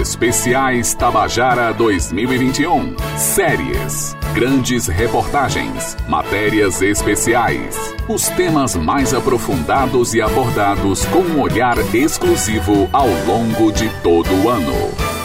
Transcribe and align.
Especiais 0.00 0.94
Tabajara 0.94 1.74
2021. 1.74 2.96
Séries, 3.18 4.16
grandes 4.32 4.86
reportagens, 4.86 5.94
matérias 6.08 6.80
especiais. 6.80 7.76
Os 8.08 8.26
temas 8.30 8.74
mais 8.74 9.12
aprofundados 9.12 10.14
e 10.14 10.22
abordados 10.22 11.04
com 11.04 11.18
um 11.18 11.42
olhar 11.42 11.76
exclusivo 11.94 12.88
ao 12.94 13.08
longo 13.26 13.70
de 13.70 13.90
todo 14.02 14.32
o 14.42 14.48
ano. 14.48 15.19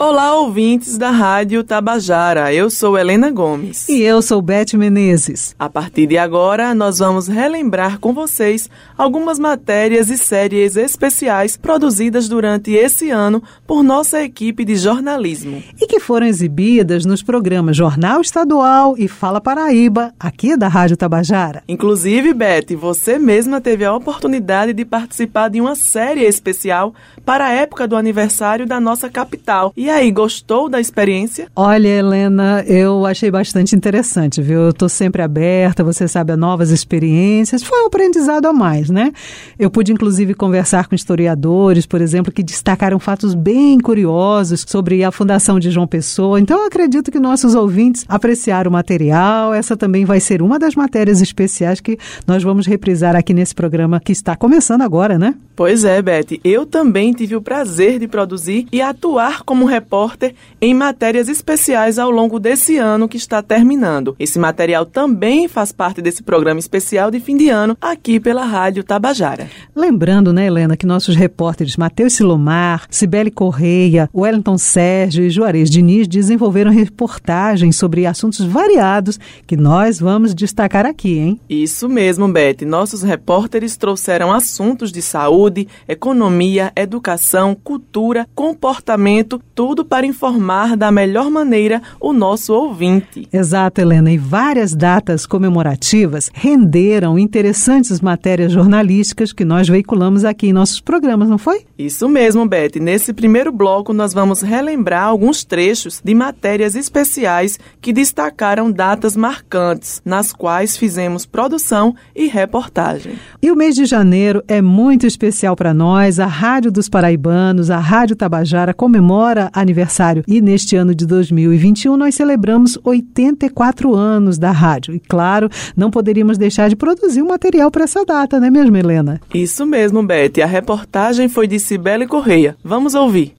Olá, 0.00 0.32
ouvintes 0.36 0.96
da 0.96 1.10
Rádio 1.10 1.64
Tabajara. 1.64 2.54
Eu 2.54 2.70
sou 2.70 2.96
Helena 2.96 3.32
Gomes. 3.32 3.88
E 3.88 4.00
eu 4.00 4.22
sou 4.22 4.40
Beth 4.40 4.74
Menezes. 4.74 5.56
A 5.58 5.68
partir 5.68 6.06
de 6.06 6.16
agora, 6.16 6.72
nós 6.72 7.00
vamos 7.00 7.26
relembrar 7.26 7.98
com 7.98 8.12
vocês 8.12 8.70
algumas 8.96 9.40
matérias 9.40 10.08
e 10.08 10.16
séries 10.16 10.76
especiais 10.76 11.56
produzidas 11.56 12.28
durante 12.28 12.70
esse 12.70 13.10
ano 13.10 13.42
por 13.66 13.82
nossa 13.82 14.22
equipe 14.22 14.64
de 14.64 14.76
jornalismo. 14.76 15.60
E 15.80 15.86
que 15.88 15.98
foram 15.98 16.28
exibidas 16.28 17.04
nos 17.04 17.20
programas 17.20 17.76
Jornal 17.76 18.20
Estadual 18.20 18.94
e 18.96 19.08
Fala 19.08 19.40
Paraíba, 19.40 20.14
aqui 20.18 20.56
da 20.56 20.68
Rádio 20.68 20.96
Tabajara. 20.96 21.64
Inclusive, 21.66 22.32
Beth, 22.32 22.76
você 22.76 23.18
mesma 23.18 23.60
teve 23.60 23.84
a 23.84 23.92
oportunidade 23.92 24.72
de 24.72 24.84
participar 24.84 25.48
de 25.48 25.60
uma 25.60 25.74
série 25.74 26.22
especial 26.22 26.94
para 27.24 27.46
a 27.46 27.52
época 27.52 27.88
do 27.88 27.96
aniversário 27.96 28.64
da 28.64 28.78
nossa 28.78 29.10
capital. 29.10 29.72
E 29.76 29.87
aí, 29.88 30.10
gostou 30.10 30.68
da 30.68 30.80
experiência? 30.80 31.48
Olha, 31.54 31.88
Helena, 31.88 32.64
eu 32.66 33.06
achei 33.06 33.30
bastante 33.30 33.74
interessante, 33.74 34.42
viu? 34.42 34.60
Eu 34.60 34.70
estou 34.70 34.88
sempre 34.88 35.22
aberta, 35.22 35.84
você 35.84 36.08
sabe, 36.08 36.32
a 36.32 36.36
novas 36.36 36.70
experiências. 36.70 37.62
Foi 37.62 37.82
um 37.82 37.86
aprendizado 37.86 38.46
a 38.46 38.52
mais, 38.52 38.90
né? 38.90 39.12
Eu 39.58 39.70
pude, 39.70 39.92
inclusive, 39.92 40.34
conversar 40.34 40.86
com 40.86 40.94
historiadores, 40.94 41.86
por 41.86 42.00
exemplo, 42.00 42.32
que 42.32 42.42
destacaram 42.42 42.98
fatos 42.98 43.34
bem 43.34 43.78
curiosos 43.78 44.64
sobre 44.66 45.04
a 45.04 45.10
fundação 45.10 45.58
de 45.58 45.70
João 45.70 45.86
Pessoa. 45.86 46.40
Então, 46.40 46.60
eu 46.60 46.66
acredito 46.66 47.10
que 47.10 47.20
nossos 47.20 47.54
ouvintes 47.54 48.04
apreciaram 48.08 48.70
o 48.70 48.72
material. 48.72 49.54
Essa 49.54 49.76
também 49.76 50.04
vai 50.04 50.20
ser 50.20 50.42
uma 50.42 50.58
das 50.58 50.74
matérias 50.74 51.20
especiais 51.20 51.80
que 51.80 51.98
nós 52.26 52.42
vamos 52.42 52.66
reprisar 52.66 53.16
aqui 53.16 53.32
nesse 53.32 53.54
programa 53.54 54.00
que 54.00 54.12
está 54.12 54.36
começando 54.36 54.82
agora, 54.82 55.18
né? 55.18 55.34
Pois 55.54 55.84
é, 55.84 56.00
Beth. 56.00 56.38
Eu 56.44 56.64
também 56.64 57.12
tive 57.12 57.34
o 57.34 57.42
prazer 57.42 57.98
de 57.98 58.06
produzir 58.06 58.66
e 58.70 58.80
atuar 58.80 59.42
como 59.42 59.64
repórter 59.78 60.34
em 60.60 60.74
matérias 60.74 61.28
especiais 61.28 61.98
ao 61.98 62.10
longo 62.10 62.40
desse 62.40 62.76
ano 62.78 63.08
que 63.08 63.16
está 63.16 63.40
terminando. 63.40 64.16
Esse 64.18 64.38
material 64.38 64.84
também 64.84 65.46
faz 65.46 65.70
parte 65.70 66.02
desse 66.02 66.22
programa 66.22 66.58
especial 66.58 67.12
de 67.12 67.20
fim 67.20 67.36
de 67.36 67.48
ano 67.48 67.76
aqui 67.80 68.18
pela 68.18 68.44
Rádio 68.44 68.82
Tabajara. 68.82 69.48
Lembrando, 69.74 70.32
né, 70.32 70.46
Helena, 70.46 70.76
que 70.76 70.84
nossos 70.84 71.14
repórteres 71.14 71.76
Matheus 71.76 72.14
Silomar, 72.14 72.86
Cibele 72.90 73.30
Correia, 73.30 74.10
Wellington 74.12 74.58
Sérgio 74.58 75.24
e 75.24 75.30
Juarez 75.30 75.70
Diniz 75.70 76.08
desenvolveram 76.08 76.72
reportagens 76.72 77.76
sobre 77.76 78.04
assuntos 78.04 78.44
variados 78.44 79.20
que 79.46 79.56
nós 79.56 80.00
vamos 80.00 80.34
destacar 80.34 80.84
aqui, 80.84 81.18
hein? 81.18 81.40
Isso 81.48 81.88
mesmo, 81.88 82.26
Beth. 82.26 82.66
Nossos 82.66 83.02
repórteres 83.02 83.76
trouxeram 83.76 84.32
assuntos 84.32 84.90
de 84.90 85.00
saúde, 85.00 85.68
economia, 85.86 86.72
educação, 86.74 87.54
cultura, 87.54 88.26
comportamento, 88.34 89.40
tudo 89.54 89.67
tudo 89.68 89.84
para 89.84 90.06
informar 90.06 90.78
da 90.78 90.90
melhor 90.90 91.30
maneira 91.30 91.82
o 92.00 92.14
nosso 92.14 92.54
ouvinte. 92.54 93.28
Exato, 93.30 93.82
Helena. 93.82 94.10
E 94.10 94.16
várias 94.16 94.74
datas 94.74 95.26
comemorativas 95.26 96.30
renderam 96.32 97.18
interessantes 97.18 98.00
matérias 98.00 98.50
jornalísticas 98.50 99.30
que 99.30 99.44
nós 99.44 99.68
veiculamos 99.68 100.24
aqui 100.24 100.48
em 100.48 100.54
nossos 100.54 100.80
programas, 100.80 101.28
não 101.28 101.36
foi? 101.36 101.66
Isso 101.78 102.08
mesmo, 102.08 102.48
Beth. 102.48 102.80
Nesse 102.80 103.12
primeiro 103.12 103.52
bloco, 103.52 103.92
nós 103.92 104.14
vamos 104.14 104.40
relembrar 104.40 105.04
alguns 105.04 105.44
trechos 105.44 106.00
de 106.02 106.14
matérias 106.14 106.74
especiais 106.74 107.58
que 107.78 107.92
destacaram 107.92 108.72
datas 108.72 109.14
marcantes, 109.16 110.00
nas 110.02 110.32
quais 110.32 110.78
fizemos 110.78 111.26
produção 111.26 111.94
e 112.16 112.26
reportagem. 112.26 113.18
E 113.42 113.52
o 113.52 113.56
mês 113.56 113.74
de 113.74 113.84
janeiro 113.84 114.42
é 114.48 114.62
muito 114.62 115.06
especial 115.06 115.54
para 115.54 115.74
nós. 115.74 116.18
A 116.18 116.26
Rádio 116.26 116.72
dos 116.72 116.88
Paraibanos, 116.88 117.70
a 117.70 117.78
Rádio 117.78 118.16
Tabajara, 118.16 118.72
comemora 118.72 119.50
aniversário. 119.60 120.24
E 120.26 120.40
neste 120.40 120.76
ano 120.76 120.94
de 120.94 121.06
2021 121.06 121.96
nós 121.96 122.14
celebramos 122.14 122.78
84 122.82 123.94
anos 123.94 124.38
da 124.38 124.50
rádio. 124.50 124.94
E 124.94 125.00
claro, 125.00 125.48
não 125.76 125.90
poderíamos 125.90 126.38
deixar 126.38 126.68
de 126.68 126.76
produzir 126.76 127.22
um 127.22 127.28
material 127.28 127.70
para 127.70 127.84
essa 127.84 128.04
data, 128.04 128.40
né 128.40 128.50
mesmo, 128.50 128.76
Helena? 128.76 129.20
Isso 129.32 129.66
mesmo, 129.66 130.02
Beth. 130.02 130.42
A 130.42 130.46
reportagem 130.46 131.28
foi 131.28 131.46
de 131.46 131.58
Cibele 131.58 132.06
Correia. 132.06 132.56
Vamos 132.62 132.94
ouvir. 132.94 133.34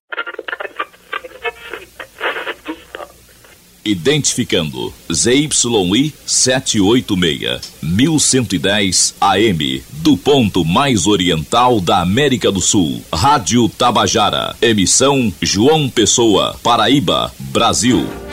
Identificando 3.89 4.94
ZYI 5.11 6.13
786 6.23 7.73
1110 7.81 9.16
AM 9.19 9.83
do 9.94 10.16
ponto 10.16 10.63
mais 10.63 11.07
oriental 11.07 11.81
da 11.81 12.01
América 12.01 12.51
do 12.51 12.61
Sul. 12.61 13.01
Rádio 13.11 13.67
Tabajara. 13.67 14.55
Emissão 14.61 15.33
João 15.41 15.89
Pessoa, 15.89 16.55
Paraíba, 16.61 17.33
Brasil. 17.39 18.28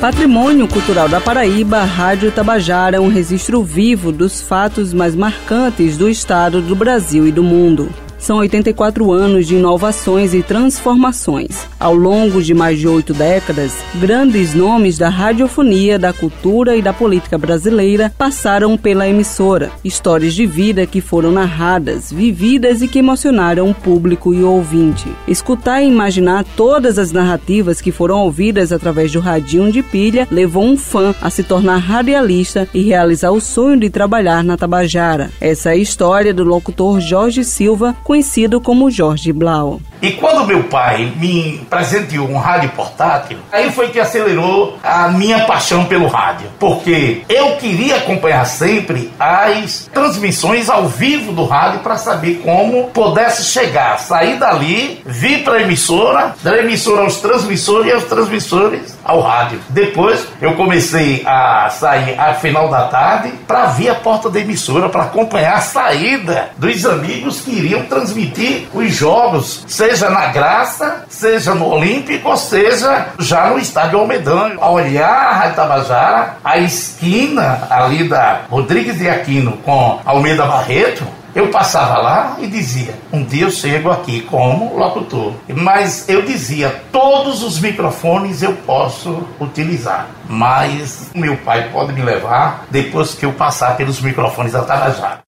Patrimônio 0.00 0.68
Cultural 0.68 1.08
da 1.08 1.20
Paraíba, 1.20 1.82
Rádio 1.82 2.30
Tabajara 2.30 3.02
um 3.02 3.08
registro 3.08 3.64
vivo 3.64 4.12
dos 4.12 4.40
fatos 4.40 4.94
mais 4.94 5.16
marcantes 5.16 5.96
do 5.98 6.08
estado, 6.08 6.62
do 6.62 6.76
Brasil 6.76 7.26
e 7.26 7.32
do 7.32 7.42
mundo. 7.42 7.90
São 8.18 8.38
84 8.38 9.12
anos 9.12 9.46
de 9.46 9.54
inovações 9.54 10.34
e 10.34 10.42
transformações. 10.42 11.66
Ao 11.78 11.94
longo 11.94 12.42
de 12.42 12.52
mais 12.52 12.78
de 12.78 12.88
oito 12.88 13.14
décadas, 13.14 13.72
grandes 13.94 14.54
nomes 14.54 14.98
da 14.98 15.08
radiofonia, 15.08 15.98
da 15.98 16.12
cultura 16.12 16.74
e 16.76 16.82
da 16.82 16.92
política 16.92 17.38
brasileira 17.38 18.12
passaram 18.18 18.76
pela 18.76 19.08
emissora. 19.08 19.70
Histórias 19.84 20.34
de 20.34 20.44
vida 20.46 20.84
que 20.84 21.00
foram 21.00 21.30
narradas, 21.30 22.12
vividas 22.12 22.82
e 22.82 22.88
que 22.88 22.98
emocionaram 22.98 23.70
o 23.70 23.74
público 23.74 24.34
e 24.34 24.42
o 24.42 24.50
ouvinte. 24.50 25.08
Escutar 25.28 25.80
e 25.80 25.86
imaginar 25.86 26.44
todas 26.56 26.98
as 26.98 27.12
narrativas 27.12 27.80
que 27.80 27.92
foram 27.92 28.22
ouvidas 28.22 28.72
através 28.72 29.12
do 29.12 29.20
radinho 29.20 29.70
de 29.70 29.82
pilha 29.82 30.26
levou 30.30 30.64
um 30.64 30.76
fã 30.76 31.14
a 31.22 31.30
se 31.30 31.44
tornar 31.44 31.78
radialista 31.78 32.68
e 32.74 32.82
realizar 32.82 33.30
o 33.30 33.40
sonho 33.40 33.78
de 33.78 33.88
trabalhar 33.88 34.42
na 34.42 34.56
Tabajara. 34.56 35.30
Essa 35.40 35.70
é 35.70 35.72
a 35.72 35.76
história 35.76 36.34
do 36.34 36.42
locutor 36.42 37.00
Jorge 37.00 37.44
Silva, 37.44 37.94
conhecido 38.08 38.62
como 38.62 38.88
Jorge 38.90 39.32
Blau. 39.32 39.82
E 40.00 40.12
quando 40.12 40.46
meu 40.46 40.64
pai 40.64 41.12
me 41.16 41.66
presenteou 41.68 42.28
um 42.28 42.38
rádio 42.38 42.70
portátil, 42.70 43.38
aí 43.50 43.72
foi 43.72 43.88
que 43.88 43.98
acelerou 43.98 44.78
a 44.82 45.08
minha 45.08 45.44
paixão 45.44 45.84
pelo 45.86 46.06
rádio. 46.06 46.48
Porque 46.58 47.22
eu 47.28 47.56
queria 47.56 47.96
acompanhar 47.96 48.44
sempre 48.44 49.12
as 49.18 49.88
transmissões 49.92 50.68
ao 50.68 50.86
vivo 50.86 51.32
do 51.32 51.44
rádio 51.44 51.80
para 51.80 51.96
saber 51.96 52.40
como 52.44 52.88
pudesse 52.90 53.44
chegar, 53.44 53.98
sair 53.98 54.38
dali, 54.38 55.02
vir 55.04 55.42
para 55.42 55.54
a 55.54 55.62
emissora, 55.62 56.34
da 56.42 56.58
emissora 56.58 57.02
aos 57.02 57.16
transmissores 57.16 57.88
e 57.88 57.92
aos 57.92 58.04
transmissores 58.04 58.96
ao 59.04 59.20
rádio. 59.20 59.60
Depois 59.68 60.26
eu 60.40 60.54
comecei 60.54 61.22
a 61.26 61.68
sair 61.70 62.18
ao 62.18 62.36
final 62.36 62.68
da 62.68 62.86
tarde 62.86 63.32
para 63.46 63.66
vir 63.66 63.88
a 63.88 63.94
porta 63.96 64.30
da 64.30 64.38
emissora 64.38 64.88
para 64.88 65.04
acompanhar 65.04 65.56
a 65.56 65.60
saída 65.60 66.50
dos 66.56 66.86
amigos 66.86 67.40
que 67.40 67.50
iriam 67.50 67.82
transmitir 67.84 68.68
os 68.72 68.94
jogos, 68.94 69.64
seja 69.66 69.87
na 70.10 70.26
Graça, 70.26 71.04
seja 71.08 71.54
no 71.54 71.66
Olímpico, 71.66 72.36
seja 72.36 73.08
já 73.18 73.48
no 73.48 73.58
Estádio 73.58 73.98
Almedão. 73.98 74.52
A 74.60 74.70
olhar 74.70 75.08
a 75.08 75.32
Rádio 75.32 75.56
Tabajara, 75.56 76.36
a 76.44 76.58
esquina 76.58 77.66
ali 77.70 78.06
da 78.06 78.42
Rodrigues 78.50 78.98
de 78.98 79.08
Aquino 79.08 79.52
com 79.64 79.98
Almeida 80.04 80.44
Barreto, 80.44 81.06
eu 81.34 81.48
passava 81.48 81.98
lá 81.98 82.36
e 82.38 82.46
dizia: 82.46 82.94
um 83.12 83.24
dia 83.24 83.44
eu 83.44 83.50
chego 83.50 83.90
aqui 83.90 84.20
como 84.22 84.76
locutor. 84.76 85.32
Mas 85.48 86.08
eu 86.08 86.22
dizia: 86.22 86.82
todos 86.92 87.42
os 87.42 87.58
microfones 87.58 88.42
eu 88.42 88.54
posso 88.66 89.22
utilizar. 89.40 90.08
Mas 90.28 91.10
meu 91.14 91.36
pai 91.38 91.70
pode 91.70 91.92
me 91.92 92.02
levar 92.02 92.66
depois 92.70 93.14
que 93.14 93.24
eu 93.24 93.32
passar 93.32 93.76
pelos 93.76 94.00
microfones 94.00 94.52
da 94.52 94.62
Tabajara. 94.62 95.27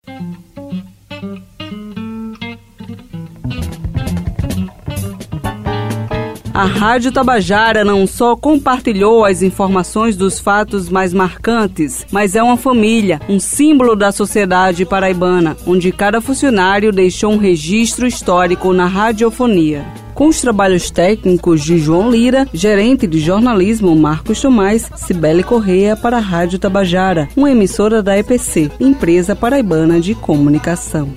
A 6.54 6.64
Rádio 6.66 7.10
Tabajara 7.10 7.82
não 7.82 8.06
só 8.06 8.36
compartilhou 8.36 9.24
as 9.24 9.42
informações 9.42 10.16
dos 10.16 10.38
fatos 10.38 10.90
mais 10.90 11.14
marcantes, 11.14 12.04
mas 12.10 12.36
é 12.36 12.42
uma 12.42 12.58
família, 12.58 13.20
um 13.26 13.40
símbolo 13.40 13.96
da 13.96 14.12
sociedade 14.12 14.84
paraibana, 14.84 15.56
onde 15.66 15.90
cada 15.90 16.20
funcionário 16.20 16.92
deixou 16.92 17.32
um 17.32 17.38
registro 17.38 18.06
histórico 18.06 18.72
na 18.74 18.86
radiofonia. 18.86 19.84
com 20.14 20.28
os 20.28 20.42
trabalhos 20.42 20.90
técnicos 20.90 21.64
de 21.64 21.78
João 21.78 22.10
Lira, 22.10 22.46
gerente 22.52 23.06
de 23.06 23.18
jornalismo 23.18 23.96
Marcos 23.96 24.42
Tomás, 24.42 24.90
Cibele 24.94 25.42
Correia 25.42 25.96
para 25.96 26.18
a 26.18 26.20
Rádio 26.20 26.58
Tabajara, 26.58 27.30
uma 27.34 27.50
emissora 27.50 28.02
da 28.02 28.16
EPC, 28.18 28.70
Empresa 28.78 29.34
Paraibana 29.34 29.98
de 29.98 30.14
Comunicação. 30.14 31.08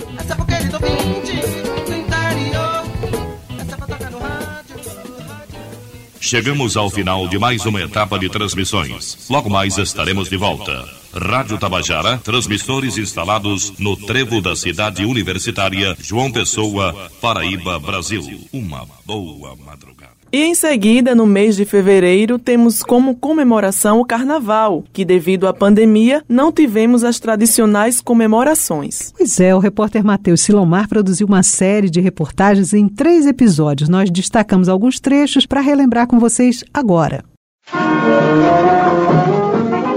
Chegamos 6.25 6.75
ao 6.75 6.89
final 6.89 7.27
de 7.27 7.38
mais 7.38 7.68
uma 7.68 7.80
etapa 7.80 8.18
de 8.18 8.27
transmissões. 8.30 9.27
Logo 9.30 9.48
mais 9.48 9.77
estaremos 9.77 10.27
de 10.27 10.36
volta. 10.36 10.83
Rádio 11.13 11.56
Tabajara, 11.60 12.18
transmissores 12.18 12.98
instalados 12.98 13.77
no 13.77 13.95
trevo 13.95 14.42
da 14.42 14.56
cidade 14.56 15.06
universitária 15.06 15.95
João 16.00 16.31
Pessoa, 16.31 17.12
Paraíba, 17.22 17.77
Brasil. 17.80 18.24
Uma 18.51 18.88
boa 19.06 19.56
madrugada. 19.56 19.94
E 20.35 20.43
em 20.43 20.53
seguida, 20.53 21.15
no 21.15 21.25
mês 21.25 21.55
de 21.55 21.63
fevereiro, 21.63 22.37
temos 22.37 22.83
como 22.83 23.15
comemoração 23.15 24.01
o 24.01 24.05
Carnaval, 24.05 24.83
que 24.91 25.05
devido 25.05 25.47
à 25.47 25.53
pandemia 25.53 26.21
não 26.27 26.51
tivemos 26.51 27.05
as 27.05 27.21
tradicionais 27.21 28.01
comemorações. 28.01 29.13
Pois 29.17 29.39
é, 29.39 29.55
o 29.55 29.59
repórter 29.59 30.03
Matheus 30.03 30.41
Silomar 30.41 30.89
produziu 30.89 31.25
uma 31.25 31.41
série 31.41 31.89
de 31.89 32.01
reportagens 32.01 32.73
em 32.73 32.89
três 32.89 33.25
episódios. 33.25 33.87
Nós 33.87 34.11
destacamos 34.11 34.67
alguns 34.67 34.99
trechos 34.99 35.45
para 35.45 35.61
relembrar 35.61 36.05
com 36.05 36.19
vocês 36.19 36.65
agora. 36.73 37.23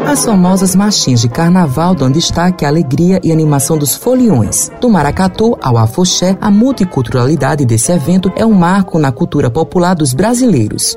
As 0.09 0.25
famosas 0.25 0.75
marchinhas 0.75 1.21
de 1.21 1.29
carnaval 1.29 1.95
dão 1.95 2.11
destaque 2.11 2.65
à 2.65 2.69
alegria 2.69 3.21
e 3.23 3.31
animação 3.31 3.77
dos 3.77 3.95
foliões. 3.95 4.71
Do 4.81 4.89
maracatu 4.89 5.59
ao 5.63 5.77
afoxé, 5.77 6.35
a 6.41 6.51
multiculturalidade 6.51 7.67
desse 7.67 7.93
evento 7.93 8.33
é 8.35 8.47
um 8.47 8.55
marco 8.55 8.99
na 8.99 9.13
cultura 9.13 9.51
popular 9.51 9.93
dos 9.93 10.15
brasileiros. 10.15 10.97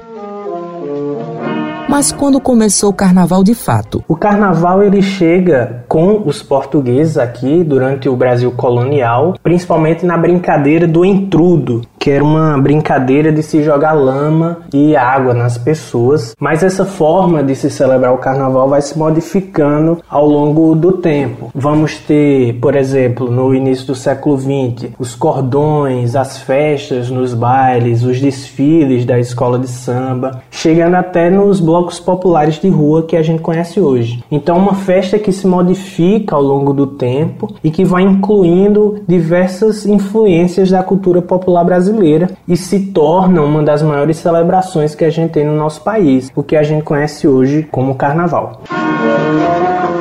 Mas 1.89 2.09
quando 2.09 2.39
começou 2.39 2.89
o 2.89 2.93
carnaval 2.93 3.43
de 3.43 3.53
fato? 3.53 4.01
O 4.07 4.15
carnaval 4.15 4.81
ele 4.81 5.01
chega 5.01 5.83
com 5.89 6.23
os 6.25 6.41
portugueses 6.41 7.17
aqui 7.17 7.65
durante 7.65 8.07
o 8.07 8.15
Brasil 8.15 8.49
colonial, 8.53 9.35
principalmente 9.43 10.05
na 10.05 10.17
brincadeira 10.17 10.87
do 10.87 11.03
entrudo, 11.03 11.81
que 12.01 12.09
era 12.09 12.23
uma 12.23 12.57
brincadeira 12.57 13.31
de 13.31 13.43
se 13.43 13.61
jogar 13.61 13.93
lama 13.93 14.61
e 14.73 14.95
água 14.95 15.35
nas 15.35 15.55
pessoas. 15.55 16.35
Mas 16.39 16.63
essa 16.63 16.83
forma 16.83 17.43
de 17.43 17.55
se 17.55 17.69
celebrar 17.69 18.11
o 18.11 18.17
carnaval 18.17 18.67
vai 18.67 18.81
se 18.81 18.97
modificando 18.97 19.99
ao 20.09 20.25
longo 20.25 20.73
do 20.73 20.93
tempo. 20.93 21.51
Vamos 21.53 21.97
ter, 21.99 22.53
por 22.59 22.75
exemplo, 22.75 23.29
no 23.29 23.53
início 23.53 23.85
do 23.85 23.93
século 23.93 24.35
XX, 24.35 24.89
os 24.97 25.13
cordões, 25.13 26.15
as 26.15 26.39
festas 26.39 27.11
nos 27.11 27.35
bailes, 27.35 28.01
os 28.01 28.19
desfiles 28.19 29.05
da 29.05 29.19
escola 29.19 29.59
de 29.59 29.67
samba, 29.67 30.41
chegando 30.49 30.95
até 30.95 31.29
nos 31.29 31.59
blocos 31.59 31.99
populares 31.99 32.59
de 32.59 32.67
rua 32.67 33.03
que 33.03 33.15
a 33.15 33.21
gente 33.21 33.43
conhece 33.43 33.79
hoje. 33.79 34.23
Então, 34.31 34.57
uma 34.57 34.73
festa 34.73 35.19
que 35.19 35.31
se 35.31 35.45
modifica 35.45 36.35
ao 36.35 36.41
longo 36.41 36.73
do 36.73 36.87
tempo 36.87 37.53
e 37.63 37.69
que 37.69 37.85
vai 37.85 38.01
incluindo 38.01 39.03
diversas 39.07 39.85
influências 39.85 40.71
da 40.71 40.81
cultura 40.81 41.21
popular 41.21 41.63
brasileira 41.63 41.90
brasileira 41.91 42.29
e 42.47 42.55
se 42.57 42.79
torna 42.79 43.41
uma 43.41 43.61
das 43.61 43.81
maiores 43.81 44.17
celebrações 44.17 44.95
que 44.95 45.05
a 45.05 45.09
gente 45.09 45.31
tem 45.31 45.45
no 45.45 45.55
nosso 45.55 45.81
país, 45.81 46.31
o 46.35 46.41
que 46.41 46.55
a 46.55 46.63
gente 46.63 46.83
conhece 46.83 47.27
hoje 47.27 47.67
como 47.71 47.95
Carnaval. 47.95 48.61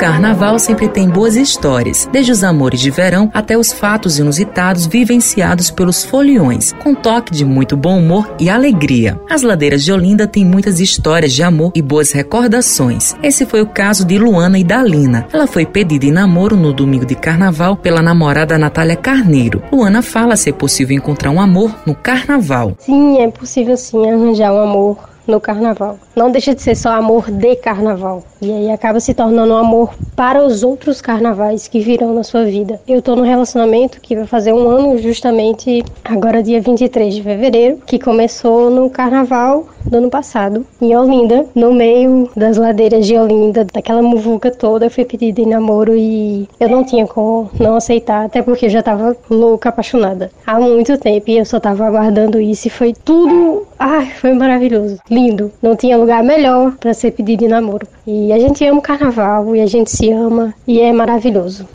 carnaval 0.00 0.58
sempre 0.58 0.88
tem 0.88 1.10
boas 1.10 1.36
histórias, 1.36 2.08
desde 2.10 2.32
os 2.32 2.42
amores 2.42 2.80
de 2.80 2.90
verão 2.90 3.30
até 3.34 3.58
os 3.58 3.70
fatos 3.70 4.18
inusitados 4.18 4.86
vivenciados 4.86 5.70
pelos 5.70 6.02
foliões, 6.02 6.72
com 6.82 6.94
toque 6.94 7.30
de 7.30 7.44
muito 7.44 7.76
bom 7.76 7.98
humor 7.98 8.34
e 8.40 8.48
alegria. 8.48 9.20
As 9.28 9.42
ladeiras 9.42 9.84
de 9.84 9.92
Olinda 9.92 10.26
têm 10.26 10.42
muitas 10.42 10.80
histórias 10.80 11.34
de 11.34 11.42
amor 11.42 11.72
e 11.74 11.82
boas 11.82 12.12
recordações. 12.12 13.14
Esse 13.22 13.44
foi 13.44 13.60
o 13.60 13.66
caso 13.66 14.06
de 14.06 14.16
Luana 14.16 14.58
e 14.58 14.64
Dalina. 14.64 15.26
Ela 15.30 15.46
foi 15.46 15.66
pedida 15.66 16.06
em 16.06 16.10
namoro 16.10 16.56
no 16.56 16.72
domingo 16.72 17.04
de 17.04 17.14
carnaval 17.14 17.76
pela 17.76 18.00
namorada 18.00 18.56
Natália 18.56 18.96
Carneiro. 18.96 19.62
Luana 19.70 20.00
fala 20.00 20.34
ser 20.34 20.54
possível 20.54 20.96
encontrar 20.96 21.30
um 21.30 21.42
amor 21.42 21.76
no 21.84 21.94
carnaval. 21.94 22.72
Sim, 22.78 23.18
é 23.20 23.28
possível 23.28 23.76
sim 23.76 24.10
arranjar 24.10 24.50
um 24.50 24.62
amor 24.62 25.10
no 25.26 25.40
carnaval. 25.40 25.98
Não 26.14 26.30
deixa 26.30 26.54
de 26.54 26.62
ser 26.62 26.74
só 26.74 26.90
amor 26.90 27.30
de 27.30 27.56
carnaval. 27.56 28.24
E 28.40 28.50
aí 28.50 28.70
acaba 28.70 29.00
se 29.00 29.14
tornando 29.14 29.52
um 29.54 29.56
amor 29.56 29.94
para 30.16 30.44
os 30.44 30.62
outros 30.62 31.00
carnavais 31.00 31.66
que 31.66 31.80
virão 31.80 32.12
na 32.12 32.22
sua 32.22 32.44
vida. 32.44 32.80
Eu 32.86 33.00
tô 33.00 33.16
num 33.16 33.22
relacionamento 33.22 34.00
que 34.00 34.14
vai 34.14 34.26
fazer 34.26 34.52
um 34.52 34.68
ano 34.68 34.98
justamente 34.98 35.82
agora 36.04 36.42
dia 36.42 36.60
23 36.60 37.14
de 37.14 37.22
fevereiro, 37.22 37.78
que 37.86 37.98
começou 37.98 38.70
no 38.70 38.90
carnaval 38.90 39.66
do 39.86 39.96
ano 39.96 40.10
passado, 40.10 40.66
em 40.80 40.94
Olinda, 40.94 41.46
no 41.54 41.72
meio 41.72 42.30
das 42.36 42.56
ladeiras 42.56 43.06
de 43.06 43.16
Olinda, 43.16 43.66
daquela 43.72 44.02
muvuca 44.02 44.50
toda, 44.50 44.86
eu 44.86 44.90
fui 44.90 45.04
pedida 45.04 45.40
em 45.40 45.46
namoro 45.46 45.96
e 45.96 46.48
eu 46.60 46.68
não 46.68 46.84
tinha 46.84 47.06
como 47.06 47.50
não 47.58 47.76
aceitar, 47.76 48.26
até 48.26 48.42
porque 48.42 48.66
eu 48.66 48.70
já 48.70 48.82
tava 48.82 49.16
louca, 49.28 49.68
apaixonada 49.68 50.30
há 50.46 50.58
muito 50.60 50.98
tempo 50.98 51.30
e 51.30 51.38
eu 51.38 51.44
só 51.44 51.58
tava 51.58 51.86
aguardando 51.86 52.40
isso 52.40 52.68
e 52.68 52.70
foi 52.70 52.92
tudo, 52.92 53.66
ai, 53.78 54.06
foi 54.20 54.32
maravilhoso, 54.32 54.98
lindo. 55.20 55.52
Não 55.62 55.76
tinha 55.76 55.96
lugar 55.96 56.22
melhor 56.22 56.72
para 56.78 56.94
ser 56.94 57.10
pedido 57.12 57.44
em 57.44 57.48
namoro. 57.48 57.86
E 58.06 58.32
a 58.32 58.38
gente 58.38 58.64
ama 58.64 58.78
o 58.78 58.82
carnaval 58.82 59.54
e 59.54 59.60
a 59.60 59.66
gente 59.66 59.90
se 59.90 60.10
ama 60.10 60.54
e 60.66 60.80
é 60.80 60.92
maravilhoso. 60.92 61.68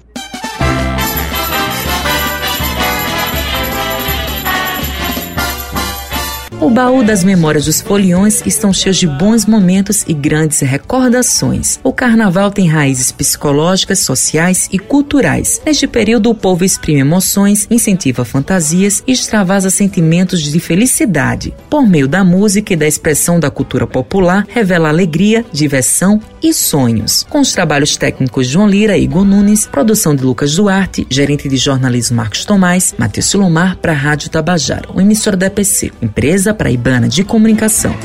O 6.66 6.70
baú 6.72 7.04
das 7.04 7.24
memórias 7.24 7.66
dos 7.66 7.80
foliões 7.80 8.42
estão 8.44 8.74
cheios 8.74 8.98
de 8.98 9.06
bons 9.06 9.46
momentos 9.46 10.04
e 10.08 10.16
grandes 10.16 10.62
recordações. 10.62 11.80
O 11.84 11.94
carnaval 11.94 12.50
tem 12.50 12.68
raízes 12.68 13.12
psicológicas, 13.12 14.00
sociais 14.00 14.68
e 14.72 14.80
culturais. 14.80 15.62
Neste 15.64 15.86
período, 15.86 16.32
o 16.32 16.34
povo 16.34 16.66
exprime 16.66 17.02
emoções, 17.02 17.68
incentiva 17.70 18.26
fantasias 18.26 19.04
e 19.06 19.12
extravasa 19.12 19.70
sentimentos 19.70 20.42
de 20.42 20.60
felicidade. 20.60 21.54
Por 21.70 21.88
meio 21.88 22.08
da 22.08 22.24
música 22.24 22.74
e 22.74 22.76
da 22.76 22.88
expressão 22.88 23.40
da 23.40 23.52
cultura 23.52 23.86
popular, 23.86 24.44
revela 24.50 24.90
alegria, 24.90 25.46
diversão 25.54 26.20
e 26.50 26.54
sonhos. 26.54 27.26
Com 27.30 27.40
os 27.40 27.52
trabalhos 27.52 27.98
técnicos 27.98 28.48
João 28.48 28.68
Lira 28.68 28.98
e 28.98 29.04
Igor 29.04 29.26
Nunes, 29.26 29.66
produção 29.66 30.16
de 30.16 30.24
Lucas 30.24 30.56
Duarte, 30.56 31.08
gerente 31.10 31.50
de 31.50 31.58
jornalismo 31.58 32.18
Marcos 32.18 32.46
Tomás, 32.46 32.94
Matheus 32.98 33.26
Silomar 33.26 33.78
para 33.78 33.92
a 33.92 33.96
Rádio 33.96 34.30
Tabajara, 34.30 34.90
uma 34.92 35.02
emissora 35.02 35.36
da 35.36 35.48
EPC, 35.48 35.92
empresa 36.02 36.54
Paraibana 36.54 37.10
de 37.10 37.24
Comunicação. 37.24 37.96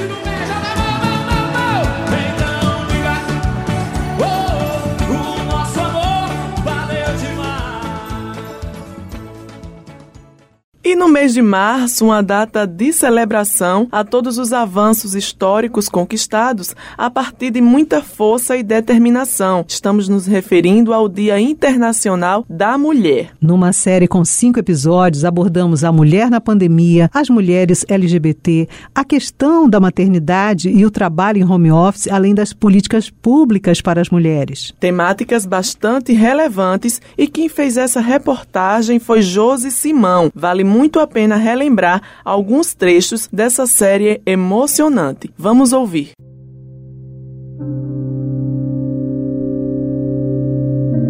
E 10.91 10.97
no 10.97 11.09
mês 11.09 11.33
de 11.33 11.41
março, 11.41 12.07
uma 12.07 12.21
data 12.21 12.67
de 12.67 12.93
celebração 12.93 13.87
a 13.93 14.03
todos 14.03 14.39
os 14.39 14.53
avanços 14.53 15.15
históricos 15.15 15.89
conquistados 15.89 16.75
a 16.99 17.09
partir 17.09 17.53
de 17.53 17.61
muita 17.61 18.03
força 18.03 18.57
e 18.57 18.65
determinação. 18.65 19.65
Estamos 19.69 20.09
nos 20.09 20.27
referindo 20.27 20.93
ao 20.93 21.09
Dia 21.09 21.39
Internacional 21.39 22.45
da 22.51 22.77
Mulher. 22.77 23.31
Numa 23.41 23.73
série 23.73 24.09
com 24.09 24.25
cinco 24.25 24.59
episódios, 24.59 25.25
abordamos 25.25 25.85
a 25.85 25.93
mulher 25.93 26.29
na 26.29 26.41
pandemia, 26.41 27.09
as 27.15 27.31
mulheres 27.31 27.85
LGBT, 27.89 28.69
a 28.93 29.05
questão 29.05 29.71
da 29.71 29.79
maternidade 29.79 30.71
e 30.71 30.85
o 30.85 30.91
trabalho 30.91 31.39
em 31.39 31.49
home 31.49 31.71
office, 31.71 32.09
além 32.09 32.35
das 32.35 32.53
políticas 32.53 33.09
públicas 33.09 33.81
para 33.81 34.01
as 34.01 34.11
mulheres. 34.11 34.75
Temáticas 34.81 35.47
bastante 35.47 36.13
relevantes 36.13 37.01
e 37.17 37.29
quem 37.29 37.49
fez 37.49 37.77
essa 37.77 38.01
reportagem 38.01 38.99
foi 38.99 39.23
Josi 39.23 39.71
Simão. 39.71 40.33
Vale 40.35 40.65
muito 40.65 40.80
muito 40.81 40.99
a 40.99 41.07
pena 41.07 41.37
relembrar 41.37 42.01
alguns 42.25 42.73
trechos 42.73 43.29
dessa 43.31 43.67
série 43.67 44.23
emocionante. 44.25 45.31
Vamos 45.37 45.75
ouvir. 45.75 46.13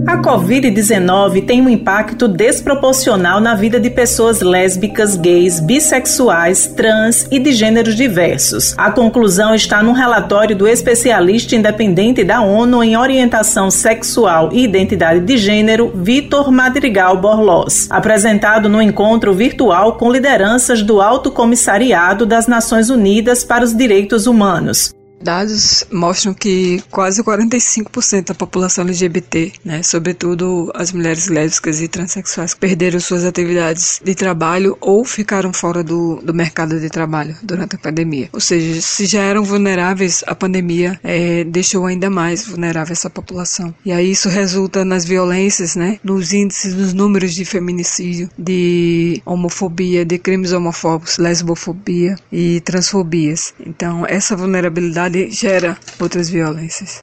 A 0.06 0.16
Covid-19 0.16 1.44
tem 1.44 1.60
um 1.60 1.68
impacto 1.68 2.26
desproporcional 2.26 3.40
na 3.40 3.54
vida 3.54 3.78
de 3.78 3.90
pessoas 3.90 4.40
lésbicas, 4.40 5.16
gays, 5.16 5.60
bissexuais, 5.60 6.66
trans 6.66 7.26
e 7.30 7.38
de 7.38 7.52
gêneros 7.52 7.94
diversos. 7.94 8.74
A 8.76 8.90
conclusão 8.90 9.54
está 9.54 9.82
no 9.82 9.92
relatório 9.92 10.56
do 10.56 10.66
especialista 10.66 11.54
independente 11.54 12.24
da 12.24 12.40
ONU 12.40 12.82
em 12.82 12.96
orientação 12.96 13.70
sexual 13.70 14.50
e 14.52 14.64
identidade 14.64 15.20
de 15.20 15.36
gênero, 15.36 15.92
Vitor 15.94 16.50
Madrigal 16.50 17.16
Borlós, 17.16 17.86
apresentado 17.90 18.68
no 18.68 18.82
encontro 18.82 19.32
virtual 19.34 19.96
com 19.96 20.10
lideranças 20.10 20.82
do 20.82 21.00
Alto 21.00 21.30
Comissariado 21.30 22.26
das 22.26 22.46
Nações 22.46 22.90
Unidas 22.90 23.44
para 23.44 23.64
os 23.64 23.76
Direitos 23.76 24.26
Humanos. 24.26 24.92
Dados 25.22 25.84
mostram 25.92 26.32
que 26.32 26.82
quase 26.90 27.22
45% 27.22 28.28
da 28.28 28.34
população 28.34 28.84
LGBT, 28.84 29.52
né, 29.62 29.82
sobretudo 29.82 30.70
as 30.74 30.92
mulheres 30.92 31.28
lésbicas 31.28 31.82
e 31.82 31.88
transexuais, 31.88 32.54
perderam 32.54 32.98
suas 32.98 33.24
atividades 33.24 34.00
de 34.02 34.14
trabalho 34.14 34.78
ou 34.80 35.04
ficaram 35.04 35.52
fora 35.52 35.84
do, 35.84 36.20
do 36.22 36.32
mercado 36.32 36.80
de 36.80 36.88
trabalho 36.88 37.36
durante 37.42 37.76
a 37.76 37.78
pandemia. 37.78 38.30
Ou 38.32 38.40
seja, 38.40 38.80
se 38.80 39.04
já 39.04 39.20
eram 39.20 39.44
vulneráveis, 39.44 40.24
a 40.26 40.34
pandemia 40.34 40.98
é, 41.04 41.44
deixou 41.44 41.84
ainda 41.84 42.08
mais 42.08 42.46
vulnerável 42.46 42.92
essa 42.92 43.10
população. 43.10 43.74
E 43.84 43.92
aí 43.92 44.10
isso 44.10 44.28
resulta 44.30 44.84
nas 44.86 45.04
violências, 45.04 45.76
né, 45.76 45.98
nos 46.02 46.32
índices, 46.32 46.74
nos 46.74 46.94
números 46.94 47.34
de 47.34 47.44
feminicídio, 47.44 48.30
de 48.38 49.20
homofobia, 49.26 50.04
de 50.04 50.18
crimes 50.18 50.52
homofóbicos, 50.52 51.18
lesbofobia 51.18 52.16
e 52.32 52.60
transfobias. 52.60 53.52
Então, 53.60 54.06
essa 54.06 54.34
vulnerabilidade 54.34 55.09
gera 55.30 55.78
outras 56.00 56.30
violências. 56.30 57.00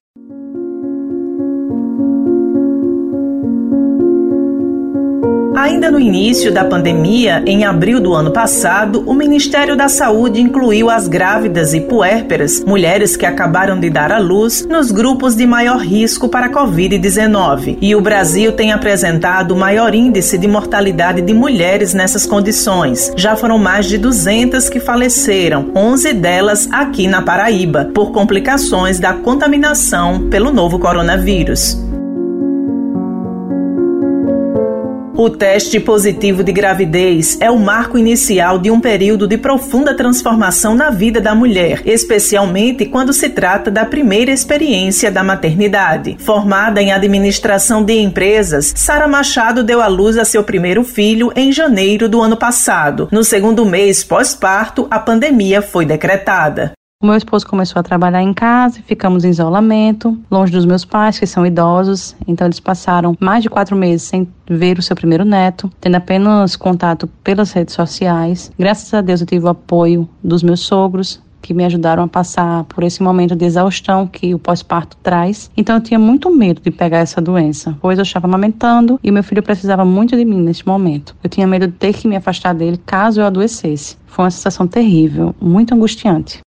Ainda 5.57 5.89
no 5.89 5.99
início 5.99 6.53
da 6.53 6.63
pandemia, 6.63 7.41
em 7.47 7.65
abril 7.65 7.99
do 7.99 8.13
ano 8.13 8.29
passado, 8.29 9.03
o 9.07 9.13
Ministério 9.15 9.75
da 9.75 9.87
Saúde 9.87 10.39
incluiu 10.39 10.87
as 10.87 11.07
grávidas 11.07 11.73
e 11.73 11.81
puérperas, 11.81 12.63
mulheres 12.63 13.17
que 13.17 13.25
acabaram 13.25 13.79
de 13.79 13.89
dar 13.89 14.11
à 14.11 14.19
luz, 14.19 14.67
nos 14.69 14.91
grupos 14.91 15.35
de 15.35 15.47
maior 15.47 15.79
risco 15.79 16.29
para 16.29 16.45
a 16.45 16.51
Covid-19. 16.51 17.79
E 17.81 17.95
o 17.95 18.01
Brasil 18.01 18.51
tem 18.51 18.71
apresentado 18.71 19.55
o 19.55 19.57
maior 19.57 19.95
índice 19.95 20.37
de 20.37 20.47
mortalidade 20.47 21.23
de 21.23 21.33
mulheres 21.33 21.91
nessas 21.91 22.27
condições. 22.27 23.11
Já 23.17 23.35
foram 23.35 23.57
mais 23.57 23.87
de 23.87 23.97
200 23.97 24.69
que 24.69 24.79
faleceram, 24.79 25.71
11 25.75 26.13
delas 26.13 26.69
aqui 26.71 27.07
na 27.07 27.23
Paraíba, 27.23 27.89
por 27.95 28.11
complicações 28.11 28.99
da 28.99 29.11
contaminação 29.11 30.29
pelo 30.29 30.51
novo 30.51 30.77
coronavírus. 30.77 31.86
O 35.17 35.31
teste 35.31 35.79
positivo 35.79 36.43
de 36.43 36.51
gravidez 36.51 37.39
é 37.41 37.49
o 37.49 37.57
marco 37.57 37.97
inicial 37.97 38.59
de 38.59 38.69
um 38.69 38.79
período 38.79 39.27
de 39.27 39.35
profunda 39.35 39.95
transformação 39.95 40.75
na 40.75 40.91
vida 40.91 41.19
da 41.19 41.33
mulher, 41.33 41.81
especialmente 41.85 42.85
quando 42.85 43.11
se 43.11 43.27
trata 43.29 43.71
da 43.71 43.83
primeira 43.83 44.29
experiência 44.29 45.11
da 45.11 45.23
maternidade. 45.23 46.17
Formada 46.19 46.79
em 46.83 46.91
administração 46.91 47.83
de 47.83 47.93
empresas, 47.99 48.71
Sara 48.75 49.07
Machado 49.07 49.63
deu 49.63 49.81
à 49.81 49.87
luz 49.87 50.19
a 50.19 50.23
seu 50.23 50.43
primeiro 50.43 50.83
filho 50.83 51.33
em 51.35 51.51
janeiro 51.51 52.07
do 52.07 52.21
ano 52.21 52.37
passado. 52.37 53.09
No 53.11 53.23
segundo 53.23 53.65
mês 53.65 54.03
pós-parto, 54.03 54.85
a 54.91 54.99
pandemia 54.99 55.63
foi 55.63 55.83
decretada. 55.83 56.76
O 56.99 57.05
meu 57.05 57.15
esposo 57.15 57.45
começou 57.45 57.79
a 57.79 57.83
trabalhar 57.83 58.23
em 58.23 58.33
casa, 58.33 58.81
ficamos 58.83 59.23
em 59.23 59.29
isolamento, 59.29 60.17
longe 60.31 60.51
dos 60.51 60.65
meus 60.65 60.83
pais, 60.83 61.19
que 61.19 61.27
são 61.27 61.45
idosos. 61.45 62.15
Então, 62.27 62.47
eles 62.47 62.59
passaram 62.59 63.15
mais 63.19 63.43
de 63.43 63.49
quatro 63.51 63.75
meses 63.75 64.01
sem 64.01 64.27
ver 64.49 64.79
o 64.79 64.81
seu 64.81 64.95
primeiro 64.95 65.23
neto, 65.23 65.71
tendo 65.79 65.93
apenas 65.93 66.55
contato 66.55 67.05
pelas 67.23 67.51
redes 67.51 67.75
sociais. 67.75 68.51
Graças 68.57 68.91
a 68.95 69.01
Deus, 69.01 69.21
eu 69.21 69.27
tive 69.27 69.45
o 69.45 69.49
apoio 69.49 70.09
dos 70.23 70.41
meus 70.41 70.61
sogros, 70.61 71.21
que 71.39 71.53
me 71.53 71.63
ajudaram 71.65 72.01
a 72.01 72.07
passar 72.07 72.63
por 72.63 72.83
esse 72.83 73.03
momento 73.03 73.35
de 73.35 73.45
exaustão 73.45 74.07
que 74.07 74.33
o 74.33 74.39
pós-parto 74.39 74.97
traz. 75.03 75.51
Então 75.55 75.75
eu 75.75 75.81
tinha 75.81 75.99
muito 75.99 76.35
medo 76.35 76.59
de 76.59 76.71
pegar 76.71 76.97
essa 76.97 77.21
doença, 77.21 77.77
pois 77.79 77.99
eu 77.99 78.03
estava 78.03 78.25
amamentando 78.25 78.99
e 79.03 79.11
meu 79.11 79.23
filho 79.23 79.43
precisava 79.43 79.85
muito 79.85 80.17
de 80.17 80.25
mim 80.25 80.41
neste 80.41 80.65
momento. 80.67 81.15
Eu 81.23 81.29
tinha 81.29 81.45
medo 81.45 81.67
de 81.67 81.73
ter 81.73 81.93
que 81.93 82.07
me 82.07 82.15
afastar 82.15 82.53
dele 82.53 82.81
caso 82.83 83.21
eu 83.21 83.25
adoecesse. 83.27 83.97
Foi 84.07 84.25
uma 84.25 84.31
sensação 84.31 84.65
terrível, 84.65 85.35
muito 85.39 85.75
angustiante. 85.75 86.41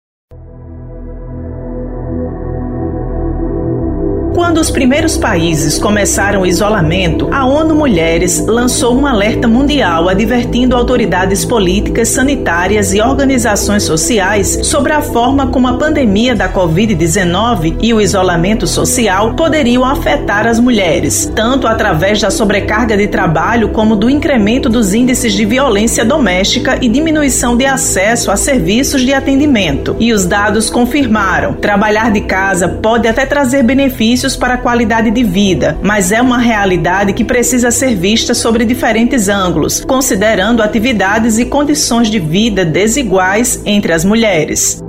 Quando 4.37 4.59
os 4.59 4.71
primeiros 4.71 5.17
países 5.17 5.79
começaram 5.79 6.43
o 6.43 6.47
isolamento, 6.47 7.27
a 7.33 7.47
ONU 7.47 7.75
Mulheres 7.75 8.45
lançou 8.47 8.95
um 8.95 9.07
alerta 9.07 9.49
mundial 9.49 10.11
advertindo 10.11 10.77
autoridades 10.77 11.43
políticas, 11.43 12.09
sanitárias 12.09 12.93
e 12.93 13.01
organizações 13.01 13.85
sociais 13.85 14.59
sobre 14.65 14.93
a 14.93 15.01
forma 15.01 15.47
como 15.47 15.67
a 15.67 15.79
pandemia 15.79 16.35
da 16.35 16.53
Covid-19 16.53 17.79
e 17.81 17.95
o 17.95 18.01
isolamento 18.01 18.67
social 18.67 19.33
poderiam 19.33 19.83
afetar 19.83 20.47
as 20.47 20.61
mulheres, 20.61 21.33
tanto 21.35 21.67
através 21.67 22.21
da 22.21 22.31
sobrecarga 22.31 22.95
de 22.95 23.07
trabalho 23.07 23.71
como 23.71 23.97
do 23.97 24.11
incremento 24.11 24.69
dos 24.69 24.93
índices 24.93 25.33
de 25.33 25.47
violência 25.47 26.05
doméstica 26.05 26.77
e 26.83 26.91
diminuição 26.91 27.57
de 27.57 27.65
acesso 27.65 28.31
a 28.31 28.37
serviços 28.37 29.01
de 29.01 29.15
atendimento. 29.15 29.97
E 29.99 30.13
os 30.13 30.27
dados 30.27 30.69
confirmaram: 30.69 31.55
trabalhar 31.55 32.13
de 32.13 32.21
casa 32.21 32.69
pode 32.69 33.09
até 33.09 33.25
trazer 33.25 33.63
benefícios 33.63 34.26
benefícios 34.27 34.37
para 34.37 34.55
a 34.55 34.59
qualidade 34.59 35.11
de 35.11 35.23
vida, 35.23 35.79
mas 35.83 36.11
é 36.11 36.21
uma 36.21 36.39
realidade 36.39 37.13
que 37.13 37.25
precisa 37.25 37.71
ser 37.71 37.95
vista 37.95 38.35
sobre 38.35 38.65
diferentes 38.65 39.29
ângulos, 39.29 39.85
considerando 39.85 40.63
atividades 40.63 41.39
e 41.39 41.47
condições 41.47 42.11
de 42.11 42.19
vida 42.19 42.65
desiguais 42.65 43.63
entre 43.65 43.93
as 43.93 44.05
mulheres. 44.05 44.83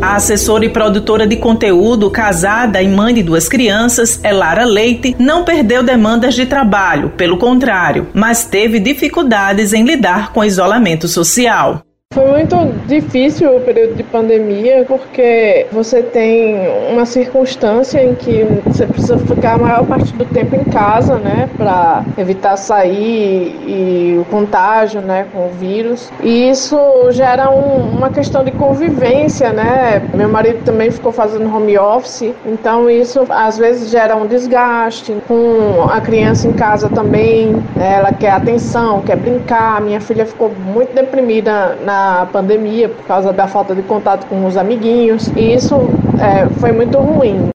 A 0.00 0.16
assessora 0.16 0.64
e 0.64 0.68
produtora 0.68 1.26
de 1.26 1.36
conteúdo, 1.36 2.10
casada 2.10 2.80
e 2.80 2.86
mãe 2.86 3.14
de 3.14 3.22
duas 3.22 3.48
crianças, 3.48 4.20
Elara 4.22 4.64
Leite, 4.64 5.16
não 5.18 5.42
perdeu 5.42 5.82
demandas 5.82 6.34
de 6.34 6.46
trabalho, 6.46 7.10
pelo 7.16 7.38
contrário, 7.38 8.06
mas 8.14 8.44
teve 8.44 8.78
dificuldades 8.78 9.72
em 9.72 9.82
lidar 9.82 10.32
com 10.32 10.40
o 10.40 10.44
isolamento 10.44 11.08
social. 11.08 11.85
Foi 12.16 12.24
muito 12.24 12.56
difícil 12.86 13.54
o 13.54 13.60
período 13.60 13.94
de 13.94 14.02
pandemia 14.02 14.86
porque 14.88 15.66
você 15.70 16.02
tem 16.02 16.56
uma 16.90 17.04
circunstância 17.04 18.02
em 18.02 18.14
que 18.14 18.42
você 18.64 18.86
precisa 18.86 19.18
ficar 19.18 19.56
a 19.56 19.58
maior 19.58 19.84
parte 19.84 20.14
do 20.14 20.24
tempo 20.24 20.56
em 20.56 20.64
casa, 20.64 21.18
né, 21.18 21.46
para 21.58 22.02
evitar 22.16 22.56
sair 22.56 23.54
e 23.66 24.18
o 24.18 24.24
contágio, 24.30 25.02
né, 25.02 25.26
com 25.30 25.48
o 25.48 25.50
vírus. 25.50 26.10
E 26.22 26.48
isso 26.48 26.78
gera 27.10 27.50
um, 27.50 27.90
uma 27.98 28.08
questão 28.08 28.42
de 28.42 28.50
convivência, 28.52 29.52
né? 29.52 30.02
Meu 30.14 30.30
marido 30.30 30.64
também 30.64 30.90
ficou 30.90 31.12
fazendo 31.12 31.54
home 31.54 31.76
office, 31.76 32.32
então 32.46 32.88
isso 32.88 33.26
às 33.28 33.58
vezes 33.58 33.90
gera 33.90 34.16
um 34.16 34.26
desgaste. 34.26 35.14
Com 35.28 35.86
a 35.90 36.00
criança 36.00 36.48
em 36.48 36.54
casa 36.54 36.88
também, 36.88 37.52
né, 37.76 37.96
ela 37.98 38.10
quer 38.10 38.30
atenção, 38.30 39.02
quer 39.02 39.16
brincar. 39.16 39.82
Minha 39.82 40.00
filha 40.00 40.24
ficou 40.24 40.50
muito 40.72 40.94
deprimida 40.94 41.76
na 41.84 42.05
pandemia 42.32 42.88
por 42.88 43.04
causa 43.06 43.32
da 43.32 43.46
falta 43.46 43.74
de 43.74 43.82
contato 43.82 44.26
com 44.26 44.46
os 44.46 44.56
amiguinhos, 44.56 45.28
e 45.36 45.54
isso 45.54 45.74
é, 46.20 46.48
foi 46.60 46.72
muito 46.72 46.98
ruim. 46.98 47.48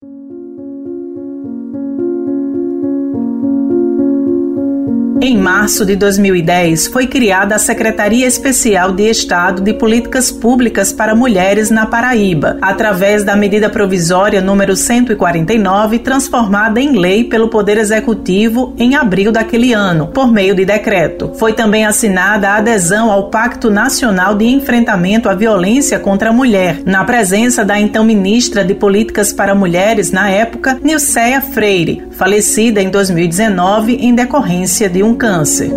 Em 5.23 5.37
março 5.37 5.85
de 5.85 5.95
2010, 5.95 6.87
foi 6.87 7.05
criada 7.05 7.53
a 7.53 7.59
Secretaria 7.59 8.25
Especial 8.25 8.91
de 8.91 9.07
Estado 9.07 9.61
de 9.61 9.71
Políticas 9.71 10.31
Públicas 10.31 10.91
para 10.91 11.13
Mulheres 11.13 11.69
na 11.69 11.85
Paraíba, 11.85 12.57
através 12.59 13.23
da 13.23 13.35
medida 13.35 13.69
provisória 13.69 14.41
número 14.41 14.75
149, 14.75 15.99
transformada 15.99 16.81
em 16.81 16.97
lei 16.97 17.23
pelo 17.23 17.49
Poder 17.49 17.77
Executivo 17.77 18.73
em 18.79 18.95
abril 18.95 19.31
daquele 19.31 19.73
ano, 19.73 20.07
por 20.07 20.31
meio 20.31 20.55
de 20.55 20.65
decreto. 20.65 21.31
Foi 21.35 21.53
também 21.53 21.85
assinada 21.85 22.49
a 22.49 22.55
adesão 22.55 23.11
ao 23.11 23.29
Pacto 23.29 23.69
Nacional 23.69 24.33
de 24.33 24.45
Enfrentamento 24.45 25.29
à 25.29 25.35
Violência 25.35 25.99
contra 25.99 26.31
a 26.31 26.33
Mulher, 26.33 26.81
na 26.83 27.03
presença 27.03 27.63
da 27.63 27.79
então 27.79 28.03
ministra 28.03 28.65
de 28.65 28.73
Políticas 28.73 29.31
para 29.31 29.53
Mulheres 29.53 30.11
na 30.11 30.31
época, 30.31 30.79
Nilceia 30.81 31.41
Freire, 31.41 32.07
falecida 32.09 32.81
em 32.81 32.89
2019 32.89 33.97
em 33.97 34.15
decorrência 34.15 34.89
de 34.89 35.03
um 35.03 35.10
câncer. 35.15 35.71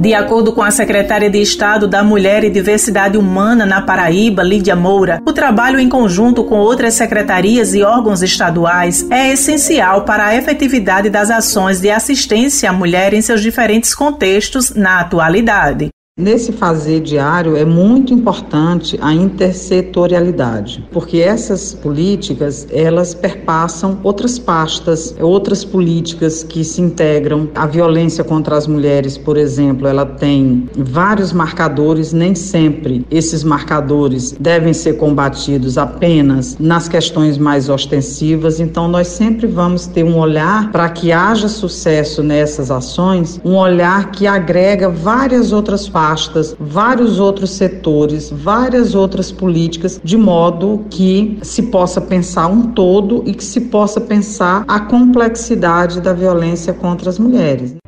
De 0.00 0.14
acordo 0.14 0.54
com 0.54 0.62
a 0.62 0.70
secretária 0.70 1.28
de 1.28 1.42
Estado 1.42 1.86
da 1.86 2.02
Mulher 2.02 2.42
e 2.42 2.48
Diversidade 2.48 3.18
Humana 3.18 3.66
na 3.66 3.82
Paraíba, 3.82 4.42
Lídia 4.42 4.74
Moura, 4.74 5.20
o 5.26 5.32
trabalho 5.32 5.78
em 5.78 5.90
conjunto 5.90 6.42
com 6.42 6.56
outras 6.56 6.94
secretarias 6.94 7.74
e 7.74 7.82
órgãos 7.82 8.22
estaduais 8.22 9.06
é 9.10 9.30
essencial 9.30 10.06
para 10.06 10.24
a 10.24 10.34
efetividade 10.34 11.10
das 11.10 11.30
ações 11.30 11.80
de 11.80 11.90
assistência 11.90 12.70
à 12.70 12.72
mulher 12.72 13.12
em 13.12 13.20
seus 13.20 13.42
diferentes 13.42 13.94
contextos 13.94 14.74
na 14.74 15.00
atualidade. 15.00 15.90
Nesse 16.20 16.52
fazer 16.52 17.00
diário 17.00 17.56
é 17.56 17.64
muito 17.64 18.12
importante 18.12 18.98
a 19.00 19.14
intersetorialidade, 19.14 20.86
porque 20.92 21.16
essas 21.16 21.72
políticas 21.72 22.68
elas 22.70 23.14
perpassam 23.14 23.98
outras 24.02 24.38
pastas, 24.38 25.16
outras 25.18 25.64
políticas 25.64 26.44
que 26.44 26.62
se 26.62 26.82
integram. 26.82 27.48
A 27.54 27.66
violência 27.66 28.22
contra 28.22 28.54
as 28.54 28.66
mulheres, 28.66 29.16
por 29.16 29.38
exemplo, 29.38 29.88
ela 29.88 30.04
tem 30.04 30.68
vários 30.76 31.32
marcadores, 31.32 32.12
nem 32.12 32.34
sempre 32.34 33.02
esses 33.10 33.42
marcadores 33.42 34.36
devem 34.38 34.74
ser 34.74 34.98
combatidos 34.98 35.78
apenas 35.78 36.58
nas 36.60 36.86
questões 36.86 37.38
mais 37.38 37.70
ostensivas, 37.70 38.60
então 38.60 38.86
nós 38.88 39.06
sempre 39.08 39.46
vamos 39.46 39.86
ter 39.86 40.04
um 40.04 40.18
olhar 40.18 40.70
para 40.70 40.90
que 40.90 41.12
haja 41.12 41.48
sucesso 41.48 42.22
nessas 42.22 42.70
ações, 42.70 43.40
um 43.42 43.56
olhar 43.56 44.10
que 44.10 44.26
agrega 44.26 44.90
várias 44.90 45.50
outras 45.50 45.88
partes 45.88 46.09
pastas, 46.10 46.56
vários 46.58 47.20
outros 47.20 47.50
setores, 47.50 48.30
várias 48.30 48.94
outras 48.96 49.30
políticas, 49.30 50.00
de 50.02 50.16
modo 50.16 50.84
que 50.90 51.38
se 51.42 51.62
possa 51.64 52.00
pensar 52.00 52.48
um 52.48 52.72
todo 52.72 53.22
e 53.26 53.32
que 53.32 53.44
se 53.44 53.60
possa 53.62 54.00
pensar 54.00 54.64
a 54.66 54.80
complexidade 54.80 56.00
da 56.00 56.12
violência 56.12 56.72
contra 56.72 57.08
as 57.08 57.18
mulheres. 57.18 57.79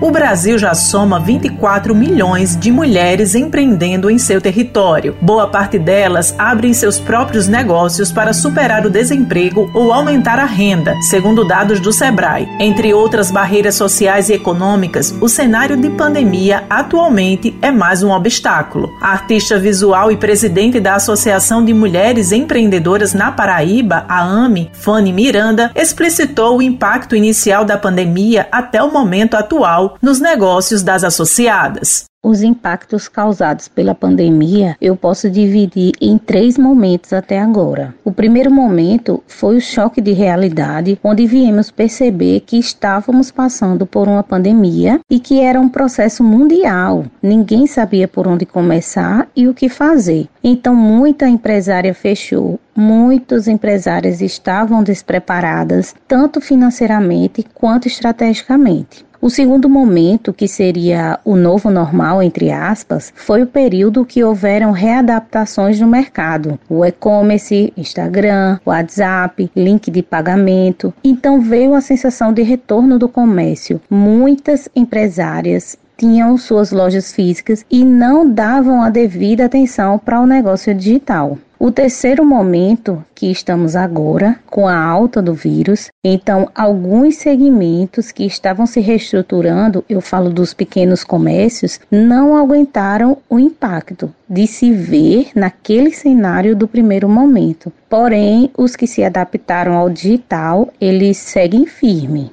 O 0.00 0.10
Brasil 0.10 0.56
já 0.56 0.74
soma 0.74 1.20
24 1.20 1.94
milhões 1.94 2.56
de 2.56 2.72
mulheres 2.72 3.34
empreendendo 3.34 4.10
em 4.10 4.16
seu 4.16 4.40
território. 4.40 5.14
Boa 5.20 5.46
parte 5.46 5.78
delas 5.78 6.34
abrem 6.38 6.72
seus 6.72 6.98
próprios 6.98 7.46
negócios 7.46 8.10
para 8.10 8.32
superar 8.32 8.86
o 8.86 8.90
desemprego 8.90 9.70
ou 9.74 9.92
aumentar 9.92 10.38
a 10.38 10.46
renda, 10.46 10.94
segundo 11.02 11.44
dados 11.44 11.80
do 11.80 11.92
Sebrae. 11.92 12.48
Entre 12.58 12.94
outras 12.94 13.30
barreiras 13.30 13.74
sociais 13.74 14.30
e 14.30 14.32
econômicas, 14.32 15.14
o 15.20 15.28
cenário 15.28 15.76
de 15.76 15.90
pandemia 15.90 16.64
atualmente 16.70 17.54
é 17.60 17.70
mais 17.70 18.02
um 18.02 18.10
obstáculo. 18.10 18.90
A 19.02 19.08
artista 19.08 19.58
visual 19.58 20.10
e 20.10 20.16
presidente 20.16 20.80
da 20.80 20.94
Associação 20.94 21.62
de 21.62 21.74
Mulheres 21.74 22.32
Empreendedoras 22.32 23.12
na 23.12 23.30
Paraíba, 23.30 24.06
a 24.08 24.22
AME, 24.22 24.70
Fanny 24.72 25.12
Miranda, 25.12 25.70
explicitou 25.74 26.56
o 26.56 26.62
impacto 26.62 27.14
inicial 27.14 27.66
da 27.66 27.76
pandemia 27.76 28.48
até 28.50 28.82
o 28.82 28.90
momento 28.90 29.34
atual 29.34 29.89
nos 30.02 30.20
negócios 30.20 30.82
das 30.82 31.04
associadas. 31.04 32.10
Os 32.22 32.42
impactos 32.42 33.08
causados 33.08 33.66
pela 33.66 33.94
pandemia 33.94 34.76
eu 34.78 34.94
posso 34.94 35.30
dividir 35.30 35.92
em 35.98 36.18
três 36.18 36.58
momentos 36.58 37.14
até 37.14 37.40
agora. 37.40 37.94
O 38.04 38.12
primeiro 38.12 38.50
momento 38.50 39.22
foi 39.26 39.56
o 39.56 39.60
choque 39.60 40.02
de 40.02 40.12
realidade, 40.12 41.00
onde 41.02 41.26
viemos 41.26 41.70
perceber 41.70 42.40
que 42.40 42.58
estávamos 42.58 43.30
passando 43.30 43.86
por 43.86 44.06
uma 44.06 44.22
pandemia 44.22 45.00
e 45.10 45.18
que 45.18 45.40
era 45.40 45.58
um 45.58 45.68
processo 45.70 46.22
mundial. 46.22 47.06
Ninguém 47.22 47.66
sabia 47.66 48.06
por 48.06 48.28
onde 48.28 48.44
começar 48.44 49.26
e 49.34 49.48
o 49.48 49.54
que 49.54 49.70
fazer. 49.70 50.28
Então, 50.44 50.74
muita 50.74 51.26
empresária 51.26 51.94
fechou, 51.94 52.60
muitos 52.76 53.48
empresários 53.48 54.20
estavam 54.20 54.82
despreparadas, 54.82 55.94
tanto 56.06 56.38
financeiramente 56.38 57.46
quanto 57.54 57.88
estrategicamente. 57.88 59.08
O 59.22 59.28
segundo 59.28 59.68
momento, 59.68 60.32
que 60.32 60.48
seria 60.48 61.20
o 61.26 61.36
novo 61.36 61.70
normal, 61.70 62.22
entre 62.22 62.50
aspas, 62.50 63.12
foi 63.14 63.42
o 63.42 63.46
período 63.46 64.02
que 64.06 64.24
houveram 64.24 64.72
readaptações 64.72 65.78
no 65.78 65.86
mercado. 65.86 66.58
O 66.70 66.82
e-commerce, 66.86 67.70
Instagram, 67.76 68.58
WhatsApp, 68.64 69.50
link 69.54 69.90
de 69.90 70.02
pagamento. 70.02 70.94
Então 71.04 71.38
veio 71.38 71.74
a 71.74 71.82
sensação 71.82 72.32
de 72.32 72.40
retorno 72.40 72.98
do 72.98 73.10
comércio. 73.10 73.78
Muitas 73.90 74.70
empresárias 74.74 75.76
tinham 75.98 76.38
suas 76.38 76.72
lojas 76.72 77.12
físicas 77.12 77.62
e 77.70 77.84
não 77.84 78.26
davam 78.26 78.80
a 78.80 78.88
devida 78.88 79.44
atenção 79.44 79.98
para 79.98 80.18
o 80.18 80.26
negócio 80.26 80.74
digital. 80.74 81.36
O 81.62 81.70
terceiro 81.70 82.24
momento 82.24 83.04
que 83.14 83.30
estamos 83.30 83.76
agora, 83.76 84.40
com 84.46 84.66
a 84.66 84.74
alta 84.74 85.20
do 85.20 85.34
vírus, 85.34 85.90
então 86.02 86.48
alguns 86.54 87.16
segmentos 87.16 88.10
que 88.10 88.24
estavam 88.24 88.64
se 88.64 88.80
reestruturando, 88.80 89.84
eu 89.86 90.00
falo 90.00 90.30
dos 90.30 90.54
pequenos 90.54 91.04
comércios, 91.04 91.78
não 91.90 92.34
aguentaram 92.34 93.18
o 93.28 93.38
impacto 93.38 94.10
de 94.26 94.46
se 94.46 94.72
ver 94.72 95.32
naquele 95.34 95.92
cenário 95.92 96.56
do 96.56 96.66
primeiro 96.66 97.10
momento. 97.10 97.70
Porém, 97.90 98.50
os 98.56 98.74
que 98.74 98.86
se 98.86 99.04
adaptaram 99.04 99.74
ao 99.74 99.90
digital, 99.90 100.72
eles 100.80 101.18
seguem 101.18 101.66
firme. 101.66 102.32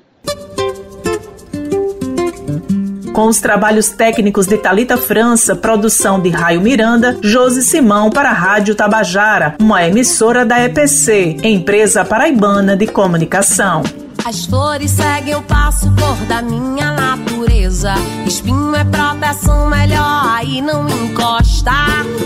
Com 3.17 3.25
os 3.25 3.39
trabalhos 3.39 3.89
técnicos 3.89 4.45
de 4.45 4.59
Talita 4.59 4.95
França, 4.95 5.55
produção 5.55 6.21
de 6.21 6.29
Raio 6.29 6.61
Miranda, 6.61 7.17
Josi 7.19 7.63
Simão 7.63 8.11
para 8.11 8.29
a 8.29 8.33
Rádio 8.33 8.75
Tabajara, 8.75 9.55
uma 9.59 9.83
emissora 9.83 10.45
da 10.45 10.63
EPC, 10.63 11.37
empresa 11.41 12.05
paraibana 12.05 12.77
de 12.77 12.85
comunicação. 12.85 13.81
As 14.23 14.45
flores 14.45 14.91
seguem 14.91 15.33
o 15.33 15.41
passo, 15.41 15.91
cor 15.95 16.15
da 16.27 16.43
minha 16.43 16.91
natureza. 16.91 17.95
Espinho 18.27 18.75
é 18.75 18.83
proteção 18.83 19.67
melhor, 19.67 20.35
aí 20.35 20.61
não 20.61 20.87
encosta. 20.87 21.71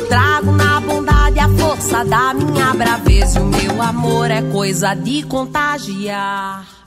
Trago 0.10 0.52
na 0.52 0.82
bondade 0.82 1.40
a 1.40 1.48
força 1.48 2.04
da 2.04 2.34
minha 2.34 2.74
braveza. 2.74 3.40
O 3.40 3.46
meu 3.46 3.82
amor 3.82 4.30
é 4.30 4.42
coisa 4.42 4.94
de 4.94 5.24
contagiar. 5.24 6.81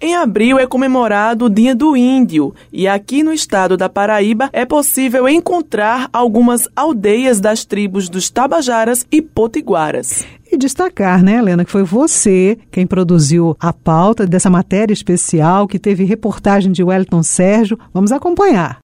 Em 0.00 0.14
abril 0.14 0.60
é 0.60 0.66
comemorado 0.66 1.46
o 1.46 1.50
Dia 1.50 1.74
do 1.74 1.96
Índio 1.96 2.54
e 2.72 2.86
aqui 2.86 3.24
no 3.24 3.32
estado 3.32 3.76
da 3.76 3.88
Paraíba 3.88 4.48
é 4.52 4.64
possível 4.64 5.28
encontrar 5.28 6.08
algumas 6.12 6.68
aldeias 6.76 7.40
das 7.40 7.64
tribos 7.64 8.08
dos 8.08 8.30
Tabajaras 8.30 9.04
e 9.10 9.20
Potiguaras. 9.20 10.24
E 10.50 10.56
destacar, 10.56 11.20
né, 11.22 11.38
Helena, 11.38 11.64
que 11.64 11.70
foi 11.70 11.82
você 11.82 12.56
quem 12.70 12.86
produziu 12.86 13.56
a 13.58 13.72
pauta 13.72 14.24
dessa 14.24 14.48
matéria 14.48 14.94
especial 14.94 15.66
que 15.66 15.80
teve 15.80 16.04
reportagem 16.04 16.70
de 16.70 16.84
Wellington 16.84 17.24
Sérgio. 17.24 17.76
Vamos 17.92 18.12
acompanhar. 18.12 18.78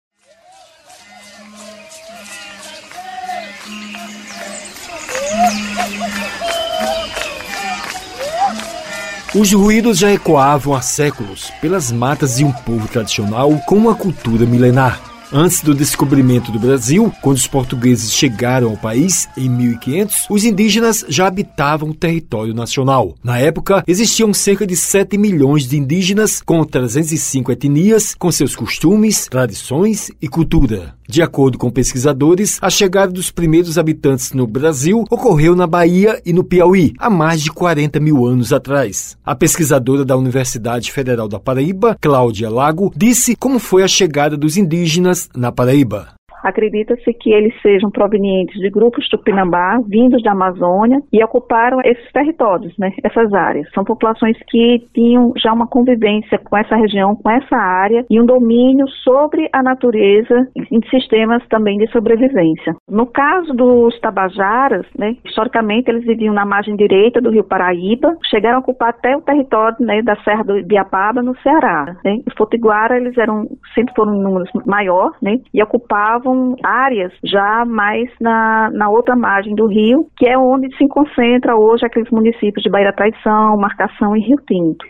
Os 9.34 9.52
ruídos 9.52 9.98
já 9.98 10.12
ecoavam 10.12 10.74
há 10.74 10.80
séculos 10.80 11.50
pelas 11.60 11.90
matas 11.90 12.36
de 12.36 12.44
um 12.44 12.52
povo 12.52 12.86
tradicional 12.86 13.50
com 13.66 13.74
uma 13.74 13.92
cultura 13.92 14.46
milenar. 14.46 15.13
Antes 15.36 15.62
do 15.62 15.74
descobrimento 15.74 16.52
do 16.52 16.60
Brasil, 16.60 17.12
quando 17.20 17.38
os 17.38 17.48
portugueses 17.48 18.12
chegaram 18.12 18.70
ao 18.70 18.76
país 18.76 19.28
em 19.36 19.48
1500, 19.48 20.26
os 20.30 20.44
indígenas 20.44 21.04
já 21.08 21.26
habitavam 21.26 21.88
o 21.88 21.94
território 21.94 22.54
nacional. 22.54 23.16
Na 23.20 23.36
época, 23.36 23.82
existiam 23.84 24.32
cerca 24.32 24.64
de 24.64 24.76
7 24.76 25.18
milhões 25.18 25.66
de 25.66 25.76
indígenas 25.76 26.40
com 26.40 26.62
305 26.62 27.50
etnias, 27.50 28.14
com 28.14 28.30
seus 28.30 28.54
costumes, 28.54 29.26
tradições 29.28 30.08
e 30.22 30.28
cultura. 30.28 30.94
De 31.06 31.20
acordo 31.20 31.58
com 31.58 31.70
pesquisadores, 31.70 32.58
a 32.62 32.70
chegada 32.70 33.12
dos 33.12 33.30
primeiros 33.30 33.76
habitantes 33.76 34.32
no 34.32 34.46
Brasil 34.46 35.04
ocorreu 35.10 35.54
na 35.54 35.66
Bahia 35.66 36.22
e 36.24 36.32
no 36.32 36.42
Piauí, 36.42 36.94
há 36.98 37.10
mais 37.10 37.42
de 37.42 37.50
40 37.50 38.00
mil 38.00 38.24
anos 38.24 38.54
atrás. 38.54 39.18
A 39.22 39.34
pesquisadora 39.34 40.02
da 40.02 40.16
Universidade 40.16 40.90
Federal 40.90 41.28
da 41.28 41.38
Paraíba, 41.38 41.98
Cláudia 42.00 42.48
Lago, 42.48 42.90
disse 42.96 43.36
como 43.36 43.58
foi 43.58 43.82
a 43.82 43.88
chegada 43.88 44.34
dos 44.34 44.56
indígenas 44.56 45.23
na 45.34 45.52
Paraíba. 45.52 46.16
Acredita-se 46.44 47.12
que 47.14 47.32
eles 47.32 47.54
sejam 47.62 47.90
provenientes 47.90 48.60
de 48.60 48.68
grupos 48.68 49.08
tupinambá, 49.08 49.80
vindos 49.88 50.22
da 50.22 50.32
Amazônia, 50.32 51.00
e 51.10 51.24
ocuparam 51.24 51.80
esses 51.82 52.12
territórios, 52.12 52.76
né, 52.78 52.92
essas 53.02 53.32
áreas. 53.32 53.66
São 53.72 53.82
populações 53.82 54.36
que 54.48 54.84
tinham 54.92 55.32
já 55.38 55.52
uma 55.52 55.66
convivência 55.66 56.38
com 56.38 56.56
essa 56.56 56.76
região, 56.76 57.16
com 57.16 57.30
essa 57.30 57.56
área, 57.56 58.04
e 58.10 58.20
um 58.20 58.26
domínio 58.26 58.86
sobre 59.02 59.48
a 59.52 59.62
natureza 59.62 60.46
em 60.70 60.80
sistemas 60.90 61.42
também 61.48 61.78
de 61.78 61.90
sobrevivência. 61.90 62.74
No 62.88 63.06
caso 63.06 63.54
dos 63.54 63.98
tabajaras, 64.00 64.86
né, 64.98 65.16
historicamente 65.24 65.90
eles 65.90 66.04
viviam 66.04 66.34
na 66.34 66.44
margem 66.44 66.76
direita 66.76 67.20
do 67.22 67.30
rio 67.30 67.44
Paraíba, 67.44 68.14
chegaram 68.28 68.58
a 68.58 68.60
ocupar 68.60 68.90
até 68.90 69.16
o 69.16 69.22
território 69.22 69.76
né, 69.80 70.02
da 70.02 70.16
Serra 70.16 70.44
do 70.44 70.58
Ibiapaba, 70.58 71.22
no 71.22 71.34
Ceará. 71.38 71.96
Né. 72.04 72.16
Em 72.26 72.36
Fotiguara, 72.36 72.98
eles 72.98 73.16
eram, 73.16 73.46
sempre 73.74 73.94
foram 73.94 74.14
em 74.14 74.22
números 74.22 74.50
maior, 74.66 75.12
né, 75.22 75.38
e 75.52 75.62
ocupavam 75.62 76.33
áreas 76.62 77.12
já 77.24 77.64
mais 77.64 78.08
na, 78.20 78.70
na 78.72 78.88
outra 78.88 79.16
margem 79.16 79.54
do 79.54 79.66
rio, 79.66 80.08
que 80.16 80.26
é 80.26 80.36
onde 80.38 80.74
se 80.76 80.86
concentra 80.88 81.56
hoje 81.56 81.84
aqueles 81.84 82.10
municípios 82.10 82.62
de 82.62 82.70
Baía 82.70 82.92
Traição, 82.92 83.56
Marcação 83.56 84.16
e 84.16 84.20
Rio 84.20 84.38
Tinto. 84.46 84.84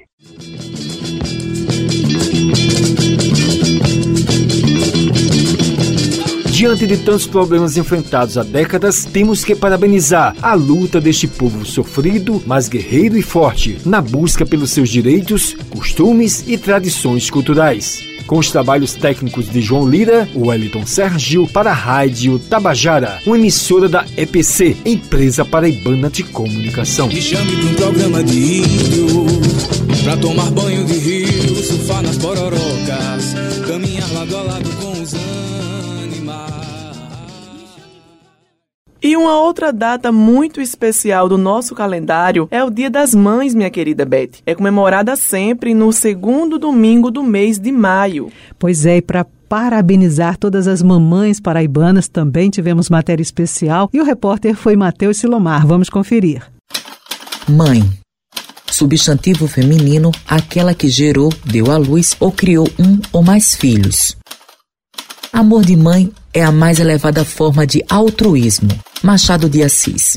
Diante 6.50 6.86
de 6.86 7.04
tantos 7.04 7.26
problemas 7.26 7.76
enfrentados 7.76 8.38
há 8.38 8.44
décadas, 8.44 9.04
temos 9.04 9.44
que 9.44 9.56
parabenizar 9.56 10.34
a 10.40 10.54
luta 10.54 11.00
deste 11.00 11.26
povo 11.26 11.64
sofrido, 11.64 12.40
mas 12.46 12.68
guerreiro 12.68 13.16
e 13.16 13.22
forte, 13.22 13.76
na 13.84 14.00
busca 14.00 14.46
pelos 14.46 14.70
seus 14.70 14.88
direitos, 14.88 15.54
costumes 15.70 16.48
e 16.48 16.56
tradições 16.56 17.28
culturais 17.28 18.13
com 18.34 18.40
os 18.40 18.50
trabalhos 18.50 18.94
técnicos 18.94 19.48
de 19.48 19.60
João 19.60 19.88
Lira, 19.88 20.28
Wellington 20.34 20.84
Sérgio, 20.84 21.46
para 21.46 21.70
a 21.70 21.72
Rádio 21.72 22.36
Tabajara, 22.36 23.20
uma 23.24 23.38
emissora 23.38 23.88
da 23.88 24.04
EPC, 24.16 24.76
Empresa 24.84 25.44
Paraibana 25.44 26.10
de 26.10 26.24
Comunicação. 26.24 27.06
Me 27.06 27.22
chame 27.22 27.54
um 27.64 27.74
programa 27.74 28.24
de 28.24 28.58
índio, 28.58 29.26
pra 30.02 30.16
tomar 30.16 30.50
banho 30.50 30.84
de 30.84 30.94
rio, 30.94 31.62
surfar 31.62 32.02
nas 32.02 32.18
pororocas, 32.18 33.03
os 39.04 39.18
uma 39.18 39.38
outra 39.38 39.70
data 39.70 40.10
muito 40.10 40.62
especial 40.62 41.28
do 41.28 41.36
nosso 41.36 41.74
calendário 41.74 42.48
é 42.50 42.64
o 42.64 42.70
Dia 42.70 42.88
das 42.88 43.14
Mães, 43.14 43.54
minha 43.54 43.68
querida 43.68 44.06
Beth. 44.06 44.40
É 44.46 44.54
comemorada 44.54 45.14
sempre 45.14 45.74
no 45.74 45.92
segundo 45.92 46.58
domingo 46.58 47.10
do 47.10 47.22
mês 47.22 47.58
de 47.58 47.70
maio. 47.70 48.32
Pois 48.58 48.86
é, 48.86 48.96
e 48.96 49.02
para 49.02 49.26
parabenizar 49.46 50.38
todas 50.38 50.66
as 50.66 50.82
mamães 50.82 51.38
paraibanas, 51.38 52.08
também 52.08 52.48
tivemos 52.48 52.88
matéria 52.88 53.22
especial 53.22 53.90
e 53.92 54.00
o 54.00 54.04
repórter 54.04 54.56
foi 54.56 54.74
Matheus 54.74 55.18
Silomar. 55.18 55.66
Vamos 55.66 55.90
conferir. 55.90 56.42
Mãe. 57.46 57.82
Substantivo 58.70 59.46
feminino, 59.46 60.12
aquela 60.26 60.72
que 60.72 60.88
gerou, 60.88 61.30
deu 61.44 61.70
à 61.70 61.76
luz 61.76 62.16
ou 62.18 62.32
criou 62.32 62.66
um 62.78 62.98
ou 63.12 63.22
mais 63.22 63.54
filhos. 63.54 64.16
Amor 65.34 65.64
de 65.64 65.74
mãe 65.74 66.12
é 66.32 66.44
a 66.44 66.52
mais 66.52 66.78
elevada 66.78 67.24
forma 67.24 67.66
de 67.66 67.84
altruísmo. 67.90 68.68
Machado 69.02 69.50
de 69.50 69.64
Assis. 69.64 70.16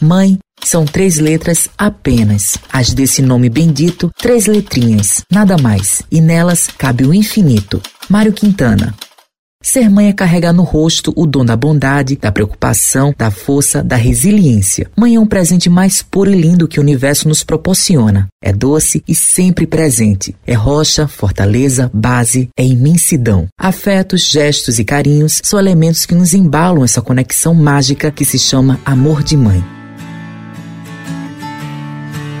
Mãe 0.00 0.38
são 0.64 0.86
três 0.86 1.18
letras 1.18 1.68
apenas, 1.76 2.56
as 2.72 2.94
desse 2.94 3.20
nome 3.20 3.50
bendito, 3.50 4.10
três 4.16 4.46
letrinhas, 4.46 5.22
nada 5.30 5.58
mais, 5.58 6.00
e 6.10 6.22
nelas 6.22 6.68
cabe 6.68 7.04
o 7.04 7.12
infinito. 7.12 7.82
Mário 8.08 8.32
Quintana. 8.32 8.94
Ser 9.62 9.88
mãe 9.88 10.08
é 10.08 10.12
carregar 10.12 10.52
no 10.52 10.64
rosto 10.64 11.12
o 11.14 11.24
dom 11.24 11.44
da 11.44 11.56
bondade, 11.56 12.16
da 12.16 12.32
preocupação, 12.32 13.14
da 13.16 13.30
força, 13.30 13.80
da 13.80 13.94
resiliência. 13.94 14.90
Mãe 14.96 15.14
é 15.14 15.20
um 15.20 15.26
presente 15.26 15.70
mais 15.70 16.02
puro 16.02 16.32
e 16.32 16.34
lindo 16.34 16.66
que 16.66 16.80
o 16.80 16.82
universo 16.82 17.28
nos 17.28 17.44
proporciona. 17.44 18.26
É 18.42 18.52
doce 18.52 19.04
e 19.06 19.14
sempre 19.14 19.64
presente. 19.64 20.34
É 20.44 20.54
rocha, 20.54 21.06
fortaleza, 21.06 21.88
base, 21.94 22.48
é 22.56 22.64
imensidão. 22.64 23.46
Afetos, 23.56 24.28
gestos 24.28 24.80
e 24.80 24.84
carinhos 24.84 25.40
são 25.44 25.60
elementos 25.60 26.04
que 26.04 26.14
nos 26.14 26.34
embalam 26.34 26.82
essa 26.82 27.00
conexão 27.00 27.54
mágica 27.54 28.10
que 28.10 28.24
se 28.24 28.40
chama 28.40 28.80
amor 28.84 29.22
de 29.22 29.36
mãe. 29.36 29.64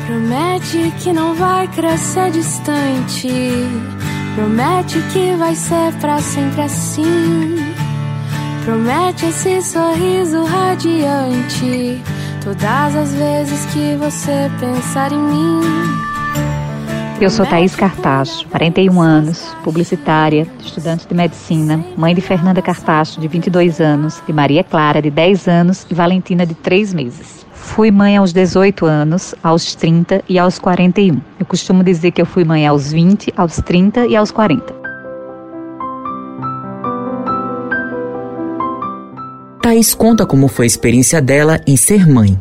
Promete 0.06 0.92
que 1.02 1.12
não 1.12 1.36
vai 1.36 1.68
crescer 1.68 2.32
distante 2.32 3.28
Promete 4.34 4.98
que 5.12 5.36
vai 5.36 5.54
ser 5.54 5.92
pra 6.00 6.18
sempre 6.18 6.62
assim. 6.62 7.56
Promete 8.64 9.26
esse 9.26 9.60
sorriso 9.60 10.44
radiante. 10.44 12.00
Todas 12.42 12.96
as 12.96 13.14
vezes 13.14 13.66
que 13.66 13.94
você 13.96 14.50
pensar 14.58 15.12
em 15.12 15.18
mim. 15.18 15.60
Eu 17.20 17.28
sou 17.28 17.44
Thaís 17.44 17.76
Cartacho, 17.76 18.48
41 18.48 19.00
anos, 19.00 19.54
publicitária, 19.62 20.46
estudante 20.58 21.06
de 21.06 21.14
medicina, 21.14 21.84
mãe 21.96 22.14
de 22.14 22.20
Fernanda 22.20 22.60
Cartacho, 22.62 23.20
de 23.20 23.28
22 23.28 23.80
anos, 23.80 24.20
de 24.26 24.32
Maria 24.32 24.64
Clara, 24.64 25.00
de 25.00 25.10
10 25.10 25.46
anos 25.46 25.86
e 25.88 25.94
Valentina, 25.94 26.46
de 26.46 26.54
3 26.54 26.94
meses. 26.94 27.41
Fui 27.62 27.90
mãe 27.90 28.18
aos 28.18 28.32
18 28.34 28.84
anos, 28.84 29.34
aos 29.42 29.74
30 29.74 30.22
e 30.28 30.38
aos 30.38 30.58
41. 30.58 31.18
Eu 31.38 31.46
costumo 31.46 31.82
dizer 31.82 32.10
que 32.10 32.20
eu 32.20 32.26
fui 32.26 32.44
mãe 32.44 32.66
aos 32.66 32.92
20, 32.92 33.32
aos 33.34 33.56
30 33.56 34.06
e 34.08 34.16
aos 34.16 34.30
40. 34.30 34.74
Thaís 39.62 39.94
conta 39.94 40.26
como 40.26 40.48
foi 40.48 40.66
a 40.66 40.66
experiência 40.66 41.22
dela 41.22 41.60
em 41.66 41.76
ser 41.76 42.06
mãe. 42.06 42.38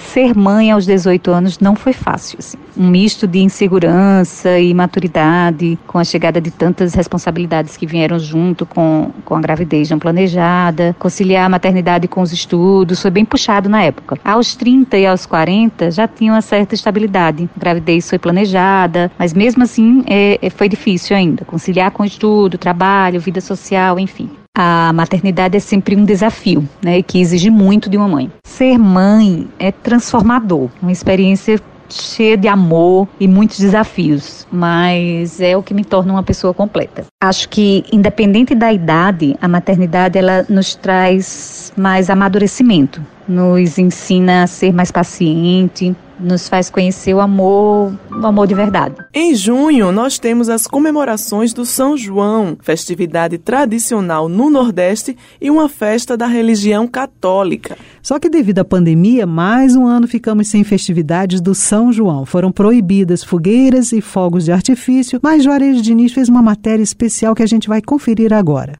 Ser 0.00 0.36
mãe 0.36 0.70
aos 0.70 0.86
18 0.86 1.30
anos 1.30 1.58
não 1.58 1.76
foi 1.76 1.92
fácil. 1.92 2.38
Assim. 2.38 2.58
Um 2.76 2.88
misto 2.88 3.26
de 3.26 3.40
insegurança 3.40 4.58
e 4.58 4.72
maturidade, 4.74 5.78
com 5.86 5.98
a 5.98 6.04
chegada 6.04 6.40
de 6.40 6.50
tantas 6.50 6.94
responsabilidades 6.94 7.76
que 7.76 7.86
vieram 7.86 8.18
junto 8.18 8.66
com, 8.66 9.10
com 9.24 9.36
a 9.36 9.40
gravidez 9.40 9.90
não 9.90 9.98
planejada, 9.98 10.96
conciliar 10.98 11.46
a 11.46 11.48
maternidade 11.48 12.08
com 12.08 12.22
os 12.22 12.32
estudos, 12.32 13.00
foi 13.00 13.10
bem 13.10 13.24
puxado 13.24 13.68
na 13.68 13.82
época. 13.82 14.18
Aos 14.24 14.54
30 14.54 14.98
e 14.98 15.06
aos 15.06 15.26
40 15.26 15.90
já 15.90 16.08
tinha 16.08 16.32
uma 16.32 16.42
certa 16.42 16.74
estabilidade. 16.74 17.48
A 17.56 17.60
gravidez 17.60 18.08
foi 18.08 18.18
planejada, 18.18 19.12
mas 19.18 19.32
mesmo 19.32 19.62
assim 19.62 20.02
é, 20.06 20.38
é 20.42 20.50
foi 20.50 20.68
difícil 20.68 21.16
ainda. 21.16 21.44
Conciliar 21.44 21.90
com 21.90 22.04
estudo, 22.04 22.58
trabalho, 22.58 23.20
vida 23.20 23.40
social, 23.40 23.98
enfim 23.98 24.39
a 24.56 24.92
maternidade 24.92 25.56
é 25.56 25.60
sempre 25.60 25.96
um 25.96 26.04
desafio, 26.04 26.68
né, 26.82 27.02
que 27.02 27.20
exige 27.20 27.50
muito 27.50 27.88
de 27.88 27.96
uma 27.96 28.08
mãe. 28.08 28.30
Ser 28.44 28.78
mãe 28.78 29.48
é 29.58 29.70
transformador, 29.70 30.68
uma 30.82 30.92
experiência 30.92 31.60
cheia 31.88 32.36
de 32.36 32.46
amor 32.46 33.08
e 33.18 33.26
muitos 33.26 33.58
desafios, 33.58 34.46
mas 34.50 35.40
é 35.40 35.56
o 35.56 35.62
que 35.62 35.74
me 35.74 35.84
torna 35.84 36.12
uma 36.12 36.22
pessoa 36.22 36.54
completa. 36.54 37.04
Acho 37.22 37.48
que 37.48 37.84
independente 37.92 38.54
da 38.54 38.72
idade, 38.72 39.36
a 39.40 39.48
maternidade 39.48 40.18
ela 40.18 40.46
nos 40.48 40.74
traz 40.74 41.72
mais 41.76 42.08
amadurecimento, 42.08 43.04
nos 43.26 43.78
ensina 43.78 44.44
a 44.44 44.46
ser 44.46 44.72
mais 44.72 44.90
paciente, 44.90 45.94
nos 46.20 46.48
faz 46.48 46.70
conhecer 46.70 47.14
o 47.14 47.20
amor, 47.20 47.92
o 48.10 48.26
amor 48.26 48.46
de 48.46 48.54
verdade. 48.54 48.94
Em 49.14 49.34
junho, 49.34 49.90
nós 49.90 50.18
temos 50.18 50.48
as 50.48 50.66
comemorações 50.66 51.52
do 51.52 51.64
São 51.64 51.96
João, 51.96 52.56
festividade 52.60 53.38
tradicional 53.38 54.28
no 54.28 54.50
Nordeste 54.50 55.16
e 55.40 55.50
uma 55.50 55.68
festa 55.68 56.16
da 56.16 56.26
religião 56.26 56.86
católica. 56.86 57.76
Só 58.02 58.18
que 58.18 58.28
devido 58.28 58.60
à 58.60 58.64
pandemia, 58.64 59.26
mais 59.26 59.76
um 59.76 59.86
ano 59.86 60.06
ficamos 60.06 60.48
sem 60.48 60.64
festividades 60.64 61.40
do 61.40 61.54
São 61.54 61.92
João. 61.92 62.24
Foram 62.24 62.52
proibidas 62.52 63.24
fogueiras 63.24 63.92
e 63.92 64.00
fogos 64.00 64.44
de 64.44 64.52
artifício, 64.52 65.20
mas 65.22 65.44
Juarez 65.44 65.82
Diniz 65.82 66.12
fez 66.12 66.28
uma 66.28 66.42
matéria 66.42 66.82
especial 66.82 67.34
que 67.34 67.42
a 67.42 67.46
gente 67.46 67.68
vai 67.68 67.80
conferir 67.80 68.32
agora. 68.32 68.74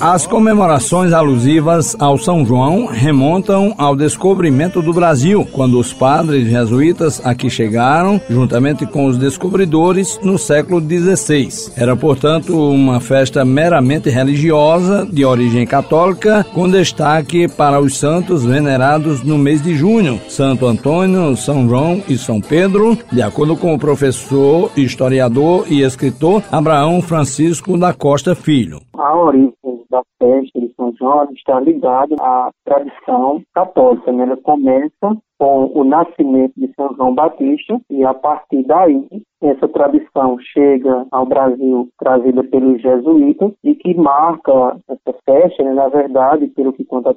As 0.00 0.26
comemorações 0.26 1.14
alusivas 1.14 1.96
ao 1.98 2.18
São 2.18 2.44
João 2.44 2.86
remontam 2.86 3.74
ao 3.78 3.96
descobrimento 3.96 4.82
do 4.82 4.92
Brasil, 4.92 5.46
quando 5.52 5.78
os 5.78 5.92
padres 5.92 6.48
jesuítas 6.48 7.24
aqui 7.24 7.48
chegaram, 7.48 8.20
juntamente 8.28 8.84
com 8.84 9.06
os 9.06 9.16
descobridores, 9.16 10.20
no 10.22 10.36
século 10.36 10.82
XVI. 10.82 11.72
Era, 11.74 11.96
portanto, 11.96 12.54
uma 12.70 13.00
festa 13.00 13.42
meramente 13.42 14.10
religiosa, 14.10 15.08
de 15.10 15.24
origem 15.24 15.66
católica, 15.66 16.44
com 16.52 16.68
destaque 16.68 17.48
para 17.48 17.80
os 17.80 17.96
santos 17.96 18.44
venerados 18.44 19.22
no 19.22 19.38
mês 19.38 19.62
de 19.62 19.74
junho: 19.74 20.20
Santo 20.28 20.66
Antônio, 20.66 21.34
São 21.36 21.66
João 21.66 22.02
e 22.06 22.18
São 22.18 22.38
Pedro, 22.38 22.98
de 23.10 23.22
acordo 23.22 23.56
com 23.56 23.74
o 23.74 23.78
professor, 23.78 24.70
historiador 24.76 25.64
e 25.70 25.80
escritor 25.80 26.42
Abraão 26.52 27.00
Francisco 27.00 27.78
da 27.78 27.94
Costa 27.94 28.34
Filho. 28.34 28.80
A 28.98 29.16
origem 29.16 29.55
da 29.90 30.02
festa 30.18 30.60
de 30.60 30.72
São 30.74 30.92
João 30.98 31.28
está 31.32 31.60
ligada 31.60 32.14
à 32.20 32.50
tradição 32.64 33.42
católica. 33.54 34.12
Né? 34.12 34.24
Ela 34.24 34.36
começa 34.36 35.16
com 35.38 35.66
o 35.74 35.84
nascimento 35.84 36.52
de 36.56 36.72
São 36.74 36.94
João 36.96 37.14
Batista 37.14 37.78
e 37.90 38.04
a 38.04 38.14
partir 38.14 38.62
daí 38.64 39.06
essa 39.42 39.68
tradição 39.68 40.38
chega 40.40 41.06
ao 41.10 41.26
Brasil 41.26 41.88
trazida 41.98 42.42
pelos 42.44 42.80
jesuítas 42.80 43.52
e 43.62 43.74
que 43.74 43.94
marca 43.94 44.78
essa 44.88 45.18
festa, 45.24 45.62
né? 45.62 45.74
na 45.74 45.88
verdade, 45.88 46.46
pelo 46.48 46.72
que 46.72 46.84
conta 46.84 47.14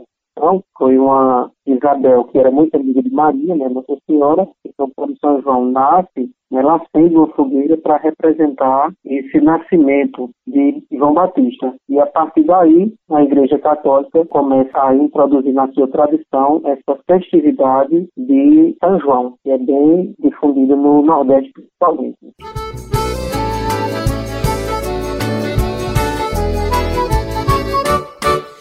foi 0.77 0.97
uma 0.97 1.51
Isabel 1.65 2.23
que 2.25 2.37
era 2.37 2.49
muito 2.51 2.75
amiga 2.75 3.01
de 3.01 3.11
Maria, 3.11 3.55
né, 3.55 3.69
Nossa 3.69 3.95
Senhora, 4.05 4.47
então 4.65 4.91
quando 4.95 5.17
São 5.19 5.41
João 5.41 5.65
nasce, 5.65 6.31
ela 6.51 6.77
acende 6.77 7.15
uma 7.15 7.27
fogueira 7.27 7.77
para 7.77 7.97
representar 7.97 8.91
esse 9.05 9.39
nascimento 9.39 10.29
de 10.47 10.83
João 10.91 11.13
Batista. 11.13 11.75
E 11.87 11.99
a 11.99 12.07
partir 12.07 12.43
daí, 12.43 12.91
a 13.11 13.23
Igreja 13.23 13.59
Católica 13.59 14.25
começa 14.25 14.81
a 14.81 14.95
introduzir 14.95 15.53
na 15.53 15.71
sua 15.73 15.87
tradição 15.87 16.61
essa 16.65 16.99
festividade 17.05 18.07
de 18.17 18.75
São 18.83 18.99
João, 18.99 19.35
que 19.43 19.51
é 19.51 19.57
bem 19.57 20.15
difundida 20.19 20.75
no 20.75 21.03
Nordeste 21.03 21.51
principalmente. 21.53 22.17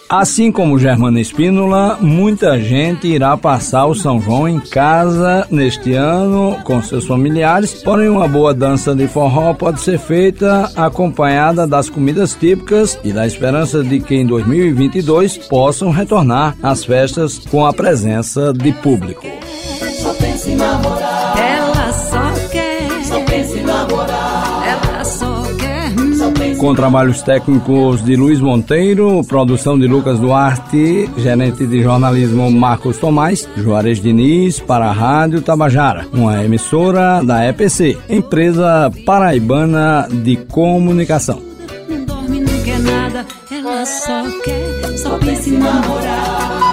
Assim 0.09 0.51
como 0.51 0.79
Germana 0.79 1.21
Espínola, 1.21 1.99
muita 2.01 2.59
gente 2.59 3.07
irá 3.07 3.37
passar 3.37 3.85
o 3.85 3.95
São 3.95 4.19
João 4.19 4.49
em 4.49 4.59
casa 4.59 5.47
neste 5.51 5.93
ano 5.93 6.57
com 6.65 6.83
seus 6.83 7.07
familiares, 7.07 7.75
porém 7.83 8.09
uma 8.09 8.27
boa 8.27 8.55
dança 8.55 8.95
de 8.95 9.07
forró 9.07 9.53
pode 9.53 9.83
ser 9.83 9.99
feita 9.99 10.71
acompanhada 10.75 11.67
das 11.67 11.91
comidas 11.91 12.35
típicas 12.35 12.99
e 13.05 13.13
da 13.13 13.27
esperança 13.27 13.85
de 13.85 14.01
que 14.01 14.15
em 14.15 14.27
2022 14.27 15.37
possam 15.37 15.91
retornar 15.91 16.57
às 16.63 16.83
festas 16.85 17.39
com 17.39 17.67
a 17.67 17.73
presença 17.75 18.51
de 18.55 18.73
público. 18.73 19.27
Só. 20.59 20.98
Com 26.59 26.75
trabalhos 26.75 27.23
técnicos 27.23 28.05
de 28.05 28.17
Luiz 28.17 28.41
Monteiro, 28.41 29.23
produção 29.25 29.79
de 29.79 29.87
Lucas 29.87 30.19
Duarte, 30.19 31.09
gerente 31.17 31.65
de 31.65 31.83
jornalismo 31.83 32.51
Marcos 32.51 32.99
Tomás, 32.99 33.49
Juarez 33.57 34.03
Diniz 34.03 34.59
para 34.59 34.87
a 34.87 34.93
Rádio 34.93 35.41
Tabajara, 35.41 36.09
uma 36.13 36.45
emissora 36.45 37.23
da 37.23 37.49
EPC, 37.49 37.97
empresa 38.09 38.91
paraibana 39.07 40.09
de 40.11 40.37
comunicação. 40.37 41.41
Não 41.89 42.05
dorme, 42.05 42.41
não 42.41 42.63
quer 42.65 42.79
nada, 42.81 43.25
ela 43.53 43.87
só 43.87 44.25
quer, 44.43 44.99
só 44.99 45.17
pensa 45.19 45.51
em 45.51 45.59
namorar. 45.59 46.68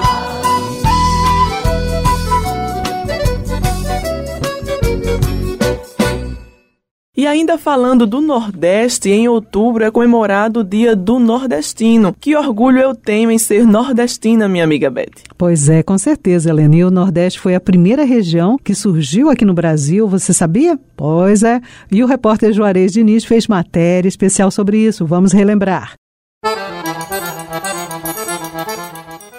E 7.18 7.26
ainda 7.26 7.58
falando 7.58 8.06
do 8.06 8.20
Nordeste, 8.20 9.10
em 9.10 9.30
outubro 9.30 9.86
é 9.86 9.90
comemorado 9.90 10.60
o 10.60 10.64
Dia 10.64 10.96
do 10.96 11.18
Nordestino. 11.18 12.14
Que 12.20 12.36
orgulho 12.36 12.80
eu 12.80 12.94
tenho 12.94 13.32
em 13.32 13.38
ser 13.38 13.66
nordestina, 13.66 14.50
minha 14.50 14.66
amiga 14.66 14.90
Beth. 14.90 15.24
Pois 15.38 15.70
é, 15.70 15.82
com 15.82 15.98
certeza, 15.98 16.50
Helena. 16.50 16.76
E 16.76 16.84
o 16.84 16.92
Nordeste 16.92 17.40
foi 17.40 17.56
a 17.56 17.60
primeira 17.62 18.04
região 18.04 18.58
que 18.62 18.76
surgiu 18.76 19.30
aqui 19.30 19.46
no 19.46 19.54
Brasil, 19.54 20.10
você 20.10 20.34
sabia? 20.34 20.78
Pois 20.98 21.42
é. 21.42 21.62
E 21.90 22.04
o 22.04 22.08
repórter 22.08 22.52
Juarez 22.52 22.92
Diniz 22.92 23.24
fez 23.24 23.48
matéria 23.48 24.10
especial 24.10 24.52
sobre 24.52 24.78
isso. 24.78 25.06
Vamos 25.06 25.32
relembrar. 25.32 25.94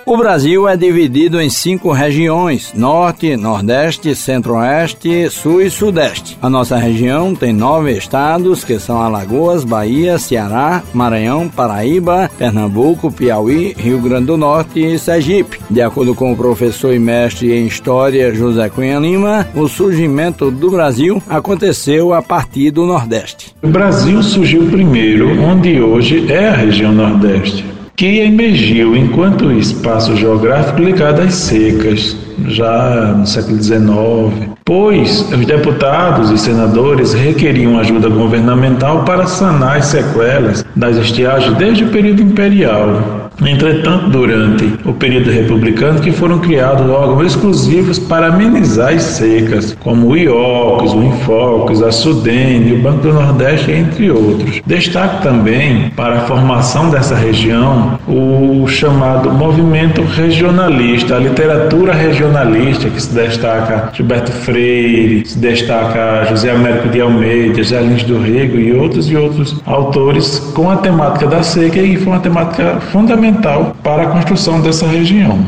O 0.09 0.17
Brasil 0.17 0.69
é 0.69 0.77
dividido 0.77 1.41
em 1.41 1.51
cinco 1.51 1.91
regiões: 1.91 2.73
Norte, 2.73 3.37
Nordeste, 3.37 4.15
Centro-Oeste, 4.15 5.29
Sul 5.31 5.61
e 5.61 5.69
Sudeste. 5.69 6.39
A 6.41 6.49
nossa 6.49 6.77
região 6.77 7.35
tem 7.35 7.53
nove 7.53 7.91
estados, 7.91 8.63
que 8.63 8.79
são 8.79 9.03
Alagoas, 9.03 9.65
Bahia, 9.65 10.17
Ceará, 10.17 10.81
Maranhão, 10.95 11.49
Paraíba, 11.49 12.31
Pernambuco, 12.39 13.11
Piauí, 13.11 13.75
Rio 13.77 13.99
Grande 13.99 14.27
do 14.27 14.37
Norte 14.37 14.79
e 14.79 14.97
Sergipe. 14.97 15.59
De 15.69 15.83
acordo 15.83 16.15
com 16.15 16.31
o 16.31 16.37
professor 16.37 16.95
e 16.95 17.01
mestre 17.01 17.53
em 17.53 17.67
História 17.67 18.33
José 18.33 18.69
Cunha 18.69 19.01
Lima, 19.01 19.49
o 19.57 19.67
surgimento 19.67 20.53
do 20.53 20.71
Brasil 20.71 21.21
aconteceu 21.29 22.15
a 22.15 22.23
partir 22.23 22.71
do 22.71 22.87
Nordeste. 22.87 23.57
O 23.61 23.67
Brasil 23.67 24.23
surgiu 24.23 24.67
primeiro 24.67 25.37
onde 25.43 25.81
hoje 25.81 26.33
é 26.33 26.49
a 26.49 26.55
região 26.55 26.93
Nordeste 26.93 27.76
que 27.97 28.21
emergiu 28.21 28.95
enquanto 28.95 29.51
espaço 29.51 30.15
geográfico 30.17 30.83
ligado 30.83 31.23
às 31.23 31.35
secas, 31.35 32.15
já 32.47 33.15
no 33.17 33.27
século 33.27 33.63
XIX, 33.63 34.51
pois 34.67 35.33
os 35.33 35.47
deputados 35.47 36.31
e 36.31 36.37
senadores 36.37 37.15
requeriam 37.15 37.79
ajuda 37.79 38.11
governamental 38.11 39.03
para 39.05 39.27
sanar 39.27 39.79
as 39.79 39.87
sequelas 39.87 40.63
das 40.77 40.99
estiagens 40.99 41.57
desde 41.57 41.85
o 41.85 41.89
período 41.89 42.21
imperial. 42.21 43.16
Entretanto, 43.45 44.09
durante 44.09 44.73
o 44.85 44.93
período 44.93 45.31
republicano, 45.31 46.01
que 46.01 46.11
foram 46.11 46.39
criados 46.39 46.89
órgãos 46.89 47.27
exclusivos 47.27 47.99
para 47.99 48.29
amenizar 48.29 48.95
as 48.95 49.03
secas, 49.03 49.77
como 49.81 50.09
o 50.09 50.17
IOCS, 50.17 50.93
o 50.95 51.03
Infocus, 51.03 51.83
a 51.83 51.93
Sudene, 51.93 52.73
o 52.73 52.83
Banco 52.83 53.01
do 53.01 53.13
Nordeste, 53.13 53.71
entre 53.73 54.11
outros. 54.11 54.63
Destaque 54.65 55.23
também 55.23 55.91
para 55.91 56.17
a 56.17 56.21
formação 56.21 56.91
dessa 56.91 57.15
região 57.15 57.99
o 58.09 58.67
chamado 58.69 59.31
movimento 59.31 60.03
regionalista, 60.03 61.17
a 61.17 61.19
literatura 61.19 61.93
regionalista, 61.93 62.89
que 62.89 63.01
se 63.01 63.13
destaca 63.15 63.91
Gilberto 63.93 64.33
Freire, 64.33 65.27
se 65.27 65.39
destaca 65.39 66.25
José 66.29 66.51
Américo 66.51 66.89
de 66.89 67.01
Almeida, 67.01 67.63
José 67.63 67.81
Lins 67.81 68.03
do 68.05 68.19
Rego 68.19 68.57
e 68.57 68.73
outros 68.73 69.11
e 69.11 69.17
outros 69.17 69.61
autores 69.67 70.39
com 70.55 70.71
a 70.71 70.77
temática 70.77 71.27
da 71.27 71.43
seca 71.43 71.81
e 71.81 71.97
foi 71.97 72.13
uma 72.13 72.21
temática 72.21 72.81
fundamental 72.93 73.26
fundamental 73.27 73.75
para 73.83 74.05
a 74.05 74.11
construção 74.11 74.61
dessa 74.61 74.87
região. 74.87 75.39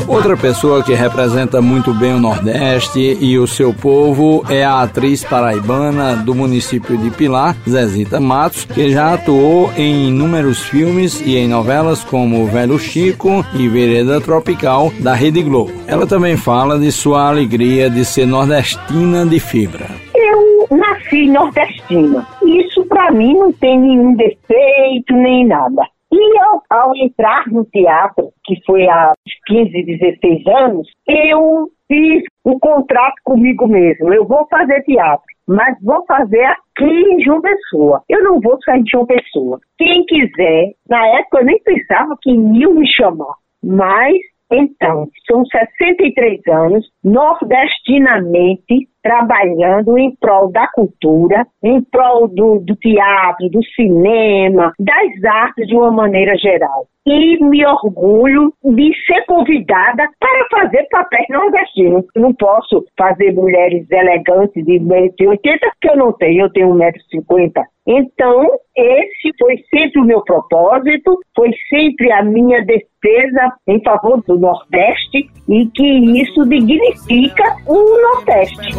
Outra 0.09 0.37
pessoa 0.37 0.85
que 0.85 0.95
representa 0.95 1.61
muito 1.61 1.93
bem 1.93 2.15
o 2.15 2.21
Nordeste 2.21 3.19
e 3.21 3.37
o 3.39 3.47
seu 3.47 3.75
povo 3.75 4.45
é 4.49 4.65
a 4.65 4.83
atriz 4.83 5.25
paraibana 5.25 6.15
do 6.15 6.33
município 6.33 6.97
de 6.97 7.11
Pilar, 7.11 7.57
Zezita 7.69 8.21
Matos, 8.21 8.65
que 8.65 8.91
já 8.91 9.15
atuou 9.15 9.71
em 9.77 10.09
inúmeros 10.09 10.63
filmes 10.63 11.21
e 11.21 11.37
em 11.37 11.49
novelas 11.49 12.05
como 12.05 12.47
Velho 12.47 12.79
Chico 12.79 13.45
e 13.55 13.69
Vereda 13.69 14.21
Tropical 14.21 14.93
da 15.01 15.13
Rede 15.13 15.43
Globo. 15.43 15.73
Ela 15.89 16.07
também 16.07 16.37
fala 16.37 16.79
de 16.79 16.93
sua 16.93 17.29
alegria 17.29 17.91
de 17.91 18.05
ser 18.05 18.27
nordestina 18.27 19.27
de 19.27 19.41
fibra. 19.41 19.87
Eu 20.15 20.77
nasci 20.77 21.29
nordestina. 21.29 22.25
Isso 22.45 22.85
para 22.87 23.11
mim 23.11 23.35
não 23.35 23.53
tem 23.53 23.79
nenhum 23.79 24.15
defeito 24.15 25.13
nem 25.15 25.47
nada. 25.47 25.83
E 26.13 26.39
ao, 26.39 26.63
ao, 26.71 26.97
entrar 26.97 27.47
no 27.49 27.65
teatro, 27.65 28.31
que 28.45 28.55
foi 28.65 28.89
há 28.89 29.13
15, 29.47 29.71
16 29.71 30.47
anos, 30.47 30.89
eu 31.09 31.69
fiz 31.89 32.23
um 32.45 32.59
contrato 32.59 33.17
comigo 33.25 33.67
mesmo. 33.67 34.13
Eu 34.13 34.25
vou 34.25 34.47
fazer 34.49 34.83
teatro, 34.83 35.27
mas 35.47 35.77
vou 35.83 36.05
fazer 36.07 36.45
aqui 36.45 36.85
em 36.85 37.23
João 37.25 37.41
Pessoa. 37.41 38.03
Eu 38.09 38.23
não 38.23 38.41
vou 38.41 38.59
sair 38.63 38.83
de 38.83 38.91
João 38.91 39.07
Pessoa. 39.07 39.59
Quem 39.79 40.05
quiser, 40.07 40.73
na 40.89 41.07
época 41.19 41.39
eu 41.39 41.45
nem 41.45 41.61
pensava 41.63 42.17
que 42.23 42.31
iam 42.31 42.75
me 42.75 42.87
chamar, 42.89 43.35
mas 43.63 44.17
então, 44.53 45.09
são 45.29 45.45
63 45.45 46.41
anos, 46.47 46.89
nordestinamente, 47.03 48.89
trabalhando 49.07 49.97
em 49.97 50.13
prol 50.17 50.51
da 50.51 50.67
cultura, 50.67 51.47
em 51.63 51.81
prol 51.81 52.27
do, 52.27 52.59
do, 52.59 52.75
teatro, 52.75 53.49
do 53.51 53.65
cinema, 53.77 54.73
das 54.81 55.25
artes 55.25 55.69
de 55.69 55.77
uma 55.77 55.93
maneira 55.93 56.37
geral. 56.37 56.89
E 57.07 57.39
me 57.45 57.65
orgulho 57.65 58.53
de 58.65 58.91
ser 59.07 59.25
convidada 59.27 60.09
para 60.19 60.61
fazer 60.61 60.89
papéis 60.91 61.27
nordestinos. 61.31 62.05
Não 62.17 62.35
posso 62.35 62.85
fazer 62.99 63.33
mulheres 63.33 63.89
elegantes 63.89 64.65
de 64.65 64.81
1,80m, 64.81 65.59
que 65.81 65.89
eu 65.89 65.97
não 65.97 66.13
tenho, 66.13 66.47
eu 66.47 66.51
tenho 66.51 66.75
1,50m. 66.75 67.63
Então, 67.87 68.45
esse 68.77 69.31
foi 69.39 69.57
sempre 69.71 70.01
o 70.01 70.05
meu 70.05 70.21
propósito, 70.23 71.21
foi 71.37 71.51
sempre 71.69 72.11
a 72.11 72.25
minha 72.25 72.59
defesa 72.65 73.53
em 73.69 73.81
favor 73.83 74.21
do 74.27 74.37
Nordeste 74.37 75.31
e 75.49 75.67
que 75.67 76.21
isso 76.21 76.45
dignifica 76.47 77.57
o 77.65 77.75
Nordeste. 77.75 78.77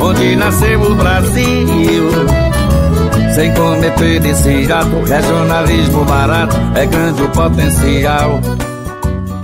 Onde 0.00 0.36
nasceu 0.36 0.80
o 0.80 0.94
Brasil, 0.94 2.08
sem 3.34 3.52
cometer 3.52 4.24
esse 4.24 4.70
ato, 4.70 5.00
regionalismo 5.00 6.04
barato, 6.04 6.56
é 6.78 6.86
grande 6.86 7.22
o 7.22 7.32
potencial. 7.32 8.40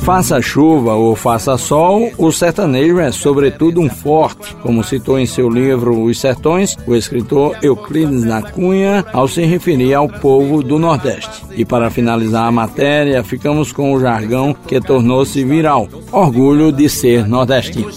Faça 0.02 0.42
chuva 0.42 0.94
ou 0.94 1.14
faça 1.14 1.56
sol, 1.56 2.10
o 2.18 2.32
sertanejo 2.32 2.98
é 2.98 3.12
sobretudo 3.12 3.80
um 3.80 3.88
forte, 3.88 4.54
como 4.56 4.82
citou 4.82 5.16
em 5.16 5.26
seu 5.26 5.48
livro 5.48 6.02
Os 6.02 6.18
Sertões 6.18 6.76
o 6.86 6.96
escritor 6.96 7.56
Euclides 7.62 8.24
da 8.24 8.42
Cunha 8.42 9.04
ao 9.12 9.28
se 9.28 9.44
referir 9.44 9.94
ao 9.94 10.08
povo 10.08 10.60
do 10.60 10.76
Nordeste. 10.76 11.44
E 11.52 11.64
para 11.64 11.88
finalizar 11.88 12.46
a 12.46 12.52
matéria, 12.52 13.22
ficamos 13.22 13.70
com 13.70 13.92
o 13.92 14.00
jargão 14.00 14.52
que 14.66 14.80
tornou-se 14.80 15.44
viral: 15.44 15.88
orgulho 16.10 16.72
de 16.72 16.88
ser 16.88 17.28
nordestino 17.28 17.92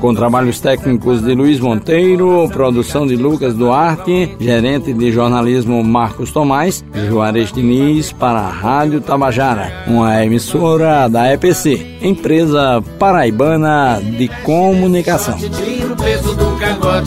com 0.00 0.14
trabalhos 0.14 0.60
técnicos 0.60 1.22
de 1.22 1.34
Luiz 1.34 1.60
Monteiro, 1.60 2.48
produção 2.48 3.06
de 3.06 3.16
Lucas 3.16 3.54
Duarte, 3.54 4.34
gerente 4.40 4.92
de 4.92 5.12
jornalismo 5.12 5.84
Marcos 5.84 6.32
Tomás, 6.32 6.84
Juarez 7.08 7.52
Diniz 7.52 8.12
para 8.12 8.40
a 8.40 8.50
Rádio 8.50 9.00
Tabajara, 9.00 9.84
uma 9.86 10.24
emissora 10.24 11.08
da 11.08 11.32
EPC, 11.32 11.98
empresa 12.02 12.82
paraibana 12.98 14.00
de 14.00 14.28
comunicação. 14.42 15.38
Peso 15.38 16.34
do 16.34 16.50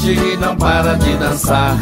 e 0.07 0.37
não 0.37 0.55
para 0.55 0.93
de 0.93 1.15
dançar. 1.15 1.77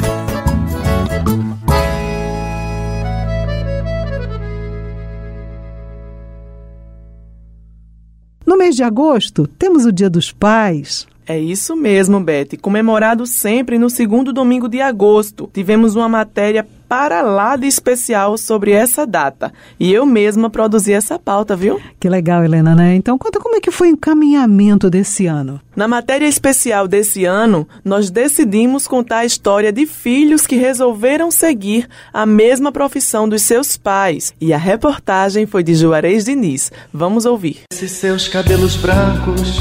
De 8.72 8.84
agosto, 8.84 9.46
temos 9.46 9.86
o 9.86 9.92
Dia 9.92 10.10
dos 10.10 10.32
Pais. 10.32 11.06
É 11.32 11.40
isso 11.40 11.78
mesmo, 11.78 12.20
Beth. 12.20 12.58
Comemorado 12.62 13.26
sempre 13.26 13.80
no 13.80 13.90
segundo 13.90 14.34
domingo 14.34 14.68
de 14.68 14.82
agosto. 14.82 15.50
Tivemos 15.54 15.96
uma 15.96 16.10
matéria 16.10 16.68
para 16.90 17.22
lá 17.22 17.56
de 17.56 17.66
especial 17.68 18.38
sobre 18.38 18.72
essa 18.72 19.08
data. 19.08 19.54
E 19.80 19.94
eu 19.94 20.06
mesma 20.06 20.50
produzi 20.50 20.92
essa 20.92 21.18
pauta, 21.18 21.56
viu? 21.56 21.80
Que 21.98 22.10
legal, 22.10 22.44
Helena, 22.44 22.76
né? 22.76 22.96
Então 22.96 23.18
conta 23.18 23.40
como 23.40 23.56
é 23.56 23.62
que 23.62 23.72
foi 23.72 23.88
o 23.88 23.94
encaminhamento 23.94 24.90
desse 24.90 25.26
ano. 25.26 25.62
Na 25.74 25.88
matéria 25.88 26.28
especial 26.28 26.86
desse 26.86 27.24
ano, 27.24 27.66
nós 27.82 28.12
decidimos 28.12 28.90
contar 28.90 29.20
a 29.20 29.26
história 29.26 29.72
de 29.72 29.86
filhos 29.86 30.46
que 30.46 30.58
resolveram 30.58 31.32
seguir 31.32 31.88
a 32.12 32.26
mesma 32.26 32.74
profissão 32.74 33.30
dos 33.30 33.42
seus 33.44 33.78
pais. 33.78 34.34
E 34.42 34.52
a 34.52 34.58
reportagem 34.58 35.46
foi 35.46 35.64
de 35.64 35.76
Juarez 35.76 36.26
Diniz. 36.26 36.74
Vamos 36.94 37.26
ouvir. 37.26 37.62
Esses 37.72 37.92
seus 37.94 38.28
cabelos 38.28 38.76
brancos, 38.76 39.60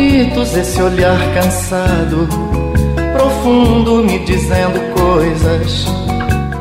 bonitos, 0.00 0.56
esse 0.56 0.80
olhar 0.80 1.18
cansado, 1.34 2.26
profundo, 3.12 4.02
me 4.02 4.18
dizendo 4.20 4.80
coisas 4.94 5.84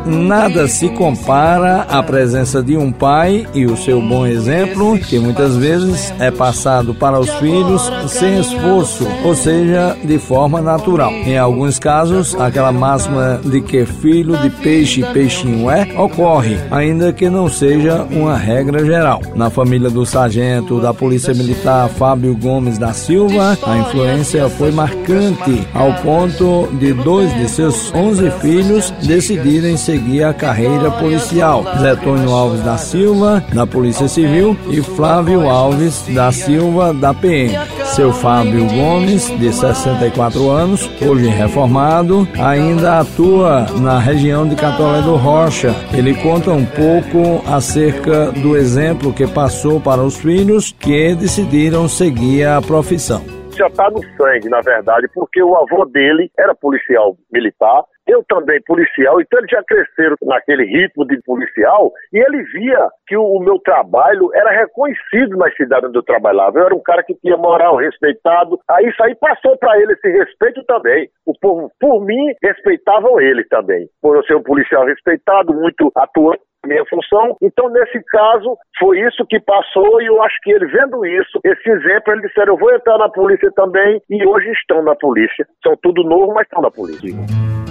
Nada 0.09 0.67
se 0.67 0.89
compara 0.89 1.81
à 1.87 2.01
presença 2.01 2.63
de 2.63 2.75
um 2.75 2.91
pai 2.91 3.45
e 3.53 3.67
o 3.67 3.77
seu 3.77 4.01
bom 4.01 4.25
exemplo, 4.25 4.97
que 4.97 5.19
muitas 5.19 5.55
vezes 5.55 6.11
é 6.19 6.31
passado 6.31 6.95
para 6.95 7.19
os 7.19 7.29
filhos 7.35 7.91
sem 8.07 8.39
esforço, 8.39 9.07
ou 9.23 9.35
seja, 9.35 9.95
de 10.03 10.17
forma 10.17 10.61
natural. 10.61 11.11
Em 11.11 11.37
alguns 11.37 11.77
casos, 11.77 12.33
aquela 12.33 12.71
máxima 12.71 13.39
de 13.45 13.61
que 13.61 13.85
filho 13.85 14.35
de 14.37 14.49
peixe 14.49 15.03
peixinho 15.13 15.69
é 15.69 15.87
ocorre, 15.95 16.57
ainda 16.71 17.13
que 17.13 17.29
não 17.29 17.47
seja 17.47 18.01
uma 18.09 18.35
regra 18.35 18.83
geral. 18.83 19.21
Na 19.35 19.51
família 19.51 19.91
do 19.91 20.07
sargento 20.07 20.81
da 20.81 20.91
Polícia 20.91 21.35
Militar 21.35 21.87
Fábio 21.87 22.35
Gomes 22.35 22.79
da 22.79 22.93
Silva, 22.93 23.55
a 23.61 23.77
influência 23.77 24.49
foi 24.49 24.71
marcante 24.71 25.67
ao 25.71 25.93
ponto 26.01 26.67
de 26.79 26.93
dois 26.93 27.31
de 27.37 27.47
seus 27.47 27.93
11 27.93 28.31
filhos 28.41 28.91
decidirem 29.03 29.77
seguir 29.77 29.98
seguir 29.99 30.23
a 30.23 30.33
carreira 30.33 30.89
policial. 30.91 31.65
Zetônio 31.79 32.31
Alves 32.31 32.61
da 32.63 32.77
Silva, 32.77 33.43
da 33.53 33.67
Polícia 33.67 34.07
Civil, 34.07 34.55
e 34.69 34.81
Flávio 34.81 35.49
Alves 35.49 36.05
da 36.09 36.31
Silva, 36.31 36.93
da 36.93 37.13
PM. 37.13 37.57
Seu 37.83 38.13
Fábio 38.13 38.65
Gomes, 38.65 39.27
de 39.37 39.51
64 39.51 40.49
anos, 40.49 40.89
hoje 41.01 41.27
reformado, 41.27 42.27
ainda 42.37 42.99
atua 42.99 43.65
na 43.77 43.99
região 43.99 44.47
de 44.47 44.55
Catolé 44.55 45.01
do 45.01 45.15
Rocha. 45.15 45.75
Ele 45.91 46.13
conta 46.15 46.51
um 46.51 46.65
pouco 46.65 47.43
acerca 47.51 48.31
do 48.31 48.55
exemplo 48.55 49.11
que 49.11 49.27
passou 49.27 49.81
para 49.81 50.01
os 50.01 50.15
filhos 50.15 50.73
que 50.79 51.13
decidiram 51.15 51.89
seguir 51.89 52.45
a 52.45 52.61
profissão 52.61 53.38
já 53.59 53.67
está 53.67 53.89
no 53.89 54.01
sangue, 54.15 54.47
na 54.47 54.61
verdade, 54.61 55.07
porque 55.13 55.43
o 55.43 55.55
avô 55.55 55.85
dele 55.85 56.31
era 56.39 56.55
policial 56.55 57.17
militar, 57.31 57.83
eu 58.07 58.23
também 58.27 58.59
policial, 58.65 59.21
então 59.21 59.37
eles 59.39 59.51
já 59.51 59.61
cresceram 59.63 60.15
naquele 60.23 60.63
ritmo 60.63 61.05
de 61.05 61.21
policial 61.21 61.91
e 62.11 62.17
ele 62.17 62.41
via 62.43 62.89
que 63.05 63.15
o, 63.15 63.21
o, 63.21 63.39
meu 63.39 63.59
trabalho 63.59 64.31
era 64.33 64.49
reconhecido 64.49 65.37
nas 65.37 65.55
cidades 65.55 65.89
onde 65.89 65.99
eu 65.99 66.03
trabalhava. 66.03 66.57
Eu 66.57 66.65
era 66.65 66.75
um 66.75 66.81
cara 66.81 67.03
que 67.03 67.13
tinha 67.15 67.37
moral, 67.37 67.75
respeitado. 67.75 68.57
Aí 68.67 68.87
isso 68.87 69.03
aí 69.03 69.13
passou 69.15 69.55
para 69.57 69.79
ele 69.79 69.93
esse 69.93 70.09
respeito 70.09 70.63
também. 70.63 71.07
O 71.23 71.33
povo, 71.39 71.71
por 71.79 72.03
mim, 72.03 72.33
respeitavam 72.41 73.21
ele 73.21 73.43
também. 73.43 73.87
Por 74.01 74.15
eu 74.15 74.23
ser 74.23 74.35
um 74.35 74.43
policial 74.43 74.85
respeitado, 74.85 75.53
muito 75.53 75.91
atuante 75.95 76.41
minha 76.65 76.85
função. 76.85 77.37
Então, 77.41 77.69
nesse 77.69 78.01
caso, 78.09 78.57
foi 78.77 78.99
isso 78.99 79.25
que 79.27 79.39
passou 79.39 80.01
e 80.01 80.07
eu 80.07 80.21
acho 80.23 80.35
que 80.41 80.51
ele 80.51 80.67
vendo 80.67 81.05
isso, 81.05 81.39
esse 81.43 81.69
exemplo, 81.69 82.13
ele 82.13 82.27
disseram, 82.27 82.53
eu 82.53 82.59
vou 82.59 82.73
entrar 82.73 82.97
na 82.97 83.09
polícia 83.09 83.51
também 83.55 84.01
e 84.09 84.25
hoje 84.25 84.49
estão 84.51 84.83
na 84.83 84.95
polícia. 84.95 85.47
São 85.63 85.75
tudo 85.81 86.03
novo, 86.03 86.33
mas 86.33 86.43
estão 86.43 86.61
na 86.61 86.71
polícia. 86.71 87.68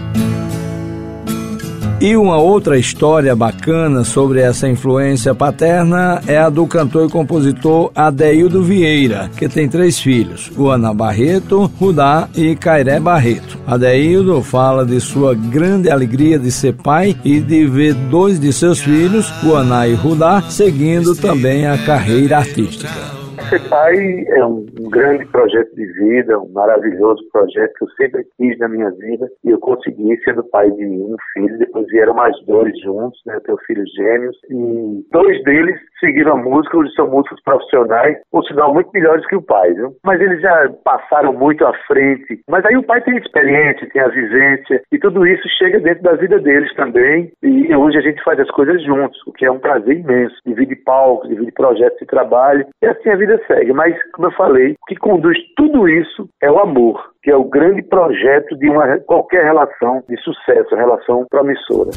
E 2.00 2.16
uma 2.16 2.36
outra 2.36 2.78
história 2.78 3.34
bacana 3.34 4.04
sobre 4.04 4.40
essa 4.40 4.68
influência 4.68 5.34
paterna 5.34 6.22
é 6.28 6.38
a 6.38 6.48
do 6.48 6.64
cantor 6.64 7.08
e 7.08 7.10
compositor 7.10 7.90
Adeildo 7.92 8.62
Vieira, 8.62 9.28
que 9.36 9.48
tem 9.48 9.68
três 9.68 9.98
filhos, 9.98 10.48
Ana 10.56 10.94
Barreto, 10.94 11.68
Rudá 11.76 12.28
e 12.36 12.54
Cairé 12.54 13.00
Barreto. 13.00 13.58
Adeildo 13.66 14.40
fala 14.44 14.86
de 14.86 15.00
sua 15.00 15.34
grande 15.34 15.90
alegria 15.90 16.38
de 16.38 16.52
ser 16.52 16.74
pai 16.74 17.16
e 17.24 17.40
de 17.40 17.66
ver 17.66 17.94
dois 17.94 18.38
de 18.38 18.52
seus 18.52 18.78
filhos, 18.78 19.28
Guaná 19.42 19.88
e 19.88 19.94
Rudá, 19.94 20.40
seguindo 20.48 21.16
também 21.16 21.66
a 21.66 21.76
carreira 21.78 22.38
artística. 22.38 23.17
Ser 23.48 23.66
pai 23.70 24.26
é 24.28 24.44
um, 24.44 24.66
grande 24.90 25.24
projeto 25.26 25.74
de 25.74 25.86
vida, 25.94 26.38
um 26.38 26.52
maravilhoso 26.52 27.22
projeto 27.32 27.72
que 27.78 27.84
eu 27.84 27.88
sempre 27.92 28.26
quis 28.36 28.58
na 28.58 28.68
minha 28.68 28.90
vida 28.90 29.26
e 29.42 29.48
eu 29.48 29.58
consegui 29.58 30.18
sendo 30.22 30.44
pai 30.50 30.70
de 30.70 30.84
um 30.84 31.16
filho. 31.32 31.56
Depois 31.56 31.86
vieram 31.86 32.12
mais 32.12 32.36
dois 32.44 32.78
juntos, 32.82 33.18
né? 33.24 33.36
Eu 33.36 33.40
tenho 33.40 33.58
filhos 33.66 33.90
gêmeos 33.94 34.36
e 34.50 35.02
dois 35.10 35.42
deles 35.44 35.80
seguiram 35.98 36.34
a 36.34 36.36
música, 36.36 36.76
hoje 36.76 36.92
são 36.92 37.08
músicos 37.08 37.40
profissionais, 37.42 38.18
por 38.30 38.44
sinal 38.44 38.74
muito 38.74 38.90
melhores 38.92 39.26
que 39.26 39.36
o 39.36 39.42
pai, 39.42 39.72
viu? 39.72 39.94
Mas 40.04 40.20
eles 40.20 40.42
já 40.42 40.70
passaram 40.84 41.32
muito 41.32 41.64
à 41.64 41.72
frente. 41.86 42.40
Mas 42.50 42.66
aí 42.66 42.76
o 42.76 42.82
pai 42.82 43.00
tem 43.00 43.16
experiência, 43.16 43.88
tem 43.90 44.02
a 44.02 44.08
vivência 44.08 44.82
e 44.92 44.98
tudo 44.98 45.26
isso 45.26 45.48
chega 45.58 45.80
dentro 45.80 46.02
da 46.02 46.12
vida 46.12 46.38
deles 46.38 46.72
também. 46.74 47.32
E 47.42 47.74
hoje 47.74 47.96
a 47.96 48.02
gente 48.02 48.22
faz 48.22 48.38
as 48.38 48.50
coisas 48.50 48.82
juntos, 48.84 49.18
o 49.26 49.32
que 49.32 49.46
é 49.46 49.50
um 49.50 49.58
prazer 49.58 49.98
imenso. 49.98 50.36
Divide 50.44 50.76
palcos, 50.76 51.30
divide 51.30 51.52
projetos 51.52 51.98
de 51.98 52.06
trabalho 52.06 52.66
e 52.82 52.86
assim 52.86 53.08
a 53.08 53.16
vida 53.16 53.37
segue. 53.46 53.72
Mas, 53.72 53.94
como 54.12 54.28
eu 54.28 54.32
falei, 54.32 54.72
o 54.72 54.86
que 54.86 54.96
conduz 54.96 55.38
tudo 55.56 55.88
isso 55.88 56.28
é 56.42 56.50
o 56.50 56.58
amor, 56.58 57.12
que 57.22 57.30
é 57.30 57.36
o 57.36 57.44
grande 57.44 57.82
projeto 57.82 58.56
de 58.56 58.68
uma, 58.70 58.98
qualquer 59.00 59.44
relação 59.44 60.02
de 60.08 60.16
sucesso, 60.22 60.74
relação 60.74 61.26
promissora. 61.30 61.90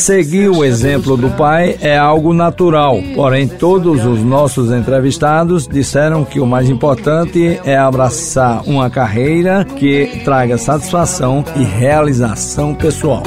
Seguir 0.00 0.48
o 0.48 0.64
exemplo 0.64 1.14
do 1.14 1.28
pai 1.28 1.76
é 1.78 1.94
algo 1.94 2.32
natural, 2.32 3.02
porém, 3.14 3.46
todos 3.46 4.06
os 4.06 4.20
nossos 4.24 4.72
entrevistados 4.72 5.68
disseram 5.68 6.24
que 6.24 6.40
o 6.40 6.46
mais 6.46 6.70
importante 6.70 7.60
é 7.66 7.76
abraçar 7.76 8.62
uma 8.66 8.88
carreira 8.88 9.62
que 9.62 10.22
traga 10.24 10.56
satisfação 10.56 11.44
e 11.54 11.62
realização 11.62 12.74
pessoal. 12.74 13.22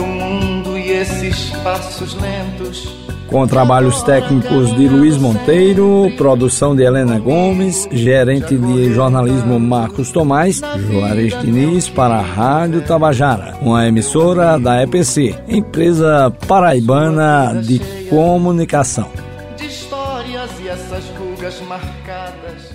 e 0.75 0.89
esses 0.89 1.51
passos 1.63 2.15
lentos 2.15 2.42
com 3.33 3.47
trabalhos 3.47 4.03
técnicos 4.03 4.75
de 4.75 4.87
Luiz 4.87 5.17
Monteiro, 5.17 6.07
produção 6.15 6.75
de 6.75 6.83
Helena 6.83 7.17
Gomes, 7.17 7.89
gerente 7.91 8.55
de 8.55 8.93
jornalismo 8.93 9.59
Marcos 9.59 10.11
Tomás, 10.11 10.61
Juarez 10.87 11.41
Diniz 11.41 11.89
para 11.89 12.17
a 12.17 12.21
Rádio 12.21 12.85
Tabajara, 12.85 13.57
uma 13.59 13.87
emissora 13.87 14.59
da 14.59 14.83
EPC, 14.83 15.35
empresa 15.47 16.31
paraibana 16.47 17.59
de 17.59 17.81
comunicação. 18.07 19.09
De 19.57 19.65
histórias 19.65 20.51
e 20.63 20.67
essas 20.67 21.03
rugas 21.17 21.59
marcadas. 21.67 22.71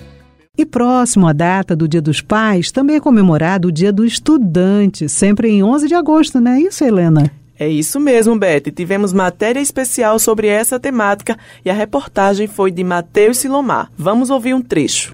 E 0.57 0.65
próximo 0.65 1.25
à 1.25 1.31
data 1.31 1.73
do 1.73 1.87
Dia 1.87 2.01
dos 2.01 2.19
Pais, 2.19 2.69
também 2.69 2.97
é 2.97 2.99
comemorado 2.99 3.69
o 3.69 3.71
Dia 3.71 3.93
do 3.93 4.03
Estudante, 4.03 5.07
sempre 5.07 5.47
em 5.47 5.63
11 5.63 5.87
de 5.87 5.95
agosto, 5.95 6.41
não 6.41 6.51
é 6.51 6.59
isso, 6.59 6.83
Helena? 6.83 7.31
É 7.59 7.67
isso 7.67 7.99
mesmo, 7.99 8.39
Beth. 8.39 8.71
Tivemos 8.73 9.11
matéria 9.11 9.59
especial 9.59 10.17
sobre 10.17 10.47
essa 10.47 10.79
temática 10.79 11.37
e 11.65 11.69
a 11.69 11.73
reportagem 11.73 12.47
foi 12.47 12.71
de 12.71 12.85
Matheus 12.85 13.37
Silomar. 13.37 13.91
Vamos 13.97 14.29
ouvir 14.29 14.53
um 14.53 14.61
trecho. 14.61 15.13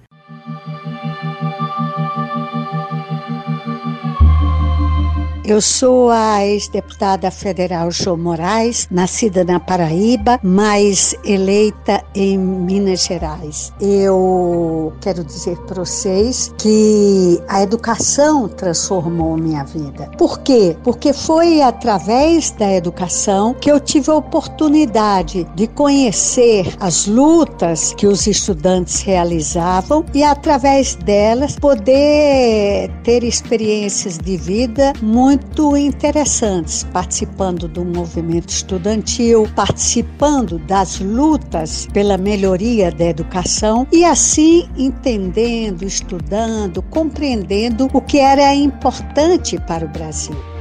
Eu 5.47 5.62
sou 5.62 6.10
a 6.10 6.43
ex-deputada 6.43 7.29
federal 7.29 7.91
Jo 7.91 8.17
Moraes, 8.17 8.88
nascida 8.89 9.43
na 9.43 9.60
Paraíba, 9.60 10.39
mas 10.41 11.15
eleita 11.23 12.03
em 12.15 12.36
Minas 12.36 13.05
Gerais. 13.05 13.71
Eu 13.79 14.91
quero 15.01 15.23
dizer 15.23 15.55
para 15.67 15.84
vocês 15.84 16.51
que 16.58 17.39
a 17.47 17.62
educação 17.62 18.47
transformou 18.47 19.38
minha 19.38 19.63
vida. 19.63 20.10
Por 20.17 20.39
quê? 20.39 20.75
Porque 20.84 21.13
foi 21.13 21.62
através 21.62 22.49
da 22.49 22.73
educação 22.73 23.53
que 23.53 23.71
eu 23.71 23.79
tive 23.79 24.10
a 24.10 24.15
oportunidade 24.15 25.43
de 25.53 25.67
conhecer 25.67 26.75
as 26.79 27.05
lutas 27.05 27.93
que 27.93 28.08
os 28.08 28.25
estudantes 28.25 29.01
realizavam 29.01 30.03
e 30.12 30.23
através 30.23 30.95
delas 30.95 31.55
poder 31.55 32.89
ter 33.03 33.23
experiências 33.23 34.17
de 34.17 34.38
vida 34.38 34.91
muito 35.03 35.35
muito 35.36 35.76
interessantes, 35.76 36.86
participando 36.93 37.67
do 37.67 37.84
movimento 37.84 38.50
estudantil, 38.50 39.45
participando 39.54 40.58
das 40.60 41.02
lutas 41.02 41.88
pela 41.91 42.17
melhoria 42.17 42.89
da 42.89 43.04
educação 43.06 43.86
e 43.91 44.06
assim 44.06 44.69
entendendo, 44.78 45.84
estudando, 45.84 46.82
compreendendo 46.84 47.89
o 47.91 48.00
que 48.00 48.17
era 48.17 48.56
importante 48.56 49.60
para 49.60 49.86
o 49.86 49.89
Brasil. 49.89 50.55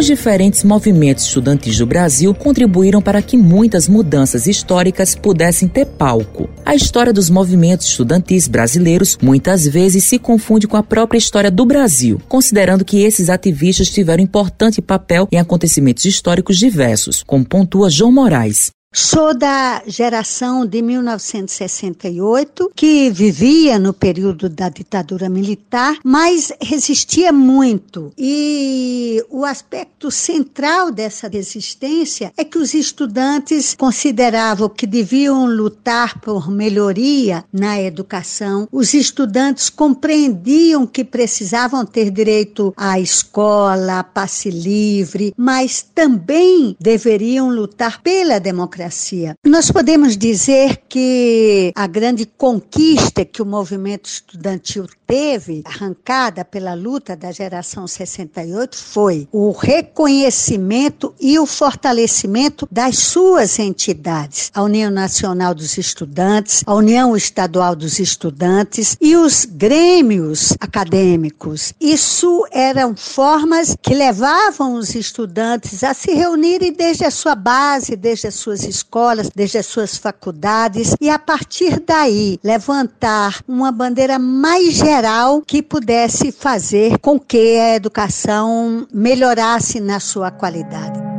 Os 0.00 0.06
diferentes 0.06 0.64
movimentos 0.64 1.26
estudantis 1.26 1.76
do 1.76 1.84
Brasil 1.84 2.32
contribuíram 2.32 3.02
para 3.02 3.20
que 3.20 3.36
muitas 3.36 3.86
mudanças 3.86 4.46
históricas 4.46 5.14
pudessem 5.14 5.68
ter 5.68 5.84
palco. 5.84 6.48
A 6.64 6.74
história 6.74 7.12
dos 7.12 7.28
movimentos 7.28 7.86
estudantis 7.86 8.48
brasileiros 8.48 9.18
muitas 9.20 9.68
vezes 9.68 10.04
se 10.04 10.18
confunde 10.18 10.66
com 10.66 10.78
a 10.78 10.82
própria 10.82 11.18
história 11.18 11.50
do 11.50 11.66
Brasil, 11.66 12.18
considerando 12.30 12.82
que 12.82 13.02
esses 13.02 13.28
ativistas 13.28 13.90
tiveram 13.90 14.24
importante 14.24 14.80
papel 14.80 15.28
em 15.30 15.36
acontecimentos 15.36 16.06
históricos 16.06 16.56
diversos, 16.56 17.22
como 17.22 17.44
pontua 17.44 17.90
João 17.90 18.10
Moraes. 18.10 18.70
Sou 18.92 19.32
da 19.32 19.84
geração 19.86 20.66
de 20.66 20.82
1968, 20.82 22.72
que 22.74 23.08
vivia 23.08 23.78
no 23.78 23.92
período 23.92 24.48
da 24.48 24.68
ditadura 24.68 25.28
militar, 25.28 25.96
mas 26.04 26.52
resistia 26.60 27.32
muito. 27.32 28.12
E 28.18 29.24
o 29.30 29.44
aspecto 29.44 30.10
central 30.10 30.90
dessa 30.90 31.28
resistência 31.28 32.32
é 32.36 32.42
que 32.42 32.58
os 32.58 32.74
estudantes 32.74 33.76
consideravam 33.78 34.68
que 34.68 34.88
deviam 34.88 35.46
lutar 35.46 36.18
por 36.20 36.50
melhoria 36.50 37.44
na 37.52 37.80
educação. 37.80 38.66
Os 38.72 38.92
estudantes 38.92 39.70
compreendiam 39.70 40.84
que 40.84 41.04
precisavam 41.04 41.86
ter 41.86 42.10
direito 42.10 42.74
à 42.76 42.98
escola, 42.98 44.00
a 44.00 44.04
passe 44.04 44.50
livre, 44.50 45.32
mas 45.36 45.80
também 45.80 46.76
deveriam 46.80 47.48
lutar 47.50 48.02
pela 48.02 48.40
democracia 48.40 48.79
democracia. 48.80 49.34
Nós 49.46 49.70
podemos 49.70 50.16
dizer 50.16 50.82
que 50.88 51.72
a 51.76 51.86
grande 51.86 52.24
conquista 52.24 53.24
que 53.24 53.42
o 53.42 53.46
movimento 53.46 54.06
estudantil 54.06 54.86
teve, 55.06 55.62
arrancada 55.64 56.44
pela 56.44 56.72
luta 56.72 57.16
da 57.16 57.32
geração 57.32 57.86
68, 57.86 58.76
foi 58.76 59.28
o 59.32 59.50
reconhecimento 59.50 61.12
e 61.20 61.38
o 61.38 61.46
fortalecimento 61.46 62.66
das 62.70 62.98
suas 62.98 63.58
entidades, 63.58 64.50
a 64.54 64.62
União 64.62 64.90
Nacional 64.90 65.52
dos 65.52 65.76
Estudantes, 65.76 66.62
a 66.64 66.74
União 66.74 67.16
Estadual 67.16 67.74
dos 67.74 67.98
Estudantes 67.98 68.96
e 69.00 69.16
os 69.16 69.44
grêmios 69.44 70.54
acadêmicos. 70.60 71.74
Isso 71.80 72.46
eram 72.52 72.94
formas 72.96 73.76
que 73.82 73.94
levavam 73.94 74.74
os 74.74 74.94
estudantes 74.94 75.82
a 75.82 75.92
se 75.92 76.12
reunirem 76.12 76.72
desde 76.72 77.04
a 77.04 77.10
sua 77.10 77.34
base, 77.34 77.96
desde 77.96 78.28
as 78.28 78.36
suas 78.36 78.69
escolas, 78.70 79.30
desde 79.34 79.58
as 79.58 79.66
suas 79.66 79.96
faculdades 79.96 80.94
e 81.00 81.10
a 81.10 81.18
partir 81.18 81.80
daí 81.80 82.38
levantar 82.42 83.42
uma 83.46 83.70
bandeira 83.70 84.18
mais 84.18 84.74
geral 84.74 85.42
que 85.42 85.62
pudesse 85.62 86.32
fazer 86.32 86.98
com 86.98 87.18
que 87.18 87.58
a 87.58 87.74
educação 87.74 88.86
melhorasse 88.92 89.80
na 89.80 90.00
sua 90.00 90.30
qualidade. 90.30 91.09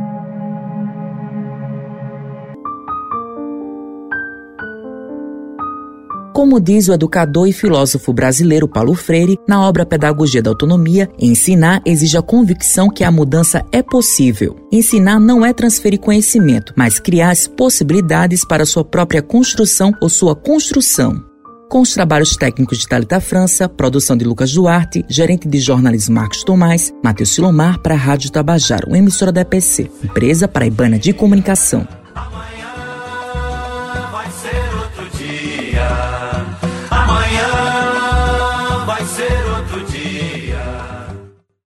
Como 6.34 6.62
diz 6.62 6.88
o 6.88 6.94
educador 6.94 7.48
e 7.48 7.54
filósofo 7.54 8.14
brasileiro 8.14 8.68
Paulo 8.68 8.94
Freire, 8.94 9.38
na 9.48 9.62
obra 9.68 9.86
Pedagogia 9.86 10.42
da 10.42 10.50
Autonomia, 10.50 11.10
ensinar 11.20 11.82
exige 11.86 12.18
a 12.18 12.22
convicção 12.22 12.90
que 12.90 13.04
a 13.04 13.12
mudança 13.12 13.66
é 13.72 13.84
possível. 13.84 14.56
Ensinar 14.72 15.20
não 15.20 15.46
é 15.46 15.52
transferir 15.52 16.00
conhecimento, 16.00 16.74
mas 16.76 17.00
criar 17.00 17.32
as 17.32 17.48
possibilidades 17.48 18.46
para 18.46 18.66
sua 18.66 18.86
própria 18.86 19.22
construção 19.22 19.92
ou 20.02 20.10
sua 20.10 20.36
construção 20.36 21.32
com 21.72 21.80
os 21.80 21.94
trabalhos 21.94 22.36
técnicos 22.36 22.80
de 22.80 22.88
Talita 22.88 23.22
França, 23.22 23.70
produção 23.70 24.18
de 24.18 24.26
Lucas 24.26 24.52
Duarte, 24.52 25.06
gerente 25.08 25.48
de 25.48 25.58
jornalismo 25.58 26.14
Marcos 26.14 26.44
Tomás, 26.44 26.94
Matheus 27.02 27.30
Silomar 27.30 27.80
para 27.80 27.94
a 27.94 27.98
Rádio 27.98 28.30
Tabajaro, 28.30 28.94
emissora 28.94 29.32
da 29.32 29.40
EPC, 29.40 29.90
empresa 30.04 30.50
paraibana 30.50 31.00
de 31.00 31.14
comunicação. 31.14 31.88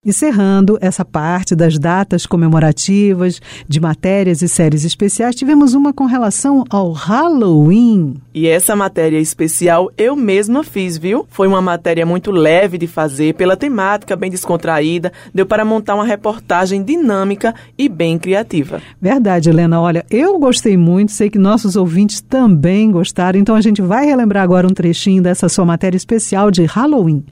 Encerrando 0.05 0.77
essa 0.81 1.03
parte 1.03 1.55
das 1.55 1.79
datas 1.79 2.27
comemorativas, 2.27 3.41
de 3.67 3.79
matérias 3.79 4.43
e 4.43 4.47
séries 4.47 4.85
especiais, 4.85 5.33
tivemos 5.33 5.73
uma 5.73 5.91
com 5.91 6.05
relação 6.05 6.63
ao 6.69 6.91
Halloween. 6.91 8.21
E 8.31 8.47
essa 8.47 8.75
matéria 8.75 9.17
especial 9.17 9.91
eu 9.97 10.15
mesma 10.15 10.63
fiz, 10.63 10.95
viu? 10.95 11.25
Foi 11.27 11.47
uma 11.47 11.59
matéria 11.59 12.05
muito 12.05 12.29
leve 12.29 12.77
de 12.77 12.85
fazer, 12.85 13.33
pela 13.33 13.57
temática 13.57 14.15
bem 14.15 14.29
descontraída, 14.29 15.11
deu 15.33 15.45
para 15.45 15.65
montar 15.65 15.95
uma 15.95 16.05
reportagem 16.05 16.83
dinâmica 16.83 17.55
e 17.75 17.89
bem 17.89 18.19
criativa. 18.19 18.83
Verdade, 19.01 19.49
Helena. 19.49 19.81
Olha, 19.81 20.05
eu 20.11 20.37
gostei 20.37 20.77
muito, 20.77 21.13
sei 21.13 21.31
que 21.31 21.39
nossos 21.39 21.75
ouvintes 21.75 22.21
também 22.21 22.91
gostaram, 22.91 23.39
então 23.39 23.55
a 23.55 23.61
gente 23.61 23.81
vai 23.81 24.05
relembrar 24.05 24.43
agora 24.43 24.67
um 24.67 24.73
trechinho 24.73 25.23
dessa 25.23 25.49
sua 25.49 25.65
matéria 25.65 25.97
especial 25.97 26.51
de 26.51 26.63
Halloween. 26.65 27.25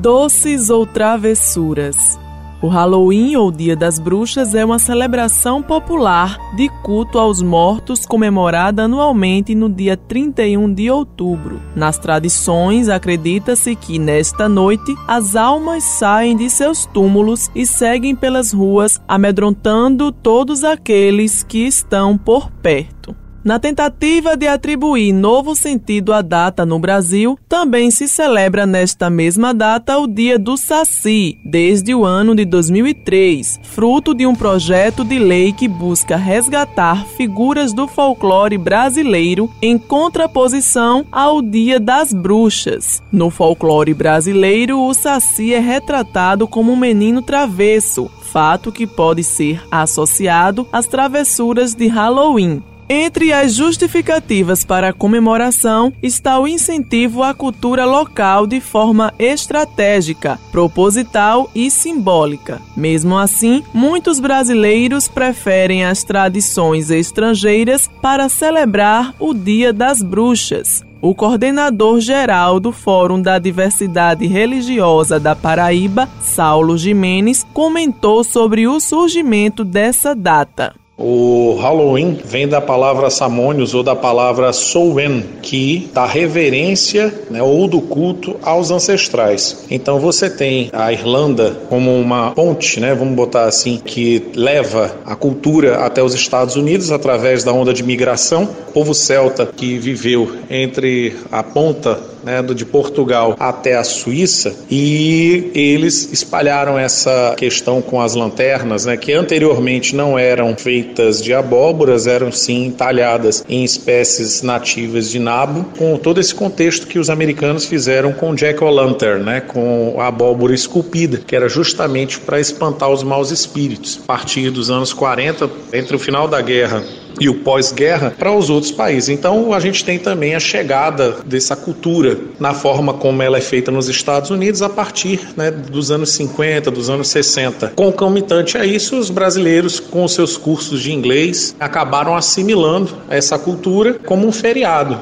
Doces 0.00 0.70
ou 0.70 0.86
travessuras. 0.86 2.18
O 2.62 2.68
Halloween 2.68 3.36
ou 3.36 3.52
Dia 3.52 3.76
das 3.76 3.98
Bruxas 3.98 4.54
é 4.54 4.64
uma 4.64 4.78
celebração 4.78 5.62
popular 5.62 6.38
de 6.56 6.70
culto 6.82 7.18
aos 7.18 7.42
mortos 7.42 8.06
comemorada 8.06 8.84
anualmente 8.84 9.54
no 9.54 9.68
dia 9.68 9.98
31 9.98 10.72
de 10.72 10.90
outubro. 10.90 11.60
Nas 11.76 11.98
tradições, 11.98 12.88
acredita-se 12.88 13.76
que 13.76 13.98
nesta 13.98 14.48
noite 14.48 14.94
as 15.06 15.36
almas 15.36 15.84
saem 15.84 16.34
de 16.34 16.48
seus 16.48 16.86
túmulos 16.86 17.50
e 17.54 17.66
seguem 17.66 18.16
pelas 18.16 18.54
ruas 18.54 18.98
amedrontando 19.06 20.10
todos 20.10 20.64
aqueles 20.64 21.42
que 21.42 21.66
estão 21.66 22.16
por 22.16 22.50
perto. 22.50 23.14
Na 23.42 23.58
tentativa 23.58 24.36
de 24.36 24.46
atribuir 24.46 25.14
novo 25.14 25.56
sentido 25.56 26.12
à 26.12 26.20
data 26.20 26.66
no 26.66 26.78
Brasil, 26.78 27.38
também 27.48 27.90
se 27.90 28.06
celebra 28.06 28.66
nesta 28.66 29.08
mesma 29.08 29.54
data 29.54 29.98
o 29.98 30.06
Dia 30.06 30.38
do 30.38 30.58
Saci, 30.58 31.38
desde 31.42 31.94
o 31.94 32.04
ano 32.04 32.34
de 32.34 32.44
2003, 32.44 33.60
fruto 33.62 34.14
de 34.14 34.26
um 34.26 34.34
projeto 34.34 35.02
de 35.02 35.18
lei 35.18 35.54
que 35.54 35.66
busca 35.66 36.16
resgatar 36.16 37.06
figuras 37.06 37.72
do 37.72 37.88
folclore 37.88 38.58
brasileiro 38.58 39.50
em 39.62 39.78
contraposição 39.78 41.06
ao 41.10 41.40
Dia 41.40 41.80
das 41.80 42.12
Bruxas. 42.12 43.02
No 43.10 43.30
folclore 43.30 43.94
brasileiro, 43.94 44.78
o 44.78 44.92
Saci 44.92 45.54
é 45.54 45.60
retratado 45.60 46.46
como 46.46 46.72
um 46.72 46.76
menino 46.76 47.22
travesso, 47.22 48.10
fato 48.20 48.70
que 48.70 48.86
pode 48.86 49.24
ser 49.24 49.62
associado 49.70 50.68
às 50.70 50.86
travessuras 50.86 51.74
de 51.74 51.86
Halloween. 51.86 52.62
Entre 52.92 53.32
as 53.32 53.54
justificativas 53.54 54.64
para 54.64 54.88
a 54.88 54.92
comemoração 54.92 55.92
está 56.02 56.40
o 56.40 56.48
incentivo 56.48 57.22
à 57.22 57.32
cultura 57.32 57.84
local 57.84 58.48
de 58.48 58.60
forma 58.60 59.14
estratégica, 59.16 60.40
proposital 60.50 61.48
e 61.54 61.70
simbólica. 61.70 62.60
Mesmo 62.76 63.16
assim, 63.16 63.62
muitos 63.72 64.18
brasileiros 64.18 65.06
preferem 65.06 65.84
as 65.84 66.02
tradições 66.02 66.90
estrangeiras 66.90 67.88
para 68.02 68.28
celebrar 68.28 69.14
o 69.20 69.32
Dia 69.32 69.72
das 69.72 70.02
Bruxas. 70.02 70.84
O 71.00 71.14
coordenador 71.14 72.00
geral 72.00 72.58
do 72.58 72.72
Fórum 72.72 73.22
da 73.22 73.38
Diversidade 73.38 74.26
Religiosa 74.26 75.20
da 75.20 75.36
Paraíba, 75.36 76.08
Saulo 76.20 76.76
Jimenez, 76.76 77.46
comentou 77.54 78.24
sobre 78.24 78.66
o 78.66 78.80
surgimento 78.80 79.64
dessa 79.64 80.12
data. 80.12 80.79
O 81.02 81.54
Halloween 81.54 82.18
vem 82.22 82.46
da 82.46 82.60
palavra 82.60 83.08
Samônios 83.08 83.72
ou 83.72 83.82
da 83.82 83.96
palavra 83.96 84.52
Sowen, 84.52 85.24
que 85.40 85.88
dá 85.94 86.04
reverência 86.04 87.10
né, 87.30 87.42
ou 87.42 87.66
do 87.66 87.80
culto 87.80 88.36
aos 88.42 88.70
ancestrais. 88.70 89.64
Então 89.70 89.98
você 89.98 90.28
tem 90.28 90.68
a 90.74 90.92
Irlanda 90.92 91.56
como 91.70 91.98
uma 91.98 92.32
ponte, 92.32 92.78
né, 92.78 92.94
vamos 92.94 93.14
botar 93.14 93.44
assim, 93.44 93.80
que 93.82 94.30
leva 94.34 94.94
a 95.06 95.16
cultura 95.16 95.78
até 95.86 96.02
os 96.02 96.12
Estados 96.12 96.54
Unidos 96.54 96.92
através 96.92 97.42
da 97.42 97.52
onda 97.52 97.72
de 97.72 97.82
migração. 97.82 98.46
O 98.68 98.72
povo 98.72 98.92
celta 98.92 99.46
que 99.46 99.78
viveu 99.78 100.30
entre 100.50 101.16
a 101.32 101.42
ponta 101.42 101.98
né, 102.24 102.42
de 102.42 102.64
Portugal 102.64 103.36
até 103.38 103.76
a 103.76 103.84
Suíça, 103.84 104.54
e 104.70 105.50
eles 105.54 106.12
espalharam 106.12 106.78
essa 106.78 107.34
questão 107.36 107.80
com 107.80 108.00
as 108.00 108.14
lanternas, 108.14 108.84
né, 108.84 108.96
que 108.96 109.12
anteriormente 109.12 109.94
não 109.94 110.18
eram 110.18 110.54
feitas 110.56 111.22
de 111.22 111.32
abóboras, 111.32 112.06
eram 112.06 112.32
sim 112.32 112.70
talhadas 112.76 113.44
em 113.48 113.64
espécies 113.64 114.42
nativas 114.42 115.10
de 115.10 115.18
nabo, 115.18 115.66
com 115.78 115.96
todo 115.96 116.20
esse 116.20 116.34
contexto 116.34 116.86
que 116.86 116.98
os 116.98 117.10
americanos 117.10 117.64
fizeram 117.64 118.12
com 118.12 118.34
Jack 118.34 118.62
O'Lantern, 118.62 119.22
né, 119.22 119.40
com 119.40 119.96
a 119.98 120.06
abóbora 120.06 120.54
esculpida, 120.54 121.18
que 121.18 121.34
era 121.34 121.48
justamente 121.48 122.18
para 122.18 122.40
espantar 122.40 122.90
os 122.90 123.02
maus 123.02 123.30
espíritos. 123.30 124.00
A 124.04 124.06
partir 124.06 124.50
dos 124.50 124.70
anos 124.70 124.92
40, 124.92 125.50
entre 125.72 125.96
o 125.96 125.98
final 125.98 126.28
da 126.28 126.40
guerra 126.40 126.82
e 127.20 127.28
o 127.28 127.34
pós-guerra 127.34 128.14
para 128.18 128.32
os 128.32 128.48
outros 128.48 128.72
países. 128.72 129.10
Então 129.10 129.52
a 129.52 129.60
gente 129.60 129.84
tem 129.84 129.98
também 129.98 130.34
a 130.34 130.40
chegada 130.40 131.18
dessa 131.26 131.54
cultura 131.54 132.09
na 132.38 132.54
forma 132.54 132.94
como 132.94 133.22
ela 133.22 133.38
é 133.38 133.40
feita 133.40 133.70
nos 133.70 133.88
Estados 133.88 134.30
Unidos 134.30 134.62
a 134.62 134.68
partir 134.68 135.20
né, 135.36 135.50
dos 135.50 135.90
anos 135.90 136.10
50, 136.12 136.70
dos 136.70 136.88
anos 136.90 137.08
60. 137.08 137.72
Concomitante 137.76 138.56
a 138.56 138.64
isso, 138.64 138.98
os 138.98 139.10
brasileiros 139.10 139.80
com 139.80 140.04
os 140.04 140.12
seus 140.12 140.36
cursos 140.36 140.80
de 140.80 140.92
inglês 140.92 141.54
acabaram 141.58 142.16
assimilando 142.16 142.96
essa 143.08 143.38
cultura 143.38 143.94
como 143.94 144.26
um 144.26 144.32
feriado. 144.32 144.98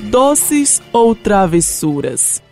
Doces 0.00 0.80
ou 0.92 1.14
travessuras? 1.14 2.42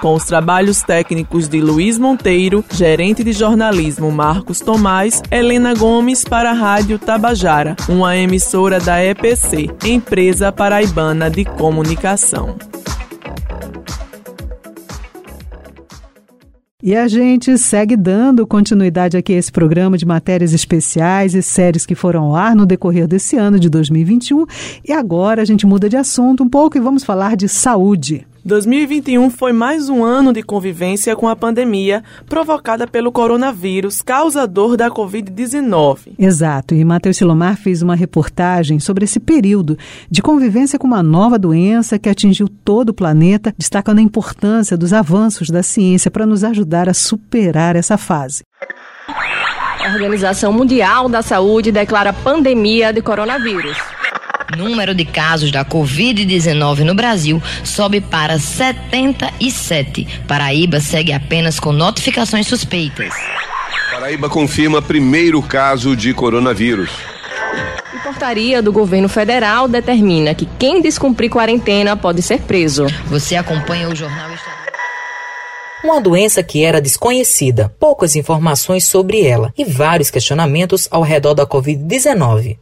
Com 0.00 0.14
os 0.14 0.24
trabalhos 0.24 0.82
técnicos 0.82 1.48
de 1.48 1.60
Luiz 1.60 1.98
Monteiro, 1.98 2.64
gerente 2.72 3.22
de 3.24 3.32
jornalismo 3.32 4.10
Marcos 4.10 4.60
Tomás, 4.60 5.22
Helena 5.30 5.74
Gomes 5.74 6.24
para 6.24 6.50
a 6.50 6.54
Rádio 6.54 6.98
Tabajara, 6.98 7.76
uma 7.88 8.16
emissora 8.16 8.80
da 8.80 9.04
EPC, 9.04 9.68
Empresa 9.84 10.52
Paraibana 10.52 11.30
de 11.30 11.44
Comunicação. 11.44 12.56
E 16.80 16.94
a 16.94 17.08
gente 17.08 17.58
segue 17.58 17.96
dando 17.96 18.46
continuidade 18.46 19.16
aqui 19.16 19.32
a 19.32 19.36
esse 19.36 19.50
programa 19.50 19.98
de 19.98 20.06
matérias 20.06 20.52
especiais 20.52 21.34
e 21.34 21.42
séries 21.42 21.84
que 21.84 21.96
foram 21.96 22.26
ao 22.26 22.36
ar 22.36 22.54
no 22.54 22.64
decorrer 22.64 23.08
desse 23.08 23.36
ano 23.36 23.58
de 23.58 23.68
2021. 23.68 24.46
E 24.88 24.92
agora 24.92 25.42
a 25.42 25.44
gente 25.44 25.66
muda 25.66 25.88
de 25.88 25.96
assunto 25.96 26.44
um 26.44 26.48
pouco 26.48 26.78
e 26.78 26.80
vamos 26.80 27.02
falar 27.02 27.36
de 27.36 27.48
saúde. 27.48 28.27
2021 28.48 29.28
foi 29.28 29.52
mais 29.52 29.90
um 29.90 30.02
ano 30.02 30.32
de 30.32 30.42
convivência 30.42 31.14
com 31.14 31.28
a 31.28 31.36
pandemia 31.36 32.02
provocada 32.26 32.86
pelo 32.86 33.12
coronavírus, 33.12 34.00
causador 34.00 34.74
da 34.74 34.88
Covid-19. 34.88 36.14
Exato, 36.18 36.74
e 36.74 36.82
Matheus 36.82 37.18
Silomar 37.18 37.58
fez 37.58 37.82
uma 37.82 37.94
reportagem 37.94 38.80
sobre 38.80 39.04
esse 39.04 39.20
período 39.20 39.76
de 40.10 40.22
convivência 40.22 40.78
com 40.78 40.86
uma 40.86 41.02
nova 41.02 41.38
doença 41.38 41.98
que 41.98 42.08
atingiu 42.08 42.48
todo 42.48 42.88
o 42.88 42.94
planeta, 42.94 43.54
destacando 43.56 43.98
a 43.98 44.02
importância 44.02 44.78
dos 44.78 44.94
avanços 44.94 45.50
da 45.50 45.62
ciência 45.62 46.10
para 46.10 46.24
nos 46.24 46.42
ajudar 46.42 46.88
a 46.88 46.94
superar 46.94 47.76
essa 47.76 47.98
fase. 47.98 48.42
A 49.06 49.92
Organização 49.92 50.54
Mundial 50.54 51.06
da 51.06 51.20
Saúde 51.20 51.70
declara 51.70 52.14
pandemia 52.14 52.94
de 52.94 53.02
coronavírus 53.02 53.76
número 54.56 54.94
de 54.94 55.04
casos 55.04 55.50
da 55.50 55.64
Covid-19 55.64 56.80
no 56.80 56.94
Brasil 56.94 57.42
sobe 57.64 58.00
para 58.00 58.38
77. 58.38 60.06
Paraíba 60.26 60.80
segue 60.80 61.12
apenas 61.12 61.60
com 61.60 61.72
notificações 61.72 62.46
suspeitas. 62.46 63.12
Paraíba 63.90 64.28
confirma 64.28 64.80
primeiro 64.80 65.42
caso 65.42 65.96
de 65.96 66.14
coronavírus. 66.14 66.90
Portaria 68.02 68.62
do 68.62 68.72
governo 68.72 69.08
federal 69.08 69.68
determina 69.68 70.34
que 70.34 70.48
quem 70.58 70.80
descumprir 70.80 71.30
quarentena 71.30 71.96
pode 71.96 72.22
ser 72.22 72.40
preso. 72.40 72.86
Você 73.06 73.36
acompanha 73.36 73.88
o 73.88 73.94
jornal 73.94 74.28
uma 75.82 76.00
doença 76.00 76.42
que 76.42 76.64
era 76.64 76.80
desconhecida, 76.80 77.72
poucas 77.78 78.16
informações 78.16 78.84
sobre 78.84 79.24
ela 79.24 79.52
e 79.56 79.64
vários 79.64 80.10
questionamentos 80.10 80.88
ao 80.90 81.02
redor 81.02 81.34
da 81.34 81.46
Covid-19. 81.46 82.58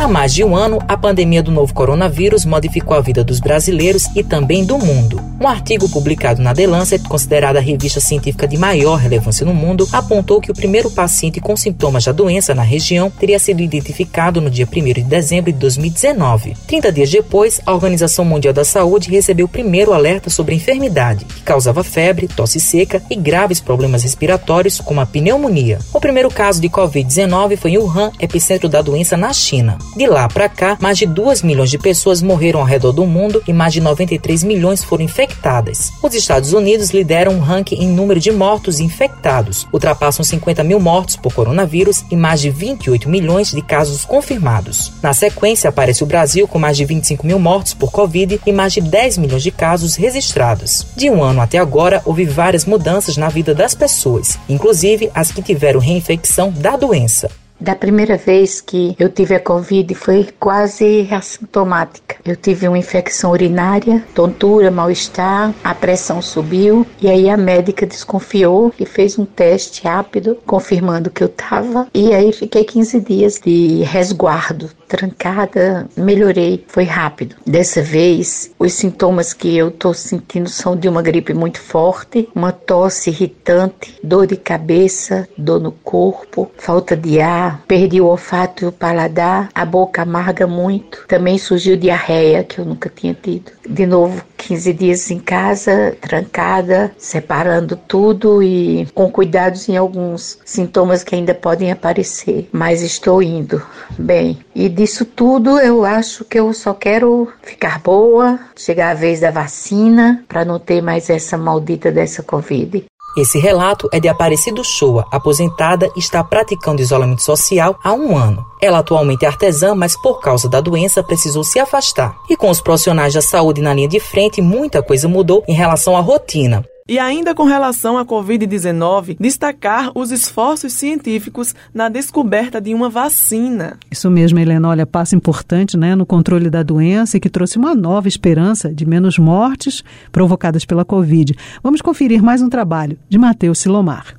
Há 0.00 0.08
mais 0.08 0.32
de 0.32 0.42
um 0.42 0.56
ano, 0.56 0.78
a 0.88 0.96
pandemia 0.96 1.42
do 1.42 1.50
novo 1.50 1.74
coronavírus 1.74 2.46
modificou 2.46 2.96
a 2.96 3.02
vida 3.02 3.22
dos 3.22 3.38
brasileiros 3.38 4.06
e 4.16 4.24
também 4.24 4.64
do 4.64 4.78
mundo. 4.78 5.20
Um 5.38 5.46
artigo 5.46 5.88
publicado 5.90 6.40
na 6.40 6.54
The 6.54 6.66
Lancet, 6.66 7.06
considerada 7.06 7.58
a 7.58 7.62
revista 7.62 8.00
científica 8.00 8.48
de 8.48 8.56
maior 8.56 8.96
relevância 8.96 9.44
no 9.44 9.52
mundo, 9.52 9.86
apontou 9.92 10.40
que 10.40 10.50
o 10.50 10.54
primeiro 10.54 10.90
paciente 10.90 11.38
com 11.38 11.54
sintomas 11.54 12.04
da 12.04 12.12
doença 12.12 12.54
na 12.54 12.62
região 12.62 13.10
teria 13.10 13.38
sido 13.38 13.60
identificado 13.60 14.40
no 14.40 14.50
dia 14.50 14.66
1 14.66 14.84
de 14.92 15.02
dezembro 15.02 15.52
de 15.52 15.58
2019. 15.58 16.56
30 16.66 16.92
dias 16.92 17.10
depois, 17.10 17.60
a 17.66 17.74
Organização 17.74 18.24
Mundial 18.24 18.54
da 18.54 18.64
Saúde 18.64 19.10
recebeu 19.10 19.44
o 19.44 19.50
primeiro 19.50 19.92
alerta 19.92 20.30
sobre 20.30 20.54
a 20.54 20.56
enfermidade, 20.56 21.26
que 21.26 21.42
causava 21.42 21.84
febre, 21.84 22.26
tosse 22.26 22.58
seca 22.58 23.02
e 23.10 23.16
graves 23.16 23.60
problemas 23.60 24.02
respiratórios, 24.02 24.80
como 24.80 25.00
a 25.00 25.06
pneumonia. 25.06 25.78
O 25.92 26.00
primeiro 26.00 26.30
caso 26.30 26.60
de 26.60 26.70
Covid-19 26.70 27.56
foi 27.58 27.72
em 27.72 27.78
Wuhan, 27.78 28.12
epicentro 28.18 28.66
da 28.66 28.80
doença 28.80 29.14
na 29.14 29.32
China. 29.34 29.76
De 29.96 30.06
lá 30.06 30.28
para 30.28 30.48
cá, 30.48 30.78
mais 30.80 30.98
de 30.98 31.04
2 31.04 31.42
milhões 31.42 31.68
de 31.68 31.76
pessoas 31.76 32.22
morreram 32.22 32.60
ao 32.60 32.66
redor 32.66 32.92
do 32.92 33.04
mundo 33.04 33.42
e 33.46 33.52
mais 33.52 33.72
de 33.72 33.80
93 33.80 34.44
milhões 34.44 34.84
foram 34.84 35.04
infectadas. 35.04 35.92
Os 36.00 36.14
Estados 36.14 36.52
Unidos 36.52 36.90
lideram 36.90 37.32
um 37.32 37.40
ranking 37.40 37.74
em 37.74 37.88
número 37.88 38.20
de 38.20 38.30
mortos 38.30 38.78
infectados, 38.78 39.66
ultrapassam 39.72 40.24
50 40.24 40.62
mil 40.62 40.78
mortos 40.78 41.16
por 41.16 41.34
coronavírus 41.34 42.04
e 42.10 42.16
mais 42.16 42.40
de 42.40 42.50
28 42.50 43.08
milhões 43.08 43.50
de 43.50 43.62
casos 43.62 44.04
confirmados. 44.04 44.92
Na 45.02 45.12
sequência, 45.12 45.68
aparece 45.68 46.04
o 46.04 46.06
Brasil 46.06 46.46
com 46.46 46.58
mais 46.58 46.76
de 46.76 46.84
25 46.84 47.26
mil 47.26 47.40
mortos 47.40 47.74
por 47.74 47.90
Covid 47.90 48.40
e 48.46 48.52
mais 48.52 48.72
de 48.72 48.80
10 48.80 49.18
milhões 49.18 49.42
de 49.42 49.50
casos 49.50 49.96
registrados. 49.96 50.86
De 50.96 51.10
um 51.10 51.22
ano 51.22 51.40
até 51.40 51.58
agora, 51.58 52.00
houve 52.04 52.24
várias 52.24 52.64
mudanças 52.64 53.16
na 53.16 53.28
vida 53.28 53.54
das 53.54 53.74
pessoas, 53.74 54.38
inclusive 54.48 55.10
as 55.14 55.32
que 55.32 55.42
tiveram 55.42 55.80
reinfecção 55.80 56.52
da 56.52 56.76
doença. 56.76 57.28
Da 57.60 57.74
primeira 57.74 58.16
vez 58.16 58.60
que 58.62 58.96
eu 58.98 59.10
tive 59.10 59.34
a 59.34 59.40
Covid 59.40 59.94
foi 59.94 60.28
quase 60.40 61.06
assintomática. 61.10 62.16
Eu 62.24 62.34
tive 62.34 62.66
uma 62.66 62.78
infecção 62.78 63.32
urinária, 63.32 64.02
tontura, 64.14 64.70
mal-estar, 64.70 65.54
a 65.62 65.74
pressão 65.74 66.22
subiu 66.22 66.86
e 67.02 67.10
aí 67.10 67.28
a 67.28 67.36
médica 67.36 67.86
desconfiou 67.86 68.72
e 68.80 68.86
fez 68.86 69.18
um 69.18 69.26
teste 69.26 69.84
rápido 69.84 70.38
confirmando 70.46 71.10
que 71.10 71.22
eu 71.22 71.28
tava 71.28 71.86
e 71.92 72.14
aí 72.14 72.32
fiquei 72.32 72.64
15 72.64 73.00
dias 73.00 73.38
de 73.38 73.82
resguardo 73.82 74.70
trancada, 74.90 75.88
melhorei, 75.96 76.64
foi 76.66 76.82
rápido. 76.82 77.36
Dessa 77.46 77.80
vez, 77.80 78.50
os 78.58 78.72
sintomas 78.72 79.32
que 79.32 79.56
eu 79.56 79.70
tô 79.70 79.94
sentindo 79.94 80.48
são 80.48 80.76
de 80.76 80.88
uma 80.88 81.00
gripe 81.00 81.32
muito 81.32 81.60
forte, 81.60 82.28
uma 82.34 82.50
tosse 82.50 83.10
irritante, 83.10 83.96
dor 84.02 84.26
de 84.26 84.36
cabeça, 84.36 85.28
dor 85.38 85.60
no 85.60 85.70
corpo, 85.70 86.50
falta 86.58 86.96
de 86.96 87.20
ar, 87.20 87.62
perdi 87.68 88.00
o 88.00 88.06
olfato 88.06 88.64
e 88.64 88.66
o 88.66 88.72
paladar, 88.72 89.48
a 89.54 89.64
boca 89.64 90.02
amarga 90.02 90.44
muito. 90.46 91.04
Também 91.06 91.38
surgiu 91.38 91.76
diarreia, 91.76 92.42
que 92.42 92.58
eu 92.58 92.64
nunca 92.64 92.90
tinha 92.92 93.14
tido. 93.14 93.52
De 93.68 93.86
novo, 93.86 94.24
15 94.40 94.72
dias 94.72 95.10
em 95.10 95.18
casa, 95.18 95.96
trancada, 96.00 96.90
separando 96.98 97.76
tudo 97.76 98.42
e 98.42 98.86
com 98.94 99.10
cuidados 99.10 99.68
em 99.68 99.76
alguns 99.76 100.38
sintomas 100.44 101.04
que 101.04 101.14
ainda 101.14 101.34
podem 101.34 101.70
aparecer. 101.70 102.48
Mas 102.50 102.82
estou 102.82 103.22
indo 103.22 103.62
bem. 103.98 104.38
E 104.54 104.68
disso 104.68 105.04
tudo, 105.04 105.58
eu 105.58 105.84
acho 105.84 106.24
que 106.24 106.38
eu 106.38 106.52
só 106.52 106.72
quero 106.72 107.28
ficar 107.42 107.80
boa, 107.80 108.40
chegar 108.56 108.90
a 108.90 108.94
vez 108.94 109.20
da 109.20 109.30
vacina, 109.30 110.24
para 110.26 110.44
não 110.44 110.58
ter 110.58 110.82
mais 110.82 111.10
essa 111.10 111.36
maldita 111.36 111.92
dessa 111.92 112.22
Covid. 112.22 112.89
Esse 113.16 113.38
relato 113.38 113.88
é 113.92 113.98
de 113.98 114.08
Aparecido 114.08 114.62
Shoa, 114.62 115.06
aposentada 115.10 115.90
e 115.96 115.98
está 115.98 116.22
praticando 116.22 116.80
isolamento 116.80 117.22
social 117.22 117.78
há 117.82 117.92
um 117.92 118.16
ano. 118.16 118.46
Ela 118.60 118.78
atualmente 118.78 119.24
é 119.24 119.28
artesã, 119.28 119.74
mas 119.74 119.96
por 119.96 120.20
causa 120.20 120.48
da 120.48 120.60
doença 120.60 121.02
precisou 121.02 121.42
se 121.42 121.58
afastar. 121.58 122.16
E 122.28 122.36
com 122.36 122.48
os 122.50 122.60
profissionais 122.60 123.14
da 123.14 123.22
saúde 123.22 123.60
na 123.60 123.74
linha 123.74 123.88
de 123.88 123.98
frente, 123.98 124.40
muita 124.40 124.82
coisa 124.82 125.08
mudou 125.08 125.42
em 125.48 125.54
relação 125.54 125.96
à 125.96 126.00
rotina. 126.00 126.64
E 126.90 126.98
ainda 126.98 127.36
com 127.36 127.44
relação 127.44 127.96
à 127.96 128.04
Covid-19, 128.04 129.16
destacar 129.20 129.92
os 129.94 130.10
esforços 130.10 130.72
científicos 130.72 131.54
na 131.72 131.88
descoberta 131.88 132.60
de 132.60 132.74
uma 132.74 132.90
vacina. 132.90 133.78
Isso 133.88 134.10
mesmo, 134.10 134.40
Helena. 134.40 134.68
Olha, 134.68 134.84
passo 134.84 135.14
importante 135.14 135.76
né, 135.76 135.94
no 135.94 136.04
controle 136.04 136.50
da 136.50 136.64
doença 136.64 137.16
e 137.16 137.20
que 137.20 137.30
trouxe 137.30 137.58
uma 137.58 137.76
nova 137.76 138.08
esperança 138.08 138.74
de 138.74 138.84
menos 138.84 139.20
mortes 139.20 139.84
provocadas 140.10 140.64
pela 140.64 140.84
Covid. 140.84 141.32
Vamos 141.62 141.80
conferir 141.80 142.24
mais 142.24 142.42
um 142.42 142.48
trabalho 142.48 142.98
de 143.08 143.18
Matheus 143.18 143.60
Silomar. 143.60 144.16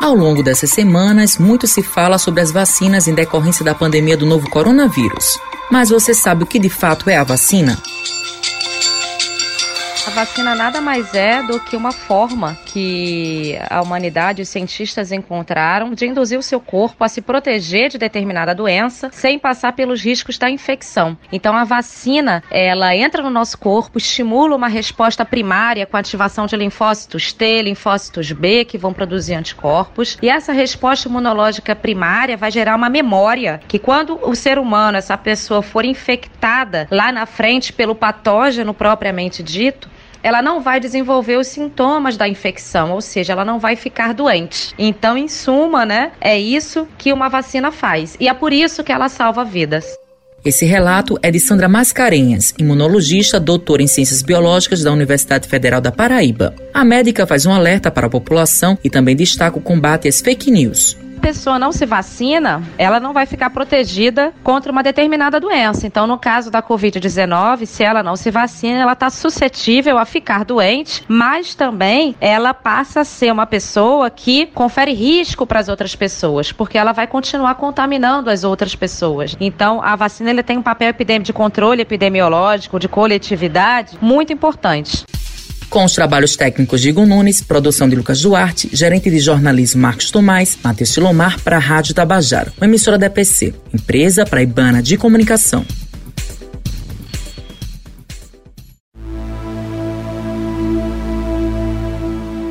Ao 0.00 0.14
longo 0.14 0.40
dessas 0.40 0.70
semanas, 0.70 1.36
muito 1.36 1.66
se 1.66 1.82
fala 1.82 2.16
sobre 2.16 2.42
as 2.42 2.52
vacinas 2.52 3.08
em 3.08 3.14
decorrência 3.14 3.64
da 3.64 3.74
pandemia 3.74 4.16
do 4.16 4.24
novo 4.24 4.48
coronavírus. 4.48 5.36
Mas 5.68 5.90
você 5.90 6.14
sabe 6.14 6.44
o 6.44 6.46
que 6.46 6.60
de 6.60 6.70
fato 6.70 7.10
é 7.10 7.16
a 7.16 7.24
vacina? 7.24 7.76
A 10.04 10.10
vacina 10.10 10.52
nada 10.56 10.80
mais 10.80 11.14
é 11.14 11.44
do 11.44 11.60
que 11.60 11.76
uma 11.76 11.92
forma 11.92 12.58
que 12.66 13.56
a 13.70 13.80
humanidade 13.80 14.42
os 14.42 14.48
cientistas 14.48 15.12
encontraram 15.12 15.94
de 15.94 16.06
induzir 16.06 16.36
o 16.36 16.42
seu 16.42 16.58
corpo 16.58 17.04
a 17.04 17.08
se 17.08 17.22
proteger 17.22 17.88
de 17.88 17.98
determinada 17.98 18.52
doença 18.52 19.10
sem 19.12 19.38
passar 19.38 19.74
pelos 19.74 20.02
riscos 20.02 20.38
da 20.38 20.50
infecção. 20.50 21.16
Então 21.30 21.56
a 21.56 21.62
vacina, 21.62 22.42
ela 22.50 22.96
entra 22.96 23.22
no 23.22 23.30
nosso 23.30 23.56
corpo, 23.56 23.96
estimula 23.96 24.56
uma 24.56 24.66
resposta 24.66 25.24
primária 25.24 25.86
com 25.86 25.96
a 25.96 26.00
ativação 26.00 26.46
de 26.46 26.56
linfócitos 26.56 27.32
T, 27.32 27.62
linfócitos 27.62 28.32
B, 28.32 28.64
que 28.64 28.76
vão 28.76 28.92
produzir 28.92 29.34
anticorpos, 29.34 30.18
e 30.20 30.28
essa 30.28 30.52
resposta 30.52 31.08
imunológica 31.08 31.76
primária 31.76 32.36
vai 32.36 32.50
gerar 32.50 32.74
uma 32.74 32.90
memória 32.90 33.60
que 33.68 33.78
quando 33.78 34.18
o 34.28 34.34
ser 34.34 34.58
humano, 34.58 34.98
essa 34.98 35.16
pessoa 35.16 35.62
for 35.62 35.84
infectada 35.84 36.88
lá 36.90 37.12
na 37.12 37.24
frente 37.24 37.72
pelo 37.72 37.94
patógeno 37.94 38.74
propriamente 38.74 39.44
dito, 39.44 39.92
ela 40.22 40.40
não 40.40 40.60
vai 40.60 40.78
desenvolver 40.78 41.36
os 41.36 41.48
sintomas 41.48 42.16
da 42.16 42.28
infecção, 42.28 42.92
ou 42.92 43.00
seja, 43.00 43.32
ela 43.32 43.44
não 43.44 43.58
vai 43.58 43.76
ficar 43.76 44.14
doente. 44.14 44.74
Então, 44.78 45.16
em 45.16 45.28
suma, 45.28 45.84
né, 45.84 46.12
é 46.20 46.38
isso 46.38 46.86
que 46.96 47.12
uma 47.12 47.28
vacina 47.28 47.72
faz. 47.72 48.16
E 48.20 48.28
é 48.28 48.34
por 48.34 48.52
isso 48.52 48.84
que 48.84 48.92
ela 48.92 49.08
salva 49.08 49.44
vidas. 49.44 49.84
Esse 50.44 50.64
relato 50.64 51.16
é 51.22 51.30
de 51.30 51.38
Sandra 51.38 51.68
Mascarenhas, 51.68 52.52
imunologista, 52.58 53.38
doutora 53.38 53.82
em 53.82 53.86
Ciências 53.86 54.22
Biológicas 54.22 54.82
da 54.82 54.92
Universidade 54.92 55.46
Federal 55.46 55.80
da 55.80 55.92
Paraíba. 55.92 56.52
A 56.74 56.84
médica 56.84 57.26
faz 57.26 57.46
um 57.46 57.52
alerta 57.52 57.92
para 57.92 58.08
a 58.08 58.10
população 58.10 58.76
e 58.82 58.90
também 58.90 59.14
destaca 59.14 59.56
o 59.56 59.62
combate 59.62 60.08
às 60.08 60.20
fake 60.20 60.50
news 60.50 60.96
pessoa 61.22 61.56
não 61.56 61.70
se 61.70 61.86
vacina, 61.86 62.60
ela 62.76 62.98
não 62.98 63.12
vai 63.12 63.26
ficar 63.26 63.48
protegida 63.50 64.34
contra 64.42 64.72
uma 64.72 64.82
determinada 64.82 65.38
doença. 65.38 65.86
Então, 65.86 66.04
no 66.04 66.18
caso 66.18 66.50
da 66.50 66.60
Covid-19, 66.60 67.64
se 67.64 67.84
ela 67.84 68.02
não 68.02 68.16
se 68.16 68.28
vacina, 68.30 68.80
ela 68.80 68.92
está 68.92 69.08
suscetível 69.08 69.98
a 69.98 70.04
ficar 70.04 70.44
doente, 70.44 71.04
mas 71.06 71.54
também 71.54 72.16
ela 72.20 72.52
passa 72.52 73.00
a 73.00 73.04
ser 73.04 73.32
uma 73.32 73.46
pessoa 73.46 74.10
que 74.10 74.46
confere 74.46 74.92
risco 74.92 75.46
para 75.46 75.60
as 75.60 75.68
outras 75.68 75.94
pessoas, 75.94 76.50
porque 76.50 76.76
ela 76.76 76.92
vai 76.92 77.06
continuar 77.06 77.54
contaminando 77.54 78.28
as 78.28 78.42
outras 78.42 78.74
pessoas. 78.74 79.36
Então, 79.40 79.80
a 79.80 79.94
vacina 79.94 80.30
ele 80.30 80.42
tem 80.42 80.58
um 80.58 80.62
papel 80.62 80.92
de 81.22 81.32
controle 81.32 81.82
epidemiológico, 81.82 82.80
de 82.80 82.88
coletividade, 82.88 83.96
muito 84.00 84.32
importante 84.32 85.04
com 85.72 85.84
os 85.84 85.94
trabalhos 85.94 86.36
técnicos 86.36 86.82
de 86.82 86.90
Igor 86.90 87.06
Nunes, 87.06 87.40
produção 87.40 87.88
de 87.88 87.96
Lucas 87.96 88.20
Duarte, 88.20 88.68
gerente 88.74 89.10
de 89.10 89.18
jornalismo 89.18 89.80
Marcos 89.80 90.10
Tomás, 90.10 90.58
Matheus 90.62 90.90
Silomar 90.90 91.40
para 91.40 91.56
a 91.56 91.58
Rádio 91.58 91.94
Tabajaro, 91.94 92.52
uma 92.58 92.66
emissora 92.66 92.98
da 92.98 93.06
EPC, 93.06 93.54
empresa 93.72 94.22
Ibana 94.38 94.82
de 94.82 94.98
comunicação. 94.98 95.64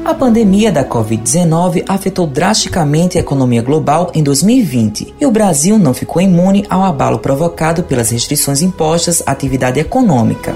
A 0.03 0.15
pandemia 0.15 0.71
da 0.71 0.83
Covid-19 0.83 1.85
afetou 1.87 2.25
drasticamente 2.25 3.19
a 3.19 3.21
economia 3.21 3.61
global 3.61 4.11
em 4.15 4.23
2020 4.23 5.13
e 5.21 5.25
o 5.27 5.31
Brasil 5.31 5.77
não 5.77 5.93
ficou 5.93 6.23
imune 6.23 6.65
ao 6.67 6.83
abalo 6.83 7.19
provocado 7.19 7.83
pelas 7.83 8.09
restrições 8.09 8.63
impostas 8.63 9.21
à 9.27 9.31
atividade 9.31 9.79
econômica. 9.79 10.55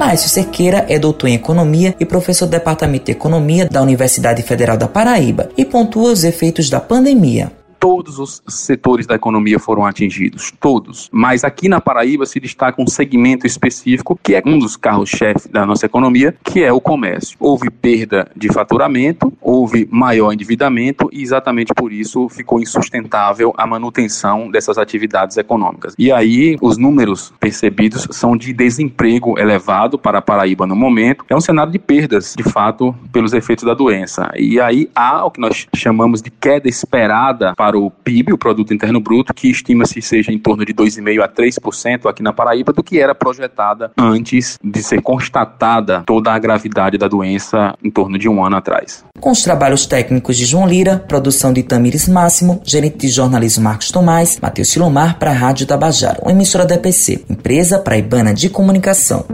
Laércio 0.00 0.30
Cerqueira 0.30 0.86
é 0.88 0.98
doutor 0.98 1.28
em 1.28 1.34
Economia 1.34 1.94
e 2.00 2.06
professor 2.06 2.46
do 2.46 2.52
Departamento 2.52 3.04
de 3.04 3.12
Economia 3.12 3.68
da 3.68 3.82
Universidade 3.82 4.42
Federal 4.42 4.78
da 4.78 4.88
Paraíba 4.88 5.50
e 5.58 5.62
pontua 5.62 6.10
os 6.10 6.24
efeitos 6.24 6.70
da 6.70 6.80
pandemia 6.80 7.52
todos 7.80 8.18
os 8.18 8.42
setores 8.46 9.06
da 9.06 9.14
economia 9.14 9.58
foram 9.58 9.86
atingidos, 9.86 10.52
todos. 10.60 11.08
Mas 11.10 11.42
aqui 11.42 11.66
na 11.66 11.80
Paraíba 11.80 12.26
se 12.26 12.38
destaca 12.38 12.80
um 12.80 12.86
segmento 12.86 13.46
específico 13.46 14.20
que 14.22 14.34
é 14.34 14.42
um 14.44 14.58
dos 14.58 14.76
carros-chefe 14.76 15.48
da 15.48 15.64
nossa 15.64 15.86
economia, 15.86 16.36
que 16.44 16.62
é 16.62 16.70
o 16.70 16.80
comércio. 16.80 17.38
Houve 17.40 17.70
perda 17.70 18.30
de 18.36 18.52
faturamento, 18.52 19.32
houve 19.40 19.88
maior 19.90 20.32
endividamento 20.32 21.08
e 21.10 21.22
exatamente 21.22 21.72
por 21.74 21.90
isso 21.90 22.28
ficou 22.28 22.60
insustentável 22.60 23.54
a 23.56 23.66
manutenção 23.66 24.50
dessas 24.50 24.76
atividades 24.76 25.38
econômicas. 25.38 25.94
E 25.98 26.12
aí 26.12 26.58
os 26.60 26.76
números 26.76 27.32
percebidos 27.40 28.06
são 28.10 28.36
de 28.36 28.52
desemprego 28.52 29.38
elevado 29.38 29.98
para 29.98 30.18
a 30.18 30.22
Paraíba 30.22 30.66
no 30.66 30.76
momento. 30.76 31.24
É 31.30 31.34
um 31.34 31.40
cenário 31.40 31.72
de 31.72 31.78
perdas, 31.78 32.34
de 32.36 32.42
fato, 32.42 32.94
pelos 33.10 33.32
efeitos 33.32 33.64
da 33.64 33.72
doença. 33.72 34.30
E 34.36 34.60
aí 34.60 34.90
há 34.94 35.24
o 35.24 35.30
que 35.30 35.40
nós 35.40 35.66
chamamos 35.74 36.20
de 36.20 36.30
queda 36.30 36.68
esperada 36.68 37.54
para 37.56 37.69
para 37.70 37.78
o 37.78 37.88
PIB, 37.88 38.32
o 38.32 38.38
Produto 38.38 38.74
Interno 38.74 39.00
Bruto, 39.00 39.32
que 39.32 39.48
estima-se 39.48 40.02
seja 40.02 40.32
em 40.32 40.38
torno 40.38 40.64
de 40.64 40.74
2,5% 40.74 41.22
a 41.22 41.28
3% 41.28 42.10
aqui 42.10 42.20
na 42.20 42.32
Paraíba, 42.32 42.72
do 42.72 42.82
que 42.82 42.98
era 42.98 43.14
projetada 43.14 43.92
antes 43.96 44.58
de 44.62 44.82
ser 44.82 45.00
constatada 45.00 46.02
toda 46.04 46.32
a 46.32 46.38
gravidade 46.38 46.98
da 46.98 47.06
doença 47.06 47.76
em 47.82 47.90
torno 47.90 48.18
de 48.18 48.28
um 48.28 48.44
ano 48.44 48.56
atrás. 48.56 49.04
Com 49.20 49.30
os 49.30 49.42
trabalhos 49.42 49.86
técnicos 49.86 50.36
de 50.36 50.44
João 50.44 50.66
Lira, 50.66 50.98
produção 50.98 51.52
de 51.52 51.62
Tamires 51.62 52.08
Máximo, 52.08 52.60
gerente 52.64 52.98
de 52.98 53.08
jornalismo 53.08 53.62
Marcos 53.62 53.92
Tomás, 53.92 54.40
Matheus 54.42 54.68
Silomar 54.68 55.16
para 55.16 55.30
a 55.30 55.34
Rádio 55.34 55.66
Tabajara, 55.66 56.18
uma 56.22 56.32
emissora 56.32 56.66
da 56.66 56.74
EPC, 56.74 57.24
empresa 57.30 57.78
praibana 57.78 58.34
de 58.34 58.48
comunicação. 58.48 59.24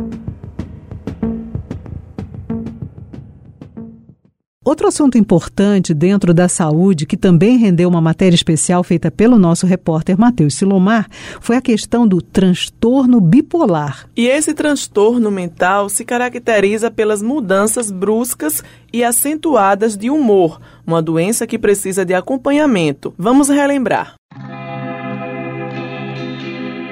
Outro 4.67 4.89
assunto 4.89 5.17
importante 5.17 5.95
dentro 5.95 6.35
da 6.35 6.49
saúde, 6.49 7.07
que 7.07 7.17
também 7.17 7.57
rendeu 7.57 7.89
uma 7.89 8.01
matéria 8.01 8.35
especial 8.35 8.83
feita 8.83 9.13
pelo 9.13 9.39
nosso 9.39 9.65
repórter 9.65 10.19
Matheus 10.19 10.57
Silomar, 10.57 11.07
foi 11.41 11.55
a 11.55 11.63
questão 11.63 12.05
do 12.05 12.21
transtorno 12.21 13.21
bipolar. 13.21 14.09
E 14.17 14.27
esse 14.27 14.53
transtorno 14.53 15.31
mental 15.31 15.89
se 15.89 16.05
caracteriza 16.05 16.91
pelas 16.91 17.23
mudanças 17.23 17.93
bruscas 17.93 18.65
e 18.93 19.05
acentuadas 19.05 19.97
de 19.97 20.11
humor, 20.11 20.61
uma 20.85 21.01
doença 21.01 21.47
que 21.47 21.61
precisa 21.61 22.05
de 22.05 22.15
acompanhamento. 22.15 23.15
Vamos 23.17 23.49
relembrar. 23.49 24.17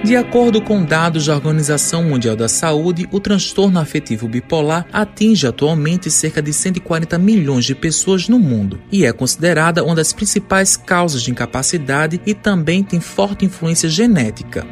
De 0.04 0.16
acordo 0.16 0.60
com 0.60 0.84
dados 0.84 1.24
da 1.24 1.34
Organização 1.34 2.04
Mundial 2.04 2.36
da 2.36 2.46
Saúde, 2.46 3.08
o 3.10 3.18
transtorno 3.18 3.80
afetivo 3.80 4.28
bipolar 4.28 4.86
atinge 4.92 5.46
atualmente 5.46 6.10
cerca 6.10 6.42
de 6.42 6.52
140 6.52 7.16
milhões 7.16 7.64
de 7.64 7.74
pessoas 7.74 8.28
no 8.28 8.38
mundo 8.38 8.78
e 8.92 9.06
é 9.06 9.12
considerada 9.14 9.82
uma 9.82 9.94
das 9.94 10.12
principais 10.12 10.76
causas 10.76 11.22
de 11.22 11.30
incapacidade 11.30 12.20
e 12.26 12.34
também 12.34 12.84
tem 12.84 13.00
forte 13.00 13.46
influência 13.46 13.88
genética. 13.88 14.66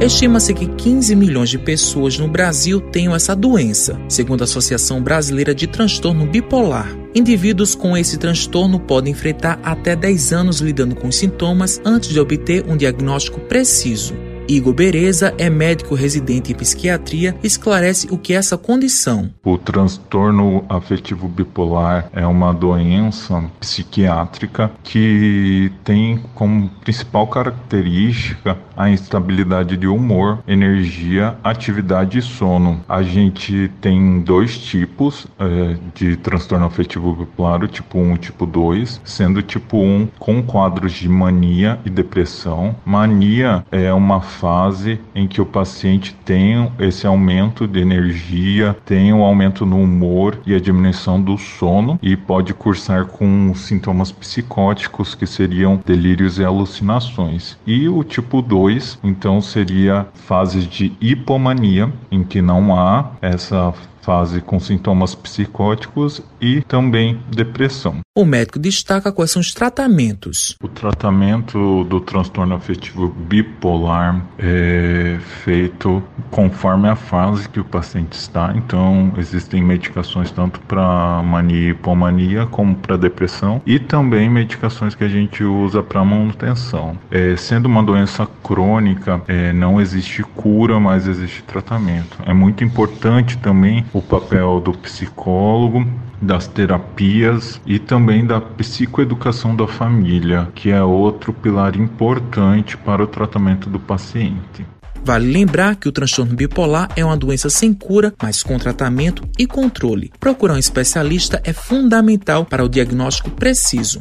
Estima-se 0.00 0.52
que 0.52 0.66
15 0.66 1.16
milhões 1.16 1.48
de 1.48 1.56
pessoas 1.58 2.18
no 2.18 2.28
Brasil 2.28 2.82
tenham 2.82 3.14
essa 3.14 3.34
doença, 3.34 3.98
segundo 4.10 4.42
a 4.42 4.44
Associação 4.44 5.02
Brasileira 5.02 5.54
de 5.54 5.66
Transtorno 5.66 6.26
Bipolar. 6.26 6.94
Indivíduos 7.14 7.74
com 7.74 7.96
esse 7.96 8.18
transtorno 8.18 8.78
podem 8.78 9.12
enfrentar 9.12 9.58
até 9.62 9.96
10 9.96 10.34
anos 10.34 10.60
lidando 10.60 10.94
com 10.94 11.08
os 11.08 11.16
sintomas 11.16 11.80
antes 11.82 12.10
de 12.10 12.20
obter 12.20 12.62
um 12.68 12.76
diagnóstico 12.76 13.40
preciso. 13.40 14.14
Igor 14.48 14.74
Bereza 14.74 15.34
é 15.38 15.50
médico 15.50 15.94
residente 15.94 16.52
em 16.52 16.54
psiquiatria 16.54 17.36
esclarece 17.42 18.08
o 18.10 18.18
que 18.18 18.32
é 18.32 18.36
essa 18.36 18.56
condição. 18.56 19.30
O 19.44 19.58
transtorno 19.58 20.64
afetivo 20.68 21.28
bipolar 21.28 22.08
é 22.12 22.26
uma 22.26 22.52
doença 22.52 23.42
psiquiátrica 23.58 24.70
que 24.82 25.72
tem 25.84 26.20
como 26.34 26.68
principal 26.84 27.26
característica 27.26 28.56
a 28.76 28.90
instabilidade 28.90 29.76
de 29.76 29.86
humor, 29.86 30.40
energia, 30.46 31.36
atividade 31.42 32.18
e 32.18 32.22
sono. 32.22 32.80
A 32.88 33.02
gente 33.02 33.70
tem 33.80 34.20
dois 34.20 34.58
tipos 34.58 35.26
é, 35.38 35.76
de 35.94 36.16
transtorno 36.16 36.66
afetivo 36.66 37.14
bipolar, 37.14 37.64
o 37.64 37.68
tipo 37.68 37.98
1 37.98 38.10
e 38.10 38.14
o 38.14 38.18
tipo 38.18 38.46
2, 38.46 39.00
sendo 39.04 39.38
o 39.38 39.42
tipo 39.42 39.78
1 39.78 40.08
com 40.18 40.42
quadros 40.42 40.92
de 40.92 41.08
mania 41.08 41.78
e 41.84 41.90
depressão. 41.90 42.76
Mania 42.84 43.64
é 43.70 43.92
uma 43.92 44.20
fase 44.36 45.00
em 45.14 45.26
que 45.26 45.40
o 45.40 45.46
paciente 45.46 46.14
tem 46.24 46.70
esse 46.78 47.06
aumento 47.06 47.66
de 47.66 47.80
energia, 47.80 48.76
tem 48.84 49.12
um 49.12 49.22
aumento 49.22 49.64
no 49.64 49.80
humor 49.80 50.38
e 50.46 50.54
a 50.54 50.60
diminuição 50.60 51.20
do 51.20 51.38
sono 51.38 51.98
e 52.02 52.16
pode 52.16 52.52
cursar 52.52 53.06
com 53.06 53.54
sintomas 53.54 54.12
psicóticos 54.12 55.14
que 55.14 55.26
seriam 55.26 55.80
delírios 55.84 56.38
e 56.38 56.44
alucinações. 56.44 57.58
E 57.66 57.88
o 57.88 58.04
tipo 58.04 58.42
2, 58.42 58.98
então, 59.02 59.40
seria 59.40 60.06
fases 60.14 60.66
de 60.66 60.92
hipomania, 61.00 61.92
em 62.10 62.22
que 62.22 62.42
não 62.42 62.78
há 62.78 63.12
essa 63.22 63.72
fase 64.06 64.40
com 64.40 64.60
sintomas 64.60 65.16
psicóticos 65.16 66.22
e 66.40 66.62
também 66.62 67.20
depressão. 67.28 67.98
O 68.16 68.24
médico 68.24 68.58
destaca 68.58 69.10
quais 69.12 69.32
são 69.32 69.40
os 69.40 69.52
tratamentos. 69.52 70.56
O 70.62 70.68
tratamento 70.68 71.84
do 71.84 72.00
transtorno 72.00 72.54
afetivo 72.54 73.08
bipolar 73.08 74.24
é 74.38 75.18
feito 75.44 76.02
conforme 76.30 76.88
a 76.88 76.94
fase 76.96 77.48
que 77.48 77.58
o 77.60 77.64
paciente 77.64 78.12
está. 78.12 78.54
Então, 78.56 79.12
existem 79.18 79.62
medicações 79.62 80.30
tanto 80.30 80.60
para 80.60 81.22
mania 81.22 81.56
e 81.56 81.70
hipomania 81.70 82.46
como 82.46 82.74
para 82.76 82.96
depressão 82.96 83.60
e 83.66 83.78
também 83.78 84.30
medicações 84.30 84.94
que 84.94 85.04
a 85.04 85.08
gente 85.08 85.42
usa 85.42 85.82
para 85.82 86.04
manutenção. 86.04 86.96
É, 87.10 87.36
sendo 87.36 87.66
uma 87.66 87.82
doença 87.82 88.26
crônica, 88.42 89.20
é, 89.26 89.52
não 89.52 89.80
existe 89.80 90.22
cura, 90.22 90.78
mas 90.78 91.06
existe 91.06 91.42
tratamento. 91.42 92.16
É 92.24 92.32
muito 92.32 92.62
importante 92.62 93.36
também 93.38 93.84
o 93.96 94.02
papel 94.02 94.60
do 94.60 94.72
psicólogo 94.72 95.86
das 96.20 96.46
terapias 96.46 97.58
e 97.64 97.78
também 97.78 98.26
da 98.26 98.38
psicoeducação 98.40 99.56
da 99.56 99.66
família, 99.66 100.48
que 100.54 100.70
é 100.70 100.82
outro 100.82 101.32
pilar 101.32 101.76
importante 101.76 102.76
para 102.76 103.02
o 103.02 103.06
tratamento 103.06 103.70
do 103.70 103.80
paciente. 103.80 104.66
Vale 105.02 105.32
lembrar 105.32 105.76
que 105.76 105.88
o 105.88 105.92
transtorno 105.92 106.34
bipolar 106.34 106.90
é 106.94 107.02
uma 107.04 107.16
doença 107.16 107.48
sem 107.48 107.72
cura, 107.72 108.12
mas 108.22 108.42
com 108.42 108.58
tratamento 108.58 109.22
e 109.38 109.46
controle. 109.46 110.12
Procurar 110.20 110.54
um 110.54 110.58
especialista 110.58 111.40
é 111.42 111.54
fundamental 111.54 112.44
para 112.44 112.64
o 112.64 112.68
diagnóstico 112.68 113.30
preciso. 113.30 114.00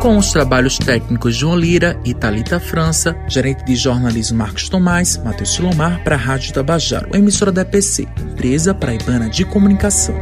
Com 0.00 0.16
os 0.16 0.30
trabalhos 0.30 0.78
técnicos 0.78 1.34
João 1.34 1.56
Lira 1.56 2.00
e 2.04 2.14
Talita 2.14 2.60
França, 2.60 3.16
gerente 3.26 3.64
de 3.64 3.74
jornalismo 3.74 4.38
Marcos 4.38 4.68
Tomás, 4.68 5.16
Matheus 5.16 5.52
Silomar 5.52 6.04
para 6.04 6.14
a 6.14 6.18
Rádio 6.18 6.54
Tabajaro, 6.54 7.16
emissora 7.16 7.50
da 7.50 7.62
EPC, 7.62 8.06
empresa 8.16 8.72
paraibana 8.72 9.28
de 9.28 9.44
comunicação. 9.44 10.16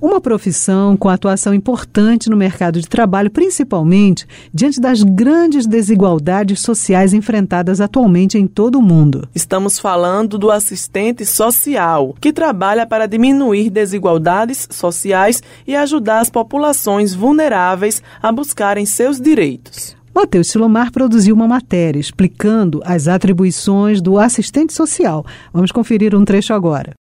Uma 0.00 0.18
profissão 0.18 0.96
com 0.96 1.10
atuação 1.10 1.52
importante 1.52 2.30
no 2.30 2.36
mercado 2.36 2.80
de 2.80 2.88
trabalho, 2.88 3.30
principalmente 3.30 4.26
diante 4.52 4.80
das 4.80 5.02
grandes 5.02 5.66
desigualdades 5.66 6.60
sociais 6.60 7.12
enfrentadas 7.12 7.82
atualmente 7.82 8.38
em 8.38 8.46
todo 8.46 8.78
o 8.78 8.82
mundo. 8.82 9.28
Estamos 9.34 9.78
falando 9.78 10.38
do 10.38 10.50
assistente 10.50 11.26
social, 11.26 12.14
que 12.18 12.32
trabalha 12.32 12.86
para 12.86 13.06
diminuir 13.06 13.68
desigualdades 13.68 14.66
sociais 14.70 15.42
e 15.66 15.76
ajudar 15.76 16.20
as 16.20 16.30
populações 16.30 17.14
vulneráveis 17.14 18.02
a 18.22 18.32
buscarem 18.32 18.86
seus 18.86 19.20
direitos. 19.20 19.94
Matheus 20.14 20.48
Silomar 20.48 20.90
produziu 20.90 21.34
uma 21.34 21.46
matéria 21.46 22.00
explicando 22.00 22.80
as 22.86 23.06
atribuições 23.06 24.00
do 24.00 24.18
assistente 24.18 24.72
social. 24.72 25.26
Vamos 25.52 25.70
conferir 25.70 26.14
um 26.16 26.24
trecho 26.24 26.54
agora. 26.54 26.94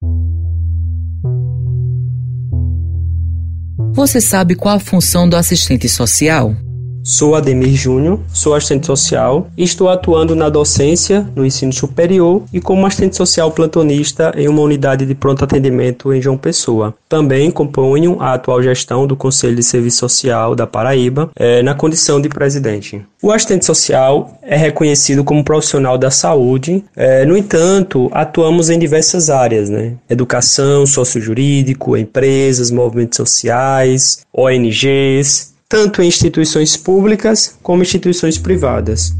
Você 3.99 4.21
sabe 4.21 4.55
qual 4.55 4.77
a 4.77 4.79
função 4.79 5.29
do 5.29 5.35
assistente 5.35 5.89
social? 5.89 6.55
Sou 7.11 7.35
Ademir 7.35 7.75
Júnior, 7.75 8.21
sou 8.35 8.55
assistente 8.55 8.87
social 8.87 9.49
e 9.57 9.65
estou 9.65 9.89
atuando 9.89 10.37
na 10.37 10.51
docência 10.51 11.27
no 11.35 11.43
ensino 11.43 11.73
superior 11.73 12.43
e 12.53 12.61
como 12.61 12.85
assistente 12.85 13.17
social 13.17 13.51
plantonista 13.51 14.31
em 14.37 14.47
uma 14.47 14.61
unidade 14.61 15.07
de 15.07 15.15
pronto 15.15 15.43
atendimento 15.43 16.13
em 16.13 16.21
João 16.21 16.37
Pessoa. 16.37 16.95
Também 17.09 17.51
componho 17.51 18.21
a 18.21 18.35
atual 18.35 18.63
gestão 18.63 19.07
do 19.07 19.17
Conselho 19.17 19.57
de 19.57 19.63
Serviço 19.63 20.01
Social 20.01 20.55
da 20.55 20.67
Paraíba 20.67 21.31
é, 21.35 21.63
na 21.63 21.75
condição 21.75 22.21
de 22.21 22.29
presidente. 22.29 23.03
O 23.23 23.33
assistente 23.33 23.65
social 23.65 24.39
é 24.43 24.59
reconhecido 24.59 25.25
como 25.25 25.43
profissional 25.43 25.97
da 25.97 26.11
saúde, 26.11 26.85
é, 26.95 27.25
no 27.25 27.39
entanto, 27.39 28.11
atuamos 28.13 28.69
em 28.69 28.79
diversas 28.79 29.31
áreas, 29.31 29.71
né? 29.71 29.95
Educação, 30.11 30.85
sócio-jurídico, 30.85 31.97
empresas, 31.97 32.71
movimentos 32.71 33.17
sociais, 33.17 34.27
ONGs, 34.31 35.57
tanto 35.69 36.01
em 36.01 36.09
instituições 36.09 36.77
públicas 36.77 37.59
como 37.63 37.83
instituições 37.83 38.39
privadas. 38.39 39.13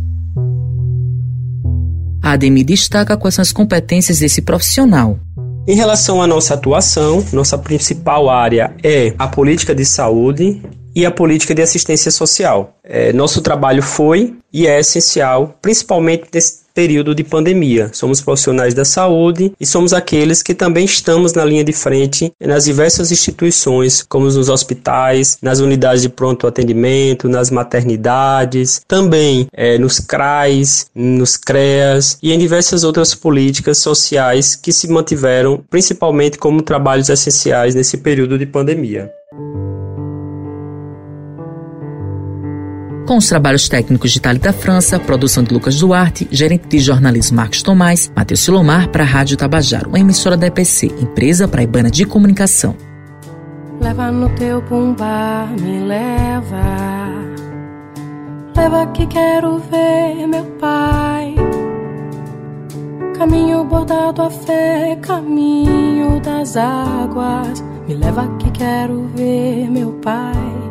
A 2.23 2.33
Ademir 2.33 2.65
destaca 2.65 3.17
quais 3.17 3.35
são 3.35 3.43
as 3.43 3.53
competências 3.53 4.21
desse 4.21 4.41
profissional. 4.41 5.19
Em 5.67 5.77
relação 5.77 6.23
à 6.23 6.27
nossa 6.27 6.55
atuação, 6.55 7.23
nossa 7.33 7.59
principal 7.59 8.31
área 8.31 8.75
é 8.83 9.15
a 9.19 9.29
política 9.29 9.75
de 9.75 9.85
saúde 9.85 10.63
e 10.99 11.07
a 11.07 11.13
política 11.13 11.55
de 11.55 11.63
assistência 11.63 12.11
social. 12.11 12.75
É, 12.83 13.13
nosso 13.13 13.41
trabalho 13.41 13.85
foi 13.85 14.35
e 14.53 14.67
é 14.67 14.81
essencial, 14.81 15.57
principalmente 15.63 16.25
nesse 16.35 16.67
período 16.75 17.15
de 17.15 17.23
pandemia. 17.23 17.89
Somos 17.93 18.21
profissionais 18.21 18.75
da 18.75 18.85
saúde 18.85 19.53
e 19.61 19.65
somos 19.65 19.93
aqueles 19.93 20.43
que 20.43 20.55
também 20.55 20.85
estamos 20.85 21.33
na 21.35 21.45
linha 21.45 21.63
de 21.63 21.73
frente 21.73 22.33
nas 22.45 22.65
diversas 22.65 23.13
instituições, 23.13 24.03
como 24.03 24.25
nos 24.25 24.49
hospitais, 24.49 25.39
nas 25.41 25.61
unidades 25.61 26.03
de 26.03 26.09
pronto 26.09 26.49
atendimento, 26.49 27.29
nas 27.29 27.49
maternidades, 27.49 28.83
também 28.89 29.47
é, 29.53 29.79
nos 29.79 30.01
CRAs, 30.01 30.87
nos 30.93 31.37
CREAS 31.37 32.19
e 32.21 32.33
em 32.33 32.39
diversas 32.41 32.83
outras 32.83 33.15
políticas 33.15 33.79
sociais 33.79 34.57
que 34.57 34.73
se 34.73 34.89
mantiveram 34.89 35.63
principalmente 35.71 36.39
como 36.39 36.61
trabalhos 36.61 37.09
essenciais 37.09 37.77
nesse 37.77 37.99
período 37.99 38.37
de 38.37 38.47
pandemia. 38.47 39.09
Com 43.09 43.17
os 43.17 43.27
trabalhos 43.27 43.71
técnicos 43.71 44.13
de 44.13 44.21
Thalita 44.21 44.53
França, 44.53 45.01
produção 45.01 45.43
de 45.43 45.55
Lucas 45.55 45.81
Duarte, 45.81 46.29
gerente 46.31 46.69
de 46.69 46.79
jornalismo 46.79 47.39
Marcos 47.39 47.63
Tomás, 47.63 48.13
Matheus 48.15 48.41
Silomar 48.41 48.91
para 48.91 49.03
a 49.03 49.07
Rádio 49.07 49.35
Tabajaro, 49.35 49.89
uma 49.89 49.99
emissora 49.99 50.37
da 50.37 50.47
EPC, 50.49 50.89
empresa 51.01 51.49
praibana 51.49 51.91
de 51.91 52.05
comunicação. 52.05 52.77
Leva 53.81 54.13
no 54.13 54.29
teu 54.37 54.61
pumba, 54.61 55.49
me 55.59 55.81
leva. 55.87 57.09
Leva 58.55 58.87
que 58.89 59.07
quero 59.07 59.59
ver 59.71 60.27
meu 60.27 60.45
pai. 60.61 61.35
Caminho 63.17 63.65
bordado 63.65 64.21
a 64.21 64.31
fé, 64.31 64.99
caminho 65.01 66.21
das 66.21 66.59
águas. 66.59 67.65
Me 67.89 67.95
leva 67.95 68.29
que 68.39 68.51
quero 68.51 69.09
ver 69.15 69.71
meu 69.71 69.93
pai. 69.93 70.68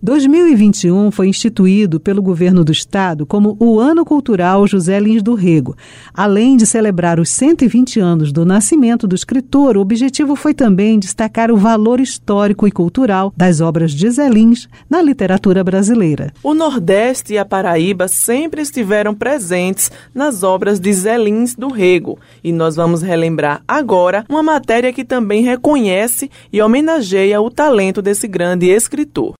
2021 0.00 1.10
foi 1.10 1.26
instituído 1.26 1.98
pelo 1.98 2.22
governo 2.22 2.64
do 2.64 2.70
estado 2.70 3.26
como 3.26 3.56
o 3.58 3.80
Ano 3.80 4.04
Cultural 4.04 4.64
José 4.64 5.00
Lins 5.00 5.24
do 5.24 5.34
Rego. 5.34 5.76
Além 6.14 6.56
de 6.56 6.64
celebrar 6.66 7.18
os 7.18 7.28
120 7.30 7.98
anos 7.98 8.30
do 8.30 8.46
nascimento 8.46 9.08
do 9.08 9.16
escritor, 9.16 9.76
o 9.76 9.80
objetivo 9.80 10.36
foi 10.36 10.54
também 10.54 11.00
destacar 11.00 11.50
o 11.50 11.56
valor 11.56 11.98
histórico 11.98 12.64
e 12.68 12.70
cultural 12.70 13.32
das 13.36 13.60
obras 13.60 13.90
de 13.90 14.08
Zé 14.08 14.28
Lins 14.28 14.68
na 14.88 15.02
literatura 15.02 15.64
brasileira. 15.64 16.32
O 16.44 16.54
Nordeste 16.54 17.32
e 17.32 17.38
a 17.38 17.44
Paraíba 17.44 18.06
sempre 18.06 18.62
estiveram 18.62 19.12
presentes 19.12 19.90
nas 20.14 20.44
obras 20.44 20.78
de 20.78 20.92
Zé 20.92 21.18
Lins 21.18 21.56
do 21.56 21.66
Rego, 21.66 22.20
e 22.44 22.52
nós 22.52 22.76
vamos 22.76 23.02
relembrar 23.02 23.62
agora 23.66 24.24
uma 24.28 24.44
matéria 24.44 24.92
que 24.92 25.04
também 25.04 25.42
reconhece 25.42 26.30
e 26.52 26.62
homenageia 26.62 27.40
o 27.40 27.50
talento 27.50 28.00
desse 28.00 28.28
grande 28.28 28.66
escritor. 28.66 29.34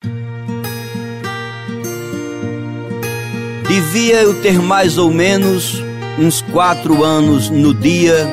Devia 3.68 4.22
eu 4.22 4.40
ter 4.40 4.60
mais 4.60 4.96
ou 4.96 5.12
menos 5.12 5.82
uns 6.18 6.40
quatro 6.40 7.04
anos 7.04 7.50
no 7.50 7.74
dia 7.74 8.26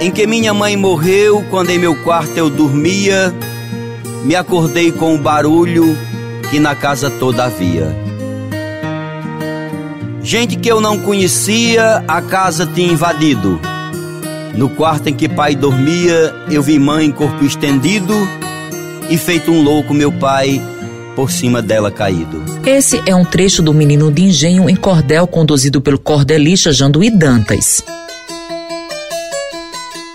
em 0.00 0.10
que 0.10 0.26
minha 0.26 0.54
mãe 0.54 0.76
morreu, 0.76 1.44
quando 1.50 1.70
em 1.70 1.78
meu 1.78 1.94
quarto 2.02 2.36
eu 2.36 2.48
dormia, 2.48 3.34
me 4.24 4.36
acordei 4.36 4.92
com 4.92 5.14
o 5.14 5.18
barulho 5.18 5.96
que 6.50 6.60
na 6.60 6.74
casa 6.74 7.10
toda 7.10 7.44
havia. 7.44 7.94
Gente 10.22 10.56
que 10.56 10.70
eu 10.70 10.80
não 10.80 10.98
conhecia, 10.98 12.04
a 12.06 12.20
casa 12.20 12.66
tinha 12.66 12.92
invadido. 12.92 13.58
No 14.54 14.68
quarto 14.68 15.08
em 15.08 15.14
que 15.14 15.28
pai 15.28 15.54
dormia, 15.54 16.34
eu 16.50 16.62
vi 16.62 16.78
mãe 16.78 17.10
corpo 17.10 17.44
estendido 17.44 18.14
e 19.08 19.16
feito 19.16 19.50
um 19.50 19.62
louco 19.62 19.94
meu 19.94 20.12
pai 20.12 20.60
por 21.16 21.30
cima 21.30 21.62
dela 21.62 21.90
caído. 21.90 22.44
Esse 22.64 23.02
é 23.06 23.14
um 23.14 23.24
trecho 23.24 23.62
do 23.62 23.72
Menino 23.72 24.12
de 24.12 24.22
Engenho 24.22 24.68
em 24.68 24.76
cordel 24.76 25.26
conduzido 25.26 25.80
pelo 25.80 25.98
cordelista 25.98 26.70
Janduí 26.70 27.10
Dantas. 27.10 27.82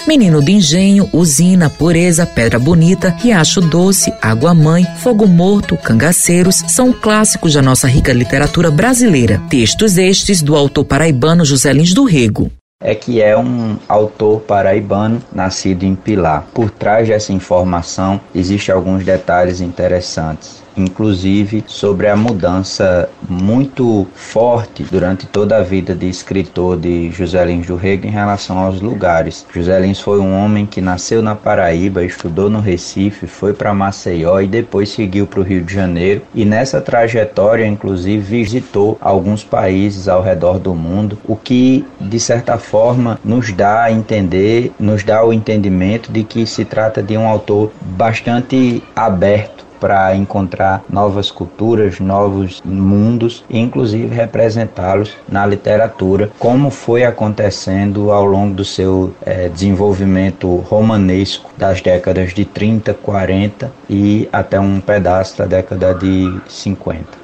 Menino 0.07 0.43
de 0.43 0.51
Engenho, 0.51 1.09
Usina, 1.13 1.69
Pureza, 1.69 2.25
Pedra 2.25 2.59
Bonita, 2.59 3.15
Riacho 3.19 3.61
Doce, 3.61 4.13
Água 4.21 4.53
Mãe, 4.53 4.85
Fogo 4.97 5.27
Morto, 5.27 5.77
Cangaceiros 5.77 6.63
são 6.67 6.91
clássicos 6.91 7.53
da 7.53 7.61
nossa 7.61 7.87
rica 7.87 8.11
literatura 8.11 8.69
brasileira. 8.69 9.41
Textos 9.49 9.97
estes 9.97 10.41
do 10.41 10.55
autor 10.55 10.85
paraibano 10.85 11.45
José 11.45 11.71
Lins 11.71 11.93
do 11.93 12.03
Rego. 12.03 12.51
é 12.83 12.95
que 12.95 13.21
é 13.21 13.37
um 13.37 13.77
autor 13.87 14.41
paraibano 14.41 15.21
nascido 15.31 15.83
em 15.83 15.95
Pilar. 15.95 16.47
Por 16.51 16.71
trás 16.71 17.07
dessa 17.07 17.31
informação 17.31 18.19
existem 18.33 18.73
alguns 18.73 19.05
detalhes 19.05 19.61
interessantes 19.61 20.60
inclusive 20.75 21.63
sobre 21.67 22.07
a 22.07 22.15
mudança 22.15 23.09
muito 23.27 24.07
forte 24.13 24.83
durante 24.83 25.25
toda 25.25 25.57
a 25.57 25.63
vida 25.63 25.95
de 25.95 26.09
escritor 26.09 26.77
de 26.77 27.09
José 27.11 27.43
Lins 27.45 27.67
do 27.67 27.75
Rego 27.75 28.07
em 28.07 28.11
relação 28.11 28.59
aos 28.59 28.81
lugares. 28.81 29.45
José 29.53 29.79
Lins 29.79 29.99
foi 29.99 30.19
um 30.19 30.33
homem 30.33 30.65
que 30.65 30.81
nasceu 30.81 31.21
na 31.21 31.35
Paraíba, 31.35 32.03
estudou 32.03 32.49
no 32.49 32.59
Recife, 32.59 33.27
foi 33.27 33.53
para 33.53 33.73
Maceió 33.73 34.39
e 34.39 34.47
depois 34.47 34.89
seguiu 34.89 35.27
para 35.27 35.39
o 35.39 35.43
Rio 35.43 35.63
de 35.63 35.73
Janeiro 35.73 36.21
e 36.33 36.45
nessa 36.45 36.81
trajetória 36.81 37.65
inclusive 37.65 38.21
visitou 38.21 38.97
alguns 39.01 39.43
países 39.43 40.07
ao 40.07 40.21
redor 40.21 40.59
do 40.59 40.73
mundo, 40.73 41.17
o 41.27 41.35
que 41.35 41.85
de 41.99 42.19
certa 42.19 42.57
forma 42.57 43.19
nos 43.23 43.51
dá 43.51 43.83
a 43.83 43.91
entender, 43.91 44.71
nos 44.79 45.03
dá 45.03 45.23
o 45.25 45.33
entendimento 45.33 46.11
de 46.11 46.23
que 46.23 46.45
se 46.45 46.65
trata 46.65 47.01
de 47.01 47.17
um 47.17 47.27
autor 47.27 47.71
bastante 47.81 48.83
aberto 48.95 49.60
para 49.81 50.15
encontrar 50.15 50.85
novas 50.87 51.31
culturas, 51.31 51.99
novos 51.99 52.61
mundos 52.63 53.43
e 53.49 53.59
inclusive 53.59 54.15
representá-los 54.15 55.17
na 55.27 55.43
literatura, 55.45 56.29
como 56.37 56.69
foi 56.69 57.03
acontecendo 57.03 58.11
ao 58.11 58.23
longo 58.23 58.53
do 58.53 58.63
seu 58.63 59.13
é, 59.25 59.49
desenvolvimento 59.49 60.57
romanesco 60.57 61.49
das 61.57 61.81
décadas 61.81 62.31
de 62.33 62.45
30, 62.45 62.93
40 62.93 63.71
e 63.89 64.29
até 64.31 64.59
um 64.59 64.79
pedaço 64.79 65.39
da 65.39 65.45
década 65.45 65.95
de 65.95 66.39
50. 66.47 67.21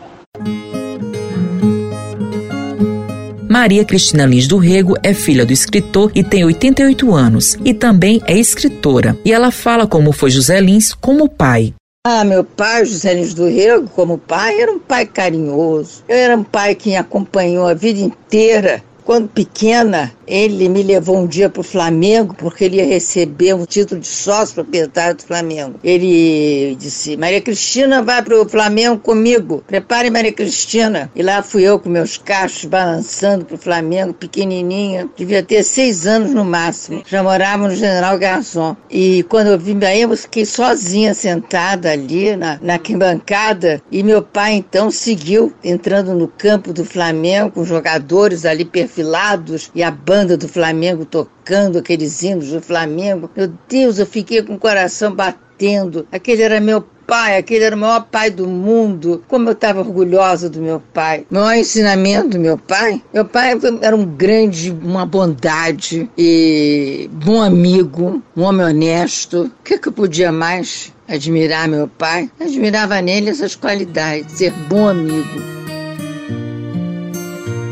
Maria 3.47 3.83
Cristina 3.85 4.25
Lins 4.25 4.47
do 4.47 4.57
Rego 4.57 4.95
é 5.01 5.13
filha 5.13 5.45
do 5.45 5.53
escritor 5.53 6.11
e 6.13 6.23
tem 6.23 6.43
88 6.43 7.15
anos 7.15 7.57
e 7.65 7.73
também 7.73 8.21
é 8.27 8.37
escritora. 8.37 9.17
E 9.25 9.31
ela 9.31 9.51
fala 9.51 9.87
como 9.87 10.11
foi 10.11 10.29
José 10.29 10.59
Lins 10.59 10.93
como 10.93 11.29
pai. 11.29 11.73
Ah, 12.09 12.23
meu 12.23 12.41
pai, 12.41 12.85
José 12.85 13.13
Lins 13.15 13.33
do 13.33 13.49
Rego, 13.49 13.89
como 13.89 14.17
pai, 14.17 14.61
era 14.61 14.71
um 14.71 14.79
pai 14.79 15.05
carinhoso. 15.05 16.05
Eu 16.07 16.15
era 16.15 16.37
um 16.37 16.43
pai 16.43 16.73
que 16.73 16.91
me 16.91 16.95
acompanhou 16.95 17.67
a 17.67 17.73
vida 17.73 17.99
inteira. 17.99 18.81
Quando 19.07 19.29
pequena, 19.29 20.11
ele 20.27 20.67
me 20.67 20.83
levou 20.83 21.17
um 21.17 21.25
dia 21.25 21.49
para 21.49 21.61
o 21.61 21.63
Flamengo, 21.63 22.35
porque 22.37 22.65
ele 22.65 22.75
ia 22.75 22.85
receber 22.85 23.55
um 23.55 23.65
título 23.65 24.01
de 24.01 24.07
sócio 24.07 24.55
proprietário 24.55 25.15
do 25.15 25.23
Flamengo. 25.23 25.79
Ele 25.81 26.75
disse: 26.77 27.15
Maria 27.15 27.39
Cristina 27.39 28.03
vai 28.03 28.21
para 28.21 28.41
o 28.41 28.49
Flamengo 28.49 28.97
comigo. 28.97 29.63
Prepare 29.65 30.09
Maria 30.09 30.33
Cristina. 30.33 31.09
E 31.15 31.23
lá 31.23 31.41
fui 31.41 31.63
eu 31.63 31.79
com 31.79 31.87
meus 31.87 32.17
cachos 32.17 32.65
balançando 32.65 33.45
para 33.45 33.55
o 33.55 33.57
Flamengo, 33.57 34.13
pequenininha. 34.13 35.09
Devia 35.15 35.41
ter 35.41 35.63
seis 35.63 36.05
anos 36.05 36.33
no 36.33 36.43
máximo. 36.43 37.01
Já 37.07 37.23
morava 37.23 37.65
no 37.65 37.75
General 37.75 38.19
Garçom. 38.19 38.75
E 38.91 39.23
quando 39.29 39.47
eu 39.47 39.57
vim 39.57 39.79
daí, 39.79 40.01
eu 40.01 40.17
fiquei 40.17 40.45
sozinha 40.45 41.13
sentada 41.13 41.89
ali 41.89 42.35
na, 42.35 42.59
na 42.61 42.73
arquibancada. 42.73 43.81
E 43.89 44.03
meu 44.03 44.21
pai 44.21 44.55
então 44.55 44.91
seguiu 44.91 45.53
entrando 45.63 46.13
no 46.13 46.27
campo 46.27 46.73
do 46.73 46.83
Flamengo, 46.83 47.51
com 47.51 47.63
jogadores 47.63 48.43
ali 48.43 48.65
perfilados 48.97 49.71
e 49.75 49.83
a 49.83 49.91
banda 49.91 50.35
do 50.35 50.47
Flamengo 50.47 51.05
tocando 51.05 51.77
aqueles 51.77 52.23
hinos 52.23 52.49
do 52.49 52.61
Flamengo. 52.61 53.29
Meu 53.35 53.51
Deus, 53.69 53.99
eu 53.99 54.05
fiquei 54.05 54.41
com 54.41 54.55
o 54.55 54.59
coração 54.59 55.13
batendo. 55.13 56.07
Aquele 56.11 56.41
era 56.41 56.59
meu 56.59 56.81
pai, 57.05 57.37
aquele 57.37 57.63
era 57.63 57.75
o 57.75 57.79
maior 57.79 58.07
pai 58.11 58.31
do 58.31 58.47
mundo. 58.47 59.23
Como 59.27 59.47
eu 59.49 59.53
estava 59.53 59.81
orgulhosa 59.81 60.49
do 60.49 60.59
meu 60.59 60.81
pai. 60.93 61.25
O 61.29 61.35
maior 61.35 61.55
ensinamento 61.55 62.29
do 62.29 62.39
meu 62.39 62.57
pai. 62.57 63.01
Meu 63.13 63.25
pai 63.25 63.57
era 63.81 63.95
um 63.95 64.05
grande, 64.05 64.71
uma 64.71 65.05
bondade 65.05 66.09
e 66.17 67.09
bom 67.13 67.41
amigo, 67.41 68.21
um 68.35 68.41
homem 68.41 68.65
honesto. 68.65 69.43
O 69.43 69.63
que, 69.63 69.77
que 69.77 69.89
eu 69.89 69.93
podia 69.93 70.31
mais 70.31 70.91
admirar 71.07 71.67
meu 71.67 71.87
pai? 71.87 72.29
Admirava 72.39 72.99
nele 73.01 73.29
essas 73.29 73.55
qualidades, 73.55 74.37
ser 74.37 74.51
bom 74.67 74.87
amigo 74.87 75.56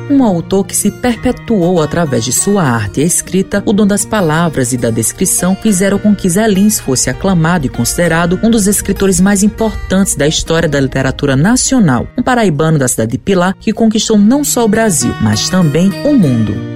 um 0.10 0.24
autor 0.24 0.66
que 0.66 0.76
se 0.76 0.92
perpetuou 0.92 1.82
através 1.82 2.24
de 2.24 2.32
sua 2.32 2.64
arte 2.64 3.02
e 3.02 3.04
escrita, 3.04 3.64
o 3.66 3.74
dom 3.74 3.88
das 3.88 4.06
palavras 4.06 4.74
e 4.74 4.78
da 4.78 4.90
descrição 4.90 5.56
fizeram 5.56 5.98
com 5.98 6.16
que 6.16 6.30
Zé 6.30 6.48
Lins 6.48 6.80
fosse 6.80 7.10
aclamado 7.10 7.66
e 7.66 7.70
considerado 7.70 8.40
um 8.44 8.50
dos 8.50 8.68
escritores 8.68 9.20
mais 9.20 9.44
importantes 9.44 10.16
da 10.16 10.28
história 10.28 10.70
da 10.70 10.80
literatura 10.80 11.36
nacional, 11.36 12.08
um 12.18 12.24
paraibano 12.24 12.78
da 12.78 12.88
cidade 12.88 13.14
de 13.14 13.18
Pilar 13.18 13.56
que 13.60 13.74
conquistou 13.74 14.18
não 14.18 14.44
só 14.44 14.66
o 14.66 14.70
Brasil, 14.70 15.14
mas 15.22 15.50
também 15.50 15.90
o 16.04 16.14
mundo 16.14 16.76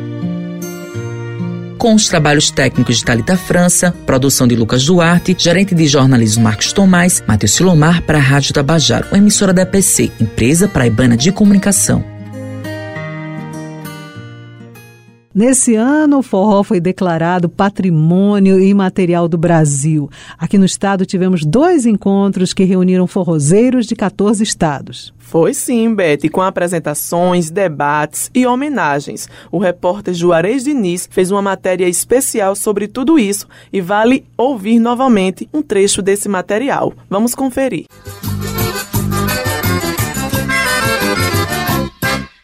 com 1.77 1.95
os 1.95 2.09
trabalhos 2.09 2.51
técnicos 2.51 2.97
de 2.97 3.05
Talita 3.05 3.38
França, 3.38 3.95
produção 4.05 4.45
de 4.45 4.53
Lucas 4.53 4.86
Duarte, 4.86 5.34
gerente 5.39 5.73
de 5.73 5.88
jornalismo 5.88 6.43
Marcos 6.43 6.73
Tomás, 6.73 7.23
Matheus 7.25 7.53
Silomar 7.53 8.01
para 8.01 8.17
a 8.17 8.21
Rádio 8.21 8.53
Tabajaro, 8.53 9.15
emissora 9.15 9.53
da 9.53 9.61
EPC, 9.61 10.11
empresa 10.19 10.67
paraibana 10.67 11.15
de 11.15 11.32
comunicação. 11.32 12.18
Nesse 15.40 15.74
ano, 15.74 16.18
o 16.18 16.22
forró 16.22 16.64
foi 16.64 16.82
declarado 16.82 17.48
patrimônio 17.48 18.60
imaterial 18.60 19.26
do 19.26 19.38
Brasil. 19.38 20.10
Aqui 20.38 20.58
no 20.58 20.66
estado 20.66 21.06
tivemos 21.06 21.46
dois 21.46 21.86
encontros 21.86 22.54
que 22.54 22.66
reuniram 22.66 23.08
forrozeiros 23.08 23.86
de 23.86 23.96
14 23.96 24.44
estados. 24.44 25.14
Foi 25.18 25.54
sim, 25.54 25.96
Beth, 25.96 26.30
com 26.30 26.42
apresentações, 26.42 27.50
debates 27.50 28.30
e 28.36 28.46
homenagens. 28.46 29.30
O 29.50 29.60
repórter 29.60 30.14
Juarez 30.14 30.66
Diniz 30.66 31.08
fez 31.10 31.32
uma 31.32 31.42
matéria 31.42 31.88
especial 31.88 32.54
sobre 32.54 32.86
tudo 32.86 33.18
isso 33.18 33.48
e 33.72 33.80
vale 33.80 34.26
ouvir 34.36 34.78
novamente 34.78 35.48
um 35.54 35.62
trecho 35.62 36.02
desse 36.02 36.28
material. 36.28 36.92
Vamos 37.10 37.34
conferir. 37.34 37.86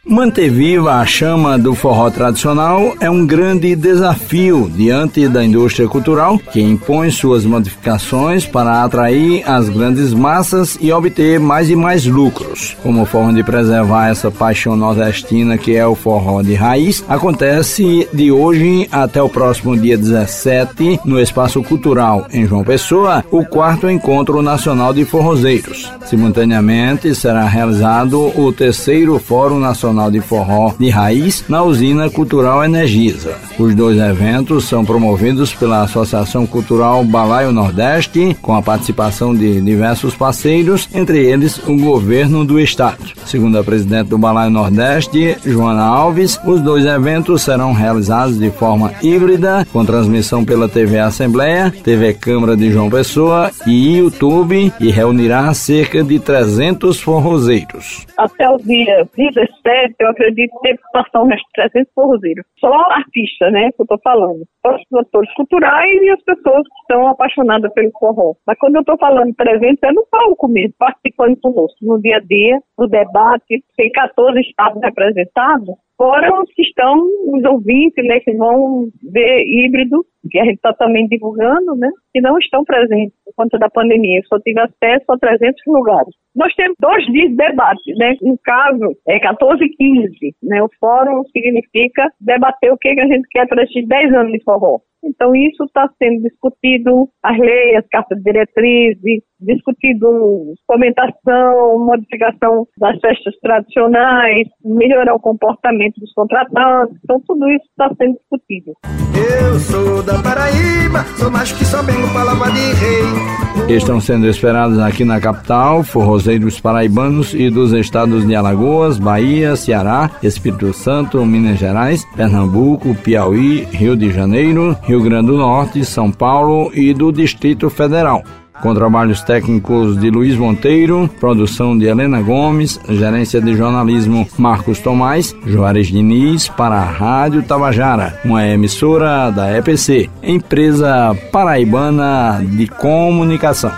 Manter 0.08 0.52
viva 0.52 1.00
a 1.00 1.06
chama 1.06 1.58
do 1.58 1.74
forró 1.74 2.12
tradicional 2.12 2.96
é 3.00 3.10
um 3.10 3.26
grande 3.26 3.76
desafio 3.76 4.72
diante 4.72 5.28
da 5.28 5.44
indústria 5.44 5.88
cultural 5.88 6.38
que 6.38 6.62
impõe 6.62 7.10
suas 7.10 7.44
modificações 7.44 8.46
para 8.46 8.84
atrair 8.84 9.44
as 9.50 9.68
grandes 9.68 10.14
massas 10.14 10.78
e 10.80 10.92
obter 10.92 11.40
mais 11.40 11.72
e 11.72 11.76
mais 11.76 12.06
lucros. 12.06 12.78
Como 12.84 13.04
forma 13.08 13.34
de 13.34 13.44
preservar 13.44 14.10
essa 14.10 14.30
paixão 14.30 14.76
nordestina 14.76 15.58
que 15.58 15.76
é 15.76 15.88
o 15.88 15.96
forró 15.96 16.44
de 16.44 16.54
raiz, 16.54 17.04
acontece 17.10 18.08
de 18.14 18.32
hoje 18.32 18.88
até 18.92 19.20
o 19.24 19.30
próximo 19.30 19.76
dia 19.76 19.98
17 19.98 21.00
no 21.04 21.20
Espaço 21.20 21.64
Cultural 21.64 22.28
em 22.32 22.46
João 22.46 22.64
Pessoa, 22.64 23.26
o 23.32 23.44
quarto 23.44 23.90
encontro 23.90 24.44
nacional 24.44 24.94
de 24.94 25.04
forrozeiros. 25.04 25.92
Simultaneamente 26.06 27.16
será 27.16 27.46
realizado 27.46 28.32
o 28.40 28.54
terceiro 28.54 29.18
Fórum 29.18 29.58
Nacional 29.60 29.95
Nacional 29.96 30.12
de 30.12 30.20
Forró 30.20 30.74
de 30.78 30.90
Raiz 30.90 31.46
na 31.48 31.64
Usina 31.64 32.10
Cultural 32.10 32.64
Energisa. 32.64 33.38
Os 33.58 33.74
dois 33.74 33.98
eventos 33.98 34.66
são 34.66 34.84
promovidos 34.84 35.54
pela 35.54 35.84
Associação 35.84 36.46
Cultural 36.46 37.04
Balaio 37.06 37.54
Nordeste, 37.54 38.36
com 38.42 38.54
a 38.54 38.62
participação 38.62 39.34
de 39.34 39.62
diversos 39.62 40.14
parceiros, 40.14 40.90
entre 40.94 41.26
eles 41.26 41.58
o 41.66 41.78
governo 41.78 42.44
do 42.44 42.60
estado. 42.60 43.14
Segundo 43.26 43.58
a 43.58 43.64
presidente 43.64 44.10
do 44.10 44.18
Balaio 44.18 44.52
Nordeste, 44.52 45.38
Joana 45.46 45.84
Alves, 45.84 46.40
os 46.46 46.62
dois 46.62 46.86
eventos 46.86 47.44
serão 47.44 47.72
realizados 47.72 48.38
de 48.38 48.52
forma 48.52 48.92
híbrida, 49.02 49.66
com 49.72 49.86
transmissão 49.86 50.44
pela 50.44 50.68
TV 50.68 51.00
Assembleia, 51.00 51.74
TV 51.84 52.14
Câmara 52.14 52.58
de 52.58 52.72
João 52.72 52.90
Pessoa 52.90 53.50
e 53.66 53.98
YouTube, 53.98 54.74
e 54.80 54.92
reunirá 54.92 55.54
cerca 55.54 56.04
de 56.04 56.20
300 56.20 57.00
forrozeiros. 57.00 58.06
Até 58.18 58.50
o 58.50 58.58
dia 58.58 59.08
17 59.16 59.85
eu 60.00 60.10
acredito 60.10 60.52
ter 60.62 60.80
passar 60.92 61.24
uns 61.24 61.42
300 61.54 61.92
forrozeiros. 61.94 62.46
Só 62.60 62.74
artista, 62.92 63.50
né, 63.52 63.72
que 63.72 63.82
eu 63.82 63.88
tô 63.88 63.98
falando. 64.00 64.44
Os 64.66 65.00
atores 65.00 65.34
culturais 65.34 66.02
e 66.02 66.10
as 66.10 66.24
pessoas 66.24 66.64
que 66.64 66.80
estão 66.82 67.08
apaixonadas 67.08 67.72
pelo 67.74 67.92
forró. 68.00 68.34
Mas 68.46 68.58
quando 68.58 68.78
eu 68.78 68.84
tô 68.84 68.98
falando 68.98 69.34
300, 69.36 69.84
é 69.84 69.92
no 69.92 70.06
palco 70.10 70.48
mesmo, 70.48 70.74
participando 70.78 71.38
conosco, 71.42 71.78
no 71.82 72.02
dia 72.02 72.18
a 72.18 72.20
dia, 72.20 72.60
no 72.78 72.88
debate. 72.88 73.64
Tem 73.76 73.92
14 73.92 74.40
estados 74.40 74.82
representados, 74.82 75.76
fora 75.98 76.42
os 76.42 76.52
que 76.54 76.62
estão, 76.62 76.98
os 77.34 77.44
ouvintes, 77.44 78.06
né, 78.06 78.20
que 78.20 78.34
vão 78.34 78.90
ver 79.04 79.44
híbrido, 79.46 80.06
que 80.30 80.40
a 80.40 80.46
gente 80.46 80.56
está 80.56 80.74
também 80.74 81.08
divulgando, 81.08 81.76
né, 81.76 81.90
que 82.14 82.22
não 82.22 82.38
estão 82.38 82.64
presentes 82.64 83.14
por 83.24 83.34
conta 83.36 83.58
da 83.58 83.70
pandemia. 83.70 84.20
Eu 84.20 84.28
só 84.28 84.40
tive 84.40 84.60
acesso 84.60 85.06
a 85.10 85.18
300 85.18 85.62
lugares. 85.68 86.14
Nós 86.36 86.54
temos 86.56 86.76
dois 86.80 87.06
dias 87.06 87.30
de 87.30 87.36
debate, 87.38 87.94
né, 87.98 88.16
no 88.22 88.38
caso, 88.44 88.96
é 89.08 89.20
14 89.20 89.64
e 89.64 89.70
15, 89.70 90.36
né, 90.44 90.62
o 90.62 90.70
fórum 90.80 91.24
significa 91.32 92.12
debater 92.20 92.74
o 92.74 92.78
que, 92.78 92.94
que 92.94 93.02
a 93.02 93.08
gente 93.08 93.28
quer 93.30 93.48
para 93.48 93.64
esses 93.64 93.88
10 93.88 94.14
anos 94.14 94.32
de 94.34 94.44
forró. 94.44 94.80
Então, 95.06 95.36
isso 95.36 95.64
está 95.64 95.88
sendo 96.00 96.24
discutido, 96.24 97.08
as 97.24 97.38
leis, 97.38 97.78
as 97.78 97.88
cartas 97.88 98.18
de 98.18 98.24
diretrizes, 98.24 99.24
discutido 99.46 100.54
fomentação, 100.68 101.86
modificação 101.86 102.68
das 102.78 103.00
festas 103.00 103.34
tradicionais, 103.42 104.48
melhorar 104.64 105.14
o 105.14 105.20
comportamento 105.20 106.00
dos 106.00 106.12
contratantes. 106.14 106.98
Então, 107.04 107.22
tudo 107.26 107.50
isso 107.50 107.66
está 107.70 107.90
sendo 107.96 108.18
discutido. 108.18 108.74
Eu 109.16 109.60
sou 109.60 110.04
da 110.04 110.22
Paraíba, 110.22 111.04
sou 111.18 111.32
mais 111.32 111.52
que 111.52 111.64
só 111.64 111.82
venho 111.84 112.12
palavra 112.14 112.52
de 112.52 112.74
rei. 112.74 113.76
Estão 113.76 114.00
sendo 114.00 114.28
esperados 114.28 114.78
aqui 114.80 115.06
na 115.06 115.20
capital 115.20 115.84
forrozeiros 115.84 116.60
paraibanos 116.60 117.34
e 117.34 117.50
dos 117.50 117.72
estados 117.74 118.28
de 118.28 118.36
Alagoas, 118.36 119.00
Bahia, 119.00 119.56
Ceará, 119.56 120.12
Espírito 120.22 120.74
Santo, 120.74 121.26
Minas 121.26 121.58
Gerais, 121.58 122.06
Pernambuco, 122.16 122.94
Piauí, 122.96 123.62
Rio 123.72 123.96
de 123.96 124.12
Janeiro, 124.12 124.78
Rio 124.84 125.02
Grande 125.02 125.28
do 125.28 125.38
Norte, 125.38 125.84
São 125.86 126.12
Paulo 126.12 126.72
e 126.74 126.94
do 126.94 127.12
Distrito 127.12 127.70
Federal 127.70 128.24
com 128.62 128.74
trabalhos 128.74 129.22
técnicos 129.22 130.00
de 130.00 130.10
Luiz 130.10 130.36
Monteiro, 130.38 131.10
produção 131.20 131.78
de 131.78 131.86
Helena 131.86 132.22
Gomes, 132.22 132.80
gerência 132.90 133.42
de 133.42 133.56
jornalismo 133.56 134.28
Marcos 134.38 134.80
Tomás, 134.80 135.36
Juarez 135.46 135.88
Diniz 135.88 136.48
para 136.48 136.76
a 136.76 136.86
Rádio 136.86 137.44
Tabajara, 137.44 138.20
uma 138.24 138.46
emissora 138.46 139.30
da 139.30 139.56
EPC, 139.58 140.10
empresa 140.24 141.16
paraibana 141.32 142.42
de 142.44 142.68
comunicação. 142.68 143.72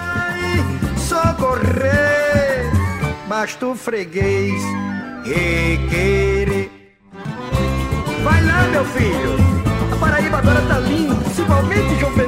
Socorrer, 0.96 2.72
basta 3.28 3.68
o 3.68 3.76
freguês 3.76 4.54
requerer. 5.26 6.70
Vai 8.24 8.46
lá, 8.46 8.68
meu 8.72 8.86
filho, 8.86 9.36
a 9.92 9.96
Paraíba 9.98 10.38
agora 10.38 10.62
tá 10.62 10.80
linda, 10.80 11.16
principalmente 11.16 12.00
João 12.00 12.14
Pessoa. 12.14 12.27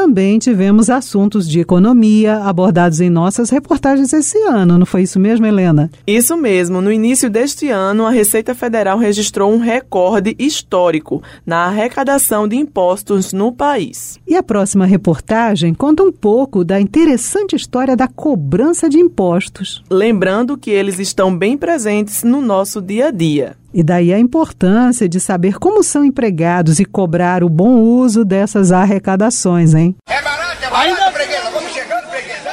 Também 0.00 0.38
tivemos 0.38 0.88
assuntos 0.88 1.46
de 1.46 1.60
economia 1.60 2.38
abordados 2.38 3.02
em 3.02 3.10
nossas 3.10 3.50
reportagens 3.50 4.14
esse 4.14 4.38
ano, 4.44 4.78
não 4.78 4.86
foi 4.86 5.02
isso 5.02 5.20
mesmo, 5.20 5.44
Helena? 5.44 5.90
Isso 6.06 6.38
mesmo. 6.38 6.80
No 6.80 6.90
início 6.90 7.28
deste 7.28 7.68
ano, 7.68 8.06
a 8.06 8.10
Receita 8.10 8.54
Federal 8.54 8.96
registrou 8.96 9.52
um 9.52 9.58
recorde 9.58 10.34
histórico 10.38 11.22
na 11.44 11.66
arrecadação 11.66 12.48
de 12.48 12.56
impostos 12.56 13.34
no 13.34 13.52
país. 13.52 14.18
E 14.26 14.34
a 14.34 14.42
próxima 14.42 14.86
reportagem 14.86 15.74
conta 15.74 16.02
um 16.02 16.10
pouco 16.10 16.64
da 16.64 16.80
interessante 16.80 17.54
história 17.54 17.94
da 17.94 18.08
cobrança 18.08 18.88
de 18.88 18.96
impostos. 18.96 19.84
Lembrando 19.90 20.56
que 20.56 20.70
eles 20.70 20.98
estão 20.98 21.36
bem 21.36 21.58
presentes 21.58 22.24
no 22.24 22.40
nosso 22.40 22.80
dia 22.80 23.08
a 23.08 23.10
dia. 23.10 23.59
E 23.72 23.84
daí 23.84 24.12
a 24.12 24.18
importância 24.18 25.08
de 25.08 25.20
saber 25.20 25.58
como 25.58 25.82
são 25.82 26.04
empregados 26.04 26.80
e 26.80 26.84
cobrar 26.84 27.44
o 27.44 27.48
bom 27.48 27.78
uso 27.80 28.24
dessas 28.24 28.72
arrecadações, 28.72 29.74
hein? 29.74 29.94
É 30.08 30.20
barato, 30.20 30.64
é 30.64 30.70
barato, 30.70 30.88
Ainda... 30.88 31.12
freguesa. 31.12 31.50
Vamos 31.52 31.72
chegando, 31.72 32.04
freguesa. 32.08 32.50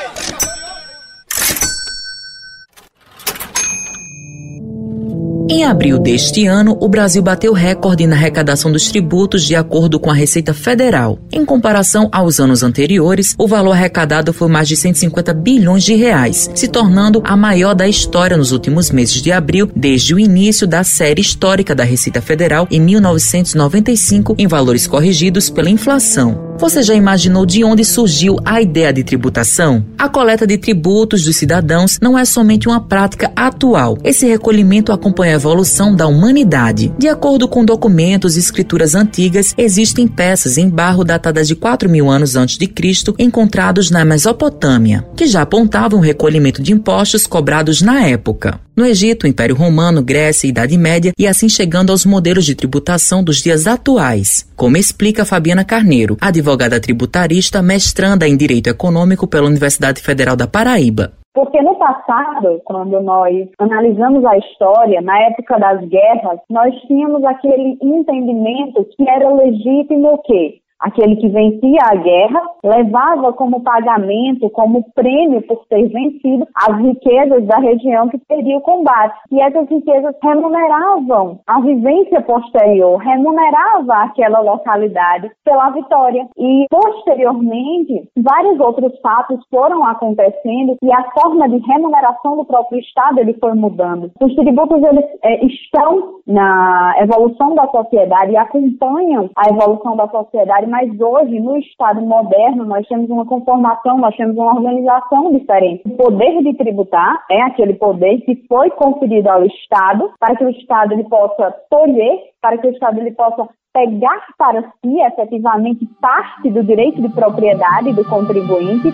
Em 5.50 5.64
abril 5.64 5.98
deste 5.98 6.46
ano, 6.46 6.78
o 6.82 6.90
Brasil 6.90 7.22
bateu 7.22 7.54
recorde 7.54 8.06
na 8.06 8.18
arrecadação 8.18 8.70
dos 8.70 8.90
tributos 8.90 9.46
de 9.46 9.56
acordo 9.56 9.98
com 9.98 10.12
a 10.12 10.14
Receita 10.14 10.54
Federal. 10.54 11.20
Em 11.32 11.46
comparação 11.46 12.10
aos 12.12 12.38
anos 12.38 12.64
anteriores, 12.64 13.34
o 13.38 13.48
valor 13.48 13.72
arrecadado 13.72 14.34
foi 14.34 14.50
mais 14.50 14.68
de 14.68 14.76
150 14.76 15.34
bilhões 15.34 15.86
de 15.86 15.96
reais, 15.96 16.52
se 16.54 16.68
tornando 16.68 17.22
a 17.24 17.38
maior 17.38 17.74
da 17.74 17.88
história 17.88 18.36
nos 18.36 18.52
últimos 18.52 18.92
meses 18.92 19.22
de 19.22 19.32
abril, 19.32 19.72
desde 19.74 20.14
o 20.14 20.20
início 20.20 20.68
da 20.68 20.84
série 20.84 21.22
histórica 21.22 21.74
da 21.74 21.86
Receita 21.86 22.22
Federal 22.22 22.68
em 22.70 22.82
1995, 22.82 24.36
em 24.38 24.48
valores 24.48 24.86
corrigidos 24.86 25.50
pela 25.50 25.70
inflação. 25.70 26.47
Você 26.60 26.82
já 26.82 26.96
imaginou 26.96 27.46
de 27.46 27.64
onde 27.64 27.86
surgiu 27.86 28.38
a 28.44 28.60
ideia 28.60 28.92
de 28.92 29.04
tributação? 29.04 29.86
A 29.96 30.10
coleta 30.10 30.48
de 30.48 30.58
tributos 30.58 31.24
dos 31.24 31.36
cidadãos 31.36 32.00
não 32.02 32.18
é 32.18 32.26
somente 32.26 32.68
uma 32.68 32.82
prática 32.82 33.32
atual. 33.36 33.96
Esse 34.04 34.26
recolhimento 34.26 34.92
acompanha 34.92 35.34
a 35.34 35.36
evolução 35.36 35.96
da 35.96 36.08
humanidade. 36.08 36.92
De 36.98 37.08
acordo 37.08 37.48
com 37.48 37.64
documentos 37.64 38.36
e 38.36 38.40
escrituras 38.40 38.96
antigas, 38.96 39.54
existem 39.56 40.08
peças 40.08 40.58
em 40.58 40.68
barro 40.68 41.04
datadas 41.04 41.48
de 41.48 41.56
4 41.56 41.88
mil 41.88 42.10
anos 42.10 42.36
antes 42.36 42.58
de 42.58 42.66
Cristo 42.66 43.14
encontrados 43.20 43.92
na 43.92 44.04
Mesopotâmia, 44.04 45.06
que 45.16 45.28
já 45.28 45.44
apontavam 45.44 46.00
o 46.00 46.04
recolhimento 46.04 46.64
de 46.64 46.74
impostos 46.74 47.28
cobrados 47.28 47.84
na 47.84 48.04
época. 48.04 48.60
No 48.76 48.86
Egito, 48.86 49.26
Império 49.26 49.56
Romano, 49.56 50.04
Grécia 50.04 50.48
Idade 50.48 50.78
Média, 50.78 51.12
e 51.18 51.26
assim 51.26 51.50
chegando 51.50 51.92
aos 51.92 52.06
modelos 52.06 52.46
de 52.46 52.54
tributação 52.54 53.24
dos 53.24 53.38
dias 53.38 53.66
atuais, 53.66 54.46
como 54.56 54.78
explica 54.78 55.26
Fabiana 55.26 55.64
Carneiro, 55.64 56.16
advogada 56.22 56.47
tributarista, 56.80 57.62
mestranda 57.62 58.28
em 58.28 58.38
Direito 58.38 58.70
Econômico 58.70 59.28
pela 59.28 59.48
Universidade 59.48 60.02
Federal 60.02 60.36
da 60.36 60.48
Paraíba. 60.48 61.12
Porque 61.34 61.62
no 61.62 61.76
passado, 61.76 62.62
quando 62.66 63.00
nós 63.02 63.48
analisamos 63.60 64.26
a 64.26 64.38
história, 64.38 65.02
na 65.02 65.20
época 65.20 65.60
das 65.60 65.82
guerras, 65.88 66.40
nós 66.50 66.74
tínhamos 66.88 67.24
aquele 67.26 67.78
entendimento 67.82 68.86
que 68.96 69.08
era 69.10 69.30
legítimo 69.30 70.14
o 70.14 70.18
quê? 70.24 70.60
Aquele 70.80 71.16
que 71.16 71.28
vencia 71.30 71.80
a 71.92 71.96
guerra 71.96 72.42
levava 72.64 73.34
como 73.34 73.64
pagamento, 73.64 74.50
como 74.52 74.86
prêmio 74.94 75.42
por 75.42 75.66
ter 75.68 75.88
vencido, 75.88 76.48
as 76.56 76.78
riquezas 76.78 77.46
da 77.46 77.58
região 77.58 78.10
que 78.10 78.18
perdia 78.20 78.58
o 78.58 78.62
combate. 78.62 79.18
E 79.32 79.42
essas 79.42 79.68
riquezas 79.70 80.16
remuneravam 80.22 81.40
a 81.48 81.60
vivência 81.62 82.22
posterior, 82.22 82.98
remunerava 82.98 83.94
aquela 84.04 84.40
localidade 84.40 85.32
pela 85.44 85.70
vitória. 85.72 86.28
E 86.38 86.66
posteriormente, 86.70 88.10
vários 88.18 88.60
outros 88.60 89.00
fatos 89.00 89.40
foram 89.50 89.84
acontecendo 89.84 90.78
e 90.82 90.92
a 90.92 91.04
forma 91.12 91.50
de 91.50 91.58
remuneração 91.58 92.38
do 92.38 92.46
próprio 92.46 92.80
Estado 92.80 93.20
ele 93.20 93.34
foi 93.40 93.54
mudando. 93.54 94.12
Os 94.22 94.36
tributos 94.36 94.84
eles 94.84 95.06
é, 95.24 95.46
estão 95.46 96.18
na 96.28 96.96
evolução 97.00 97.56
da 97.56 97.68
sociedade 97.68 98.34
e 98.34 98.38
acompanham 98.38 99.30
a 99.36 99.50
evolução 99.50 99.96
da 99.96 100.08
sociedade 100.10 100.67
mas 100.68 100.90
hoje, 101.00 101.40
no 101.40 101.58
Estado 101.58 102.02
moderno, 102.02 102.66
nós 102.66 102.88
temos 102.88 103.10
uma 103.10 103.26
conformação, 103.26 103.98
nós 103.98 104.16
temos 104.16 104.36
uma 104.36 104.56
organização 104.56 105.32
diferente. 105.32 105.84
O 105.86 105.98
poder 105.98 106.44
de 106.44 106.54
tributar 106.56 107.26
é 107.32 107.42
aquele 107.42 107.74
poder 107.74 108.22
que 108.22 108.36
foi 108.48 108.70
conferido 108.72 109.30
ao 109.30 109.46
Estado 109.46 110.12
para 110.20 110.36
que 110.36 110.44
o 110.44 110.50
Estado 110.50 110.94
ele 110.94 111.06
possa 111.06 111.52
tolher, 111.70 112.20
para 112.42 112.58
que 112.58 112.68
o 112.68 112.72
Estado 112.72 113.00
ele 113.00 113.12
possa 113.12 113.48
pegar 113.74 114.26
para 114.38 114.62
si 114.62 115.00
efetivamente 115.02 115.88
parte 116.02 116.50
do 116.50 116.64
direito 116.64 117.02
de 117.02 117.10
propriedade 117.10 117.94
do 117.94 118.04
contribuinte. 118.06 118.94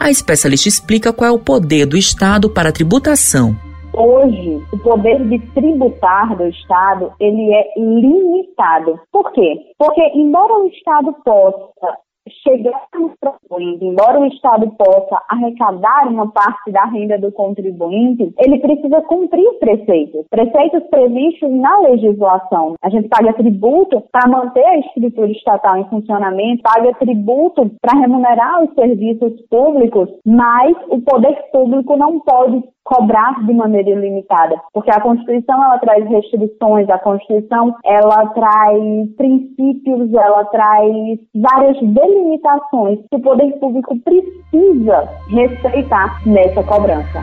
A 0.00 0.10
especialista 0.10 0.68
explica 0.68 1.12
qual 1.12 1.30
é 1.30 1.32
o 1.32 1.38
poder 1.38 1.86
do 1.86 1.96
Estado 1.96 2.48
para 2.48 2.68
a 2.68 2.72
tributação 2.72 3.63
hoje 3.96 4.62
o 4.72 4.78
poder 4.78 5.26
de 5.28 5.38
tributar 5.52 6.36
do 6.36 6.46
Estado 6.46 7.12
ele 7.20 7.52
é 7.52 7.72
limitado. 7.76 9.00
Por 9.10 9.32
quê? 9.32 9.56
Porque 9.78 10.02
embora 10.14 10.52
o 10.54 10.68
Estado 10.68 11.12
possa 11.24 11.98
chegar 12.42 12.86
no 12.94 13.10
contribuinte, 13.20 13.84
embora 13.84 14.20
o 14.20 14.26
Estado 14.26 14.70
possa 14.76 15.22
arrecadar 15.28 16.08
uma 16.08 16.30
parte 16.30 16.70
da 16.70 16.84
renda 16.86 17.18
do 17.18 17.30
contribuinte, 17.32 18.32
ele 18.38 18.58
precisa 18.58 19.02
cumprir 19.02 19.46
preceitos, 19.58 20.26
preceitos 20.30 20.82
previstos 20.90 21.50
na 21.50 21.78
legislação. 21.80 22.74
A 22.82 22.88
gente 22.88 23.08
paga 23.08 23.32
tributo 23.34 24.02
para 24.12 24.28
manter 24.28 24.64
a 24.64 24.78
estrutura 24.78 25.30
estatal 25.30 25.76
em 25.76 25.88
funcionamento, 25.88 26.62
paga 26.62 26.94
tributo 26.94 27.70
para 27.80 27.98
remunerar 27.98 28.64
os 28.64 28.74
serviços 28.74 29.40
públicos, 29.48 30.08
mas 30.24 30.76
o 30.88 31.00
poder 31.00 31.34
público 31.52 31.96
não 31.96 32.20
pode 32.20 32.62
cobrar 32.84 33.44
de 33.46 33.54
maneira 33.54 33.90
ilimitada, 33.90 34.60
porque 34.72 34.90
a 34.90 35.00
Constituição 35.00 35.62
ela 35.64 35.78
traz 35.78 36.06
restrições, 36.06 36.88
a 36.90 36.98
Constituição 36.98 37.74
ela 37.82 38.26
traz 38.28 39.10
princípios, 39.16 40.12
ela 40.12 40.44
traz 40.46 41.18
várias 41.34 41.80
delimitações 42.14 43.00
que 43.10 43.16
o 43.16 43.20
poder 43.20 43.52
público 43.58 43.98
precisa 44.00 45.08
respeitar 45.28 46.22
nessa 46.26 46.62
cobrança. 46.62 47.20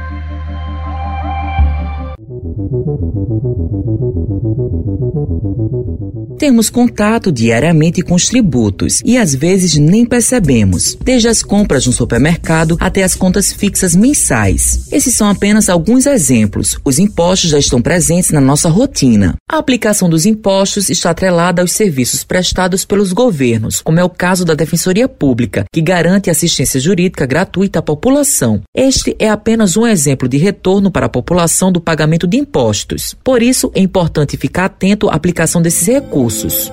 Temos 6.42 6.72
contato 6.72 7.32
diariamente 7.32 8.02
com 8.02 8.16
os 8.16 8.26
tributos 8.26 9.00
e 9.06 9.16
às 9.16 9.36
vezes 9.36 9.78
nem 9.78 10.04
percebemos, 10.04 10.98
desde 11.00 11.28
as 11.28 11.44
compras 11.44 11.86
no 11.86 11.94
supermercado 11.94 12.78
até 12.80 13.04
as 13.04 13.14
contas 13.14 13.54
fixas 13.54 13.96
mensais. 13.96 14.88
Esses 14.92 15.16
são 15.16 15.30
apenas 15.30 15.70
alguns 15.70 16.08
exemplos. 16.08 16.80
Os 16.84 16.98
impostos 16.98 17.52
já 17.52 17.60
estão 17.60 17.80
presentes 17.80 18.32
na 18.32 18.42
nossa 18.42 18.70
rotina. 18.70 19.36
A 19.48 19.60
aplicação 19.60 20.10
dos 20.10 20.26
impostos 20.26 20.90
está 20.90 21.12
atrelada 21.12 21.62
aos 21.62 21.74
serviços 21.74 22.24
prestados 22.24 22.84
pelos 22.86 23.14
governos, 23.14 23.80
como 23.80 24.00
é 24.00 24.04
o 24.04 24.10
caso 24.10 24.44
da 24.44 24.56
Defensoria 24.56 25.08
Pública, 25.08 25.66
que 25.72 25.80
garante 25.80 26.32
assistência 26.32 26.80
jurídica 26.80 27.28
gratuita 27.28 27.78
à 27.78 27.82
população. 27.84 28.64
Este 28.76 29.16
é 29.20 29.30
apenas 29.30 29.78
um 29.78 29.86
exemplo 29.86 30.28
de 30.28 30.38
retorno 30.38 30.90
para 30.90 31.06
a 31.06 31.10
população 31.10 31.72
do 31.72 31.80
pagamento 31.80 32.26
de 32.26 32.38
impostos. 32.38 33.16
Por 33.24 33.44
isso, 33.44 33.72
é 33.76 33.80
importante 33.80 34.38
ficar 34.38 34.66
atento 34.66 35.08
à 35.08 35.14
aplicação 35.14 35.62
desses 35.62 35.86
recursos. 35.86 36.31
russos. 36.32 36.72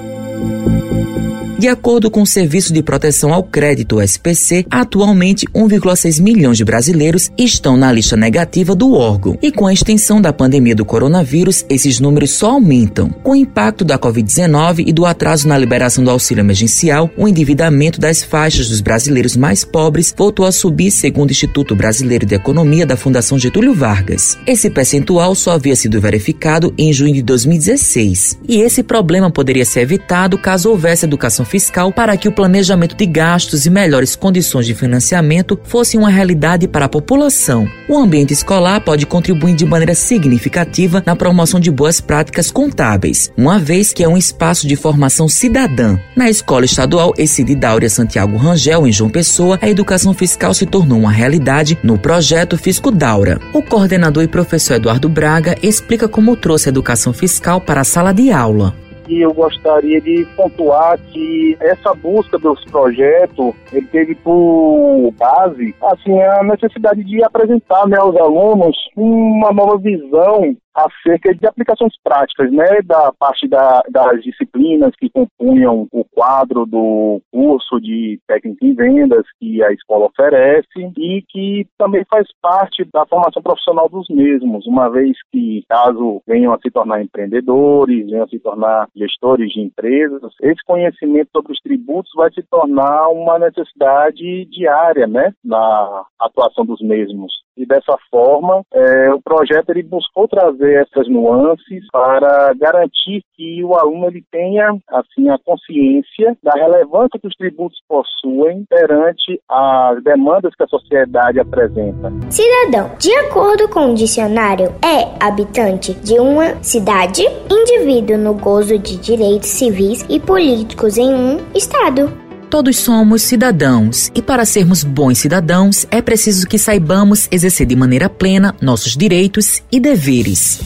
De 1.58 1.66
acordo 1.66 2.08
com 2.08 2.22
o 2.22 2.26
Serviço 2.26 2.72
de 2.72 2.84
Proteção 2.84 3.34
ao 3.34 3.42
Crédito, 3.42 4.00
SPC, 4.00 4.64
atualmente 4.70 5.44
1,6 5.48 6.22
milhões 6.22 6.56
de 6.56 6.64
brasileiros 6.64 7.32
estão 7.36 7.76
na 7.76 7.90
lista 7.90 8.16
negativa 8.16 8.76
do 8.76 8.92
órgão. 8.92 9.36
E 9.42 9.50
com 9.50 9.66
a 9.66 9.72
extensão 9.72 10.20
da 10.20 10.32
pandemia 10.32 10.76
do 10.76 10.84
coronavírus, 10.84 11.66
esses 11.68 11.98
números 11.98 12.30
só 12.30 12.52
aumentam. 12.52 13.10
Com 13.10 13.32
o 13.32 13.34
impacto 13.34 13.84
da 13.84 13.98
Covid-19 13.98 14.84
e 14.86 14.92
do 14.92 15.04
atraso 15.04 15.48
na 15.48 15.58
liberação 15.58 16.04
do 16.04 16.12
auxílio 16.12 16.42
emergencial, 16.42 17.10
o 17.16 17.26
endividamento 17.26 17.98
das 17.98 18.22
faixas 18.22 18.68
dos 18.68 18.80
brasileiros 18.80 19.36
mais 19.36 19.64
pobres 19.64 20.14
voltou 20.16 20.46
a 20.46 20.52
subir, 20.52 20.92
segundo 20.92 21.30
o 21.30 21.32
Instituto 21.32 21.74
Brasileiro 21.74 22.24
de 22.24 22.36
Economia 22.36 22.86
da 22.86 22.96
Fundação 22.96 23.36
Getúlio 23.36 23.74
Vargas. 23.74 24.38
Esse 24.46 24.70
percentual 24.70 25.34
só 25.34 25.54
havia 25.54 25.74
sido 25.74 26.00
verificado 26.00 26.72
em 26.78 26.92
junho 26.92 27.14
de 27.14 27.22
2016. 27.22 28.38
E 28.48 28.60
esse 28.60 28.84
problema 28.84 29.28
poderia 29.28 29.64
ser 29.64 29.80
evitado 29.80 30.38
caso 30.38 30.70
houvesse 30.70 31.04
educação 31.04 31.47
fiscal 31.48 31.90
para 31.90 32.16
que 32.16 32.28
o 32.28 32.32
planejamento 32.32 32.94
de 32.94 33.06
gastos 33.06 33.66
e 33.66 33.70
melhores 33.70 34.14
condições 34.14 34.66
de 34.66 34.74
financiamento 34.74 35.58
fossem 35.64 35.98
uma 35.98 36.10
realidade 36.10 36.68
para 36.68 36.84
a 36.84 36.88
população. 36.88 37.66
O 37.88 37.98
ambiente 37.98 38.32
escolar 38.32 38.80
pode 38.82 39.06
contribuir 39.06 39.54
de 39.54 39.64
maneira 39.64 39.94
significativa 39.94 41.02
na 41.04 41.16
promoção 41.16 41.58
de 41.58 41.70
boas 41.70 42.00
práticas 42.00 42.50
contábeis, 42.50 43.32
uma 43.36 43.58
vez 43.58 43.92
que 43.92 44.04
é 44.04 44.08
um 44.08 44.16
espaço 44.16 44.66
de 44.66 44.76
formação 44.76 45.28
cidadã. 45.28 45.98
Na 46.14 46.28
Escola 46.28 46.64
Estadual 46.64 47.14
Excide 47.16 47.54
Dáurea 47.54 47.90
Santiago 47.90 48.36
Rangel, 48.36 48.86
em 48.86 48.92
João 48.92 49.10
Pessoa, 49.10 49.58
a 49.62 49.68
educação 49.68 50.12
fiscal 50.12 50.52
se 50.52 50.66
tornou 50.66 50.98
uma 50.98 51.10
realidade 51.10 51.78
no 51.82 51.98
projeto 51.98 52.58
Fisco 52.58 52.90
Daura. 52.90 53.40
O 53.54 53.62
coordenador 53.62 54.22
e 54.22 54.28
professor 54.28 54.74
Eduardo 54.74 55.08
Braga 55.08 55.56
explica 55.62 56.06
como 56.06 56.36
trouxe 56.36 56.68
a 56.68 56.70
educação 56.70 57.12
fiscal 57.12 57.60
para 57.60 57.80
a 57.80 57.84
sala 57.84 58.12
de 58.12 58.30
aula 58.30 58.74
que 59.08 59.22
eu 59.22 59.32
gostaria 59.32 60.00
de 60.00 60.26
pontuar 60.36 60.98
que 60.98 61.56
essa 61.60 61.94
busca 61.94 62.38
dos 62.38 62.62
projetos 62.66 63.54
ele 63.72 63.86
teve 63.86 64.14
por 64.16 65.10
base 65.18 65.74
assim 65.82 66.20
a 66.20 66.44
necessidade 66.44 67.02
de 67.02 67.24
apresentar 67.24 67.88
né, 67.88 67.96
aos 67.98 68.14
alunos 68.16 68.76
uma 68.94 69.50
nova 69.50 69.78
visão 69.78 70.54
acerca 70.86 71.34
de 71.34 71.46
aplicações 71.46 71.92
práticas, 72.02 72.50
né, 72.52 72.80
da 72.84 73.12
parte 73.18 73.48
da, 73.48 73.82
das 73.90 74.22
disciplinas 74.22 74.94
que 74.96 75.10
compunham 75.10 75.88
o 75.90 76.04
quadro 76.04 76.64
do 76.66 77.20
curso 77.32 77.80
de 77.80 78.20
técnica 78.26 78.64
em 78.64 78.74
vendas 78.74 79.24
que 79.38 79.62
a 79.62 79.72
escola 79.72 80.06
oferece 80.06 80.68
e 80.96 81.22
que 81.28 81.66
também 81.76 82.04
faz 82.08 82.26
parte 82.40 82.86
da 82.92 83.06
formação 83.06 83.42
profissional 83.42 83.88
dos 83.88 84.08
mesmos, 84.08 84.66
uma 84.66 84.88
vez 84.88 85.16
que, 85.32 85.64
caso 85.68 86.22
venham 86.26 86.52
a 86.52 86.58
se 86.58 86.70
tornar 86.70 87.02
empreendedores, 87.02 88.06
venham 88.06 88.24
a 88.24 88.28
se 88.28 88.38
tornar 88.38 88.88
gestores 88.96 89.50
de 89.52 89.60
empresas, 89.60 90.20
esse 90.42 90.62
conhecimento 90.64 91.30
sobre 91.34 91.52
os 91.52 91.60
tributos 91.60 92.10
vai 92.14 92.30
se 92.32 92.42
tornar 92.42 93.08
uma 93.08 93.38
necessidade 93.38 94.44
diária, 94.46 95.06
né, 95.06 95.32
na 95.44 96.04
atuação 96.20 96.64
dos 96.64 96.80
mesmos. 96.80 97.32
E 97.58 97.66
dessa 97.66 97.96
forma, 98.08 98.62
é, 98.72 99.12
o 99.12 99.20
projeto 99.20 99.70
ele 99.70 99.82
buscou 99.82 100.28
trazer 100.28 100.86
essas 100.86 101.08
nuances 101.08 101.84
para 101.90 102.54
garantir 102.54 103.20
que 103.34 103.64
o 103.64 103.74
aluno 103.74 104.06
ele 104.06 104.24
tenha 104.30 104.76
assim 104.88 105.28
a 105.28 105.36
consciência 105.44 106.36
da 106.40 106.52
relevância 106.52 107.18
que 107.20 107.26
os 107.26 107.34
tributos 107.34 107.76
possuem 107.88 108.64
perante 108.70 109.40
as 109.48 110.00
demandas 110.04 110.54
que 110.54 110.62
a 110.62 110.68
sociedade 110.68 111.40
apresenta. 111.40 112.12
Cidadão, 112.30 112.96
de 112.96 113.12
acordo 113.16 113.68
com 113.68 113.90
o 113.90 113.94
dicionário, 113.94 114.68
é 114.80 115.18
habitante 115.20 115.94
de 115.94 116.20
uma 116.20 116.62
cidade, 116.62 117.24
indivíduo 117.50 118.16
no 118.16 118.34
gozo 118.34 118.78
de 118.78 118.96
direitos 118.98 119.48
civis 119.48 120.06
e 120.08 120.20
políticos 120.20 120.96
em 120.96 121.12
um 121.12 121.38
estado. 121.56 122.27
Todos 122.50 122.78
somos 122.78 123.20
cidadãos 123.22 124.10
e 124.14 124.22
para 124.22 124.46
sermos 124.46 124.82
bons 124.82 125.18
cidadãos 125.18 125.86
é 125.90 126.00
preciso 126.00 126.46
que 126.46 126.58
saibamos 126.58 127.28
exercer 127.30 127.66
de 127.66 127.76
maneira 127.76 128.08
plena 128.08 128.54
nossos 128.60 128.96
direitos 128.96 129.62
e 129.70 129.78
deveres. 129.78 130.58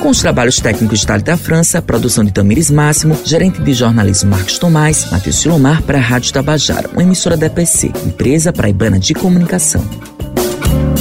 Com 0.00 0.08
os 0.08 0.20
trabalhos 0.20 0.58
técnicos 0.58 1.00
de 1.00 1.06
Thalita 1.06 1.36
França, 1.36 1.80
produção 1.80 2.24
de 2.24 2.32
Tamires 2.32 2.68
Máximo, 2.68 3.16
gerente 3.24 3.62
de 3.62 3.72
jornalismo 3.72 4.30
Marcos 4.30 4.58
Tomás, 4.58 5.08
Matheus 5.12 5.36
Silomar 5.36 5.82
para 5.82 5.98
a 5.98 6.00
Rádio 6.00 6.32
Tabajara, 6.32 6.90
uma 6.92 7.04
emissora 7.04 7.36
da 7.36 7.46
EPC, 7.46 7.92
empresa 8.04 8.52
paraibana 8.52 8.98
de 8.98 9.14
comunicação. 9.14 9.88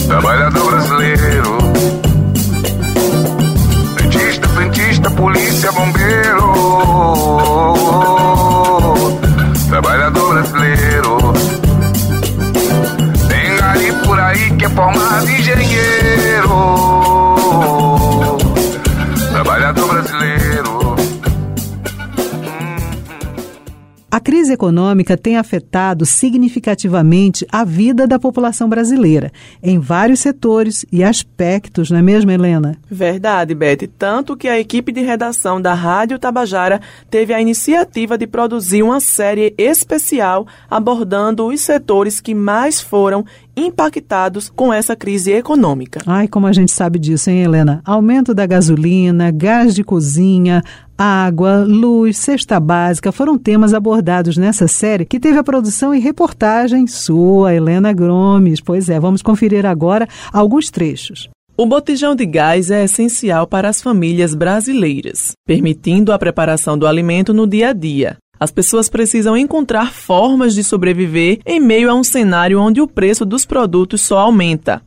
Trabalhador 0.06 0.70
brasileiro 0.70 1.41
crise 24.22 24.54
econômica 24.54 25.18
tem 25.18 25.36
afetado 25.36 26.06
significativamente 26.06 27.46
a 27.52 27.66
vida 27.66 28.08
da 28.08 28.18
população 28.18 28.70
brasileira, 28.70 29.32
em 29.62 29.80
vários 29.80 30.22
setores 30.22 30.86
e 30.92 31.04
aspectos, 31.04 31.92
não 31.92 32.00
é 32.00 32.02
mesmo, 32.02 32.32
Helena? 32.32 32.78
Verdade, 32.90 33.54
Beth. 33.54 33.90
Tanto 33.98 34.38
que 34.38 34.48
a 34.48 34.60
equipe 34.60 34.92
de 34.92 35.02
redação 35.02 35.62
da 35.62 35.74
Rádio 35.74 36.20
Tabajara 36.20 36.80
teve 37.10 37.34
a 37.34 37.42
iniciativa 37.42 38.18
de 38.18 38.28
produzir 38.28 38.84
uma 38.84 39.00
série 39.00 39.54
especial 39.58 40.48
abordando 40.70 41.48
os 41.48 41.60
setores 41.62 42.20
que 42.20 42.36
mais 42.36 42.80
foram 42.80 43.26
impactados 43.56 44.50
com 44.50 44.72
essa 44.72 44.96
crise 44.96 45.32
econômica. 45.32 46.02
Ai, 46.06 46.28
como 46.28 46.48
a 46.48 46.54
gente 46.54 46.72
sabe 46.72 46.98
disso, 46.98 47.30
hein, 47.30 47.44
Helena? 47.44 47.82
Aumento 47.86 48.34
da 48.34 48.46
gasolina, 48.46 49.32
gás 49.32 49.76
de 49.76 49.84
cozinha, 49.84 50.64
água, 50.98 51.64
luz, 51.68 52.18
cesta 52.18 52.60
básica 52.60 53.12
foram 53.12 53.38
temas 53.38 53.74
abordados 53.74 54.38
nessa 54.38 54.68
série 54.68 55.06
que 55.06 55.20
teve 55.20 55.38
a 55.38 55.44
produção 55.44 55.94
e 55.94 56.00
reportagem 56.00 56.88
sua, 56.88 57.54
Helena 57.54 57.92
Gromes. 57.92 58.62
Pois 58.62 58.90
é, 58.90 59.00
vamos 59.00 59.22
conferir 59.22 59.66
agora 59.66 60.08
alguns 60.32 60.70
trechos. 60.70 61.30
O 61.58 61.66
botijão 61.66 62.16
de 62.16 62.26
gás 62.26 62.72
é 62.72 62.84
essencial 62.86 63.46
para 63.46 63.70
as 63.70 63.82
famílias 63.82 64.34
brasileiras, 64.34 65.34
permitindo 65.46 66.12
a 66.12 66.18
preparação 66.18 66.78
do 66.78 66.88
alimento 66.88 67.34
no 67.34 67.46
dia 67.46 67.70
a 67.70 67.74
dia. 67.74 68.18
As 68.42 68.50
pessoas 68.50 68.90
precisam 68.90 69.38
encontrar 69.38 69.94
formas 69.94 70.56
de 70.56 70.64
sobreviver 70.64 71.38
em 71.46 71.60
meio 71.60 71.92
a 71.92 71.94
um 71.94 72.04
cenário 72.04 72.60
onde 72.60 72.82
o 72.82 72.88
preço 72.88 73.24
dos 73.24 73.46
produtos 73.46 74.02
só 74.02 74.18
aumenta. 74.18 74.82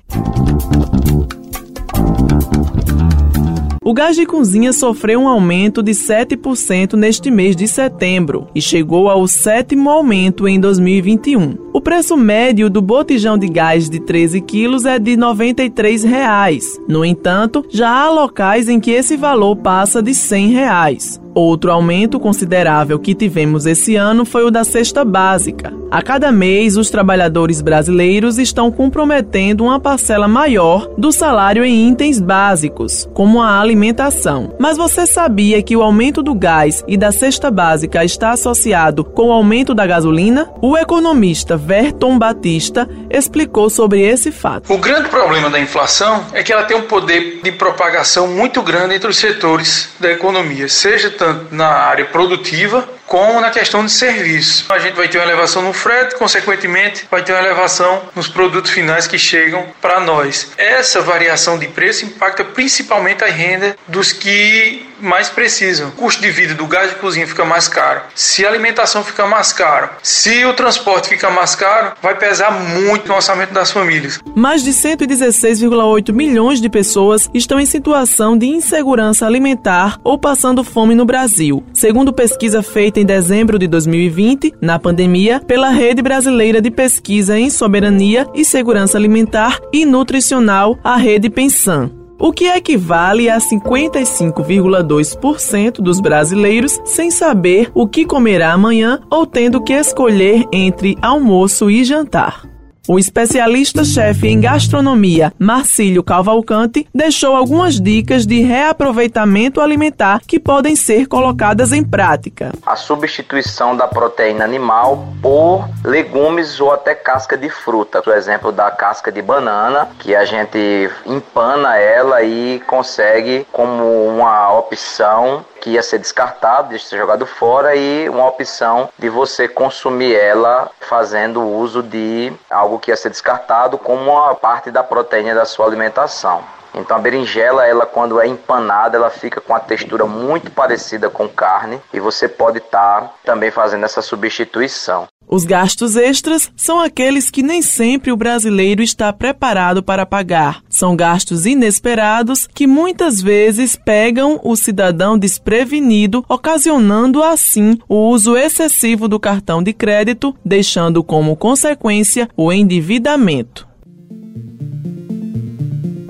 O 3.80 3.94
gás 3.94 4.16
de 4.16 4.26
cozinha 4.26 4.72
sofreu 4.72 5.20
um 5.20 5.28
aumento 5.28 5.84
de 5.84 5.92
7% 5.92 6.94
neste 6.94 7.30
mês 7.30 7.55
de 7.55 7.68
setembro 7.68 8.48
e 8.57 8.61
chegou 8.61 9.09
ao 9.09 9.28
sétimo 9.28 9.88
aumento 9.88 10.48
em 10.48 10.59
2021. 10.59 11.57
O 11.72 11.80
preço 11.80 12.16
médio 12.16 12.68
do 12.68 12.82
botijão 12.82 13.38
de 13.38 13.46
gás 13.46 13.88
de 13.88 14.00
13 14.00 14.40
quilos 14.40 14.84
é 14.84 14.98
de 14.98 15.16
93 15.16 16.02
reais. 16.02 16.64
No 16.88 17.05
entanto, 17.05 17.64
já 17.70 17.88
há 17.88 18.11
locais 18.11 18.68
em 18.68 18.80
que 18.80 18.90
esse 18.90 19.16
valor 19.16 19.55
passa 19.55 20.02
de 20.02 20.12
100 20.12 20.48
reais. 20.48 21.24
Outro 21.35 21.72
aumento 21.72 22.20
considerável 22.20 22.97
que 22.97 23.12
tivemos 23.12 23.66
esse 23.66 23.97
ano 23.97 24.24
foi 24.24 24.45
o 24.45 24.51
da 24.53 24.62
cesta 24.62 25.05
básica. 25.05 25.72
A 25.91 26.03
cada 26.03 26.32
mês, 26.32 26.76
os 26.76 26.91
trabalhadores 26.91 27.61
brasileiros 27.61 28.39
estão 28.39 28.70
comprometendo 28.70 29.64
uma 29.64 29.78
parcela 29.78 30.26
maior 30.26 30.89
do 30.97 31.12
salário 31.12 31.64
em 31.64 31.91
itens 31.91 32.20
básicos, 32.20 33.09
como 33.14 33.41
a 33.41 33.61
alimentação. 33.61 34.55
Mas 34.59 34.76
você 34.76 35.07
sabia 35.07 35.62
que 35.62 35.76
o 35.76 35.82
aumento 35.82 36.22
do 36.22 36.35
gás 36.35 36.85
e 36.87 36.97
da 36.97 37.12
cesta 37.12 37.51
básica 37.51 38.05
está 38.05 38.30
associado 38.30 39.05
com 39.05 39.28
o 39.28 39.32
aumento 39.32 39.74
da 39.74 39.87
gasolina? 39.87 40.51
O 40.61 40.76
economista 40.76 41.57
Verton 41.57 42.18
Batista 42.18 42.89
explicou 43.11 43.70
sobre 43.70 44.01
esse 44.01 44.32
fato. 44.32 44.72
O 44.72 44.78
grande 44.78 45.09
problema 45.09 45.51
da 45.51 45.61
inflação 45.61 46.26
é 46.32 46.43
que 46.43 46.53
ela 46.53 46.64
tem 46.64 46.76
um 46.76 46.82
poder 46.82 47.41
de 47.43 47.53
propagação 47.53 48.28
muito 48.28 48.62
grande 48.62 48.95
entre 48.95 49.11
os 49.11 49.16
setores 49.16 49.91
da 50.01 50.11
economia, 50.11 50.68
seja 50.68 51.09
tanto 51.25 51.55
na 51.55 51.66
área 51.68 52.05
produtiva 52.05 52.87
como 53.07 53.40
na 53.40 53.50
questão 53.50 53.84
de 53.84 53.92
serviço. 53.92 54.64
A 54.68 54.78
gente 54.78 54.94
vai 54.94 55.09
ter 55.09 55.18
uma 55.18 55.24
elevação 55.24 55.62
no 55.62 55.72
frete, 55.72 56.16
consequentemente, 56.16 57.07
vai 57.11 57.22
ter 57.22 57.32
uma 57.32 57.40
elevação 57.40 58.02
nos 58.14 58.28
produtos 58.28 58.70
finais 58.70 59.07
que 59.07 59.18
chegam 59.18 59.66
para 59.80 60.00
nós. 60.00 60.52
Essa 60.57 61.00
variação 61.00 61.59
de 61.59 61.68
preço 61.68 62.05
impacta 62.05 62.44
principalmente 62.44 63.24
a 63.24 63.28
renda 63.28 63.76
dos 63.88 64.12
que 64.12 64.88
mais 65.00 65.28
precisam. 65.28 65.88
O 65.88 65.92
custo 65.92 66.22
de 66.22 66.30
vida 66.30 66.55
do 66.55 66.66
gás 66.66 66.90
de 66.90 66.96
cozinha 66.96 67.26
fica 67.26 67.44
mais 67.44 67.68
caro. 67.68 68.02
Se 68.14 68.44
a 68.44 68.48
alimentação 68.48 69.05
fica 69.05 69.26
mais 69.26 69.52
caro, 69.52 69.90
se 70.02 70.44
o 70.44 70.55
transporte 70.55 71.09
fica 71.09 71.30
mais 71.30 71.55
caro, 71.55 71.92
vai 72.02 72.16
pesar 72.16 72.50
muito 72.50 73.09
no 73.09 73.14
orçamento 73.14 73.52
das 73.52 73.70
famílias. 73.70 74.18
Mais 74.34 74.62
de 74.62 74.70
116,8 74.70 76.12
milhões 76.12 76.61
de 76.61 76.68
pessoas 76.68 77.28
estão 77.34 77.61
em 77.61 77.66
situação 77.66 78.36
de 78.36 78.46
insegurança 78.46 79.26
alimentar 79.26 79.98
ou 80.02 80.18
passando 80.18 80.64
fome 80.64 80.94
no 80.94 81.05
Brasil, 81.05 81.64
segundo 81.72 82.12
pesquisa 82.12 82.62
feita 82.62 83.00
em 83.05 83.07
dezembro 83.07 83.59
de 83.59 83.66
2020, 83.68 84.55
na 84.62 84.78
pandemia, 84.78 85.38
pela 85.38 85.68
Rede 85.68 86.00
Brasileira 86.00 86.62
de 86.62 86.70
Pesquisa 86.70 87.38
em 87.38 87.50
Soberania 87.50 88.26
e 88.34 88.46
Segurança 88.46 88.96
Alimentar 88.96 89.61
e 89.70 89.84
Nutricional, 89.84 90.78
a 90.82 90.96
Rede 90.96 91.28
Pensan 91.28 91.90
o 92.16 92.32
que 92.32 92.46
equivale 92.46 93.28
a 93.28 93.38
55,2% 93.38 95.82
dos 95.82 95.98
brasileiros 96.00 96.80
sem 96.84 97.11
saber 97.11 97.72
o 97.74 97.88
que 97.88 98.07
comerá 98.07 98.52
amanhã 98.52 99.00
ou 99.11 99.26
tendo 99.26 99.61
que 99.61 99.72
escolher 99.74 100.44
entre 100.52 100.96
almoço 101.02 101.68
e 101.68 101.82
jantar. 101.84 102.53
O 102.87 102.99
especialista-chefe 102.99 104.28
em 104.28 104.39
gastronomia, 104.39 105.32
Marcílio 105.39 106.03
Cavalcante, 106.03 106.87
deixou 106.95 107.35
algumas 107.35 107.80
dicas 107.80 108.26
de 108.26 108.43
reaproveitamento 108.43 109.62
alimentar 109.62 110.20
que 110.26 110.39
podem 110.39 110.76
ser 110.76 111.07
colocadas 111.07 111.72
em 111.72 111.82
prática. 111.82 112.53
A 112.66 112.76
substituição 112.76 113.74
da 113.74 113.89
proteína 113.89 114.45
animal 114.45 115.09
por 115.22 115.66
legumes 115.82 116.61
ou 116.61 116.72
até 116.72 116.95
casca 116.95 117.39
de 117.39 117.49
fruta. 117.49 118.03
Por 118.03 118.14
exemplo, 118.14 118.53
da 118.53 118.70
casca 118.70 119.11
de 119.11 119.22
banana, 119.22 119.89
que 119.98 120.15
a 120.15 120.27
gente 120.27 120.90
empana 121.06 121.78
ela 121.78 122.23
e 122.23 122.61
consegue 122.66 123.47
como 123.51 123.82
uma 124.09 124.52
opção 124.59 125.43
que 125.65 125.70
ia 125.70 125.82
ser 125.82 125.98
descartado, 125.98 126.74
ia 126.74 126.78
ser 126.78 126.98
jogado 126.98 127.24
fora 127.24 127.74
e 127.74 128.06
uma 128.11 128.28
opção 128.28 128.90
de 128.98 129.09
você 129.09 129.48
consumir 129.48 130.15
ela 130.15 130.70
fazendo 130.78 131.40
uso 131.40 131.82
de 131.82 132.31
algo 132.51 132.73
que 132.78 132.90
ia 132.90 132.96
ser 132.96 133.10
descartado 133.10 133.78
como 133.78 134.10
uma 134.12 134.34
parte 134.34 134.70
da 134.70 134.82
proteína 134.82 135.34
da 135.34 135.44
sua 135.44 135.66
alimentação. 135.66 136.42
Então 136.74 136.96
a 136.96 137.01
berinjela, 137.01 137.66
ela 137.66 137.86
quando 137.86 138.20
é 138.20 138.26
empanada, 138.26 138.96
ela 138.96 139.10
fica 139.10 139.40
com 139.40 139.55
a 139.55 139.60
textura 139.60 140.06
muito 140.06 140.51
parecida 140.51 141.09
com 141.09 141.28
carne 141.28 141.80
e 141.92 142.01
você 142.01 142.28
pode 142.28 142.59
estar 142.59 143.01
tá 143.02 143.10
também 143.24 143.51
fazendo 143.51 143.84
essa 143.84 144.02
substituição. 144.02 145.06
Os 145.28 145.44
gastos 145.44 145.96
extras 145.96 146.51
são 146.56 146.80
aqueles 146.80 147.30
que 147.30 147.42
nem 147.42 147.62
sempre 147.62 148.12
o 148.12 148.16
brasileiro 148.16 148.82
está 148.82 149.12
preparado 149.12 149.82
para 149.82 150.06
pagar. 150.06 150.62
São 150.68 150.94
gastos 150.94 151.46
inesperados 151.46 152.46
que 152.46 152.66
muitas 152.66 153.20
vezes 153.20 153.76
pegam 153.76 154.40
o 154.44 154.55
cidadão 154.56 155.18
desprevenido, 155.18 156.24
ocasionando 156.28 157.22
assim 157.22 157.78
o 157.88 158.09
uso 158.09 158.36
excessivo 158.36 159.09
do 159.09 159.18
cartão 159.18 159.62
de 159.62 159.72
crédito, 159.72 160.34
deixando 160.44 161.02
como 161.02 161.36
consequência 161.36 162.28
o 162.36 162.52
endividamento. 162.52 163.73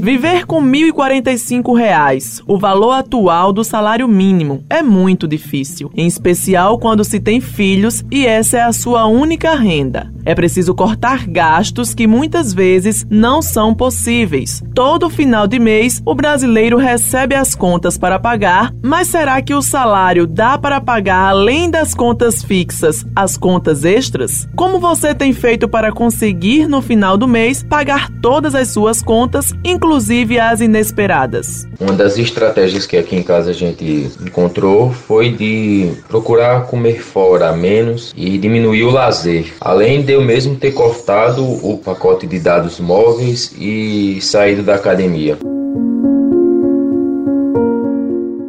Viver 0.04 0.44
com 0.44 0.60
R$ 0.60 0.92
1.045, 0.92 2.42
o 2.46 2.58
valor 2.58 2.92
atual 2.92 3.54
do 3.54 3.64
salário 3.64 4.06
mínimo, 4.06 4.62
é 4.68 4.82
muito 4.82 5.26
difícil, 5.26 5.90
em 5.96 6.06
especial 6.06 6.78
quando 6.78 7.02
se 7.02 7.18
tem 7.18 7.40
filhos 7.40 8.04
e 8.10 8.26
essa 8.26 8.58
é 8.58 8.60
a 8.60 8.72
sua 8.74 9.06
única 9.06 9.54
renda. 9.54 10.12
É 10.26 10.34
preciso 10.34 10.74
cortar 10.74 11.26
gastos 11.26 11.94
que 11.94 12.06
muitas 12.06 12.52
vezes 12.52 13.06
não 13.08 13.40
são 13.40 13.74
possíveis. 13.74 14.62
Todo 14.74 15.08
final 15.08 15.46
de 15.46 15.58
mês, 15.58 16.02
o 16.04 16.14
brasileiro 16.14 16.76
recebe 16.76 17.34
as 17.34 17.54
contas 17.54 17.96
para 17.96 18.18
pagar, 18.18 18.74
mas 18.82 19.08
será 19.08 19.40
que 19.40 19.54
o 19.54 19.62
salário 19.62 20.26
dá 20.26 20.58
para 20.58 20.82
pagar 20.82 21.30
além 21.30 21.70
das 21.70 21.94
contas 21.94 22.42
fixas 22.42 23.06
as 23.16 23.38
contas 23.38 23.86
extras? 23.86 24.46
Como 24.54 24.78
você 24.78 25.14
tem 25.14 25.32
feito 25.32 25.66
para 25.66 25.92
conseguir 25.92 26.68
no 26.68 26.82
final 26.82 27.16
do 27.16 27.26
mês 27.26 27.62
pagar 27.62 28.10
todas 28.20 28.54
as 28.54 28.68
suas 28.68 29.02
contas, 29.02 29.54
inclusive 29.64 29.93
inclusive 29.94 30.40
as 30.40 30.60
inesperadas. 30.60 31.68
Uma 31.78 31.92
das 31.92 32.18
estratégias 32.18 32.84
que 32.84 32.96
aqui 32.96 33.14
em 33.14 33.22
casa 33.22 33.50
a 33.50 33.54
gente 33.54 34.10
encontrou 34.20 34.90
foi 34.90 35.30
de 35.30 35.92
procurar 36.08 36.66
comer 36.66 37.00
fora 37.00 37.52
menos 37.52 38.12
e 38.16 38.36
diminuir 38.36 38.82
o 38.82 38.90
lazer. 38.90 39.54
Além 39.60 40.02
de 40.02 40.14
eu 40.14 40.20
mesmo 40.20 40.56
ter 40.56 40.72
cortado 40.72 41.44
o 41.44 41.78
pacote 41.78 42.26
de 42.26 42.40
dados 42.40 42.80
móveis 42.80 43.54
e 43.56 44.18
saído 44.20 44.64
da 44.64 44.74
academia. 44.74 45.38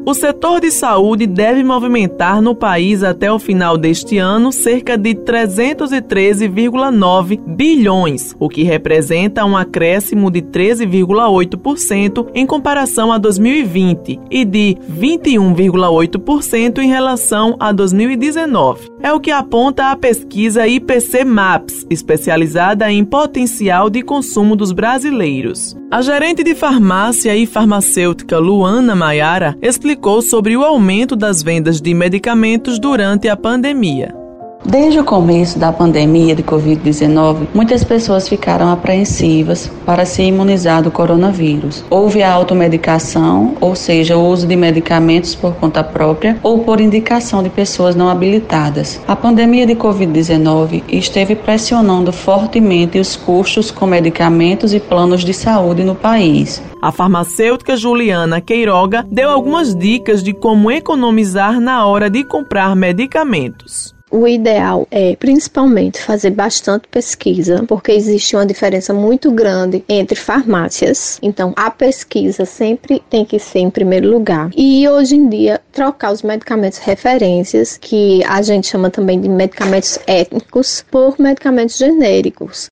O 0.07 0.13
setor 0.13 0.61
de 0.61 0.69
saúde 0.69 1.25
deve 1.25 1.63
movimentar 1.63 2.39
no 2.39 2.53
país 2.53 3.01
até 3.01 3.31
o 3.31 3.39
final 3.39 3.75
deste 3.75 4.19
ano 4.19 4.51
cerca 4.51 4.95
de 4.95 5.15
313,9 5.15 7.39
bilhões, 7.55 8.35
o 8.39 8.47
que 8.47 8.61
representa 8.61 9.43
um 9.43 9.57
acréscimo 9.57 10.29
de 10.29 10.43
13,8% 10.43 12.27
em 12.35 12.45
comparação 12.45 13.11
a 13.11 13.17
2020 13.17 14.19
e 14.29 14.45
de 14.45 14.77
21,8% 14.87 16.77
em 16.77 16.87
relação 16.87 17.55
a 17.59 17.71
2019. 17.71 18.91
É 19.01 19.11
o 19.11 19.19
que 19.19 19.31
aponta 19.31 19.89
a 19.89 19.95
pesquisa 19.95 20.67
IPC 20.67 21.25
Maps, 21.25 21.83
especializada 21.89 22.91
em 22.91 23.03
potencial 23.03 23.89
de 23.89 24.03
consumo 24.03 24.55
dos 24.55 24.71
brasileiros. 24.71 25.75
A 25.89 26.03
gerente 26.03 26.43
de 26.43 26.53
farmácia 26.53 27.35
e 27.35 27.47
farmacêutica 27.47 28.37
Luana 28.37 28.95
Maiara 28.95 29.57
explicou 29.61 29.94
sobre 30.21 30.55
o 30.55 30.63
aumento 30.63 31.15
das 31.15 31.43
vendas 31.43 31.81
de 31.81 31.93
medicamentos 31.93 32.79
durante 32.79 33.27
a 33.27 33.35
pandemia. 33.35 34.24
Desde 34.67 34.99
o 34.99 35.03
começo 35.03 35.59
da 35.59 35.71
pandemia 35.71 36.35
de 36.35 36.41
Covid-19, 36.41 37.49
muitas 37.53 37.83
pessoas 37.83 38.27
ficaram 38.27 38.71
apreensivas 38.71 39.71
para 39.85 40.05
se 40.05 40.23
imunizar 40.23 40.81
do 40.81 40.89
coronavírus. 40.89 41.85
Houve 41.87 42.23
a 42.23 42.33
automedicação, 42.33 43.55
ou 43.61 43.75
seja, 43.75 44.17
o 44.17 44.27
uso 44.27 44.47
de 44.47 44.55
medicamentos 44.55 45.35
por 45.35 45.53
conta 45.53 45.83
própria 45.83 46.39
ou 46.41 46.59
por 46.63 46.81
indicação 46.81 47.43
de 47.43 47.49
pessoas 47.49 47.95
não 47.95 48.09
habilitadas. 48.09 48.99
A 49.07 49.15
pandemia 49.15 49.67
de 49.67 49.75
Covid-19 49.75 50.81
esteve 50.89 51.35
pressionando 51.35 52.11
fortemente 52.11 52.97
os 52.97 53.15
custos 53.15 53.69
com 53.69 53.85
medicamentos 53.85 54.73
e 54.73 54.79
planos 54.79 55.23
de 55.23 55.33
saúde 55.33 55.83
no 55.83 55.93
país. 55.93 56.59
A 56.81 56.91
farmacêutica 56.91 57.77
Juliana 57.77 58.41
Queiroga 58.41 59.05
deu 59.11 59.29
algumas 59.29 59.75
dicas 59.75 60.23
de 60.23 60.33
como 60.33 60.71
economizar 60.71 61.59
na 61.61 61.85
hora 61.85 62.09
de 62.09 62.23
comprar 62.23 62.75
medicamentos. 62.75 63.94
O 64.15 64.25
ideal 64.25 64.87
é 64.91 65.13
principalmente 65.17 66.01
fazer 66.01 66.29
bastante 66.29 66.87
pesquisa, 66.87 67.65
porque 67.67 67.91
existe 67.91 68.33
uma 68.33 68.45
diferença 68.45 68.93
muito 68.93 69.29
grande 69.29 69.83
entre 69.89 70.15
farmácias. 70.15 71.19
Então, 71.21 71.51
a 71.53 71.69
pesquisa 71.69 72.45
sempre 72.45 73.03
tem 73.09 73.25
que 73.25 73.37
ser 73.37 73.59
em 73.59 73.69
primeiro 73.69 74.09
lugar. 74.09 74.51
E 74.55 74.87
hoje 74.87 75.17
em 75.17 75.27
dia, 75.27 75.59
trocar 75.69 76.13
os 76.13 76.23
medicamentos 76.23 76.79
referências, 76.79 77.77
que 77.77 78.23
a 78.23 78.41
gente 78.41 78.67
chama 78.67 78.89
também 78.89 79.19
de 79.19 79.27
medicamentos 79.27 79.99
étnicos, 80.07 80.85
por 80.89 81.19
medicamentos 81.19 81.75
genéricos. 81.75 82.67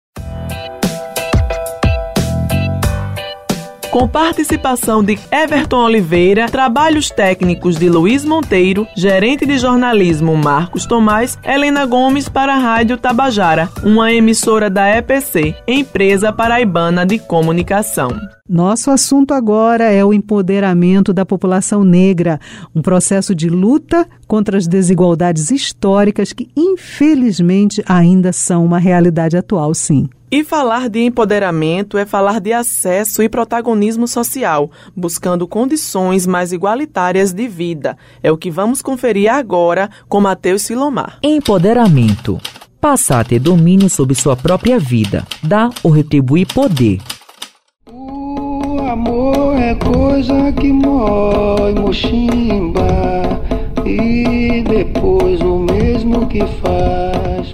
Com 3.93 4.07
participação 4.07 5.03
de 5.03 5.19
Everton 5.31 5.85
Oliveira, 5.85 6.49
trabalhos 6.49 7.11
técnicos 7.11 7.77
de 7.77 7.87
Luiz 7.89 8.25
Monteiro, 8.25 8.87
gerente 8.97 9.45
de 9.45 9.55
jornalismo 9.59 10.35
Marcos 10.35 10.87
Tomás, 10.87 11.37
Helena 11.43 11.85
Gomes 11.85 12.27
para 12.27 12.55
a 12.55 12.57
Rádio 12.57 12.97
Tabajara, 12.97 13.69
uma 13.83 14.11
emissora 14.11 14.67
da 14.67 14.89
EPC, 14.97 15.55
Empresa 15.67 16.33
Paraibana 16.33 17.05
de 17.05 17.19
Comunicação. 17.19 18.09
Nosso 18.49 18.89
assunto 18.89 19.31
agora 19.31 19.83
é 19.83 20.03
o 20.03 20.11
empoderamento 20.11 21.13
da 21.13 21.23
população 21.23 21.83
negra, 21.83 22.39
um 22.73 22.81
processo 22.81 23.35
de 23.35 23.47
luta 23.47 24.07
contra 24.27 24.57
as 24.57 24.65
desigualdades 24.65 25.51
históricas 25.51 26.33
que, 26.33 26.49
infelizmente, 26.57 27.83
ainda 27.87 28.33
são 28.33 28.65
uma 28.65 28.79
realidade 28.79 29.37
atual, 29.37 29.71
sim. 29.75 30.09
E 30.33 30.43
falar 30.43 30.89
de 30.89 30.99
empoderamento 30.99 31.95
é 31.95 32.07
falar 32.07 32.41
de 32.41 32.51
acesso 32.51 33.21
e 33.21 33.29
protagonismo 33.29 34.07
social, 34.07 34.71
buscando 34.95 35.47
condições 35.47 36.25
mais 36.25 36.51
igualitárias 36.51 37.31
de 37.31 37.47
vida. 37.47 37.95
É 38.23 38.31
o 38.31 38.37
que 38.37 38.49
vamos 38.49 38.81
conferir 38.81 39.31
agora 39.31 39.91
com 40.09 40.19
Matheus 40.19 40.63
Silomar. 40.63 41.19
Empoderamento. 41.21 42.41
Passar 42.81 43.19
a 43.19 43.23
ter 43.23 43.37
domínio 43.37 43.87
sobre 43.91 44.15
sua 44.15 44.35
própria 44.35 44.79
vida, 44.79 45.23
dar 45.43 45.69
ou 45.83 45.91
retribuir 45.91 46.51
poder. 46.51 46.99
O 47.91 48.79
amor 48.89 49.55
é 49.55 49.75
coisa 49.75 50.51
que 50.53 50.73
mói 50.73 51.75
mochimba 51.75 52.87
e 53.85 54.63
depois 54.63 55.39
o 55.41 55.59
mesmo 55.59 56.25
que 56.25 56.39
faz 56.39 57.53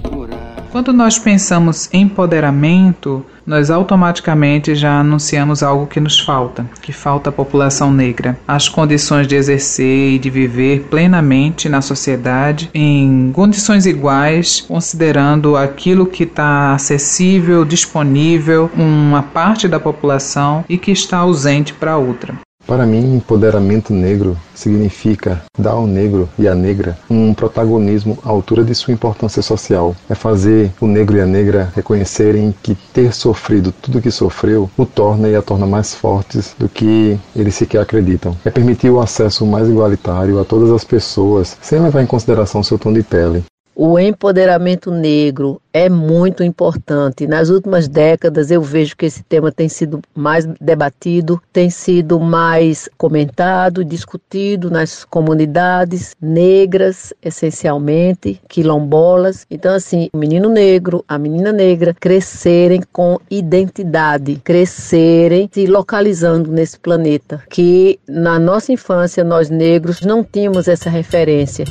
quando 0.70 0.92
nós 0.92 1.18
pensamos 1.18 1.88
em 1.92 2.02
empoderamento, 2.02 3.24
nós 3.46 3.70
automaticamente 3.70 4.74
já 4.74 5.00
anunciamos 5.00 5.62
algo 5.62 5.86
que 5.86 6.00
nos 6.00 6.20
falta, 6.20 6.66
que 6.82 6.92
falta 6.92 7.30
à 7.30 7.32
população 7.32 7.92
negra, 7.92 8.38
as 8.46 8.68
condições 8.68 9.26
de 9.26 9.34
exercer 9.34 10.12
e 10.14 10.18
de 10.18 10.30
viver 10.30 10.86
plenamente 10.90 11.68
na 11.68 11.80
sociedade 11.80 12.70
em 12.74 13.30
condições 13.32 13.86
iguais, 13.86 14.60
considerando 14.60 15.56
aquilo 15.56 16.06
que 16.06 16.24
está 16.24 16.74
acessível, 16.74 17.64
disponível, 17.64 18.70
uma 18.76 19.22
parte 19.22 19.66
da 19.66 19.80
população 19.80 20.64
e 20.68 20.76
que 20.76 20.90
está 20.90 21.18
ausente 21.18 21.72
para 21.72 21.96
outra. 21.96 22.34
Para 22.70 22.86
mim, 22.86 23.16
empoderamento 23.16 23.92
negro 23.92 24.36
significa 24.54 25.42
dar 25.58 25.72
ao 25.72 25.88
negro 25.88 26.28
e 26.38 26.46
à 26.46 26.54
negra 26.54 26.96
um 27.10 27.34
protagonismo 27.34 28.16
à 28.24 28.28
altura 28.28 28.62
de 28.62 28.72
sua 28.76 28.94
importância 28.94 29.42
social. 29.42 29.92
É 30.08 30.14
fazer 30.14 30.70
o 30.80 30.86
negro 30.86 31.16
e 31.16 31.20
a 31.20 31.26
negra 31.26 31.72
reconhecerem 31.74 32.54
que 32.62 32.76
ter 32.94 33.12
sofrido 33.12 33.72
tudo 33.72 33.98
o 33.98 34.00
que 34.00 34.12
sofreu 34.12 34.70
o 34.78 34.86
torna 34.86 35.28
e 35.28 35.34
a 35.34 35.42
torna 35.42 35.66
mais 35.66 35.96
fortes 35.96 36.54
do 36.56 36.68
que 36.68 37.18
eles 37.34 37.56
sequer 37.56 37.80
acreditam. 37.80 38.36
É 38.44 38.50
permitir 38.50 38.88
o 38.88 39.00
acesso 39.00 39.44
mais 39.44 39.68
igualitário 39.68 40.38
a 40.38 40.44
todas 40.44 40.70
as 40.70 40.84
pessoas, 40.84 41.58
sem 41.60 41.80
levar 41.80 42.02
em 42.02 42.06
consideração 42.06 42.62
seu 42.62 42.78
tom 42.78 42.92
de 42.92 43.02
pele. 43.02 43.42
O 43.82 43.98
empoderamento 43.98 44.90
negro 44.90 45.58
é 45.72 45.88
muito 45.88 46.44
importante. 46.44 47.26
Nas 47.26 47.48
últimas 47.48 47.88
décadas, 47.88 48.50
eu 48.50 48.60
vejo 48.60 48.94
que 48.94 49.06
esse 49.06 49.22
tema 49.22 49.50
tem 49.50 49.70
sido 49.70 50.02
mais 50.14 50.44
debatido, 50.60 51.40
tem 51.50 51.70
sido 51.70 52.20
mais 52.20 52.90
comentado, 52.98 53.82
discutido 53.82 54.70
nas 54.70 55.02
comunidades 55.02 56.14
negras, 56.20 57.14
essencialmente, 57.22 58.38
quilombolas. 58.50 59.46
Então, 59.50 59.74
assim, 59.74 60.10
o 60.12 60.18
menino 60.18 60.50
negro, 60.50 61.02
a 61.08 61.16
menina 61.16 61.50
negra 61.50 61.96
crescerem 61.98 62.82
com 62.92 63.18
identidade, 63.30 64.42
crescerem 64.44 65.48
se 65.50 65.64
localizando 65.66 66.52
nesse 66.52 66.78
planeta, 66.78 67.42
que 67.48 67.98
na 68.06 68.38
nossa 68.38 68.72
infância, 68.72 69.24
nós 69.24 69.48
negros 69.48 70.02
não 70.02 70.22
tínhamos 70.22 70.68
essa 70.68 70.90
referência. 70.90 71.64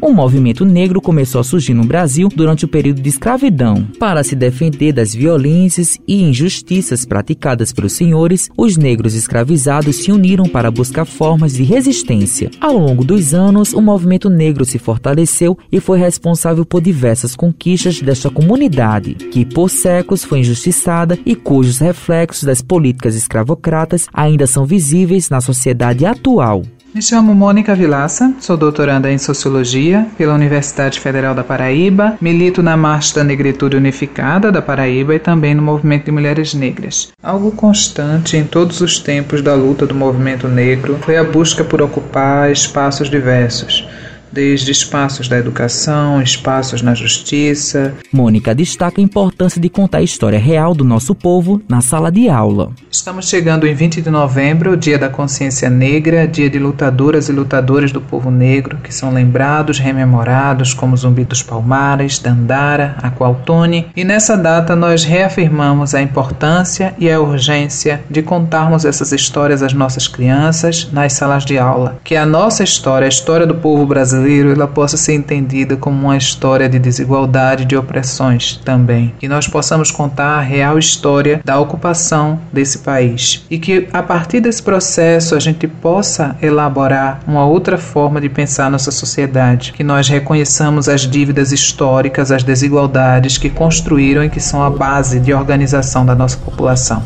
O 0.00 0.12
movimento 0.12 0.64
negro 0.64 1.00
começou 1.00 1.40
a 1.40 1.44
surgir 1.44 1.74
no 1.74 1.84
Brasil 1.84 2.28
durante 2.28 2.64
o 2.64 2.68
período 2.68 3.02
de 3.02 3.08
escravidão. 3.08 3.84
Para 3.98 4.22
se 4.22 4.36
defender 4.36 4.92
das 4.92 5.12
violências 5.12 5.98
e 6.06 6.22
injustiças 6.22 7.04
praticadas 7.04 7.72
pelos 7.72 7.94
senhores, 7.94 8.48
os 8.56 8.76
negros 8.76 9.14
escravizados 9.14 9.96
se 9.96 10.12
uniram 10.12 10.44
para 10.46 10.70
buscar 10.70 11.04
formas 11.04 11.54
de 11.54 11.64
resistência. 11.64 12.48
Ao 12.60 12.78
longo 12.78 13.04
dos 13.04 13.34
anos, 13.34 13.72
o 13.72 13.82
movimento 13.82 14.30
negro 14.30 14.64
se 14.64 14.78
fortaleceu 14.78 15.58
e 15.70 15.80
foi 15.80 15.98
responsável 15.98 16.64
por 16.64 16.80
diversas 16.80 17.34
conquistas 17.34 18.00
desta 18.00 18.30
comunidade, 18.30 19.14
que 19.14 19.44
por 19.44 19.68
séculos 19.68 20.22
foi 20.22 20.40
injustiçada 20.40 21.18
e 21.26 21.34
cujos 21.34 21.78
reflexos 21.78 22.44
das 22.44 22.62
políticas 22.62 23.16
escravocratas 23.16 24.06
ainda 24.12 24.46
são 24.46 24.64
visíveis 24.64 25.28
na 25.28 25.40
sociedade 25.40 26.06
atual. 26.06 26.62
Me 26.94 27.02
chamo 27.02 27.34
Mônica 27.34 27.74
Vilaça, 27.74 28.32
sou 28.40 28.56
doutoranda 28.56 29.12
em 29.12 29.18
Sociologia 29.18 30.06
pela 30.16 30.34
Universidade 30.34 30.98
Federal 30.98 31.34
da 31.34 31.44
Paraíba, 31.44 32.16
milito 32.18 32.62
na 32.62 32.78
Marcha 32.78 33.16
da 33.16 33.24
Negritude 33.24 33.76
Unificada 33.76 34.50
da 34.50 34.62
Paraíba 34.62 35.14
e 35.14 35.18
também 35.18 35.54
no 35.54 35.60
Movimento 35.60 36.06
de 36.06 36.10
Mulheres 36.10 36.54
Negras. 36.54 37.12
Algo 37.22 37.52
constante 37.52 38.38
em 38.38 38.44
todos 38.44 38.80
os 38.80 38.98
tempos 38.98 39.42
da 39.42 39.54
luta 39.54 39.86
do 39.86 39.94
movimento 39.94 40.48
negro 40.48 40.98
foi 41.02 41.18
a 41.18 41.24
busca 41.24 41.62
por 41.62 41.82
ocupar 41.82 42.50
espaços 42.50 43.10
diversos 43.10 43.86
desde 44.32 44.70
espaços 44.70 45.28
da 45.28 45.38
educação, 45.38 46.20
espaços 46.22 46.82
na 46.82 46.94
justiça. 46.94 47.94
Mônica 48.12 48.54
destaca 48.54 49.00
a 49.00 49.04
importância 49.04 49.60
de 49.60 49.68
contar 49.68 49.98
a 49.98 50.02
história 50.02 50.38
real 50.38 50.74
do 50.74 50.84
nosso 50.84 51.14
povo 51.14 51.62
na 51.68 51.80
sala 51.80 52.10
de 52.10 52.28
aula. 52.28 52.72
Estamos 52.90 53.28
chegando 53.28 53.66
em 53.66 53.74
20 53.74 54.02
de 54.02 54.10
novembro, 54.10 54.76
Dia 54.76 54.98
da 54.98 55.08
Consciência 55.08 55.70
Negra, 55.70 56.26
dia 56.26 56.50
de 56.50 56.58
lutadoras 56.58 57.28
e 57.28 57.32
lutadores 57.32 57.92
do 57.92 58.00
povo 58.00 58.30
negro 58.30 58.78
que 58.82 58.94
são 58.94 59.12
lembrados, 59.12 59.78
rememorados 59.78 60.74
como 60.74 60.96
Zumbi 60.96 61.24
dos 61.24 61.42
Palmares, 61.42 62.18
Dandara, 62.18 62.96
Aqualtone, 63.02 63.86
e 63.96 64.04
nessa 64.04 64.36
data 64.36 64.76
nós 64.76 65.04
reafirmamos 65.04 65.94
a 65.94 66.02
importância 66.02 66.94
e 66.98 67.10
a 67.10 67.20
urgência 67.20 68.02
de 68.10 68.22
contarmos 68.22 68.84
essas 68.84 69.12
histórias 69.12 69.62
às 69.62 69.72
nossas 69.72 70.06
crianças 70.06 70.88
nas 70.92 71.12
salas 71.12 71.44
de 71.44 71.58
aula, 71.58 71.98
que 72.04 72.16
a 72.16 72.26
nossa 72.26 72.62
história, 72.62 73.06
a 73.06 73.08
história 73.08 73.46
do 73.46 73.54
povo 73.54 73.86
brasileiro 73.86 74.17
brasileiro 74.18 74.52
ela 74.52 74.66
possa 74.66 74.96
ser 74.96 75.14
entendida 75.14 75.76
como 75.76 76.06
uma 76.06 76.16
história 76.16 76.68
de 76.68 76.78
desigualdade 76.78 77.62
e 77.62 77.66
de 77.66 77.76
opressões 77.76 78.60
também. 78.64 79.14
Que 79.18 79.28
nós 79.28 79.46
possamos 79.46 79.90
contar 79.90 80.38
a 80.38 80.40
real 80.40 80.78
história 80.78 81.40
da 81.44 81.58
ocupação 81.58 82.40
desse 82.52 82.78
país. 82.78 83.44
E 83.50 83.58
que 83.58 83.88
a 83.92 84.02
partir 84.02 84.40
desse 84.40 84.62
processo 84.62 85.34
a 85.34 85.40
gente 85.40 85.66
possa 85.66 86.36
elaborar 86.42 87.20
uma 87.26 87.46
outra 87.46 87.78
forma 87.78 88.20
de 88.20 88.28
pensar 88.28 88.70
nossa 88.70 88.90
sociedade. 88.90 89.72
Que 89.72 89.84
nós 89.84 90.08
reconheçamos 90.08 90.88
as 90.88 91.02
dívidas 91.02 91.52
históricas, 91.52 92.30
as 92.30 92.42
desigualdades 92.42 93.38
que 93.38 93.50
construíram 93.50 94.24
e 94.24 94.30
que 94.30 94.40
são 94.40 94.62
a 94.62 94.70
base 94.70 95.20
de 95.20 95.32
organização 95.32 96.04
da 96.04 96.14
nossa 96.14 96.36
população. 96.36 97.02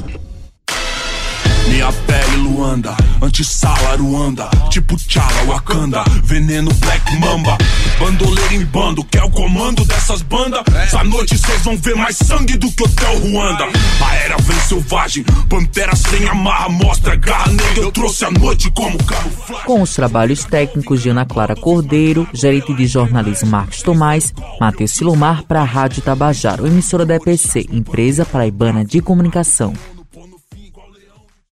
Luanda, 2.62 2.96
antissala 3.20 3.96
Ruanda, 3.96 4.48
tipo 4.70 4.96
Tchala 4.96 5.46
Wakanda, 5.48 6.04
veneno 6.22 6.72
Black 6.74 7.18
Mamba, 7.18 7.58
bandoleiro 7.98 8.54
em 8.54 8.64
bando, 8.64 9.02
que 9.02 9.18
é 9.18 9.24
o 9.24 9.28
comando 9.30 9.84
dessas 9.84 10.22
bandas. 10.22 10.62
Essa 10.72 11.02
noite 11.02 11.36
vocês 11.36 11.60
vão 11.62 11.76
ver 11.76 11.96
mais 11.96 12.16
sangue 12.16 12.56
do 12.56 12.70
que 12.70 12.84
Hotel 12.84 13.18
Ruanda. 13.18 13.64
A 14.00 14.14
era 14.14 14.36
vem 14.36 14.60
selvagem, 14.60 15.24
pantera 15.48 15.96
sem 15.96 16.24
amarra, 16.28 16.68
mostra 16.68 17.16
garra 17.16 17.50
negra. 17.50 17.82
Eu 17.82 17.90
trouxe 17.90 18.24
a 18.24 18.30
noite 18.30 18.70
como 18.70 18.96
camuflagem. 18.96 19.66
Com 19.66 19.82
os 19.82 19.92
trabalhos 19.92 20.44
técnicos 20.44 21.02
de 21.02 21.08
Ana 21.08 21.24
Clara 21.24 21.56
Cordeiro, 21.56 22.28
gerente 22.32 22.72
de 22.74 22.86
jornalismo 22.86 23.50
Marcos 23.50 23.82
Tomás, 23.82 24.32
Matheus 24.60 24.92
Silomar 24.92 25.42
para 25.42 25.62
a 25.62 25.64
Rádio 25.64 26.00
Tabajaro, 26.00 26.64
emissora 26.64 27.04
da 27.04 27.16
EPC, 27.16 27.66
empresa 27.72 28.24
paraibana 28.24 28.84
de 28.84 29.00
comunicação. 29.00 29.74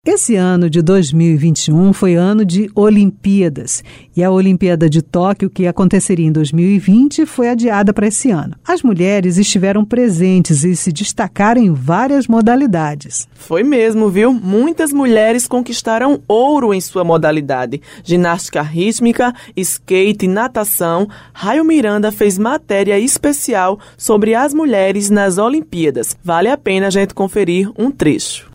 Esse 0.08 0.36
ano 0.36 0.70
de 0.70 0.82
2021 0.82 1.92
foi 1.92 2.14
ano 2.14 2.44
de 2.44 2.70
Olimpíadas 2.76 3.82
e 4.16 4.22
a 4.22 4.30
Olimpíada 4.30 4.88
de 4.88 5.02
Tóquio, 5.02 5.50
que 5.50 5.66
aconteceria 5.66 6.24
em 6.24 6.30
2020, 6.30 7.26
foi 7.26 7.48
adiada 7.48 7.92
para 7.92 8.06
esse 8.06 8.30
ano. 8.30 8.54
As 8.64 8.84
mulheres 8.84 9.36
estiveram 9.36 9.84
presentes 9.84 10.62
e 10.62 10.76
se 10.76 10.92
destacaram 10.92 11.60
em 11.60 11.72
várias 11.72 12.28
modalidades. 12.28 13.26
Foi 13.34 13.64
mesmo, 13.64 14.08
viu? 14.08 14.32
Muitas 14.32 14.92
mulheres 14.92 15.48
conquistaram 15.48 16.22
ouro 16.28 16.72
em 16.72 16.80
sua 16.80 17.02
modalidade: 17.02 17.82
ginástica 18.04 18.62
rítmica, 18.62 19.34
skate, 19.56 20.28
natação. 20.28 21.08
Raio 21.32 21.64
Miranda 21.64 22.12
fez 22.12 22.38
matéria 22.38 22.96
especial 22.96 23.76
sobre 23.98 24.36
as 24.36 24.54
mulheres 24.54 25.10
nas 25.10 25.36
Olimpíadas. 25.36 26.16
Vale 26.22 26.48
a 26.48 26.56
pena 26.56 26.86
a 26.86 26.90
gente 26.90 27.12
conferir 27.12 27.72
um 27.76 27.90
trecho. 27.90 28.48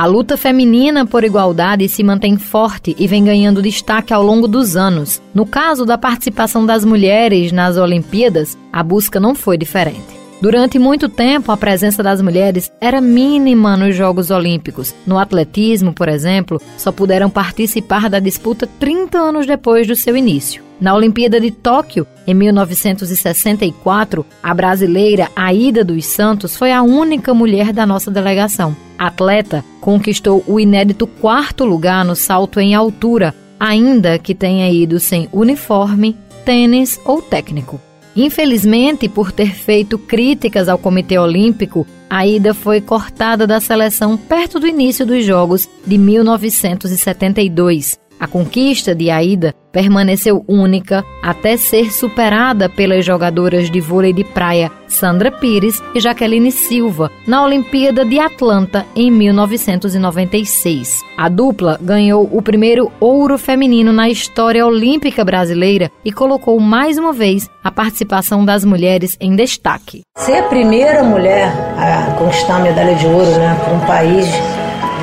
A 0.00 0.06
luta 0.06 0.34
feminina 0.34 1.04
por 1.04 1.24
igualdade 1.24 1.86
se 1.86 2.02
mantém 2.02 2.38
forte 2.38 2.96
e 2.98 3.06
vem 3.06 3.22
ganhando 3.22 3.60
destaque 3.60 4.14
ao 4.14 4.22
longo 4.22 4.48
dos 4.48 4.74
anos. 4.74 5.20
No 5.34 5.44
caso 5.44 5.84
da 5.84 5.98
participação 5.98 6.64
das 6.64 6.86
mulheres 6.86 7.52
nas 7.52 7.76
Olimpíadas, 7.76 8.56
a 8.72 8.82
busca 8.82 9.20
não 9.20 9.34
foi 9.34 9.58
diferente. 9.58 10.18
Durante 10.40 10.78
muito 10.78 11.06
tempo, 11.06 11.52
a 11.52 11.56
presença 11.58 12.02
das 12.02 12.22
mulheres 12.22 12.72
era 12.80 12.98
mínima 12.98 13.76
nos 13.76 13.94
Jogos 13.94 14.30
Olímpicos. 14.30 14.94
No 15.06 15.18
atletismo, 15.18 15.92
por 15.92 16.08
exemplo, 16.08 16.58
só 16.78 16.90
puderam 16.90 17.28
participar 17.28 18.08
da 18.08 18.18
disputa 18.18 18.66
30 18.78 19.18
anos 19.18 19.46
depois 19.46 19.86
do 19.86 19.94
seu 19.94 20.16
início. 20.16 20.69
Na 20.80 20.94
Olimpíada 20.94 21.38
de 21.38 21.50
Tóquio, 21.50 22.06
em 22.26 22.32
1964, 22.32 24.24
a 24.42 24.54
brasileira 24.54 25.28
Aida 25.36 25.84
dos 25.84 26.06
Santos 26.06 26.56
foi 26.56 26.72
a 26.72 26.82
única 26.82 27.34
mulher 27.34 27.70
da 27.70 27.84
nossa 27.84 28.10
delegação. 28.10 28.74
A 28.98 29.08
atleta 29.08 29.62
conquistou 29.78 30.42
o 30.46 30.58
inédito 30.58 31.06
quarto 31.06 31.66
lugar 31.66 32.02
no 32.02 32.16
salto 32.16 32.58
em 32.58 32.74
altura, 32.74 33.34
ainda 33.58 34.18
que 34.18 34.34
tenha 34.34 34.72
ido 34.72 34.98
sem 34.98 35.28
uniforme, 35.32 36.16
tênis 36.46 36.98
ou 37.04 37.20
técnico. 37.20 37.78
Infelizmente, 38.16 39.06
por 39.06 39.32
ter 39.32 39.54
feito 39.54 39.98
críticas 39.98 40.66
ao 40.66 40.78
Comitê 40.78 41.18
Olímpico, 41.18 41.86
a 42.08 42.26
ida 42.26 42.54
foi 42.54 42.80
cortada 42.80 43.46
da 43.46 43.60
seleção 43.60 44.16
perto 44.16 44.58
do 44.58 44.66
início 44.66 45.04
dos 45.04 45.22
Jogos 45.24 45.68
de 45.86 45.98
1972. 45.98 47.99
A 48.20 48.26
conquista 48.26 48.94
de 48.94 49.10
Aida 49.10 49.54
permaneceu 49.72 50.44
única 50.46 51.02
até 51.22 51.56
ser 51.56 51.90
superada 51.90 52.68
pelas 52.68 53.02
jogadoras 53.02 53.70
de 53.70 53.80
vôlei 53.80 54.12
de 54.12 54.24
praia 54.24 54.70
Sandra 54.86 55.32
Pires 55.32 55.82
e 55.94 56.00
Jaqueline 56.00 56.52
Silva 56.52 57.10
na 57.26 57.42
Olimpíada 57.42 58.04
de 58.04 58.18
Atlanta 58.18 58.84
em 58.94 59.10
1996. 59.10 61.00
A 61.16 61.30
dupla 61.30 61.78
ganhou 61.80 62.28
o 62.30 62.42
primeiro 62.42 62.92
ouro 63.00 63.38
feminino 63.38 63.90
na 63.90 64.10
história 64.10 64.66
olímpica 64.66 65.24
brasileira 65.24 65.90
e 66.04 66.12
colocou 66.12 66.60
mais 66.60 66.98
uma 66.98 67.14
vez 67.14 67.48
a 67.64 67.70
participação 67.70 68.44
das 68.44 68.66
mulheres 68.66 69.16
em 69.18 69.34
destaque. 69.34 70.02
Ser 70.18 70.40
a 70.40 70.42
primeira 70.42 71.02
mulher 71.02 71.48
a 71.78 72.16
conquistar 72.18 72.56
a 72.56 72.60
medalha 72.60 72.96
de 72.96 73.06
ouro 73.06 73.30
né, 73.30 73.58
para 73.64 73.74
um 73.74 73.86
país 73.86 74.26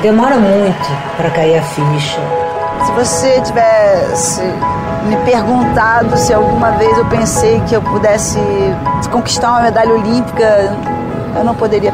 demora 0.02 0.36
muito 0.38 1.16
para 1.16 1.30
cair 1.30 1.56
a 1.56 1.62
ficha 1.62 2.47
se 2.84 2.92
você 2.92 3.40
tivesse 3.42 4.42
me 5.06 5.16
perguntado 5.24 6.16
se 6.16 6.32
alguma 6.32 6.72
vez 6.72 6.96
eu 6.98 7.04
pensei 7.06 7.60
que 7.68 7.74
eu 7.74 7.82
pudesse 7.82 8.38
conquistar 9.10 9.52
uma 9.52 9.62
medalha 9.62 9.94
olímpica, 9.94 10.76
eu 11.36 11.44
não 11.44 11.54
poderia 11.54 11.92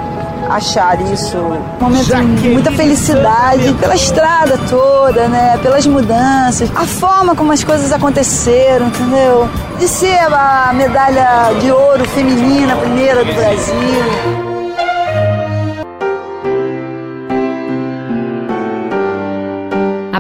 achar 0.51 1.01
isso. 1.13 1.39
Um 1.39 1.85
momento 1.85 2.05
de 2.41 2.49
muita 2.49 2.71
felicidade 2.73 3.73
pela 3.75 3.95
estrada 3.95 4.59
toda, 4.69 5.29
né? 5.29 5.59
Pelas 5.63 5.87
mudanças, 5.87 6.71
a 6.75 6.85
forma 6.85 7.35
como 7.35 7.53
as 7.53 7.65
coisas 7.65 7.93
aconteceram, 7.93 8.87
entendeu? 8.87 9.49
De 9.79 9.89
ser 9.89 10.33
a 10.33 10.73
medalha 10.75 11.53
de 11.61 11.71
ouro 11.71 12.05
feminina 12.11 12.77
primeira 12.77 13.25
do 13.25 13.33
Brasil. 13.35 14.44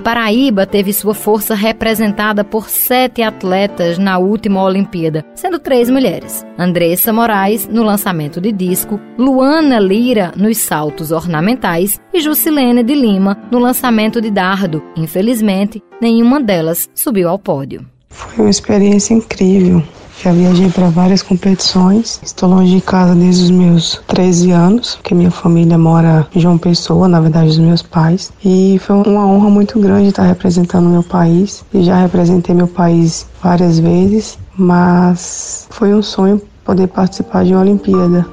Paraíba 0.00 0.66
teve 0.66 0.92
sua 0.92 1.14
força 1.14 1.54
representada 1.54 2.44
por 2.44 2.68
sete 2.68 3.22
atletas 3.22 3.98
na 3.98 4.18
última 4.18 4.62
Olimpíada, 4.62 5.24
sendo 5.34 5.58
três 5.58 5.88
mulheres. 5.88 6.44
Andressa 6.58 7.12
Moraes, 7.12 7.68
no 7.68 7.82
lançamento 7.82 8.40
de 8.40 8.52
disco, 8.52 9.00
Luana 9.18 9.78
Lira, 9.78 10.32
nos 10.36 10.58
saltos 10.58 11.12
ornamentais 11.12 12.00
e 12.12 12.20
Jusilene 12.20 12.82
de 12.82 12.94
Lima, 12.94 13.38
no 13.50 13.58
lançamento 13.58 14.20
de 14.20 14.30
dardo. 14.30 14.82
Infelizmente, 14.96 15.82
nenhuma 16.00 16.40
delas 16.40 16.88
subiu 16.94 17.28
ao 17.28 17.38
pódio. 17.38 17.84
Foi 18.08 18.44
uma 18.44 18.50
experiência 18.50 19.14
incrível. 19.14 19.82
Já 20.22 20.32
viajei 20.32 20.70
para 20.70 20.88
várias 20.88 21.22
competições. 21.22 22.20
Estou 22.22 22.48
longe 22.48 22.76
de 22.76 22.80
casa 22.80 23.14
desde 23.14 23.44
os 23.44 23.50
meus 23.50 24.00
13 24.06 24.50
anos, 24.52 24.94
porque 24.96 25.14
minha 25.14 25.30
família 25.30 25.76
mora 25.76 26.26
em 26.34 26.40
João 26.40 26.56
Pessoa, 26.56 27.08
na 27.08 27.20
verdade, 27.20 27.50
os 27.50 27.58
meus 27.58 27.82
pais. 27.82 28.32
E 28.44 28.78
foi 28.80 28.96
uma 28.96 29.26
honra 29.26 29.50
muito 29.50 29.78
grande 29.78 30.08
estar 30.08 30.22
representando 30.22 30.88
meu 30.88 31.02
país. 31.02 31.64
E 31.74 31.82
já 31.82 32.00
representei 32.00 32.54
meu 32.54 32.68
país 32.68 33.26
várias 33.42 33.78
vezes, 33.78 34.38
mas 34.56 35.66
foi 35.70 35.92
um 35.92 36.02
sonho 36.02 36.40
poder 36.64 36.86
participar 36.88 37.44
de 37.44 37.52
uma 37.52 37.60
Olimpíada. 37.60 38.26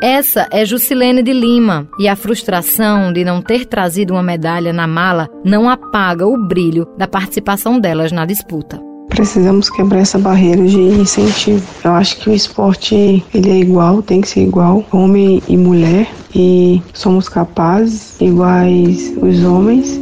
Essa 0.00 0.46
é 0.52 0.64
Jusilene 0.64 1.24
de 1.24 1.32
Lima 1.32 1.88
e 1.98 2.06
a 2.06 2.14
frustração 2.14 3.12
de 3.12 3.24
não 3.24 3.42
ter 3.42 3.66
trazido 3.66 4.14
uma 4.14 4.22
medalha 4.22 4.72
na 4.72 4.86
mala 4.86 5.28
não 5.44 5.68
apaga 5.68 6.24
o 6.24 6.38
brilho 6.46 6.86
da 6.96 7.08
participação 7.08 7.80
delas 7.80 8.12
na 8.12 8.24
disputa. 8.24 8.87
Precisamos 9.08 9.70
quebrar 9.70 10.00
essa 10.00 10.18
barreira 10.18 10.64
de 10.64 10.78
incentivo. 10.78 11.66
Eu 11.84 11.92
acho 11.92 12.18
que 12.18 12.30
o 12.30 12.34
esporte 12.34 13.24
ele 13.34 13.50
é 13.50 13.58
igual, 13.58 14.02
tem 14.02 14.20
que 14.20 14.28
ser 14.28 14.42
igual, 14.42 14.84
homem 14.92 15.42
e 15.48 15.56
mulher, 15.56 16.08
e 16.34 16.80
somos 16.92 17.28
capazes, 17.28 18.20
iguais 18.20 19.14
os 19.20 19.44
homens. 19.44 20.00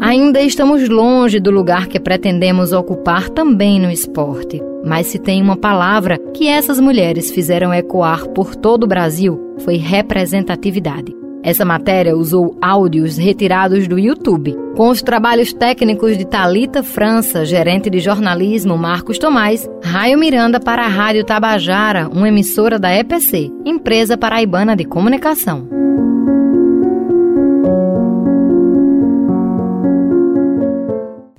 Ainda 0.00 0.40
estamos 0.40 0.88
longe 0.88 1.38
do 1.38 1.50
lugar 1.50 1.86
que 1.86 2.00
pretendemos 2.00 2.72
ocupar 2.72 3.28
também 3.28 3.78
no 3.78 3.90
esporte. 3.90 4.58
Mas 4.84 5.08
se 5.08 5.18
tem 5.18 5.42
uma 5.42 5.56
palavra 5.56 6.18
que 6.32 6.48
essas 6.48 6.80
mulheres 6.80 7.30
fizeram 7.30 7.74
ecoar 7.74 8.26
por 8.30 8.56
todo 8.56 8.84
o 8.84 8.86
Brasil, 8.86 9.38
foi 9.58 9.76
representatividade. 9.76 11.14
Essa 11.42 11.64
matéria 11.64 12.16
usou 12.16 12.56
áudios 12.60 13.16
retirados 13.16 13.86
do 13.86 13.98
YouTube, 13.98 14.56
com 14.76 14.88
os 14.90 15.02
trabalhos 15.02 15.52
técnicos 15.52 16.18
de 16.18 16.24
Talita 16.24 16.82
França, 16.82 17.44
gerente 17.44 17.88
de 17.88 18.00
jornalismo 18.00 18.76
Marcos 18.76 19.18
Tomás, 19.18 19.68
Raio 19.82 20.18
Miranda 20.18 20.58
para 20.60 20.84
a 20.84 20.88
Rádio 20.88 21.24
Tabajara, 21.24 22.08
uma 22.08 22.28
emissora 22.28 22.78
da 22.78 22.92
EPC, 22.92 23.50
empresa 23.64 24.18
paraibana 24.18 24.76
de 24.76 24.84
comunicação. 24.84 25.87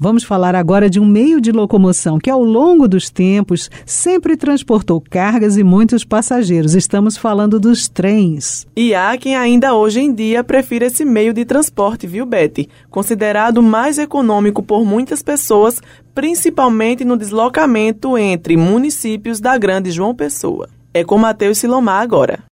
Vamos 0.02 0.24
falar 0.24 0.56
agora 0.56 0.90
de 0.90 0.98
um 0.98 1.06
meio 1.06 1.42
de 1.42 1.52
locomoção 1.52 2.18
que, 2.18 2.30
ao 2.30 2.42
longo 2.42 2.88
dos 2.88 3.10
tempos, 3.10 3.70
sempre 3.86 4.38
transportou 4.38 5.02
cargas 5.02 5.58
e 5.58 5.64
muitos 5.64 6.06
passageiros. 6.06 6.74
Estamos 6.74 7.18
falando 7.18 7.60
dos 7.60 7.90
trens. 7.90 8.66
E 8.78 8.96
há 8.96 9.18
quem 9.18 9.36
ainda 9.36 9.74
hoje 9.74 10.00
em 10.00 10.14
dia 10.14 10.42
prefira 10.42 10.86
esse 10.86 11.04
meio 11.04 11.34
de 11.34 11.44
transporte, 11.44 12.08
viu, 12.08 12.26
Betty? 12.26 12.70
Considerado 12.90 13.62
mais 13.62 14.00
econômico 14.00 14.64
por 14.64 14.86
muitas 14.86 15.22
pessoas, 15.22 15.82
principalmente 16.16 17.04
no 17.04 17.18
deslocamento 17.18 18.18
entre 18.18 18.56
municípios 18.56 19.42
da 19.42 19.58
Grande 19.58 19.92
João 19.92 20.16
Pessoa. 20.16 20.70
É 20.94 21.04
com 21.04 21.18
Matheus 21.18 21.58
Silomar 21.58 22.02
agora. 22.02 22.49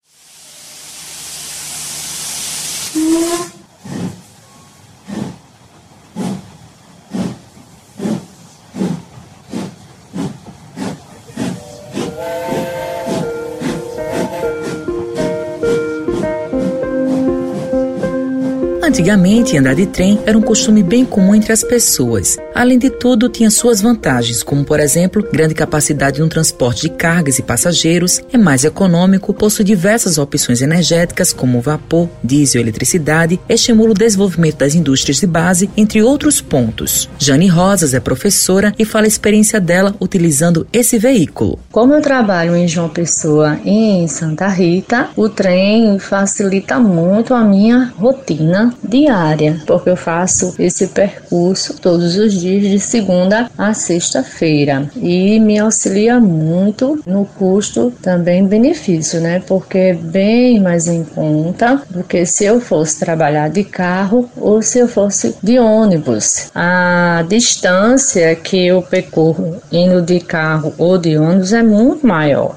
Antigamente, 18.95 19.57
andar 19.57 19.75
de 19.75 19.85
trem 19.85 20.17
era 20.25 20.37
um 20.37 20.41
costume 20.41 20.81
bem 20.81 21.03
comum 21.03 21.35
entre 21.35 21.51
as 21.51 21.61
pessoas. 21.61 22.37
Além 22.55 22.79
de 22.79 22.89
tudo, 22.89 23.27
tinha 23.27 23.51
suas 23.51 23.81
vantagens, 23.81 24.41
como 24.41 24.63
por 24.63 24.79
exemplo, 24.79 25.21
grande 25.33 25.53
capacidade 25.53 26.21
no 26.21 26.29
transporte 26.29 26.83
de 26.83 26.89
cargas 26.91 27.37
e 27.37 27.41
passageiros, 27.41 28.21
é 28.31 28.37
mais 28.37 28.63
econômico, 28.63 29.33
possui 29.33 29.65
diversas 29.65 30.17
opções 30.17 30.61
energéticas 30.61 31.33
como 31.33 31.59
vapor, 31.59 32.07
diesel 32.23 32.61
eletricidade, 32.61 33.37
estimula 33.49 33.91
o 33.91 33.93
desenvolvimento 33.93 34.59
das 34.59 34.75
indústrias 34.75 35.19
de 35.19 35.27
base, 35.27 35.69
entre 35.75 36.01
outros 36.01 36.39
pontos. 36.39 37.09
Jane 37.19 37.49
Rosas 37.49 37.93
é 37.93 37.99
professora 37.99 38.73
e 38.79 38.85
fala 38.85 39.03
a 39.03 39.09
experiência 39.09 39.59
dela 39.59 39.93
utilizando 39.99 40.65
esse 40.71 40.97
veículo. 40.97 41.59
Como 41.69 41.93
eu 41.93 42.01
trabalho 42.01 42.55
em 42.55 42.65
João 42.65 42.87
Pessoa 42.87 43.59
em 43.65 44.07
Santa 44.07 44.47
Rita, 44.47 45.09
o 45.17 45.27
trem 45.27 45.99
facilita 45.99 46.79
muito 46.79 47.33
a 47.33 47.43
minha 47.43 47.93
rotina 47.97 48.73
diária, 48.85 49.61
porque 49.65 49.89
eu 49.89 49.95
faço 49.95 50.55
esse 50.59 50.87
percurso 50.87 51.75
todos 51.81 52.17
os 52.17 52.33
dias 52.33 52.63
de 52.63 52.79
segunda 52.79 53.49
a 53.57 53.73
sexta-feira 53.73 54.89
e 54.95 55.39
me 55.39 55.59
auxilia 55.59 56.19
muito 56.19 57.01
no 57.05 57.25
custo 57.25 57.91
também 58.01 58.45
benefício, 58.45 59.19
né? 59.19 59.41
Porque 59.47 59.77
é 59.77 59.93
bem 59.93 60.59
mais 60.59 60.87
em 60.87 61.03
conta 61.03 61.81
do 61.89 62.03
que 62.03 62.25
se 62.25 62.45
eu 62.45 62.59
fosse 62.59 62.99
trabalhar 62.99 63.49
de 63.49 63.63
carro 63.63 64.29
ou 64.37 64.61
se 64.61 64.79
eu 64.79 64.87
fosse 64.87 65.35
de 65.41 65.59
ônibus. 65.59 66.49
A 66.53 67.23
distância 67.27 68.35
que 68.35 68.67
eu 68.67 68.81
percorro 68.81 69.57
indo 69.71 70.01
de 70.01 70.19
carro 70.19 70.73
ou 70.77 70.97
de 70.97 71.17
ônibus 71.17 71.53
é 71.53 71.63
muito 71.63 72.05
maior. 72.05 72.55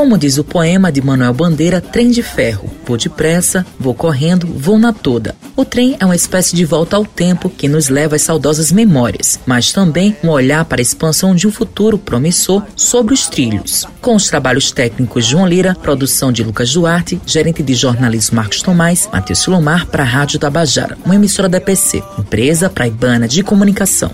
Como 0.00 0.16
diz 0.16 0.38
o 0.38 0.44
poema 0.44 0.90
de 0.90 1.02
Manuel 1.02 1.34
Bandeira, 1.34 1.78
Trem 1.78 2.10
de 2.10 2.22
Ferro, 2.22 2.70
vou 2.86 2.96
depressa, 2.96 3.66
vou 3.78 3.92
correndo, 3.92 4.46
vou 4.46 4.78
na 4.78 4.94
toda. 4.94 5.36
O 5.54 5.62
trem 5.62 5.94
é 6.00 6.06
uma 6.06 6.16
espécie 6.16 6.56
de 6.56 6.64
volta 6.64 6.96
ao 6.96 7.04
tempo 7.04 7.50
que 7.50 7.68
nos 7.68 7.90
leva 7.90 8.16
às 8.16 8.22
saudosas 8.22 8.72
memórias, 8.72 9.38
mas 9.44 9.74
também 9.74 10.16
um 10.24 10.30
olhar 10.30 10.64
para 10.64 10.80
a 10.80 10.82
expansão 10.82 11.34
de 11.34 11.46
um 11.46 11.52
futuro 11.52 11.98
promissor 11.98 12.62
sobre 12.74 13.12
os 13.12 13.26
trilhos. 13.26 13.86
Com 14.00 14.14
os 14.14 14.26
trabalhos 14.26 14.72
técnicos 14.72 15.26
João 15.26 15.46
Lira, 15.46 15.76
produção 15.82 16.32
de 16.32 16.42
Lucas 16.42 16.72
Duarte, 16.72 17.20
gerente 17.26 17.62
de 17.62 17.74
jornalismo 17.74 18.36
Marcos 18.36 18.62
Tomás, 18.62 19.06
Matheus 19.12 19.40
Silomar 19.40 19.84
para 19.84 20.02
a 20.02 20.06
Rádio 20.06 20.38
Tabajara, 20.38 20.96
uma 21.04 21.16
emissora 21.16 21.46
da 21.46 21.58
EPC, 21.58 22.02
empresa 22.18 22.70
praibana 22.70 23.28
de 23.28 23.42
comunicação. 23.42 24.10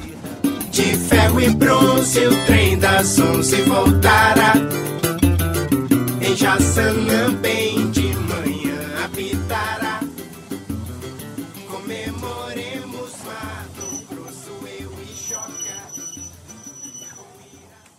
De 0.72 0.82
ferro 0.82 1.40
e 1.40 1.48
bronze, 1.50 2.26
o 2.26 2.44
trem 2.44 2.76
das 2.76 3.20
onze 3.20 3.62
voltará. 3.62 4.54
Em 6.36 6.38
Jaçanã, 6.38 7.32
bem 7.40 7.65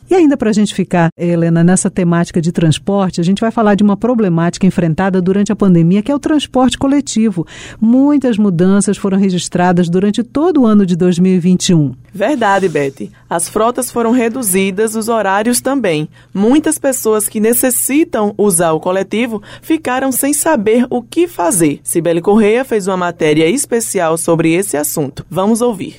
E 0.09 0.15
ainda 0.15 0.37
para 0.37 0.49
a 0.49 0.53
gente 0.53 0.73
ficar, 0.73 1.09
Helena, 1.17 1.63
nessa 1.63 1.89
temática 1.89 2.41
de 2.41 2.51
transporte, 2.53 3.19
a 3.19 3.23
gente 3.23 3.41
vai 3.41 3.51
falar 3.51 3.75
de 3.75 3.83
uma 3.83 3.97
problemática 3.97 4.65
enfrentada 4.65 5.21
durante 5.21 5.51
a 5.51 5.55
pandemia, 5.55 6.01
que 6.01 6.09
é 6.09 6.15
o 6.15 6.19
transporte 6.19 6.77
coletivo. 6.77 7.45
Muitas 7.79 8.37
mudanças 8.37 8.97
foram 8.97 9.17
registradas 9.17 9.89
durante 9.89 10.23
todo 10.23 10.61
o 10.61 10.65
ano 10.65 10.85
de 10.85 10.95
2021. 10.95 11.93
Verdade, 12.13 12.69
Beth. 12.69 13.09
As 13.29 13.49
frotas 13.49 13.91
foram 13.91 14.11
reduzidas, 14.11 14.95
os 14.95 15.09
horários 15.09 15.59
também. 15.59 16.07
Muitas 16.33 16.77
pessoas 16.77 17.27
que 17.27 17.41
necessitam 17.41 18.33
usar 18.37 18.71
o 18.71 18.79
coletivo 18.79 19.41
ficaram 19.61 20.11
sem 20.13 20.33
saber 20.33 20.87
o 20.89 21.01
que 21.01 21.27
fazer. 21.27 21.81
Cibele 21.83 22.21
Correia 22.21 22.63
fez 22.63 22.87
uma 22.87 22.95
matéria 22.95 23.49
especial 23.49 24.17
sobre 24.17 24.53
esse 24.53 24.77
assunto. 24.77 25.25
Vamos 25.29 25.59
ouvir. 25.61 25.97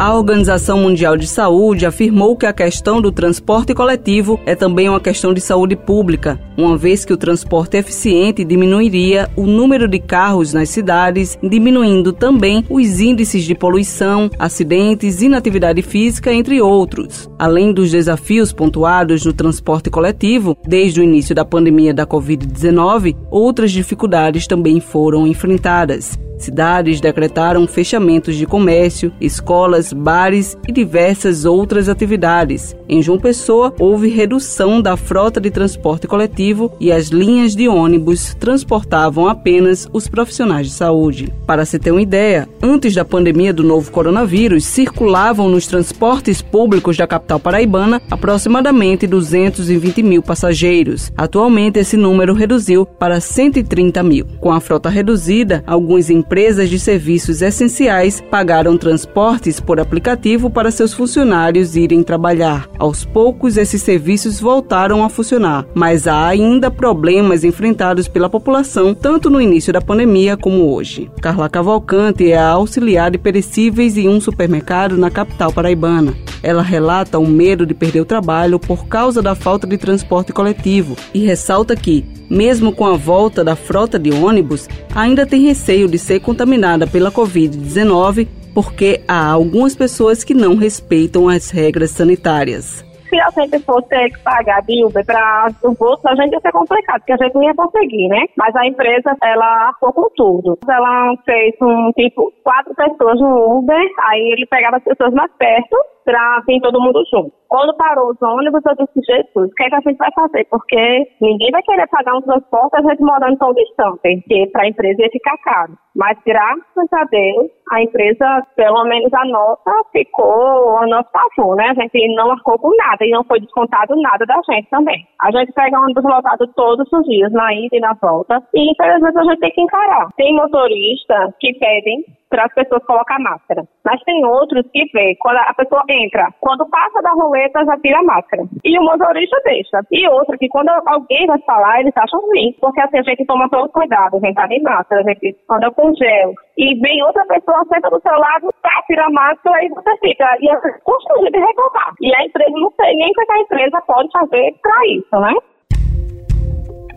A 0.00 0.14
Organização 0.14 0.78
Mundial 0.78 1.14
de 1.14 1.26
Saúde 1.26 1.84
afirmou 1.84 2.34
que 2.34 2.46
a 2.46 2.54
questão 2.54 3.02
do 3.02 3.12
transporte 3.12 3.74
coletivo 3.74 4.40
é 4.46 4.54
também 4.54 4.88
uma 4.88 4.98
questão 4.98 5.34
de 5.34 5.42
saúde 5.42 5.76
pública, 5.76 6.40
uma 6.56 6.74
vez 6.74 7.04
que 7.04 7.12
o 7.12 7.18
transporte 7.18 7.76
eficiente 7.76 8.42
diminuiria 8.42 9.28
o 9.36 9.44
número 9.44 9.86
de 9.86 9.98
carros 9.98 10.54
nas 10.54 10.70
cidades, 10.70 11.38
diminuindo 11.42 12.14
também 12.14 12.64
os 12.70 12.98
índices 12.98 13.44
de 13.44 13.54
poluição, 13.54 14.30
acidentes, 14.38 15.20
inatividade 15.20 15.82
física, 15.82 16.32
entre 16.32 16.62
outros. 16.62 17.28
Além 17.38 17.70
dos 17.70 17.90
desafios 17.90 18.54
pontuados 18.54 19.26
no 19.26 19.34
transporte 19.34 19.90
coletivo, 19.90 20.56
desde 20.66 21.02
o 21.02 21.04
início 21.04 21.34
da 21.34 21.44
pandemia 21.44 21.92
da 21.92 22.06
Covid-19, 22.06 23.14
outras 23.30 23.70
dificuldades 23.70 24.46
também 24.46 24.80
foram 24.80 25.26
enfrentadas. 25.26 26.18
Cidades 26.40 27.00
decretaram 27.00 27.66
fechamentos 27.66 28.34
de 28.34 28.46
comércio, 28.46 29.12
escolas, 29.20 29.92
bares 29.92 30.56
e 30.66 30.72
diversas 30.72 31.44
outras 31.44 31.88
atividades. 31.88 32.74
Em 32.88 33.02
João 33.02 33.18
Pessoa, 33.18 33.74
houve 33.78 34.08
redução 34.08 34.80
da 34.80 34.96
frota 34.96 35.40
de 35.40 35.50
transporte 35.50 36.06
coletivo 36.06 36.72
e 36.80 36.90
as 36.90 37.08
linhas 37.08 37.54
de 37.54 37.68
ônibus 37.68 38.34
transportavam 38.34 39.28
apenas 39.28 39.86
os 39.92 40.08
profissionais 40.08 40.66
de 40.66 40.72
saúde. 40.72 41.32
Para 41.46 41.66
se 41.66 41.78
ter 41.78 41.90
uma 41.90 42.00
ideia, 42.00 42.48
antes 42.62 42.94
da 42.94 43.04
pandemia 43.04 43.52
do 43.52 43.62
novo 43.62 43.90
coronavírus, 43.90 44.64
circulavam 44.64 45.48
nos 45.48 45.66
transportes 45.66 46.40
públicos 46.40 46.96
da 46.96 47.06
capital 47.06 47.38
paraibana 47.38 48.00
aproximadamente 48.10 49.06
220 49.06 50.02
mil 50.02 50.22
passageiros. 50.22 51.12
Atualmente, 51.16 51.78
esse 51.78 51.96
número 51.96 52.32
reduziu 52.32 52.86
para 52.86 53.20
130 53.20 54.02
mil. 54.02 54.26
Com 54.40 54.50
a 54.50 54.60
frota 54.60 54.88
reduzida, 54.88 55.62
alguns 55.66 56.08
de 56.30 56.78
serviços 56.78 57.42
essenciais 57.42 58.20
pagaram 58.20 58.78
transportes 58.78 59.58
por 59.58 59.80
aplicativo 59.80 60.48
para 60.48 60.70
seus 60.70 60.94
funcionários 60.94 61.74
irem 61.74 62.04
trabalhar. 62.04 62.68
Aos 62.78 63.04
poucos, 63.04 63.56
esses 63.56 63.82
serviços 63.82 64.38
voltaram 64.38 65.02
a 65.02 65.08
funcionar, 65.08 65.66
mas 65.74 66.06
há 66.06 66.28
ainda 66.28 66.70
problemas 66.70 67.42
enfrentados 67.42 68.06
pela 68.06 68.30
população, 68.30 68.94
tanto 68.94 69.28
no 69.28 69.40
início 69.40 69.72
da 69.72 69.80
pandemia 69.80 70.36
como 70.36 70.72
hoje. 70.72 71.10
Carla 71.20 71.48
Cavalcante 71.48 72.30
é 72.30 72.38
a 72.38 72.50
auxiliar 72.50 73.10
de 73.10 73.18
perecíveis 73.18 73.96
em 73.96 74.08
um 74.08 74.20
supermercado 74.20 74.96
na 74.96 75.10
capital 75.10 75.52
paraibana. 75.52 76.14
Ela 76.42 76.62
relata 76.62 77.18
o 77.18 77.26
medo 77.26 77.66
de 77.66 77.74
perder 77.74 78.00
o 78.00 78.04
trabalho 78.04 78.58
por 78.58 78.86
causa 78.86 79.20
da 79.20 79.34
falta 79.34 79.66
de 79.66 79.76
transporte 79.76 80.32
coletivo 80.32 80.96
e 81.12 81.20
ressalta 81.20 81.76
que, 81.76 82.04
mesmo 82.30 82.72
com 82.72 82.86
a 82.86 82.96
volta 82.96 83.42
da 83.42 83.56
frota 83.56 83.98
de 83.98 84.12
ônibus, 84.12 84.68
ainda 84.94 85.26
tem 85.26 85.42
receio 85.42 85.88
de 85.88 85.98
ser 85.98 86.19
contaminada 86.20 86.86
pela 86.86 87.10
Covid-19 87.10 88.28
porque 88.54 89.00
há 89.06 89.30
algumas 89.30 89.76
pessoas 89.76 90.24
que 90.24 90.34
não 90.34 90.56
respeitam 90.56 91.28
as 91.28 91.50
regras 91.50 91.90
sanitárias 91.90 92.84
se 93.10 93.20
a 93.20 93.30
gente 93.30 93.58
fosse 93.64 93.88
ter 93.88 94.10
que 94.10 94.18
pagar 94.20 94.62
de 94.62 94.84
Uber 94.84 95.04
para 95.04 95.48
o 95.64 95.74
bolso, 95.74 96.08
a 96.08 96.14
gente 96.14 96.32
ia 96.32 96.40
ser 96.40 96.52
complicado, 96.52 97.00
porque 97.00 97.12
a 97.12 97.16
gente 97.16 97.34
não 97.34 97.42
ia 97.42 97.54
conseguir, 97.54 98.08
né? 98.08 98.24
Mas 98.36 98.54
a 98.54 98.66
empresa, 98.66 99.16
ela 99.22 99.68
arcou 99.68 99.92
com 99.92 100.08
tudo. 100.16 100.58
Ela 100.68 101.12
fez 101.24 101.54
um 101.60 101.90
tipo, 101.92 102.32
quatro 102.44 102.72
pessoas 102.74 103.20
no 103.20 103.58
Uber, 103.58 103.84
aí 104.08 104.32
ele 104.32 104.46
pegava 104.46 104.76
as 104.76 104.84
pessoas 104.84 105.12
mais 105.12 105.30
perto 105.38 105.76
para 106.10 106.42
vir 106.44 106.60
todo 106.60 106.80
mundo 106.80 107.04
junto. 107.08 107.32
Quando 107.48 107.76
parou 107.76 108.10
os 108.10 108.22
ônibus, 108.22 108.62
eu 108.66 108.74
disse, 108.74 109.00
Jesus, 109.06 109.50
o 109.50 109.54
que, 109.54 109.64
é 109.64 109.68
que 109.68 109.74
a 109.74 109.80
gente 109.80 109.96
vai 109.96 110.10
fazer? 110.12 110.44
Porque 110.50 111.08
ninguém 111.20 111.50
vai 111.50 111.62
querer 111.62 111.86
pagar 111.88 112.16
um 112.16 112.22
transporte 112.22 112.76
a 112.76 112.82
gente 112.82 113.00
morando 113.00 113.38
tão 113.38 113.52
distante, 113.52 114.00
porque 114.02 114.48
para 114.52 114.62
a 114.62 114.68
empresa 114.68 115.02
ia 115.02 115.10
ficar 115.10 115.36
caro. 115.38 115.72
Mas, 115.94 116.16
graças 116.24 116.92
a 116.92 117.04
Deus, 117.04 117.50
a 117.72 117.82
empresa, 117.82 118.46
pelo 118.54 118.84
menos 118.84 119.12
a 119.12 119.24
nota, 119.24 119.72
ficou 119.92 120.78
a 120.78 120.86
nosso 120.86 121.10
favor, 121.10 121.56
né? 121.56 121.70
A 121.70 121.74
gente 121.74 122.14
não 122.14 122.30
arcou 122.30 122.58
com 122.58 122.70
nada 122.76 123.04
e 123.04 123.10
não 123.10 123.24
foi 123.24 123.40
descontado 123.40 124.00
nada 124.00 124.24
da 124.26 124.40
gente 124.48 124.68
também. 124.70 125.04
A 125.20 125.30
gente 125.32 125.52
pega 125.52 125.80
ônibus 125.80 126.04
lotado 126.04 126.46
todos 126.54 126.86
os 126.92 127.04
dias, 127.06 127.32
na 127.32 127.52
ida 127.54 127.76
e 127.76 127.80
na 127.80 127.94
volta, 127.94 128.40
e 128.54 128.70
infelizmente 128.70 129.18
a 129.18 129.24
gente 129.24 129.40
tem 129.40 129.50
que 129.50 129.60
encarar. 129.60 130.08
Tem 130.16 130.34
motoristas 130.34 131.34
que 131.40 131.52
pedem 131.54 132.04
para 132.30 132.44
as 132.44 132.54
pessoas 132.54 132.84
colocar 132.84 133.18
máscara. 133.18 133.64
Mas 133.84 134.00
tem 134.02 134.24
outros 134.24 134.64
que 134.72 134.84
vê, 134.94 135.16
quando 135.18 135.36
a 135.38 135.54
pessoa 135.54 135.82
entra, 135.88 136.28
quando 136.40 136.68
passa 136.70 137.02
da 137.02 137.10
roleta 137.10 137.64
já 137.64 137.76
tira 137.78 137.98
a 137.98 138.04
máscara. 138.04 138.44
E 138.64 138.78
o 138.78 138.82
motorista 138.82 139.36
deixa. 139.44 139.80
E 139.90 140.08
outro 140.08 140.38
que 140.38 140.48
quando 140.48 140.70
alguém 140.86 141.26
vai 141.26 141.38
falar, 141.40 141.80
eles 141.80 141.96
acham 141.96 142.20
ruim. 142.20 142.54
Porque 142.60 142.80
assim, 142.80 142.98
a 142.98 143.02
gente 143.02 143.26
toma 143.26 143.50
todo 143.50 143.68
cuidado, 143.70 144.16
a 144.16 144.20
gente 144.20 144.34
tá 144.34 144.46
de 144.46 144.62
máscara, 144.62 145.02
a 145.02 145.04
gente 145.04 145.36
anda 145.50 145.70
com 145.72 145.94
gel. 145.94 146.32
E 146.56 146.74
vem 146.80 147.02
outra 147.02 147.24
pessoa, 147.26 147.64
senta 147.72 147.90
do 147.90 148.00
seu 148.00 148.12
lado, 148.12 148.48
tá, 148.62 148.82
tira 148.86 149.06
a 149.06 149.10
máscara 149.10 149.64
e 149.64 149.68
você 149.68 149.96
fica. 149.98 150.36
E 150.40 150.48
é 150.48 150.56
constrangido 150.84 151.32
de 151.32 151.38
reclamar. 151.38 151.94
E 152.00 152.14
a 152.14 152.24
empresa, 152.24 152.50
não 152.52 152.70
sei 152.72 152.94
nem 152.94 153.10
o 153.10 153.12
que 153.12 153.32
a 153.32 153.40
empresa 153.40 153.82
pode 153.86 154.08
fazer 154.12 154.54
para 154.62 154.86
isso, 154.86 155.20
né? 155.20 155.34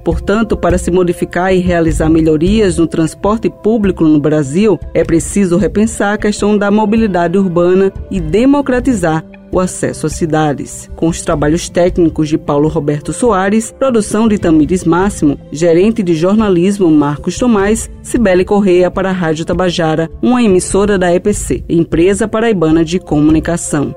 Portanto, 0.03 0.57
para 0.57 0.77
se 0.77 0.91
modificar 0.91 1.53
e 1.53 1.59
realizar 1.59 2.09
melhorias 2.09 2.77
no 2.77 2.88
transporte 2.88 3.49
público 3.49 4.03
no 4.03 4.19
Brasil, 4.19 4.80
é 4.93 5.03
preciso 5.03 5.57
repensar 5.57 6.13
a 6.13 6.17
questão 6.17 6.57
da 6.57 6.69
mobilidade 6.69 7.38
urbana 7.38 7.91
e 8.11 8.19
democratizar 8.19 9.23
o 9.53 9.59
acesso 9.59 10.07
às 10.07 10.13
cidades. 10.13 10.89
Com 10.95 11.07
os 11.07 11.21
trabalhos 11.21 11.69
técnicos 11.69 12.27
de 12.27 12.38
Paulo 12.38 12.67
Roberto 12.67 13.13
Soares, 13.13 13.71
produção 13.71 14.27
de 14.27 14.39
Tamires 14.39 14.84
Máximo, 14.84 15.39
gerente 15.51 16.01
de 16.01 16.15
jornalismo 16.15 16.89
Marcos 16.89 17.38
Tomás, 17.38 17.89
Cibele 18.01 18.43
Correia 18.43 18.89
para 18.89 19.09
a 19.09 19.13
Rádio 19.13 19.45
Tabajara, 19.45 20.09
uma 20.21 20.41
emissora 20.41 20.97
da 20.97 21.13
EPC, 21.13 21.63
Empresa 21.69 22.27
Paraibana 22.27 22.84
de 22.84 22.99
Comunicação. 22.99 23.95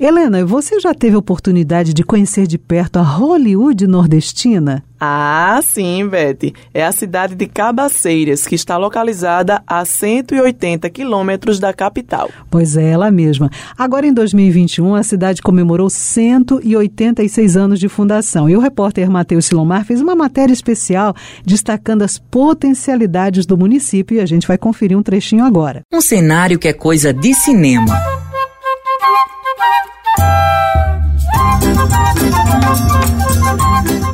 Helena, 0.00 0.44
você 0.46 0.80
já 0.80 0.94
teve 0.94 1.16
oportunidade 1.16 1.92
de 1.92 2.02
conhecer 2.02 2.46
de 2.46 2.56
perto 2.56 2.96
a 2.96 3.02
Hollywood 3.02 3.86
nordestina? 3.86 4.82
Ah, 4.98 5.60
sim, 5.62 6.08
Beth. 6.08 6.54
É 6.72 6.82
a 6.82 6.92
cidade 6.92 7.34
de 7.34 7.46
Cabaceiras, 7.46 8.46
que 8.46 8.54
está 8.54 8.78
localizada 8.78 9.62
a 9.66 9.84
180 9.84 10.88
quilômetros 10.88 11.58
da 11.60 11.74
capital. 11.74 12.30
Pois 12.50 12.74
é, 12.76 12.88
ela 12.90 13.10
mesma. 13.10 13.50
Agora, 13.76 14.06
em 14.06 14.14
2021, 14.14 14.94
a 14.94 15.02
cidade 15.02 15.42
comemorou 15.42 15.90
186 15.90 17.56
anos 17.58 17.78
de 17.78 17.88
fundação. 17.88 18.48
E 18.48 18.56
o 18.56 18.60
repórter 18.60 19.10
Matheus 19.10 19.44
Silomar 19.44 19.84
fez 19.84 20.00
uma 20.00 20.14
matéria 20.14 20.54
especial 20.54 21.14
destacando 21.44 22.00
as 22.00 22.16
potencialidades 22.16 23.44
do 23.44 23.58
município 23.58 24.16
e 24.16 24.20
a 24.20 24.26
gente 24.26 24.48
vai 24.48 24.56
conferir 24.56 24.96
um 24.96 25.02
trechinho 25.02 25.44
agora. 25.44 25.82
Um 25.92 26.00
cenário 26.00 26.58
que 26.58 26.68
é 26.68 26.72
coisa 26.72 27.12
de 27.12 27.34
cinema. 27.34 28.11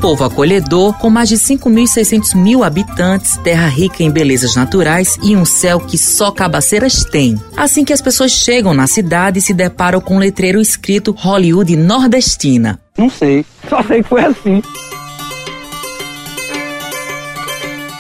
Povo 0.08 0.24
acolhedor, 0.24 0.94
com 0.94 1.10
mais 1.10 1.28
de 1.28 1.36
5.600 1.36 2.34
mil 2.34 2.64
habitantes, 2.64 3.36
terra 3.44 3.68
rica 3.68 4.02
em 4.02 4.10
belezas 4.10 4.56
naturais 4.56 5.18
e 5.22 5.36
um 5.36 5.44
céu 5.44 5.78
que 5.78 5.98
só 5.98 6.30
cabaceiras 6.30 7.04
têm. 7.04 7.38
Assim 7.54 7.84
que 7.84 7.92
as 7.92 8.00
pessoas 8.00 8.32
chegam 8.32 8.72
na 8.72 8.86
cidade, 8.86 9.42
se 9.42 9.52
deparam 9.52 10.00
com 10.00 10.16
um 10.16 10.18
letreiro 10.18 10.62
escrito 10.62 11.12
Hollywood 11.12 11.76
Nordestina. 11.76 12.80
Não 12.96 13.10
sei, 13.10 13.44
só 13.68 13.82
sei 13.82 14.02
que 14.02 14.08
foi 14.08 14.24
assim. 14.24 14.62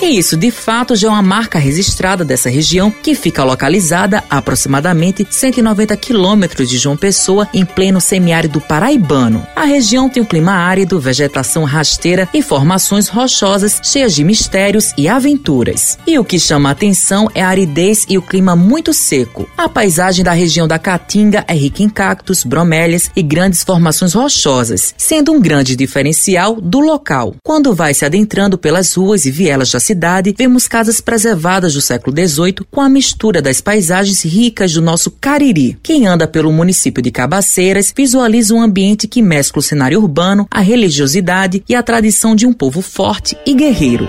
E 0.00 0.18
isso, 0.18 0.36
de 0.36 0.50
fato, 0.50 0.94
já 0.94 1.08
é 1.08 1.10
uma 1.10 1.22
marca 1.22 1.58
registrada 1.58 2.24
dessa 2.24 2.48
região 2.48 2.90
que 2.90 3.16
fica 3.16 3.42
localizada 3.42 4.22
a 4.30 4.38
aproximadamente 4.38 5.26
190 5.28 5.96
quilômetros 5.96 6.68
de 6.68 6.78
João 6.78 6.96
Pessoa, 6.96 7.48
em 7.52 7.64
pleno 7.64 8.00
semiárido 8.00 8.60
paraibano. 8.60 9.44
A 9.56 9.64
região 9.64 10.08
tem 10.08 10.22
um 10.22 10.26
clima 10.26 10.52
árido, 10.52 11.00
vegetação 11.00 11.64
rasteira 11.64 12.28
e 12.32 12.40
formações 12.40 13.08
rochosas 13.08 13.80
cheias 13.82 14.14
de 14.14 14.22
mistérios 14.22 14.92
e 14.96 15.08
aventuras. 15.08 15.98
E 16.06 16.18
o 16.18 16.24
que 16.24 16.38
chama 16.38 16.68
a 16.68 16.72
atenção 16.72 17.28
é 17.34 17.42
a 17.42 17.48
aridez 17.48 18.06
e 18.08 18.16
o 18.16 18.22
clima 18.22 18.54
muito 18.54 18.94
seco. 18.94 19.48
A 19.56 19.68
paisagem 19.68 20.24
da 20.24 20.32
região 20.32 20.68
da 20.68 20.78
Caatinga 20.78 21.44
é 21.48 21.54
rica 21.54 21.82
em 21.82 21.88
cactos, 21.88 22.44
bromélias 22.44 23.10
e 23.16 23.22
grandes 23.22 23.64
formações 23.64 24.12
rochosas, 24.14 24.94
sendo 24.96 25.32
um 25.32 25.40
grande 25.40 25.74
diferencial 25.74 26.60
do 26.60 26.78
local. 26.78 27.34
Quando 27.42 27.74
vai 27.74 27.92
se 27.92 28.04
adentrando 28.04 28.56
pelas 28.56 28.94
ruas 28.94 29.26
e 29.26 29.30
vielas 29.30 29.72
da 29.72 29.80
cidade, 29.88 30.34
vemos 30.36 30.68
casas 30.68 31.00
preservadas 31.00 31.72
do 31.72 31.80
século 31.80 32.14
XVIII 32.14 32.66
com 32.70 32.80
a 32.82 32.90
mistura 32.90 33.40
das 33.40 33.60
paisagens 33.60 34.22
ricas 34.22 34.72
do 34.74 34.82
nosso 34.82 35.10
Cariri. 35.10 35.78
Quem 35.82 36.06
anda 36.06 36.28
pelo 36.28 36.52
município 36.52 37.02
de 37.02 37.10
Cabaceiras 37.10 37.92
visualiza 37.96 38.54
um 38.54 38.60
ambiente 38.60 39.08
que 39.08 39.22
mescla 39.22 39.60
o 39.60 39.62
cenário 39.62 39.98
urbano, 39.98 40.46
a 40.50 40.60
religiosidade 40.60 41.62
e 41.66 41.74
a 41.74 41.82
tradição 41.82 42.36
de 42.36 42.46
um 42.46 42.52
povo 42.52 42.82
forte 42.82 43.34
e 43.46 43.54
guerreiro. 43.54 44.08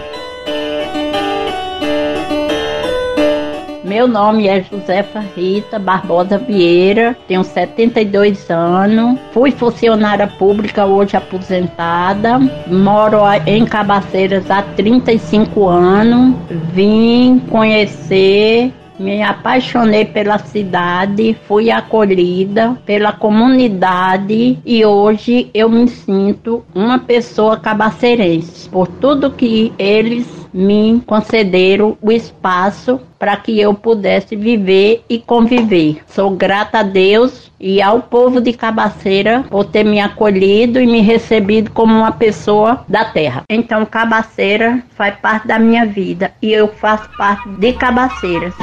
Meu 3.90 4.08
nome 4.08 4.48
é 4.48 4.62
Josefa 4.62 5.20
Rita 5.36 5.80
Barbosa 5.80 6.38
Vieira, 6.38 7.18
tenho 7.28 7.44
72 7.44 8.48
anos, 8.52 9.20
fui 9.32 9.50
funcionária 9.50 10.28
pública, 10.28 10.86
hoje 10.86 11.18
aposentada, 11.18 12.38
moro 12.68 13.22
em 13.48 13.66
Cabaceiras 13.66 14.52
há 14.52 14.62
35 14.62 15.68
anos, 15.68 16.36
vim 16.72 17.40
conhecer 17.50 18.72
me 19.00 19.24
apaixonei 19.24 20.04
pela 20.04 20.38
cidade, 20.38 21.36
fui 21.48 21.72
acolhida 21.72 22.78
pela 22.86 23.14
comunidade 23.14 24.60
e 24.66 24.86
hoje 24.86 25.50
eu 25.54 25.70
me 25.70 25.88
sinto 25.88 26.66
uma 26.76 27.00
pessoa 27.00 27.58
cabaceirense. 27.58 28.70
Por 28.70 28.88
tudo 28.88 29.32
que 29.32 29.72
eles 29.80 30.39
me 30.54 31.02
concederam 31.06 31.98
o 32.02 32.12
espaço 32.12 33.00
para 33.18 33.36
que 33.36 33.60
eu 33.60 33.74
pudesse 33.74 34.36
viver 34.36 35.04
e 35.10 35.20
conviver. 35.20 36.02
Sou 36.08 36.32
grata 36.32 36.80
a 36.80 36.84
Deus 36.84 37.52
e 37.60 37.82
ao 37.82 38.02
povo 38.02 38.40
de 38.40 38.54
Cabaceira 38.54 39.44
por 39.50 39.66
ter 39.66 39.84
me 39.84 40.00
acolhido 40.00 40.80
e 40.80 40.88
me 40.88 41.02
recebido 41.02 41.72
como 41.72 41.94
uma 41.94 42.12
pessoa 42.12 42.86
da 42.88 43.06
terra. 43.06 43.44
Então, 43.50 43.86
Cabaceira 43.86 44.82
faz 44.96 45.16
parte 45.18 45.48
da 45.48 45.60
minha 45.60 45.86
vida 45.86 46.32
e 46.42 46.52
eu 46.52 46.68
faço 46.68 47.10
parte 47.18 47.48
de 47.50 47.74
Cabaceiras. 47.74 48.54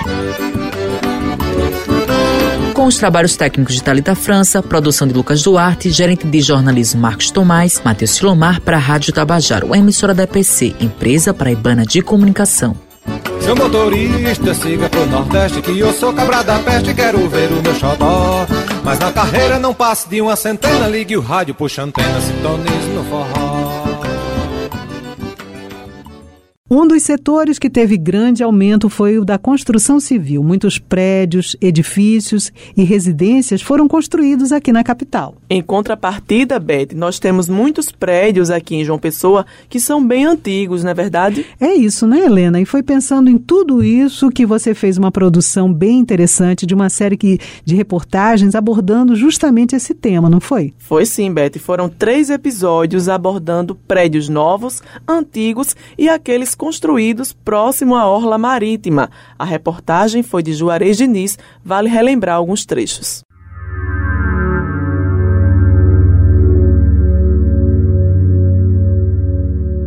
Com 2.87 2.89
os 2.89 2.99
trabalhos 2.99 3.35
técnicos 3.35 3.75
de 3.75 3.83
Talita 3.83 4.15
França, 4.15 4.63
produção 4.63 5.09
de 5.09 5.13
Lucas 5.13 5.43
Duarte, 5.43 5.91
gerente 5.91 6.25
de 6.25 6.41
jornalismo 6.41 7.01
Marcos 7.01 7.33
Tomás, 7.33 7.83
Matheus 7.85 8.13
Silomar 8.13 8.61
para 8.61 8.77
a 8.77 8.79
Rádio 8.79 9.13
Tabajaro, 9.13 9.75
emissora 9.75 10.15
da 10.15 10.23
EPC, 10.23 10.73
empresa 10.79 11.35
paraibana 11.35 11.85
de 11.85 12.01
comunicação. 12.01 12.77
Seu 13.41 13.57
motorista, 13.57 14.55
siga 14.55 14.89
pro 14.89 15.05
Nordeste 15.05 15.63
que 15.63 15.77
eu 15.77 15.93
sou 15.93 16.13
cabra 16.13 16.45
da 16.45 16.61
peste 16.61 16.95
quero 16.95 17.29
ver 17.29 17.51
o 17.51 17.61
meu 17.61 17.75
xodó. 17.75 18.47
Mas 18.85 19.01
na 19.01 19.11
carreira 19.11 19.59
não 19.59 19.75
passe 19.75 20.09
de 20.09 20.21
uma 20.21 20.37
centena, 20.37 20.87
ligue 20.87 21.17
o 21.17 21.21
rádio, 21.21 21.57
puxa 21.57 21.83
antena, 21.83 22.21
sintonize 22.21 22.89
no 22.95 23.03
forró. 23.03 23.86
Um 26.69 26.85
dos 26.85 27.05
setores 27.05 27.61
que 27.61 27.71
teve 27.71 27.97
grande 27.97 28.43
aumento 28.43 28.89
foi 28.89 29.19
o 29.19 29.25
da 29.25 29.39
construção 29.39 30.01
civil. 30.01 30.43
Muitos 30.43 30.81
prédios, 30.81 31.55
edifícios 31.61 32.53
e 32.77 32.83
residências 32.83 33.63
foram 33.63 33.87
construídos 33.87 34.51
aqui 34.51 34.73
na 34.73 34.83
capital. 34.83 35.37
Em 35.49 35.63
contrapartida, 35.63 36.59
Beth, 36.59 36.89
nós 36.93 37.21
temos 37.21 37.49
muitos 37.49 37.93
prédios 37.93 38.51
aqui 38.51 38.75
em 38.75 38.85
João 38.85 38.99
Pessoa 38.99 39.47
que 39.69 39.79
são 39.79 40.05
bem 40.05 40.25
antigos, 40.25 40.83
não 40.83 40.91
é 40.91 40.95
verdade? 40.95 41.47
É 41.61 41.73
isso, 41.73 42.05
né, 42.05 42.25
Helena? 42.25 42.61
E 42.61 42.65
foi 42.65 42.83
pensando 42.83 43.31
em 43.31 43.39
tudo 43.39 43.81
isso 43.81 44.29
que 44.29 44.45
você 44.45 44.75
fez 44.75 44.99
uma 44.99 45.13
produção 45.13 45.73
bem 45.73 46.01
interessante 46.01 46.67
de 46.67 46.75
uma 46.75 46.91
série 46.91 47.17
que, 47.17 47.39
de 47.65 47.77
reportagens 47.77 48.57
abordando 48.57 49.15
justamente 49.15 49.77
esse 49.77 49.95
tema, 49.95 50.29
não 50.29 50.41
foi? 50.41 50.75
Foi 50.79 51.07
sim, 51.07 51.33
Beth. 51.33 51.61
Foram 51.61 51.89
três 51.89 52.29
episódios 52.29 53.09
abordando 53.09 53.77
prédios 53.77 54.29
novos, 54.29 54.83
antigos 55.07 55.77
e 55.97 56.09
aqueles 56.09 56.56
construídos 56.57 57.33
próximo 57.33 57.95
à 57.95 58.07
orla 58.07 58.39
marítima. 58.39 59.11
A 59.39 59.45
reportagem 59.45 60.23
foi 60.23 60.43
de 60.43 60.55
Juarez 60.55 60.97
Diniz, 60.97 61.39
vale 61.65 61.89
relembrar 61.89 62.37
alguns 62.37 62.65
trechos. 62.65 63.26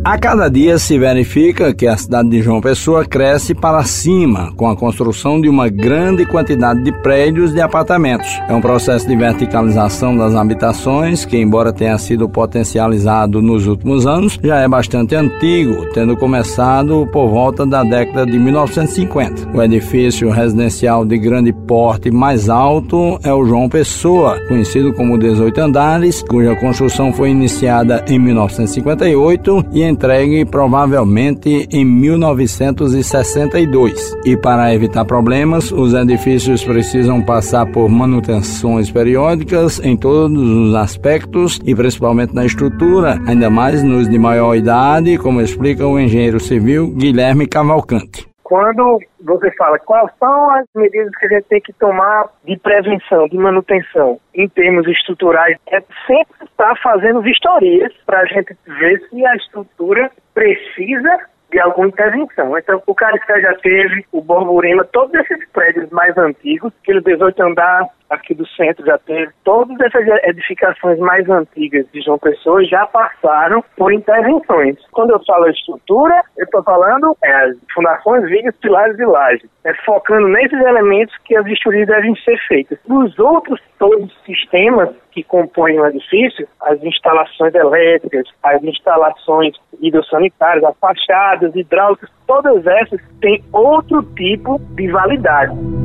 A 0.02 0.16
cada 0.16 0.48
dia 0.48 0.78
se 0.78 0.98
verifica 0.98 1.74
que 1.74 1.86
a 1.86 1.94
cidade 1.94 2.30
de 2.30 2.40
João 2.40 2.58
Pessoa 2.58 3.04
cresce 3.04 3.54
para 3.54 3.84
cima 3.84 4.50
com 4.56 4.66
a 4.66 4.74
construção 4.74 5.38
de 5.38 5.46
uma 5.46 5.68
grande 5.68 6.24
quantidade 6.24 6.82
de 6.82 6.90
prédios 7.02 7.52
de 7.52 7.60
apartamentos. 7.60 8.40
É 8.48 8.54
um 8.54 8.62
processo 8.62 9.06
de 9.06 9.14
verticalização 9.14 10.16
das 10.16 10.34
habitações 10.34 11.26
que, 11.26 11.36
embora 11.36 11.70
tenha 11.70 11.98
sido 11.98 12.26
potencializado 12.30 13.42
nos 13.42 13.66
últimos 13.66 14.06
anos, 14.06 14.38
já 14.42 14.60
é 14.60 14.66
bastante 14.66 15.14
antigo, 15.14 15.84
tendo 15.92 16.16
começado 16.16 17.06
por 17.12 17.28
volta 17.28 17.66
da 17.66 17.84
década 17.84 18.24
de 18.24 18.38
1950. 18.38 19.50
O 19.54 19.62
edifício 19.62 20.30
residencial 20.30 21.04
de 21.04 21.18
grande 21.18 21.52
porte 21.52 22.10
mais 22.10 22.48
alto 22.48 23.20
é 23.22 23.34
o 23.34 23.44
João 23.44 23.68
Pessoa, 23.68 24.40
conhecido 24.48 24.94
como 24.94 25.18
18 25.18 25.60
andares, 25.60 26.24
cuja 26.26 26.56
construção 26.56 27.12
foi 27.12 27.28
iniciada 27.28 28.02
em 28.08 28.18
1958 28.18 29.66
e 29.72 29.89
entregue 29.90 30.44
provavelmente 30.44 31.66
em 31.70 31.84
1962. 31.84 34.16
E 34.24 34.36
para 34.36 34.74
evitar 34.74 35.04
problemas, 35.04 35.70
os 35.72 35.92
edifícios 35.92 36.64
precisam 36.64 37.20
passar 37.20 37.66
por 37.66 37.88
manutenções 37.88 38.90
periódicas 38.90 39.80
em 39.82 39.96
todos 39.96 40.40
os 40.40 40.74
aspectos 40.74 41.58
e 41.64 41.74
principalmente 41.74 42.34
na 42.34 42.46
estrutura, 42.46 43.20
ainda 43.26 43.50
mais 43.50 43.82
nos 43.82 44.08
de 44.08 44.18
maior 44.18 44.54
idade, 44.54 45.18
como 45.18 45.40
explica 45.40 45.86
o 45.86 45.98
engenheiro 45.98 46.40
civil 46.40 46.94
Guilherme 46.94 47.46
Cavalcante 47.46 48.29
quando 48.50 48.98
você 49.20 49.48
fala 49.52 49.78
quais 49.78 50.10
são 50.18 50.50
as 50.50 50.66
medidas 50.74 51.14
que 51.16 51.26
a 51.26 51.28
gente 51.28 51.44
tem 51.44 51.60
que 51.60 51.72
tomar 51.74 52.24
de 52.44 52.58
prevenção, 52.58 53.28
de 53.28 53.38
manutenção, 53.38 54.18
em 54.34 54.48
termos 54.48 54.88
estruturais, 54.88 55.56
é 55.68 55.80
sempre 56.04 56.44
estar 56.44 56.74
fazendo 56.82 57.22
vistorias 57.22 57.92
para 58.04 58.22
a 58.22 58.26
gente 58.26 58.56
ver 58.66 59.00
se 59.08 59.24
a 59.24 59.36
estrutura 59.36 60.10
precisa 60.34 61.16
de 61.52 61.60
alguma 61.60 61.86
intervenção. 61.86 62.58
Então, 62.58 62.82
o 62.88 62.94
Caricé 62.94 63.40
já 63.40 63.54
teve, 63.54 64.04
o 64.10 64.20
Borborema, 64.20 64.84
todos 64.84 65.14
esses 65.14 65.48
prédios 65.50 65.88
mais 65.90 66.18
antigos, 66.18 66.72
aquele 66.82 67.00
18 67.02 67.40
andar 67.40 67.86
aqui 68.10 68.34
do 68.34 68.46
centro 68.48 68.84
já 68.84 68.98
teve, 68.98 69.32
todas 69.44 69.78
essas 69.80 70.06
edificações 70.24 70.98
mais 70.98 71.28
antigas 71.30 71.86
de 71.92 72.02
João 72.02 72.18
Pessoa 72.18 72.64
já 72.64 72.84
passaram 72.86 73.64
por 73.76 73.92
intervenções. 73.92 74.76
Quando 74.90 75.10
eu 75.10 75.24
falo 75.24 75.48
estrutura, 75.48 76.20
eu 76.36 76.44
estou 76.44 76.62
falando 76.64 77.16
é, 77.22 77.32
as 77.44 77.56
fundações, 77.72 78.24
vigas, 78.28 78.54
pilares 78.56 78.98
e 78.98 79.04
lajes, 79.04 79.48
é, 79.64 79.72
focando 79.84 80.28
nesses 80.28 80.60
elementos 80.60 81.16
que 81.24 81.36
as 81.36 81.44
vistorias 81.44 81.86
devem 81.86 82.14
ser 82.16 82.36
feitas. 82.48 82.78
Os 82.88 83.18
outros 83.18 83.60
todos 83.78 84.12
os 84.12 84.24
sistemas 84.24 84.90
que 85.10 85.24
compõem 85.24 85.80
o 85.80 85.86
edifício, 85.86 86.46
as 86.60 86.80
instalações 86.82 87.54
elétricas, 87.54 88.26
as 88.42 88.62
instalações 88.62 89.54
hidrossanitárias, 89.80 90.64
as 90.64 90.76
fachadas, 90.78 91.56
hidráulicas, 91.56 92.10
todas 92.26 92.66
essas 92.66 93.00
têm 93.20 93.42
outro 93.52 94.02
tipo 94.14 94.60
de 94.74 94.88
validade. 94.88 95.79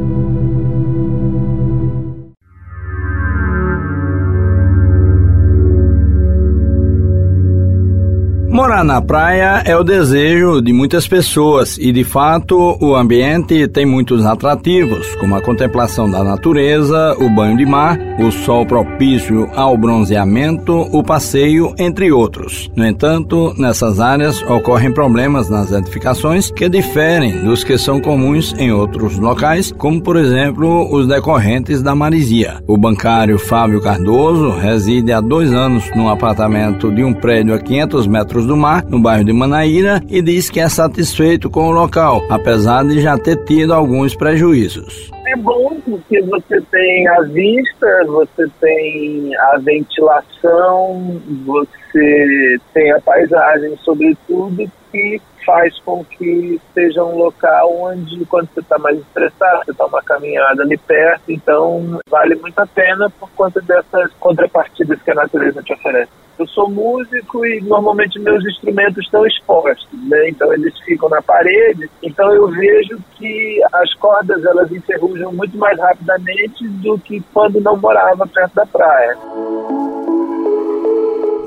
Morar 8.50 8.86
na 8.86 9.02
praia 9.02 9.62
é 9.66 9.76
o 9.76 9.84
desejo 9.84 10.62
de 10.62 10.72
muitas 10.72 11.08
pessoas 11.08 11.78
e, 11.78 11.92
de 11.92 12.04
fato, 12.04 12.78
o 12.80 12.96
ambiente 12.96 13.68
tem 13.68 13.86
muitos 13.86 14.26
atrativos, 14.26 15.14
como 15.16 15.36
a 15.36 15.42
contemplação 15.42 16.10
da 16.10 16.24
natureza, 16.24 17.18
o 17.20 17.30
banho 17.30 17.58
de 17.58 17.66
mar, 17.66 18.00
o 18.20 18.32
sol 18.32 18.66
propício 18.66 19.50
ao 19.56 19.78
bronzeamento, 19.78 20.74
o 20.74 21.04
passeio, 21.04 21.74
entre 21.78 22.12
outros. 22.12 22.72
No 22.76 22.86
entanto, 22.86 23.54
nessas 23.58 24.00
áreas 24.00 24.42
ocorrem 24.44 24.94
problemas 24.94 25.50
nas 25.50 25.72
edificações 25.72 26.50
que 26.50 26.70
diferem 26.70 27.44
dos 27.44 27.64
que 27.64 27.78
são 27.78 28.00
comuns 28.00 28.54
em 28.58 28.72
outros 28.72 29.18
locais, 29.18 29.74
como, 29.78 30.02
por 30.02 30.16
exemplo, 30.16 30.88
os 30.94 31.08
decorrentes 31.08 31.82
da 31.82 31.94
marisia. 31.94 32.64
O 32.68 32.78
bancário 32.78 33.38
Fábio 33.38 33.82
Cardoso 33.82 34.52
reside 34.52 35.12
há 35.12 35.20
dois 35.20 35.52
anos 35.52 35.84
num 35.94 36.08
apartamento 36.08 36.92
de 36.92 37.04
um 37.04 37.14
prédio 37.14 37.54
a 37.54 37.60
500 37.60 38.08
metros 38.08 38.45
do 38.46 38.56
mar, 38.56 38.84
no 38.86 39.00
bairro 39.00 39.26
de 39.26 39.34
Manaíra, 39.34 40.02
e 40.10 40.22
diz 40.22 40.50
que 40.50 40.60
é 40.60 40.70
satisfeito 40.70 41.50
com 41.50 41.68
o 41.68 41.72
local, 41.72 42.22
apesar 42.30 42.84
de 42.84 43.02
já 43.02 43.18
ter 43.18 43.38
tido 43.46 43.74
alguns 43.74 44.16
prejuízos. 44.16 45.12
É 45.28 45.36
bom 45.38 45.76
porque 45.84 46.22
você 46.22 46.62
tem 46.72 47.08
a 47.08 47.22
vista, 47.22 48.06
você 48.06 48.48
tem 48.62 49.36
a 49.36 49.58
ventilação, 49.58 51.22
você 51.46 52.58
tem 52.74 52.92
a 52.92 53.02
paisagem, 53.02 53.76
sobretudo, 53.84 54.70
que 54.92 55.22
faz 55.46 55.78
com 55.82 56.04
que 56.04 56.60
seja 56.74 57.04
um 57.04 57.18
local 57.18 57.72
onde, 57.82 58.26
quando 58.26 58.50
você 58.54 58.60
está 58.60 58.78
mais 58.80 58.98
estressado, 58.98 59.64
você 59.64 59.72
está 59.72 59.86
uma 59.86 60.02
caminhada 60.02 60.64
ali 60.64 60.78
perto, 60.78 61.24
então 61.30 62.00
vale 62.10 62.36
muito 62.36 62.58
a 62.60 62.66
pena 62.66 63.10
por 63.20 63.30
conta 63.32 63.62
dessas 63.62 64.12
contrapartidas 64.20 65.02
que 65.02 65.12
a 65.12 65.16
natureza 65.16 65.62
te 65.62 65.74
oferece. 65.74 66.25
Eu 66.38 66.48
sou 66.48 66.70
músico 66.70 67.46
e 67.46 67.62
normalmente 67.62 68.20
meus 68.20 68.44
instrumentos 68.46 69.04
estão 69.06 69.26
expostos, 69.26 69.88
né? 70.10 70.30
Então 70.30 70.52
eles 70.54 70.78
ficam 70.82 71.10
na 71.10 71.22
parede. 71.22 71.90
Então 72.04 72.34
eu 72.34 72.48
vejo 72.48 72.98
que 73.18 73.62
as 73.74 73.94
cordas 73.96 74.44
elas 74.44 74.72
enferrujam 74.72 75.32
muito 75.32 75.58
mais 75.58 75.80
rapidamente 75.80 76.68
do 76.68 77.00
que 77.00 77.24
quando 77.34 77.62
não 77.62 77.78
morava 77.78 78.28
perto 78.28 78.54
da 78.54 78.66
praia. 78.66 79.18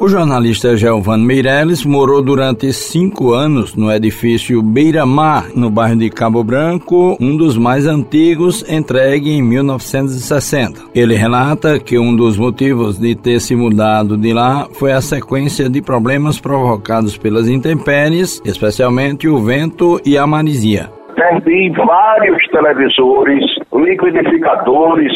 O 0.00 0.06
jornalista 0.06 0.76
Gelvano 0.76 1.24
Meirelles 1.24 1.84
morou 1.84 2.22
durante 2.22 2.72
cinco 2.72 3.32
anos 3.32 3.74
no 3.74 3.90
edifício 3.90 4.62
Beira 4.62 5.04
Mar, 5.04 5.46
no 5.56 5.68
bairro 5.70 5.98
de 5.98 6.08
Cabo 6.08 6.44
Branco, 6.44 7.16
um 7.20 7.36
dos 7.36 7.58
mais 7.58 7.84
antigos, 7.84 8.64
entregue 8.70 9.32
em 9.32 9.42
1960. 9.42 10.82
Ele 10.94 11.16
relata 11.16 11.80
que 11.80 11.98
um 11.98 12.14
dos 12.14 12.38
motivos 12.38 12.96
de 12.96 13.16
ter 13.16 13.40
se 13.40 13.56
mudado 13.56 14.16
de 14.16 14.32
lá 14.32 14.68
foi 14.72 14.92
a 14.92 15.00
sequência 15.00 15.68
de 15.68 15.82
problemas 15.82 16.40
provocados 16.40 17.18
pelas 17.18 17.48
intempéries, 17.48 18.40
especialmente 18.44 19.26
o 19.26 19.38
vento 19.38 20.00
e 20.06 20.16
a 20.16 20.24
marisia. 20.28 20.90
Perdi 21.16 21.70
vários 21.70 22.40
televisores, 22.52 23.44
liquidificadores, 23.74 25.12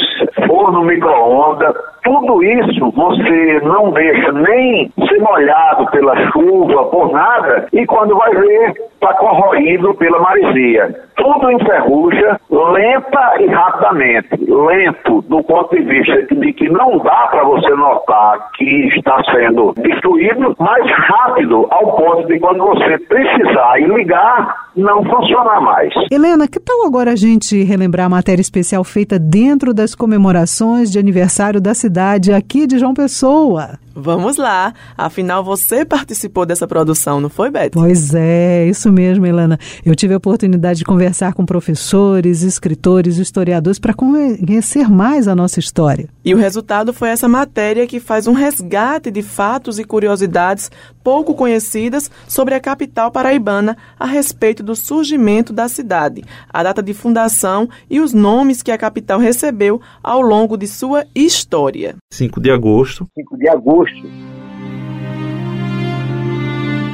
forno 0.47 0.85
micro-ondas, 0.85 1.75
tudo 2.03 2.43
isso 2.43 2.91
você 2.91 3.61
não 3.63 3.91
deixa 3.93 4.33
nem 4.33 4.93
ser 5.09 5.21
molhado 5.21 5.87
pela 5.91 6.17
chuva, 6.31 6.85
por 6.87 7.13
nada, 7.13 7.67
e 7.73 7.87
quando 7.87 8.17
vai 8.17 8.35
ver, 8.35 8.75
está 8.95 9.15
corroído 9.15 9.95
pela 9.95 10.21
maresia. 10.21 10.95
Tudo 11.17 11.51
enferruja 11.53 12.41
lenta 12.51 13.35
e 13.41 13.47
rapidamente. 13.47 14.29
Lento 14.49 15.23
do 15.23 15.43
ponto 15.45 15.75
de 15.75 15.83
vista 15.83 16.35
de 16.35 16.53
que 16.53 16.69
não 16.69 16.99
dá 16.99 17.29
para 17.31 17.45
você 17.45 17.71
notar 17.71 18.51
que 18.55 18.89
está 18.97 19.23
sendo 19.31 19.73
destruído, 19.77 20.55
mas 20.59 20.91
rápido 20.91 21.67
ao 21.71 21.97
ponto 21.97 22.27
de 22.27 22.39
quando 22.41 22.65
você 22.65 22.99
precisar 22.99 23.81
e 23.81 23.87
ligar, 23.87 24.55
não 24.77 25.05
funcionar 25.05 25.61
mais. 25.61 25.93
Helena, 26.11 26.49
que 26.49 26.59
tal 26.59 26.87
agora 26.87 27.13
a 27.13 27.17
gente 27.17 27.63
relembrar 27.63 28.07
a 28.07 28.11
matéria 28.11 28.41
especial 28.41 28.83
feita 28.85 29.19
dentro 29.19 29.75
das 29.75 29.95
comemorações 30.33 30.91
de 30.91 30.99
aniversário 30.99 31.61
da 31.61 31.75
cidade 31.75 32.33
aqui 32.33 32.67
de 32.67 32.79
João 32.79 32.95
Pessoa? 32.95 33.79
Vamos 33.95 34.37
lá. 34.37 34.73
Afinal, 34.97 35.45
você 35.45 35.85
participou 35.85 36.47
dessa 36.47 36.67
produção, 36.67 37.21
não 37.21 37.29
foi, 37.29 37.51
Beth? 37.51 37.71
Pois 37.73 38.15
é, 38.15 38.67
isso 38.67 38.91
mesmo, 38.91 39.27
Helena. 39.27 39.59
Eu 39.85 39.95
tive 39.95 40.15
a 40.15 40.17
oportunidade 40.17 40.79
de 40.81 40.85
conversar 40.85 41.35
com 41.35 41.45
professores, 41.45 42.43
escritores, 42.43 43.19
historiadores 43.19 43.79
para 43.79 43.95
conhecer 43.95 44.89
mais 44.91 45.29
a 45.29 45.35
nossa 45.35 45.61
história. 45.61 46.09
E 46.25 46.35
o 46.35 46.39
resultado 46.39 46.93
foi 46.93 47.11
essa 47.11 47.29
matéria 47.29 47.87
que 47.87 48.01
faz 48.01 48.27
um 48.27 48.33
resgate 48.33 49.11
de 49.11 49.23
fatos 49.23 49.79
e 49.79 49.85
curiosidades 49.85 50.71
pouco 51.03 51.35
conhecidas 51.35 52.11
sobre 52.29 52.55
a 52.55 52.61
capital 52.61 53.11
paraibana 53.11 53.77
a 53.99 54.07
respeito 54.07 54.63
do 54.63 54.77
surgimento 54.77 55.53
da 55.53 55.69
cidade, 55.69 56.23
a 56.49 56.63
data 56.63 56.83
de 56.83 56.95
fundação 56.95 57.69
e 57.91 58.01
os 58.01 58.13
nomes 58.13 58.63
que 58.63 58.71
a 58.71 58.79
capital 58.79 59.19
recebeu 59.19 59.81
ao 60.03 60.21
longo 60.21 60.57
de 60.57 60.67
sua 60.67 61.05
história. 61.15 61.97
5 62.13 62.41
de 62.41 62.51
agosto. 62.51 63.07
5 63.19 63.37
de 63.37 63.49
agosto 63.49 63.82
rosto 63.83 64.42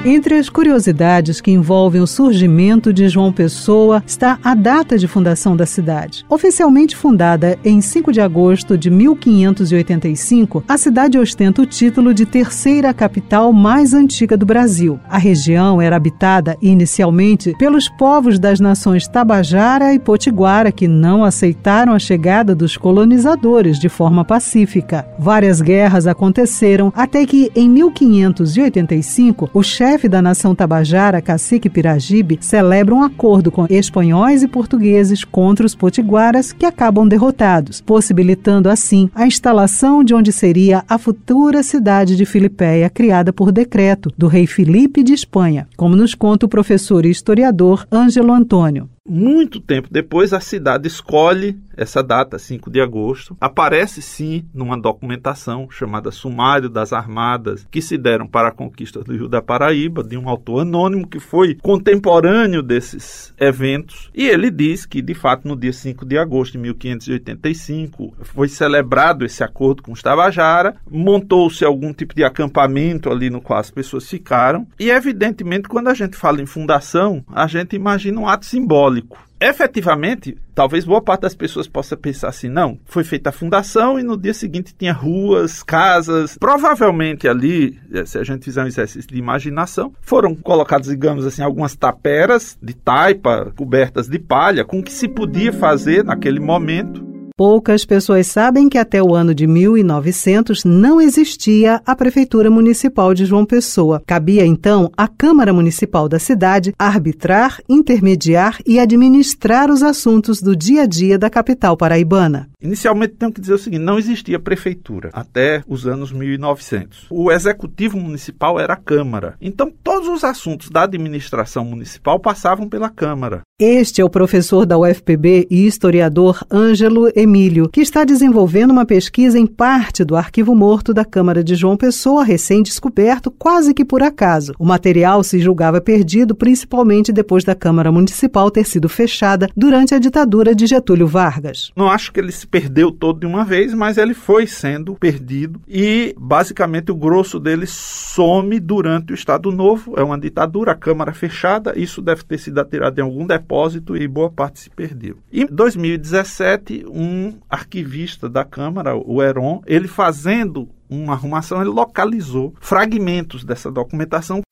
Entre 0.04 0.36
as 0.36 0.48
curiosidades 0.48 1.40
que 1.40 1.50
envolvem 1.50 2.00
o 2.00 2.06
surgimento 2.06 2.92
de 2.92 3.08
João 3.08 3.32
Pessoa 3.32 4.00
está 4.06 4.38
a 4.44 4.54
data 4.54 4.96
de 4.96 5.08
fundação 5.08 5.56
da 5.56 5.66
cidade. 5.66 6.24
Oficialmente 6.28 6.96
fundada 6.96 7.58
em 7.64 7.80
5 7.80 8.12
de 8.12 8.20
agosto 8.20 8.78
de 8.78 8.90
1585, 8.90 10.62
a 10.68 10.78
cidade 10.78 11.18
ostenta 11.18 11.62
o 11.62 11.66
título 11.66 12.14
de 12.14 12.24
terceira 12.24 12.94
capital 12.94 13.52
mais 13.52 13.92
antiga 13.92 14.36
do 14.36 14.46
Brasil. 14.46 15.00
A 15.08 15.18
região 15.18 15.82
era 15.82 15.96
habitada 15.96 16.56
inicialmente 16.62 17.52
pelos 17.58 17.88
povos 17.88 18.38
das 18.38 18.60
nações 18.60 19.08
Tabajara 19.08 19.92
e 19.92 19.98
Potiguara, 19.98 20.70
que 20.70 20.86
não 20.86 21.24
aceitaram 21.24 21.92
a 21.92 21.98
chegada 21.98 22.54
dos 22.54 22.76
colonizadores 22.76 23.80
de 23.80 23.88
forma 23.88 24.24
pacífica. 24.24 25.04
Várias 25.18 25.60
guerras 25.60 26.06
aconteceram 26.06 26.92
até 26.94 27.26
que, 27.26 27.50
em 27.56 27.68
1585, 27.68 29.50
o 29.52 29.60
chefe 29.60 29.87
chefe 29.88 30.06
da 30.06 30.20
nação 30.20 30.54
tabajara, 30.54 31.22
cacique 31.22 31.70
Piragibe, 31.70 32.36
celebra 32.42 32.94
um 32.94 33.02
acordo 33.02 33.50
com 33.50 33.66
espanhóis 33.70 34.42
e 34.42 34.48
portugueses 34.48 35.24
contra 35.24 35.64
os 35.64 35.74
potiguaras 35.74 36.52
que 36.52 36.66
acabam 36.66 37.08
derrotados, 37.08 37.80
possibilitando 37.80 38.68
assim 38.68 39.08
a 39.14 39.26
instalação 39.26 40.04
de 40.04 40.14
onde 40.14 40.30
seria 40.30 40.84
a 40.86 40.98
futura 40.98 41.62
cidade 41.62 42.16
de 42.16 42.26
Filipéia, 42.26 42.90
criada 42.90 43.32
por 43.32 43.50
decreto 43.50 44.12
do 44.14 44.28
rei 44.28 44.46
Filipe 44.46 45.02
de 45.02 45.14
Espanha, 45.14 45.66
como 45.74 45.96
nos 45.96 46.14
conta 46.14 46.44
o 46.44 46.50
professor 46.50 47.06
e 47.06 47.10
historiador 47.10 47.86
Ângelo 47.90 48.34
Antônio. 48.34 48.90
Muito 49.08 49.58
tempo 49.58 49.88
depois, 49.90 50.34
a 50.34 50.40
cidade 50.40 50.86
escolhe 50.86 51.58
essa 51.74 52.02
data, 52.02 52.38
5 52.38 52.70
de 52.70 52.80
agosto. 52.80 53.36
Aparece 53.40 54.02
sim 54.02 54.44
numa 54.52 54.78
documentação 54.78 55.70
chamada 55.70 56.10
Sumário 56.10 56.68
das 56.68 56.92
Armadas, 56.92 57.66
que 57.70 57.80
se 57.80 57.96
deram 57.96 58.26
para 58.26 58.48
a 58.48 58.52
conquista 58.52 59.00
do 59.02 59.12
Rio 59.12 59.28
da 59.28 59.40
Paraíba, 59.40 60.02
de 60.02 60.18
um 60.18 60.28
autor 60.28 60.60
anônimo 60.60 61.06
que 61.06 61.20
foi 61.20 61.54
contemporâneo 61.54 62.62
desses 62.62 63.32
eventos. 63.38 64.10
E 64.14 64.26
ele 64.26 64.50
diz 64.50 64.84
que, 64.84 65.00
de 65.00 65.14
fato, 65.14 65.48
no 65.48 65.56
dia 65.56 65.72
5 65.72 66.04
de 66.04 66.18
agosto 66.18 66.52
de 66.52 66.58
1585, 66.58 68.14
foi 68.20 68.48
celebrado 68.48 69.24
esse 69.24 69.42
acordo 69.42 69.82
com 69.82 69.92
os 69.92 70.02
Tabajara, 70.02 70.74
montou-se 70.90 71.64
algum 71.64 71.92
tipo 71.92 72.14
de 72.14 72.24
acampamento 72.24 73.10
ali 73.10 73.30
no 73.30 73.40
qual 73.40 73.60
as 73.60 73.70
pessoas 73.70 74.08
ficaram. 74.08 74.66
E, 74.78 74.90
evidentemente, 74.90 75.68
quando 75.68 75.88
a 75.88 75.94
gente 75.94 76.16
fala 76.16 76.42
em 76.42 76.46
fundação, 76.46 77.24
a 77.32 77.46
gente 77.46 77.76
imagina 77.76 78.20
um 78.20 78.28
ato 78.28 78.44
simbólico 78.44 78.97
efetivamente, 79.40 80.36
talvez 80.54 80.84
boa 80.84 81.00
parte 81.00 81.22
das 81.22 81.34
pessoas 81.34 81.68
possa 81.68 81.96
pensar 81.96 82.28
assim, 82.28 82.48
não, 82.48 82.78
foi 82.84 83.04
feita 83.04 83.30
a 83.30 83.32
fundação 83.32 83.98
e 83.98 84.02
no 84.02 84.16
dia 84.16 84.34
seguinte 84.34 84.74
tinha 84.76 84.92
ruas, 84.92 85.62
casas. 85.62 86.36
Provavelmente 86.38 87.28
ali, 87.28 87.78
eh, 87.92 88.04
se 88.04 88.18
a 88.18 88.24
gente 88.24 88.44
fizer 88.44 88.62
um 88.62 88.66
exercício 88.66 89.08
de 89.08 89.18
imaginação, 89.18 89.92
foram 90.00 90.34
colocadas, 90.34 90.88
digamos 90.88 91.24
assim, 91.26 91.42
algumas 91.42 91.76
taperas 91.76 92.58
de 92.62 92.74
taipa 92.74 93.52
cobertas 93.56 94.08
de 94.08 94.18
palha 94.18 94.64
com 94.64 94.80
o 94.80 94.82
que 94.82 94.92
se 94.92 95.08
podia 95.08 95.52
fazer 95.52 96.04
naquele 96.04 96.40
momento. 96.40 97.17
Poucas 97.38 97.84
pessoas 97.84 98.26
sabem 98.26 98.68
que 98.68 98.76
até 98.76 99.00
o 99.00 99.14
ano 99.14 99.32
de 99.32 99.46
1900 99.46 100.64
não 100.64 101.00
existia 101.00 101.80
a 101.86 101.94
Prefeitura 101.94 102.50
Municipal 102.50 103.14
de 103.14 103.24
João 103.24 103.46
Pessoa. 103.46 104.02
Cabia 104.04 104.44
então 104.44 104.90
à 104.96 105.06
Câmara 105.06 105.52
Municipal 105.52 106.08
da 106.08 106.18
cidade 106.18 106.74
arbitrar, 106.76 107.60
intermediar 107.68 108.58
e 108.66 108.80
administrar 108.80 109.70
os 109.70 109.84
assuntos 109.84 110.42
do 110.42 110.56
dia 110.56 110.82
a 110.82 110.86
dia 110.86 111.16
da 111.16 111.30
capital 111.30 111.76
paraibana. 111.76 112.50
Inicialmente, 112.60 113.14
tenho 113.14 113.30
que 113.30 113.40
dizer 113.40 113.54
o 113.54 113.58
seguinte: 113.58 113.84
não 113.84 114.00
existia 114.00 114.40
prefeitura 114.40 115.10
até 115.12 115.62
os 115.68 115.86
anos 115.86 116.10
1900. 116.10 117.06
O 117.08 117.30
executivo 117.30 118.00
municipal 118.00 118.58
era 118.58 118.72
a 118.72 118.76
Câmara. 118.76 119.36
Então, 119.40 119.72
todos 119.84 120.08
os 120.08 120.24
assuntos 120.24 120.70
da 120.70 120.82
administração 120.82 121.64
municipal 121.64 122.18
passavam 122.18 122.68
pela 122.68 122.90
Câmara. 122.90 123.42
Este 123.60 124.00
é 124.00 124.04
o 124.04 124.10
professor 124.10 124.66
da 124.66 124.76
UFPB 124.78 125.46
e 125.48 125.66
historiador 125.66 126.44
Ângelo 126.50 127.08
Emílio, 127.14 127.27
que 127.70 127.82
está 127.82 128.04
desenvolvendo 128.04 128.70
uma 128.70 128.86
pesquisa 128.86 129.38
em 129.38 129.46
parte 129.46 130.02
do 130.02 130.16
arquivo 130.16 130.54
morto 130.54 130.94
da 130.94 131.04
Câmara 131.04 131.44
de 131.44 131.54
João 131.54 131.76
Pessoa, 131.76 132.24
recém-descoberto, 132.24 133.30
quase 133.30 133.74
que 133.74 133.84
por 133.84 134.02
acaso. 134.02 134.54
O 134.58 134.64
material 134.64 135.22
se 135.22 135.38
julgava 135.38 135.78
perdido, 135.78 136.34
principalmente 136.34 137.12
depois 137.12 137.44
da 137.44 137.54
Câmara 137.54 137.92
Municipal 137.92 138.50
ter 138.50 138.64
sido 138.64 138.88
fechada 138.88 139.48
durante 139.54 139.94
a 139.94 139.98
ditadura 139.98 140.54
de 140.54 140.66
Getúlio 140.66 141.06
Vargas. 141.06 141.70
Não 141.76 141.90
acho 141.90 142.12
que 142.12 142.18
ele 142.18 142.32
se 142.32 142.46
perdeu 142.46 142.90
todo 142.90 143.20
de 143.20 143.26
uma 143.26 143.44
vez, 143.44 143.74
mas 143.74 143.98
ele 143.98 144.14
foi 144.14 144.46
sendo 144.46 144.94
perdido 144.94 145.60
e 145.68 146.14
basicamente 146.18 146.90
o 146.90 146.96
grosso 146.96 147.38
dele 147.38 147.66
some 147.66 148.58
durante 148.58 149.12
o 149.12 149.14
Estado 149.14 149.52
Novo. 149.52 149.94
É 149.98 150.02
uma 150.02 150.18
ditadura, 150.18 150.72
a 150.72 150.74
Câmara 150.74 151.12
fechada, 151.12 151.78
isso 151.78 152.00
deve 152.00 152.24
ter 152.24 152.38
sido 152.38 152.58
atirado 152.58 152.98
em 152.98 153.02
algum 153.02 153.26
depósito 153.26 153.96
e 153.96 154.08
boa 154.08 154.30
parte 154.30 154.60
se 154.60 154.70
perdeu. 154.70 155.16
Em 155.32 155.46
2017, 155.46 156.86
um 156.88 157.17
arquivista 157.48 158.28
da 158.28 158.44
Câmara, 158.44 158.96
o 158.96 159.22
Heron, 159.22 159.62
ele 159.66 159.88
fazendo 159.88 160.68
uma 160.88 161.12
arrumação, 161.12 161.60
ele 161.60 161.70
localizou 161.70 162.54
fragmentos 162.60 163.44
dessa 163.44 163.70
documentação. 163.70 164.42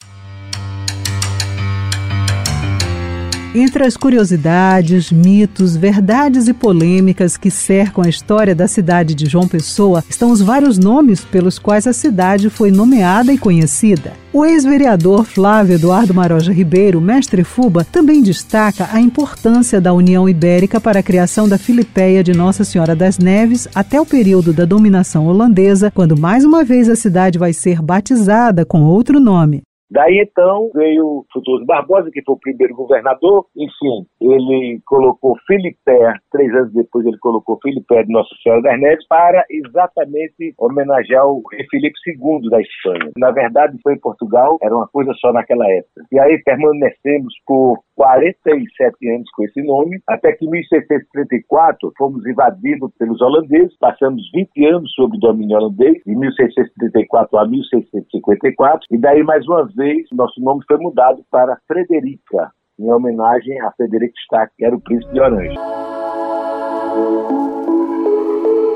Entre 3.59 3.87
as 3.87 3.97
curiosidades, 3.97 5.11
mitos, 5.11 5.75
verdades 5.75 6.47
e 6.47 6.53
polêmicas 6.53 7.39
que 7.39 7.51
cercam 7.51 8.05
a 8.05 8.09
história 8.09 8.55
da 8.55 8.69
cidade 8.69 9.15
de 9.15 9.25
João 9.25 9.49
Pessoa 9.49 10.05
estão 10.11 10.31
os 10.31 10.43
vários 10.43 10.77
nomes 10.77 11.25
pelos 11.25 11.59
quais 11.59 11.87
a 11.87 11.95
cidade 11.95 12.51
foi 12.51 12.71
nomeada 12.71 13.33
e 13.33 13.39
conhecida. 13.39 14.13
O 14.31 14.45
ex-vereador 14.45 15.25
Flávio 15.25 15.77
Eduardo 15.77 16.13
Maroja 16.13 16.53
Ribeiro, 16.53 17.01
mestre 17.01 17.45
Fuba, 17.45 17.83
também 17.83 18.23
destaca 18.23 18.91
a 18.93 19.01
importância 19.01 19.81
da 19.81 19.95
União 19.95 20.29
Ibérica 20.29 20.79
para 20.79 21.01
a 21.01 21.03
criação 21.03 21.49
da 21.49 21.57
Filipéia 21.57 22.23
de 22.23 22.35
Nossa 22.35 22.63
Senhora 22.63 22.95
das 22.95 23.17
Neves 23.17 23.67
até 23.75 23.99
o 23.99 24.05
período 24.05 24.53
da 24.53 24.67
dominação 24.67 25.27
holandesa, 25.29 25.91
quando 25.91 26.15
mais 26.15 26.45
uma 26.45 26.63
vez 26.63 26.91
a 26.91 26.95
cidade 26.95 27.39
vai 27.39 27.55
ser 27.55 27.81
batizada 27.81 28.67
com 28.67 28.83
outro 28.83 29.19
nome. 29.19 29.63
Daí 29.91 30.21
então 30.21 30.69
veio 30.75 31.25
Frutuoso 31.33 31.65
Barbosa, 31.65 32.11
que 32.11 32.23
foi 32.23 32.35
o 32.35 32.41
primeiro 32.41 32.75
governador, 32.75 33.47
enfim, 33.57 34.07
ele 34.21 34.81
colocou 34.85 35.37
Filipé, 35.47 36.13
três 36.33 36.53
anos 36.55 36.73
depois 36.73 37.07
ele 37.07 37.19
colocou 37.19 37.59
Filipé 37.63 38.03
de 38.03 38.13
Nossa 38.13 38.35
Senhora 38.43 38.63
das 38.63 38.81
Neves 38.81 39.07
para 39.07 39.45
exatamente 39.49 40.55
homenagear 40.59 41.27
o 41.27 41.43
rei 41.53 41.65
Filipe 41.71 41.97
II 42.07 42.51
da 42.51 42.61
Espanha. 42.61 43.13
Na 43.17 43.31
verdade 43.31 43.79
foi 43.83 43.95
em 43.95 44.01
Portugal, 44.01 44.59
era 44.61 44.75
uma 44.75 44.89
coisa 44.89 45.13
só 45.21 45.33
naquela 45.33 45.67
época. 45.71 46.05
E 46.11 46.19
aí 46.19 46.43
permanecemos 46.43 47.33
por 47.47 47.79
47 47.95 49.09
anos 49.09 49.31
com 49.35 49.45
esse 49.45 49.63
nome, 49.63 50.01
até 50.09 50.33
que 50.33 50.45
em 50.45 50.51
1634 50.51 51.93
fomos 51.97 52.27
invadidos 52.27 52.91
pelos 52.99 53.21
holandeses, 53.23 53.77
passamos 53.79 54.23
20 54.35 54.67
anos 54.67 54.93
sob 54.95 55.17
domínio 55.19 55.57
holandês, 55.57 56.03
de 56.05 56.15
1634 56.15 57.39
a 57.39 57.47
1654, 57.47 58.87
e 58.91 58.99
daí 58.99 59.23
mais 59.23 59.47
uma 59.47 59.65
vez 59.65 59.76
nosso 60.13 60.41
nome 60.41 60.63
foi 60.67 60.79
mudado 60.79 61.23
para 61.31 61.59
Frederica, 61.67 62.51
em 62.79 62.91
homenagem 62.91 63.61
a 63.61 63.71
Frederico 63.73 64.15
Stack, 64.25 64.53
que 64.57 64.65
era 64.65 64.75
o 64.75 64.81
príncipe 64.81 65.13
de 65.13 65.21
Orange. 65.21 65.57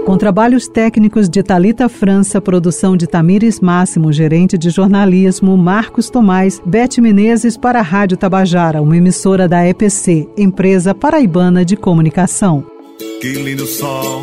Com 0.05 0.17
trabalhos 0.17 0.67
técnicos 0.67 1.29
de 1.29 1.43
Talita 1.43 1.89
França, 1.89 2.41
produção 2.41 2.97
de 2.97 3.07
Tamires 3.07 3.61
Máximo, 3.61 4.13
gerente 4.13 4.59
de 4.59 4.69
jornalismo, 4.69 5.57
Marcos 5.57 6.11
Tomás, 6.11 6.61
Bete 6.67 7.01
Menezes 7.01 7.57
para 7.57 7.79
a 7.79 7.83
Rádio 7.83 8.17
Tabajara, 8.17 8.83
uma 8.83 8.97
emissora 8.97 9.47
da 9.47 9.65
EPC, 9.67 10.29
empresa 10.37 10.95
paraibana 10.95 11.65
de 11.65 11.77
comunicação. 11.77 12.65
Que 13.21 13.35
lindo 13.35 13.67
sol, 13.67 14.23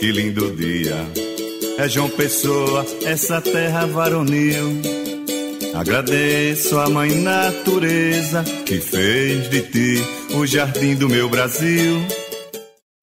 que 0.00 0.10
lindo 0.10 0.50
dia. 0.56 0.96
É 1.78 1.88
João 1.88 2.08
Pessoa, 2.08 2.84
essa 3.04 3.40
terra 3.40 3.86
varonil. 3.86 5.05
Agradeço 5.76 6.78
a 6.78 6.88
mãe 6.88 7.20
natureza 7.20 8.42
que 8.64 8.80
fez 8.80 9.50
de 9.50 9.60
ti 9.60 10.02
o 10.34 10.46
jardim 10.46 10.94
do 10.94 11.06
meu 11.06 11.28
Brasil. 11.28 11.98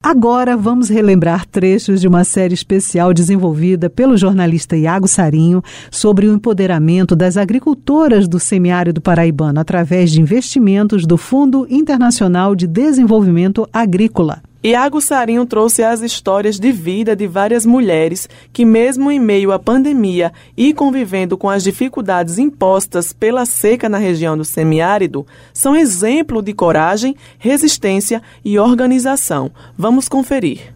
Agora 0.02 0.58
vamos 0.58 0.90
relembrar 0.90 1.46
trechos 1.46 2.02
de 2.02 2.08
uma 2.08 2.24
série 2.24 2.56
especial 2.56 3.14
desenvolvida 3.14 3.92
pelo 3.92 4.18
jornalista 4.18 4.76
Iago 4.76 5.08
Sarinho 5.08 5.62
sobre 5.92 6.28
o 6.28 6.34
empoderamento 6.34 7.16
das 7.16 7.38
agricultoras 7.38 8.28
do 8.28 8.40
semiárido 8.40 9.00
paraibano 9.00 9.60
através 9.60 10.12
de 10.12 10.20
investimentos 10.20 11.06
do 11.06 11.16
Fundo 11.16 11.68
Internacional 11.70 12.56
de 12.56 12.66
Desenvolvimento 12.66 13.70
Agrícola. 13.72 14.42
Iago 14.66 15.02
Sarinho 15.02 15.46
trouxe 15.46 15.84
as 15.84 16.00
histórias 16.00 16.58
de 16.58 16.72
vida 16.72 17.18
de 17.18 17.28
várias 17.28 17.66
mulheres 17.66 18.30
que, 18.54 18.64
mesmo 18.64 19.12
em 19.12 19.20
meio 19.20 19.52
à 19.52 19.60
pandemia 19.60 20.32
e 20.56 20.74
convivendo 20.74 21.38
com 21.38 21.50
as 21.50 21.66
dificuldades 21.66 22.38
impostas 22.38 23.12
pela 23.12 23.46
seca 23.46 23.90
na 23.90 23.98
região 23.98 24.38
do 24.38 24.46
semiárido, 24.46 25.28
são 25.54 25.76
exemplo 25.76 26.42
de 26.42 26.54
coragem, 26.54 27.14
resistência 27.38 28.22
e 28.46 28.58
organização. 28.58 29.52
Vamos 29.78 30.08
conferir. 30.08 30.74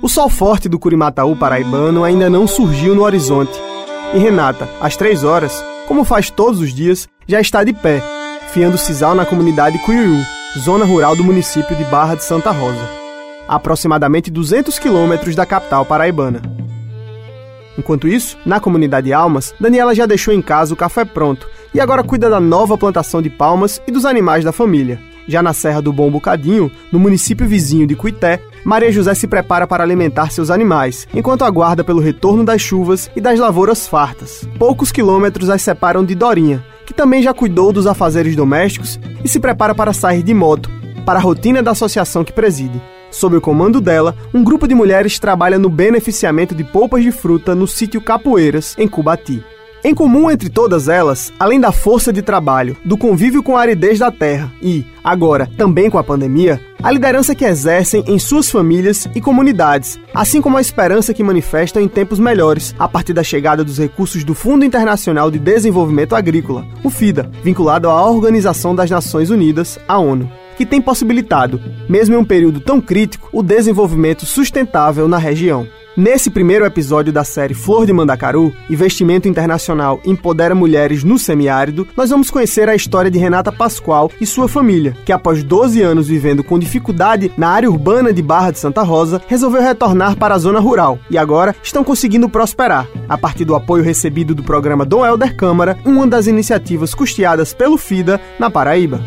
O 0.00 0.08
sol 0.08 0.28
forte 0.28 0.68
do 0.68 0.78
Curimataú 0.78 1.34
paraibano 1.34 2.04
ainda 2.04 2.30
não 2.30 2.46
surgiu 2.46 2.94
no 2.94 3.02
horizonte. 3.02 3.58
E 4.14 4.18
Renata, 4.18 4.68
às 4.80 4.96
três 4.96 5.24
horas, 5.24 5.64
como 5.88 6.04
faz 6.04 6.30
todos 6.30 6.60
os 6.60 6.72
dias, 6.72 7.08
já 7.26 7.40
está 7.40 7.64
de 7.64 7.72
pé, 7.72 8.00
fiando 8.52 8.78
sisal 8.78 9.16
na 9.16 9.26
comunidade 9.26 9.78
Cuiuiu, 9.80 10.37
zona 10.58 10.84
rural 10.84 11.14
do 11.14 11.22
município 11.22 11.76
de 11.76 11.84
Barra 11.84 12.16
de 12.16 12.24
Santa 12.24 12.50
Rosa, 12.50 12.88
a 13.46 13.54
aproximadamente 13.54 14.30
200 14.30 14.78
quilômetros 14.78 15.34
da 15.34 15.46
capital 15.46 15.84
paraibana. 15.84 16.42
Enquanto 17.78 18.08
isso, 18.08 18.36
na 18.44 18.58
comunidade 18.58 19.12
Almas, 19.12 19.54
Daniela 19.60 19.94
já 19.94 20.04
deixou 20.04 20.34
em 20.34 20.42
casa 20.42 20.74
o 20.74 20.76
café 20.76 21.04
pronto 21.04 21.48
e 21.72 21.80
agora 21.80 22.02
cuida 22.02 22.28
da 22.28 22.40
nova 22.40 22.76
plantação 22.76 23.22
de 23.22 23.30
palmas 23.30 23.80
e 23.86 23.92
dos 23.92 24.04
animais 24.04 24.44
da 24.44 24.50
família. 24.50 25.00
Já 25.28 25.42
na 25.42 25.52
Serra 25.52 25.80
do 25.80 25.92
Bom 25.92 26.10
Bocadinho, 26.10 26.72
no 26.90 26.98
município 26.98 27.46
vizinho 27.46 27.86
de 27.86 27.94
Cuité, 27.94 28.40
Maria 28.64 28.90
José 28.90 29.14
se 29.14 29.28
prepara 29.28 29.66
para 29.66 29.84
alimentar 29.84 30.32
seus 30.32 30.50
animais, 30.50 31.06
enquanto 31.14 31.44
aguarda 31.44 31.84
pelo 31.84 32.00
retorno 32.00 32.44
das 32.44 32.60
chuvas 32.60 33.10
e 33.14 33.20
das 33.20 33.38
lavouras 33.38 33.86
fartas. 33.86 34.48
Poucos 34.58 34.90
quilômetros 34.90 35.50
as 35.50 35.62
separam 35.62 36.04
de 36.04 36.14
Dorinha, 36.14 36.64
que 36.88 36.94
também 36.94 37.22
já 37.22 37.34
cuidou 37.34 37.70
dos 37.70 37.86
afazeres 37.86 38.34
domésticos 38.34 38.98
e 39.22 39.28
se 39.28 39.38
prepara 39.38 39.74
para 39.74 39.92
sair 39.92 40.22
de 40.22 40.32
moto, 40.32 40.70
para 41.04 41.18
a 41.18 41.22
rotina 41.22 41.62
da 41.62 41.72
associação 41.72 42.24
que 42.24 42.32
preside. 42.32 42.80
Sob 43.10 43.36
o 43.36 43.42
comando 43.42 43.78
dela, 43.78 44.16
um 44.32 44.42
grupo 44.42 44.66
de 44.66 44.74
mulheres 44.74 45.18
trabalha 45.18 45.58
no 45.58 45.68
beneficiamento 45.68 46.54
de 46.54 46.64
polpas 46.64 47.02
de 47.02 47.12
fruta 47.12 47.54
no 47.54 47.66
sítio 47.66 48.00
Capoeiras, 48.00 48.74
em 48.78 48.88
Cubati. 48.88 49.44
Em 49.84 49.94
comum 49.94 50.28
entre 50.28 50.48
todas 50.48 50.88
elas, 50.88 51.32
além 51.38 51.60
da 51.60 51.70
força 51.70 52.12
de 52.12 52.20
trabalho, 52.20 52.76
do 52.84 52.98
convívio 52.98 53.44
com 53.44 53.56
a 53.56 53.60
aridez 53.60 54.00
da 54.00 54.10
terra 54.10 54.52
e, 54.60 54.84
agora, 55.04 55.48
também 55.56 55.88
com 55.88 55.98
a 55.98 56.04
pandemia, 56.04 56.60
a 56.82 56.90
liderança 56.90 57.32
que 57.32 57.44
exercem 57.44 58.02
em 58.08 58.18
suas 58.18 58.50
famílias 58.50 59.08
e 59.14 59.20
comunidades, 59.20 59.98
assim 60.12 60.42
como 60.42 60.56
a 60.56 60.60
esperança 60.60 61.14
que 61.14 61.22
manifestam 61.22 61.80
em 61.80 61.86
tempos 61.86 62.18
melhores, 62.18 62.74
a 62.76 62.88
partir 62.88 63.12
da 63.12 63.22
chegada 63.22 63.62
dos 63.62 63.78
recursos 63.78 64.24
do 64.24 64.34
Fundo 64.34 64.64
Internacional 64.64 65.30
de 65.30 65.38
Desenvolvimento 65.38 66.16
Agrícola, 66.16 66.66
o 66.82 66.90
FIDA, 66.90 67.30
vinculado 67.44 67.88
à 67.88 68.04
Organização 68.10 68.74
das 68.74 68.90
Nações 68.90 69.30
Unidas, 69.30 69.78
a 69.86 69.96
ONU 69.96 70.28
que 70.58 70.66
tem 70.66 70.82
possibilitado, 70.82 71.60
mesmo 71.88 72.16
em 72.16 72.18
um 72.18 72.24
período 72.24 72.58
tão 72.58 72.80
crítico, 72.80 73.28
o 73.32 73.44
desenvolvimento 73.44 74.26
sustentável 74.26 75.06
na 75.06 75.16
região. 75.16 75.68
Nesse 75.96 76.30
primeiro 76.30 76.64
episódio 76.64 77.12
da 77.12 77.22
série 77.24 77.54
Flor 77.54 77.86
de 77.86 77.92
Mandacaru, 77.92 78.52
Investimento 78.68 79.28
Internacional 79.28 80.00
Empodera 80.04 80.54
Mulheres 80.54 81.04
no 81.04 81.18
Semiárido, 81.18 81.86
nós 81.96 82.10
vamos 82.10 82.30
conhecer 82.30 82.68
a 82.68 82.74
história 82.74 83.10
de 83.10 83.18
Renata 83.18 83.52
Pascoal 83.52 84.10
e 84.20 84.26
sua 84.26 84.48
família, 84.48 84.96
que 85.04 85.12
após 85.12 85.44
12 85.44 85.80
anos 85.80 86.08
vivendo 86.08 86.42
com 86.42 86.58
dificuldade 86.58 87.32
na 87.36 87.48
área 87.48 87.70
urbana 87.70 88.12
de 88.12 88.22
Barra 88.22 88.50
de 88.50 88.58
Santa 88.58 88.82
Rosa, 88.82 89.22
resolveu 89.28 89.62
retornar 89.62 90.16
para 90.16 90.34
a 90.34 90.38
zona 90.38 90.60
rural 90.60 90.98
e 91.08 91.16
agora 91.16 91.54
estão 91.62 91.84
conseguindo 91.84 92.28
prosperar, 92.28 92.88
a 93.08 93.16
partir 93.16 93.44
do 93.44 93.54
apoio 93.54 93.84
recebido 93.84 94.34
do 94.34 94.42
programa 94.42 94.84
Dom 94.84 95.06
Helder 95.06 95.36
Câmara, 95.36 95.78
uma 95.84 96.06
das 96.06 96.26
iniciativas 96.26 96.94
custeadas 96.94 97.52
pelo 97.52 97.76
FIDA 97.76 98.20
na 98.38 98.50
Paraíba. 98.50 99.00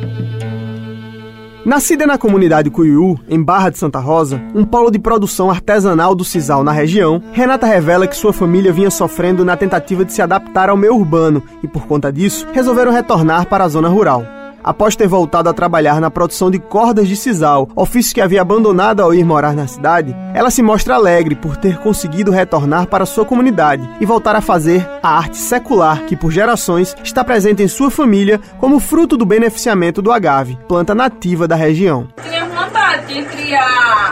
Nascida 1.63 2.07
na 2.07 2.17
comunidade 2.17 2.71
Cuiú, 2.71 3.19
em 3.29 3.41
Barra 3.41 3.69
de 3.69 3.77
Santa 3.77 3.99
Rosa, 3.99 4.41
um 4.55 4.65
polo 4.65 4.89
de 4.89 4.97
produção 4.97 5.51
artesanal 5.51 6.15
do 6.15 6.23
sisal 6.23 6.63
na 6.63 6.71
região, 6.71 7.21
Renata 7.33 7.67
revela 7.67 8.07
que 8.07 8.15
sua 8.15 8.33
família 8.33 8.73
vinha 8.73 8.89
sofrendo 8.89 9.45
na 9.45 9.55
tentativa 9.55 10.03
de 10.03 10.11
se 10.11 10.23
adaptar 10.23 10.69
ao 10.69 10.77
meio 10.77 10.95
urbano 10.95 11.43
e, 11.61 11.67
por 11.67 11.85
conta 11.85 12.11
disso, 12.11 12.47
resolveram 12.51 12.91
retornar 12.91 13.45
para 13.45 13.63
a 13.63 13.69
zona 13.69 13.88
rural. 13.89 14.40
Após 14.63 14.95
ter 14.95 15.07
voltado 15.07 15.49
a 15.49 15.53
trabalhar 15.53 15.99
na 15.99 16.11
produção 16.11 16.51
de 16.51 16.59
cordas 16.59 17.07
de 17.07 17.15
sisal, 17.15 17.67
ofício 17.75 18.13
que 18.13 18.21
havia 18.21 18.41
abandonado 18.41 19.01
ao 19.01 19.13
ir 19.13 19.23
morar 19.23 19.53
na 19.53 19.67
cidade, 19.67 20.15
ela 20.33 20.51
se 20.51 20.61
mostra 20.61 20.95
alegre 20.95 21.35
por 21.35 21.57
ter 21.57 21.77
conseguido 21.79 22.31
retornar 22.31 22.88
para 22.88 23.05
sua 23.05 23.25
comunidade 23.25 23.88
e 23.99 24.05
voltar 24.05 24.35
a 24.35 24.41
fazer 24.41 24.88
a 25.01 25.17
arte 25.17 25.38
secular 25.38 26.05
que, 26.05 26.15
por 26.15 26.31
gerações, 26.31 26.95
está 27.03 27.23
presente 27.23 27.63
em 27.63 27.67
sua 27.67 27.89
família 27.89 28.39
como 28.59 28.79
fruto 28.79 29.17
do 29.17 29.25
beneficiamento 29.25 30.01
do 30.01 30.11
agave, 30.11 30.57
planta 30.67 30.93
nativa 30.93 31.47
da 31.47 31.55
região. 31.55 32.07
Tinha 32.21 32.45
vontade 32.45 33.07
de 33.07 33.23
queria, 33.25 33.59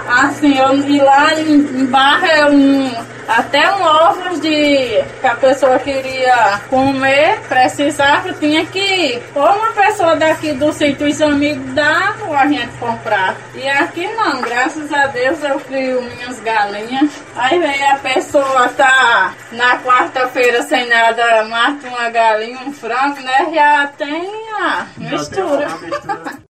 assim, 0.08 0.58
eu 0.58 1.06
lá 1.06 1.40
em, 1.40 1.82
em 1.82 1.86
Barra 1.86 2.28
é 2.28 2.50
um, 2.50 2.92
até 3.30 3.72
um 3.76 3.84
ovos 3.84 4.42
de 4.42 5.04
que 5.22 5.28
a 5.28 5.36
pessoa 5.36 5.78
queria 5.78 6.60
comer, 6.68 7.40
precisava, 7.48 8.34
tinha 8.34 8.66
que 8.66 8.80
ir. 8.80 9.24
Ou 9.36 9.44
uma 9.44 9.72
pessoa 9.72 10.16
daqui 10.16 10.52
do 10.54 10.74
sítio, 10.74 11.08
os 11.08 11.22
amigos 11.22 11.64
davam 11.76 12.36
a 12.36 12.48
gente 12.48 12.76
comprar. 12.78 13.36
E 13.54 13.68
aqui 13.70 14.08
não, 14.08 14.42
graças 14.42 14.92
a 14.92 15.06
Deus 15.08 15.44
eu 15.44 15.60
crio 15.60 16.02
minhas 16.02 16.40
galinhas. 16.40 17.12
Aí 17.36 17.60
vem 17.60 17.92
a 17.92 17.98
pessoa 17.98 18.70
tá 18.70 19.34
na 19.52 19.78
quarta-feira 19.80 20.64
sem 20.64 20.88
nada, 20.88 21.44
mata 21.44 21.88
uma 21.88 22.10
galinha, 22.10 22.58
um 22.66 22.74
frango, 22.74 23.22
né? 23.22 23.52
Já 23.54 23.88
tem 23.96 24.28
a 24.60 24.88
mistura. 24.98 25.68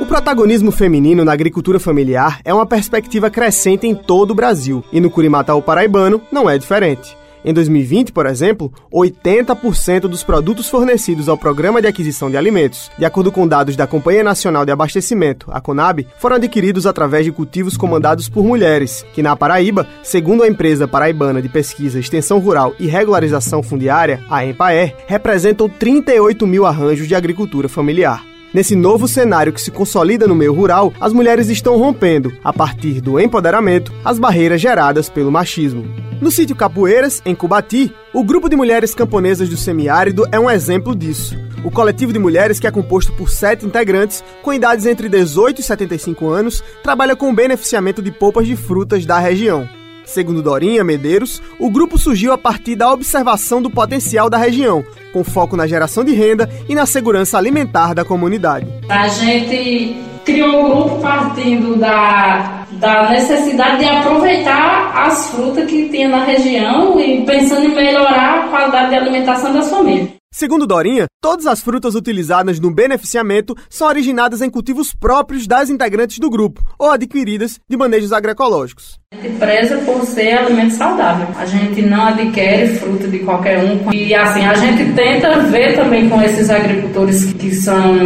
O 0.00 0.04
protagonismo 0.06 0.70
feminino 0.70 1.24
na 1.24 1.32
agricultura 1.32 1.80
familiar 1.80 2.40
é 2.44 2.52
uma 2.52 2.66
perspectiva 2.66 3.30
crescente 3.30 3.86
em 3.86 3.94
todo 3.94 4.30
o 4.32 4.34
Brasil, 4.34 4.84
e 4.92 5.00
no 5.00 5.10
Curimatau 5.10 5.62
paraibano 5.62 6.20
não 6.30 6.48
é 6.48 6.58
diferente. 6.58 7.16
Em 7.44 7.54
2020, 7.54 8.12
por 8.12 8.26
exemplo, 8.26 8.72
80% 8.92 10.00
dos 10.00 10.22
produtos 10.22 10.68
fornecidos 10.68 11.28
ao 11.28 11.38
Programa 11.38 11.80
de 11.80 11.86
Aquisição 11.86 12.28
de 12.28 12.36
Alimentos, 12.36 12.90
de 12.98 13.04
acordo 13.04 13.30
com 13.30 13.46
dados 13.46 13.76
da 13.76 13.86
Companhia 13.86 14.24
Nacional 14.24 14.66
de 14.66 14.72
Abastecimento, 14.72 15.46
a 15.50 15.60
CONAB, 15.60 16.06
foram 16.18 16.36
adquiridos 16.36 16.86
através 16.86 17.24
de 17.24 17.32
cultivos 17.32 17.76
comandados 17.76 18.28
por 18.28 18.44
mulheres, 18.44 19.06
que 19.14 19.22
na 19.22 19.36
Paraíba, 19.36 19.86
segundo 20.02 20.42
a 20.42 20.48
empresa 20.48 20.88
paraibana 20.88 21.40
de 21.40 21.48
pesquisa, 21.48 22.00
extensão 22.00 22.38
rural 22.38 22.74
e 22.78 22.86
regularização 22.86 23.62
fundiária, 23.62 24.20
a 24.28 24.44
EMPAER, 24.44 24.94
representam 25.06 25.68
38 25.68 26.46
mil 26.46 26.66
arranjos 26.66 27.06
de 27.06 27.14
agricultura 27.14 27.68
familiar. 27.68 28.35
Nesse 28.56 28.74
novo 28.74 29.06
cenário 29.06 29.52
que 29.52 29.60
se 29.60 29.70
consolida 29.70 30.26
no 30.26 30.34
meio 30.34 30.54
rural, 30.54 30.90
as 30.98 31.12
mulheres 31.12 31.50
estão 31.50 31.76
rompendo, 31.76 32.32
a 32.42 32.54
partir 32.54 33.02
do 33.02 33.20
empoderamento, 33.20 33.92
as 34.02 34.18
barreiras 34.18 34.62
geradas 34.62 35.10
pelo 35.10 35.30
machismo. 35.30 35.84
No 36.22 36.30
sítio 36.30 36.56
Capoeiras, 36.56 37.20
em 37.26 37.34
Cubati, 37.34 37.94
o 38.14 38.24
grupo 38.24 38.48
de 38.48 38.56
mulheres 38.56 38.94
camponesas 38.94 39.50
do 39.50 39.58
semiárido 39.58 40.26
é 40.32 40.40
um 40.40 40.48
exemplo 40.48 40.96
disso. 40.96 41.36
O 41.62 41.70
coletivo 41.70 42.14
de 42.14 42.18
mulheres, 42.18 42.58
que 42.58 42.66
é 42.66 42.70
composto 42.70 43.12
por 43.12 43.28
sete 43.28 43.66
integrantes, 43.66 44.24
com 44.42 44.54
idades 44.54 44.86
entre 44.86 45.10
18 45.10 45.60
e 45.60 45.62
75 45.62 46.26
anos, 46.26 46.64
trabalha 46.82 47.14
com 47.14 47.28
o 47.28 47.34
beneficiamento 47.34 48.00
de 48.00 48.10
polpas 48.10 48.46
de 48.46 48.56
frutas 48.56 49.04
da 49.04 49.18
região. 49.18 49.68
Segundo 50.06 50.40
Dorinha 50.40 50.84
Medeiros, 50.84 51.42
o 51.58 51.68
grupo 51.68 51.98
surgiu 51.98 52.32
a 52.32 52.38
partir 52.38 52.76
da 52.76 52.90
observação 52.90 53.60
do 53.60 53.68
potencial 53.68 54.30
da 54.30 54.38
região, 54.38 54.84
com 55.12 55.24
foco 55.24 55.56
na 55.56 55.66
geração 55.66 56.04
de 56.04 56.12
renda 56.12 56.48
e 56.68 56.74
na 56.74 56.86
segurança 56.86 57.36
alimentar 57.36 57.92
da 57.92 58.04
comunidade. 58.04 58.66
A 58.88 59.08
gente 59.08 59.96
criou 60.24 60.64
um 60.64 60.70
grupo 60.70 61.00
partindo 61.02 61.76
da, 61.76 62.66
da 62.72 63.10
necessidade 63.10 63.78
de 63.78 63.84
aproveitar 63.84 64.92
as 64.94 65.30
frutas 65.30 65.68
que 65.68 65.88
tinha 65.88 66.08
na 66.08 66.24
região 66.24 66.98
e 67.00 67.22
pensando 67.24 67.64
em 67.64 67.74
melhorar 67.74 68.44
a 68.44 68.48
qualidade 68.48 68.90
de 68.90 68.96
alimentação 68.96 69.52
das 69.52 69.68
famílias. 69.68 70.10
Segundo 70.38 70.66
Dorinha, 70.66 71.06
todas 71.18 71.46
as 71.46 71.62
frutas 71.62 71.94
utilizadas 71.94 72.60
no 72.60 72.70
beneficiamento 72.70 73.56
são 73.70 73.88
originadas 73.88 74.42
em 74.42 74.50
cultivos 74.50 74.94
próprios 74.94 75.46
das 75.46 75.70
integrantes 75.70 76.18
do 76.18 76.28
grupo 76.28 76.62
ou 76.78 76.90
adquiridas 76.90 77.58
de 77.66 77.74
manejos 77.74 78.12
agroecológicos. 78.12 79.00
A 79.14 79.16
gente 79.16 79.38
preza 79.38 79.78
por 79.78 80.04
ser 80.04 80.32
alimento 80.32 80.74
saudável. 80.74 81.26
A 81.38 81.46
gente 81.46 81.80
não 81.80 82.08
adquire 82.08 82.68
fruta 82.78 83.08
de 83.08 83.20
qualquer 83.20 83.64
um. 83.64 83.90
E 83.94 84.14
assim, 84.14 84.44
a 84.44 84.52
gente 84.52 84.92
tenta 84.92 85.38
ver 85.44 85.74
também 85.74 86.06
com 86.10 86.20
esses 86.20 86.50
agricultores 86.50 87.32
que 87.32 87.54
são 87.54 87.96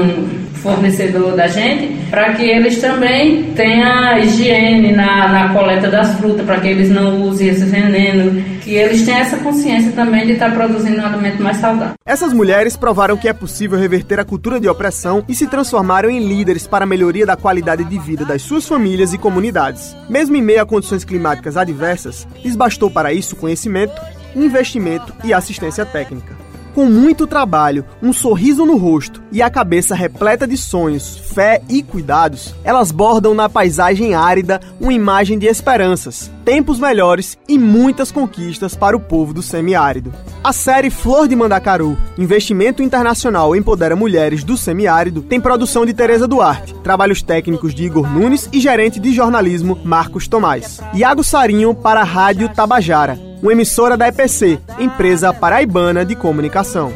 fornecedor 0.62 1.34
da 1.36 1.46
gente, 1.46 1.88
para 2.10 2.32
que 2.34 2.44
eles 2.44 2.80
também 2.80 3.52
tenham 3.54 4.18
higiene 4.18 4.92
na, 4.92 5.28
na 5.28 5.54
coleta 5.54 5.88
das 5.88 6.14
frutas, 6.18 6.44
para 6.44 6.60
que 6.60 6.68
eles 6.68 6.90
não 6.90 7.22
usem 7.22 7.48
esse 7.48 7.64
veneno, 7.64 8.42
que 8.60 8.74
eles 8.74 9.04
tenham 9.04 9.20
essa 9.20 9.36
consciência 9.38 9.92
também 9.92 10.26
de 10.26 10.32
estar 10.32 10.52
produzindo 10.52 11.00
um 11.00 11.06
alimento 11.06 11.42
mais 11.42 11.56
saudável. 11.56 11.94
Essas 12.04 12.32
mulheres 12.32 12.76
provaram 12.76 13.16
que 13.16 13.28
é 13.28 13.32
possível 13.32 13.78
reverter 13.78 14.20
a 14.20 14.24
cultura 14.24 14.60
de 14.60 14.68
opressão 14.68 15.24
e 15.28 15.34
se 15.34 15.46
transformaram 15.46 16.10
em 16.10 16.26
líderes 16.26 16.66
para 16.66 16.84
a 16.84 16.88
melhoria 16.88 17.26
da 17.26 17.36
qualidade 17.36 17.84
de 17.84 17.98
vida 17.98 18.24
das 18.24 18.42
suas 18.42 18.66
famílias 18.66 19.12
e 19.12 19.18
comunidades. 19.18 19.96
Mesmo 20.08 20.36
em 20.36 20.42
meio 20.42 20.62
a 20.62 20.66
condições 20.66 21.04
climáticas 21.04 21.56
adversas, 21.56 22.26
lhes 22.44 22.56
bastou 22.56 22.90
para 22.90 23.12
isso 23.12 23.36
conhecimento, 23.36 24.00
investimento 24.34 25.12
e 25.24 25.32
assistência 25.32 25.84
técnica. 25.84 26.39
Com 26.74 26.84
muito 26.84 27.26
trabalho, 27.26 27.84
um 28.00 28.12
sorriso 28.12 28.64
no 28.64 28.76
rosto 28.76 29.20
e 29.32 29.42
a 29.42 29.50
cabeça 29.50 29.92
repleta 29.92 30.46
de 30.46 30.56
sonhos, 30.56 31.18
fé 31.18 31.60
e 31.68 31.82
cuidados, 31.82 32.54
elas 32.62 32.92
bordam 32.92 33.34
na 33.34 33.48
paisagem 33.48 34.14
árida 34.14 34.60
uma 34.80 34.92
imagem 34.92 35.36
de 35.36 35.46
esperanças, 35.46 36.30
tempos 36.44 36.78
melhores 36.78 37.36
e 37.48 37.58
muitas 37.58 38.12
conquistas 38.12 38.76
para 38.76 38.96
o 38.96 39.00
povo 39.00 39.34
do 39.34 39.42
semiárido. 39.42 40.12
A 40.44 40.52
série 40.52 40.90
Flor 40.90 41.26
de 41.26 41.34
Mandacaru, 41.34 41.98
investimento 42.16 42.84
internacional 42.84 43.56
empodera 43.56 43.96
mulheres 43.96 44.44
do 44.44 44.56
semiárido, 44.56 45.22
tem 45.22 45.40
produção 45.40 45.84
de 45.84 45.92
Tereza 45.92 46.28
Duarte, 46.28 46.74
trabalhos 46.84 47.20
técnicos 47.20 47.74
de 47.74 47.84
Igor 47.84 48.08
Nunes 48.08 48.48
e 48.52 48.60
gerente 48.60 49.00
de 49.00 49.12
jornalismo 49.12 49.76
Marcos 49.84 50.28
Tomás. 50.28 50.80
Iago 50.94 51.24
Sarinho 51.24 51.74
para 51.74 52.00
a 52.00 52.04
Rádio 52.04 52.48
Tabajara 52.48 53.29
uma 53.42 53.52
emissora 53.52 53.96
da 53.96 54.08
EPC, 54.08 54.60
empresa 54.78 55.32
paraibana 55.32 56.04
de 56.04 56.14
comunicação. 56.14 56.92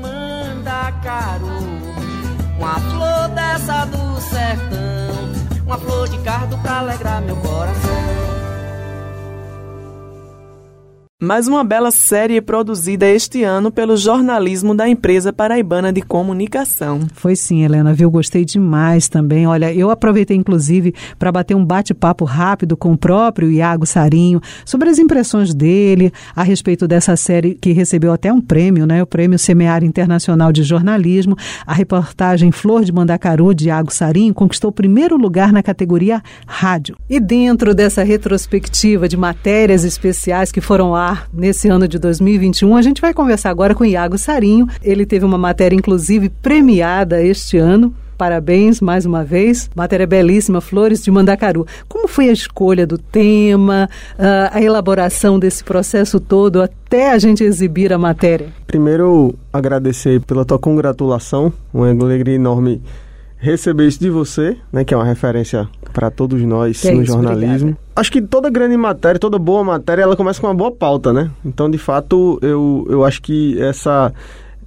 Mandacaru, 0.00 1.46
uma 2.58 2.74
flor 2.80 3.28
dessa 3.34 3.84
do 3.86 4.20
sertão, 4.20 5.64
uma 5.64 5.78
flor 5.78 6.08
de 6.08 6.18
cardo 6.18 6.58
pra 6.58 6.80
alegrar 6.80 7.22
meu 7.22 7.36
coração. 7.36 7.53
Mais 11.24 11.48
uma 11.48 11.64
bela 11.64 11.90
série 11.90 12.38
produzida 12.42 13.06
este 13.06 13.42
ano 13.42 13.72
pelo 13.72 13.96
jornalismo 13.96 14.74
da 14.74 14.86
empresa 14.86 15.32
paraibana 15.32 15.90
de 15.90 16.02
comunicação. 16.02 17.00
Foi 17.14 17.34
sim, 17.34 17.64
Helena, 17.64 17.94
viu? 17.94 18.10
Gostei 18.10 18.44
demais 18.44 19.08
também. 19.08 19.46
Olha, 19.46 19.72
eu 19.72 19.88
aproveitei 19.88 20.36
inclusive 20.36 20.94
para 21.18 21.32
bater 21.32 21.56
um 21.56 21.64
bate-papo 21.64 22.26
rápido 22.26 22.76
com 22.76 22.92
o 22.92 22.98
próprio 22.98 23.50
Iago 23.50 23.86
Sarinho 23.86 24.38
sobre 24.66 24.90
as 24.90 24.98
impressões 24.98 25.54
dele 25.54 26.12
a 26.36 26.42
respeito 26.42 26.86
dessa 26.86 27.16
série 27.16 27.54
que 27.54 27.72
recebeu 27.72 28.12
até 28.12 28.30
um 28.30 28.40
prêmio, 28.40 28.84
né? 28.84 29.02
O 29.02 29.06
Prêmio 29.06 29.38
Semear 29.38 29.82
Internacional 29.82 30.52
de 30.52 30.62
Jornalismo. 30.62 31.36
A 31.66 31.72
reportagem 31.72 32.52
Flor 32.52 32.84
de 32.84 32.92
Mandacaru 32.92 33.54
de 33.54 33.68
Iago 33.68 33.90
Sarinho 33.90 34.34
conquistou 34.34 34.68
o 34.68 34.74
primeiro 34.74 35.16
lugar 35.16 35.54
na 35.54 35.62
categoria 35.62 36.22
rádio. 36.46 36.98
E 37.08 37.18
dentro 37.18 37.74
dessa 37.74 38.02
retrospectiva 38.02 39.08
de 39.08 39.16
matérias 39.16 39.84
especiais 39.84 40.52
que 40.52 40.60
foram 40.60 40.90
lá 40.90 41.13
nesse 41.32 41.68
ano 41.68 41.86
de 41.88 41.98
2021. 41.98 42.76
A 42.76 42.82
gente 42.82 43.00
vai 43.00 43.12
conversar 43.12 43.50
agora 43.50 43.74
com 43.74 43.84
Iago 43.84 44.18
Sarinho. 44.18 44.66
Ele 44.82 45.06
teve 45.06 45.24
uma 45.24 45.38
matéria, 45.38 45.76
inclusive, 45.76 46.28
premiada 46.28 47.22
este 47.22 47.58
ano. 47.58 47.94
Parabéns 48.16 48.80
mais 48.80 49.04
uma 49.04 49.24
vez. 49.24 49.68
Matéria 49.74 50.06
belíssima, 50.06 50.60
Flores 50.60 51.02
de 51.02 51.10
Mandacaru. 51.10 51.66
Como 51.88 52.06
foi 52.06 52.28
a 52.28 52.32
escolha 52.32 52.86
do 52.86 52.96
tema, 52.96 53.88
ah, 54.18 54.50
a 54.52 54.62
elaboração 54.62 55.38
desse 55.38 55.64
processo 55.64 56.20
todo 56.20 56.62
até 56.62 57.10
a 57.10 57.18
gente 57.18 57.42
exibir 57.42 57.92
a 57.92 57.98
matéria? 57.98 58.48
Primeiro, 58.66 59.34
agradecer 59.52 60.20
pela 60.20 60.44
tua 60.44 60.58
congratulação. 60.58 61.52
Uma 61.72 61.90
alegria 61.90 62.36
enorme 62.36 62.80
receber 63.36 63.86
isso 63.86 64.00
de 64.00 64.08
você, 64.08 64.56
né, 64.72 64.84
que 64.84 64.94
é 64.94 64.96
uma 64.96 65.04
referência 65.04 65.68
para 65.94 66.10
todos 66.10 66.42
nós 66.42 66.82
Que 66.82 66.88
é 66.88 66.92
no 66.94 67.02
isso, 67.02 67.12
jornalismo. 67.12 67.54
obrigada. 67.54 67.78
Acho 67.96 68.12
que 68.12 68.20
toda 68.20 68.50
grande 68.50 68.76
matéria, 68.76 69.18
toda 69.18 69.38
boa 69.38 69.62
matéria, 69.64 70.02
ela 70.02 70.16
começa 70.16 70.40
com 70.40 70.48
uma 70.48 70.54
boa 70.54 70.72
pauta, 70.72 71.12
né? 71.12 71.30
Então, 71.44 71.70
de 71.70 71.78
fato, 71.78 72.38
eu, 72.42 72.86
eu 72.90 73.04
acho 73.04 73.22
que 73.22 73.58
essa 73.62 74.12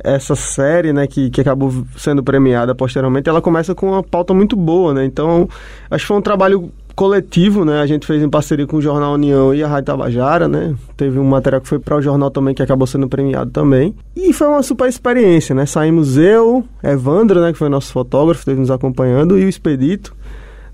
essa 0.03 0.35
série, 0.35 0.93
né, 0.93 1.07
que, 1.07 1.29
que 1.31 1.41
acabou 1.41 1.73
sendo 1.97 2.23
premiada 2.23 2.75
posteriormente, 2.75 3.27
ela 3.27 3.41
começa 3.41 3.73
com 3.73 3.87
uma 3.87 4.03
pauta 4.03 4.33
muito 4.33 4.55
boa, 4.55 4.93
né? 4.93 5.03
Então, 5.03 5.49
acho 5.89 6.03
que 6.03 6.07
foi 6.07 6.17
um 6.17 6.21
trabalho 6.21 6.71
coletivo, 6.95 7.63
né? 7.63 7.79
A 7.79 7.85
gente 7.85 8.07
fez 8.07 8.23
em 8.23 8.29
parceria 8.29 8.65
com 8.65 8.77
o 8.77 8.81
Jornal 8.81 9.13
União 9.13 9.53
e 9.53 9.63
a 9.63 9.67
Rádio 9.67 9.85
Tabajara, 9.85 10.47
né? 10.47 10.73
Teve 10.97 11.19
um 11.19 11.23
material 11.23 11.61
que 11.61 11.67
foi 11.67 11.77
para 11.77 11.95
o 11.95 12.01
jornal 12.01 12.31
também 12.31 12.55
que 12.55 12.63
acabou 12.63 12.87
sendo 12.87 13.07
premiado 13.07 13.51
também. 13.51 13.93
E 14.15 14.33
foi 14.33 14.47
uma 14.47 14.63
super 14.63 14.89
experiência, 14.89 15.53
né? 15.53 15.67
Saímos 15.67 16.17
eu, 16.17 16.63
Evandro, 16.83 17.39
né, 17.39 17.51
que 17.51 17.57
foi 17.57 17.69
nosso 17.69 17.91
fotógrafo, 17.91 18.39
esteve 18.41 18.59
nos 18.59 18.71
acompanhando, 18.71 19.37
e 19.37 19.45
o 19.45 19.49
Expedito, 19.49 20.15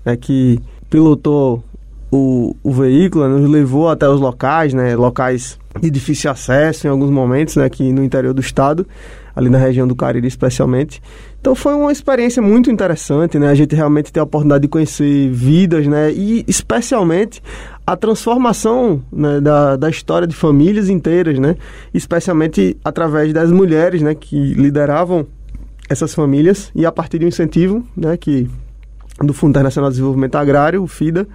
né, 0.04 0.16
que 0.16 0.58
pilotou 0.90 1.62
o, 2.10 2.54
o 2.62 2.72
veículo, 2.72 3.28
né, 3.28 3.36
nos 3.36 3.50
levou 3.50 3.88
até 3.88 4.08
os 4.08 4.20
locais, 4.20 4.72
né, 4.72 4.94
locais 4.94 5.58
de 5.80 5.90
difícil 5.90 6.30
acesso 6.30 6.86
em 6.86 6.90
alguns 6.90 7.10
momentos, 7.10 7.56
né, 7.56 7.64
aqui 7.64 7.92
no 7.92 8.04
interior 8.04 8.32
do 8.32 8.40
estado, 8.40 8.86
ali 9.34 9.50
na 9.50 9.58
região 9.58 9.88
do 9.88 9.96
Cariri 9.96 10.28
especialmente. 10.28 11.02
Então 11.40 11.54
foi 11.54 11.74
uma 11.74 11.90
experiência 11.90 12.40
muito 12.40 12.70
interessante, 12.70 13.38
né, 13.38 13.48
a 13.48 13.54
gente 13.54 13.74
realmente 13.74 14.12
ter 14.12 14.20
a 14.20 14.22
oportunidade 14.22 14.62
de 14.62 14.68
conhecer 14.68 15.28
vidas, 15.30 15.86
né, 15.86 16.12
e 16.12 16.44
especialmente 16.46 17.42
a 17.86 17.96
transformação 17.96 19.02
né, 19.12 19.40
da, 19.40 19.76
da 19.76 19.90
história 19.90 20.26
de 20.26 20.34
famílias 20.34 20.88
inteiras, 20.88 21.38
né, 21.38 21.56
especialmente 21.92 22.76
através 22.84 23.32
das 23.32 23.50
mulheres, 23.50 24.00
né, 24.00 24.14
que 24.14 24.54
lideravam 24.54 25.26
essas 25.90 26.14
famílias 26.14 26.70
e 26.74 26.86
a 26.86 26.92
partir 26.92 27.18
de 27.18 27.24
um 27.24 27.28
incentivo, 27.28 27.84
né, 27.96 28.16
que 28.16 28.48
do 29.20 29.32
Fundo 29.32 29.50
Internacional 29.50 29.90
de 29.90 29.94
Desenvolvimento 29.94 30.36
Agrário, 30.36 30.82
o 30.82 30.86
FIDA, 30.86 31.26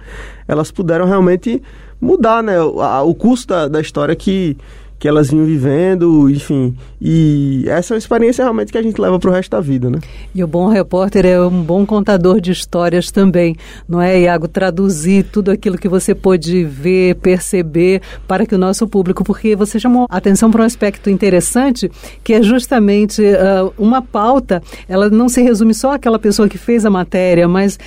elas 0.46 0.70
puderam 0.70 1.06
realmente 1.06 1.62
mudar 2.00 2.42
né, 2.42 2.60
o, 2.60 2.80
a, 2.80 3.02
o 3.02 3.14
curso 3.14 3.46
da, 3.46 3.68
da 3.68 3.80
história 3.80 4.14
que, 4.14 4.56
que 5.00 5.08
elas 5.08 5.30
vinham 5.30 5.46
vivendo, 5.46 6.28
enfim. 6.28 6.76
E 7.00 7.64
essa 7.66 7.94
é 7.94 7.96
uma 7.96 7.98
experiência 7.98 8.44
realmente 8.44 8.70
que 8.70 8.76
a 8.76 8.82
gente 8.82 9.00
leva 9.00 9.18
para 9.18 9.30
o 9.30 9.32
resto 9.32 9.50
da 9.50 9.58
vida, 9.58 9.88
né? 9.88 9.98
E 10.34 10.44
o 10.44 10.46
bom 10.46 10.68
repórter 10.68 11.24
é 11.24 11.40
um 11.40 11.62
bom 11.62 11.86
contador 11.86 12.38
de 12.38 12.52
histórias 12.52 13.10
também, 13.10 13.56
não 13.88 13.98
é, 13.98 14.20
Iago? 14.20 14.46
Traduzir 14.46 15.24
tudo 15.24 15.50
aquilo 15.50 15.78
que 15.78 15.88
você 15.88 16.14
pôde 16.14 16.64
ver, 16.64 17.14
perceber 17.14 18.02
para 18.28 18.44
que 18.44 18.54
o 18.54 18.58
nosso 18.58 18.86
público, 18.86 19.24
porque 19.24 19.56
você 19.56 19.80
chamou 19.80 20.06
atenção 20.10 20.50
para 20.50 20.60
um 20.60 20.66
aspecto 20.66 21.08
interessante, 21.08 21.90
que 22.22 22.34
é 22.34 22.42
justamente 22.42 23.22
uh, 23.22 23.72
uma 23.78 24.02
pauta, 24.02 24.62
ela 24.86 25.08
não 25.08 25.30
se 25.30 25.40
resume 25.40 25.72
só 25.72 25.94
àquela 25.94 26.18
pessoa 26.18 26.46
que 26.46 26.58
fez 26.58 26.84
a 26.84 26.90
matéria, 26.90 27.48
mas 27.48 27.78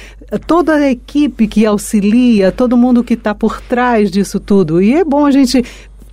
toda 0.48 0.74
a 0.74 0.90
equipe 0.90 1.48
que 1.48 1.64
auxilia, 1.64 2.52
todo 2.52 2.76
mundo 2.76 3.04
que 3.04 3.14
está 3.14 3.36
por 3.36 3.62
trás 3.62 4.10
disso 4.10 4.40
tudo. 4.40 4.82
E 4.82 4.96
é 4.96 5.04
bom 5.04 5.28
a 5.28 5.32
gente 5.32 5.64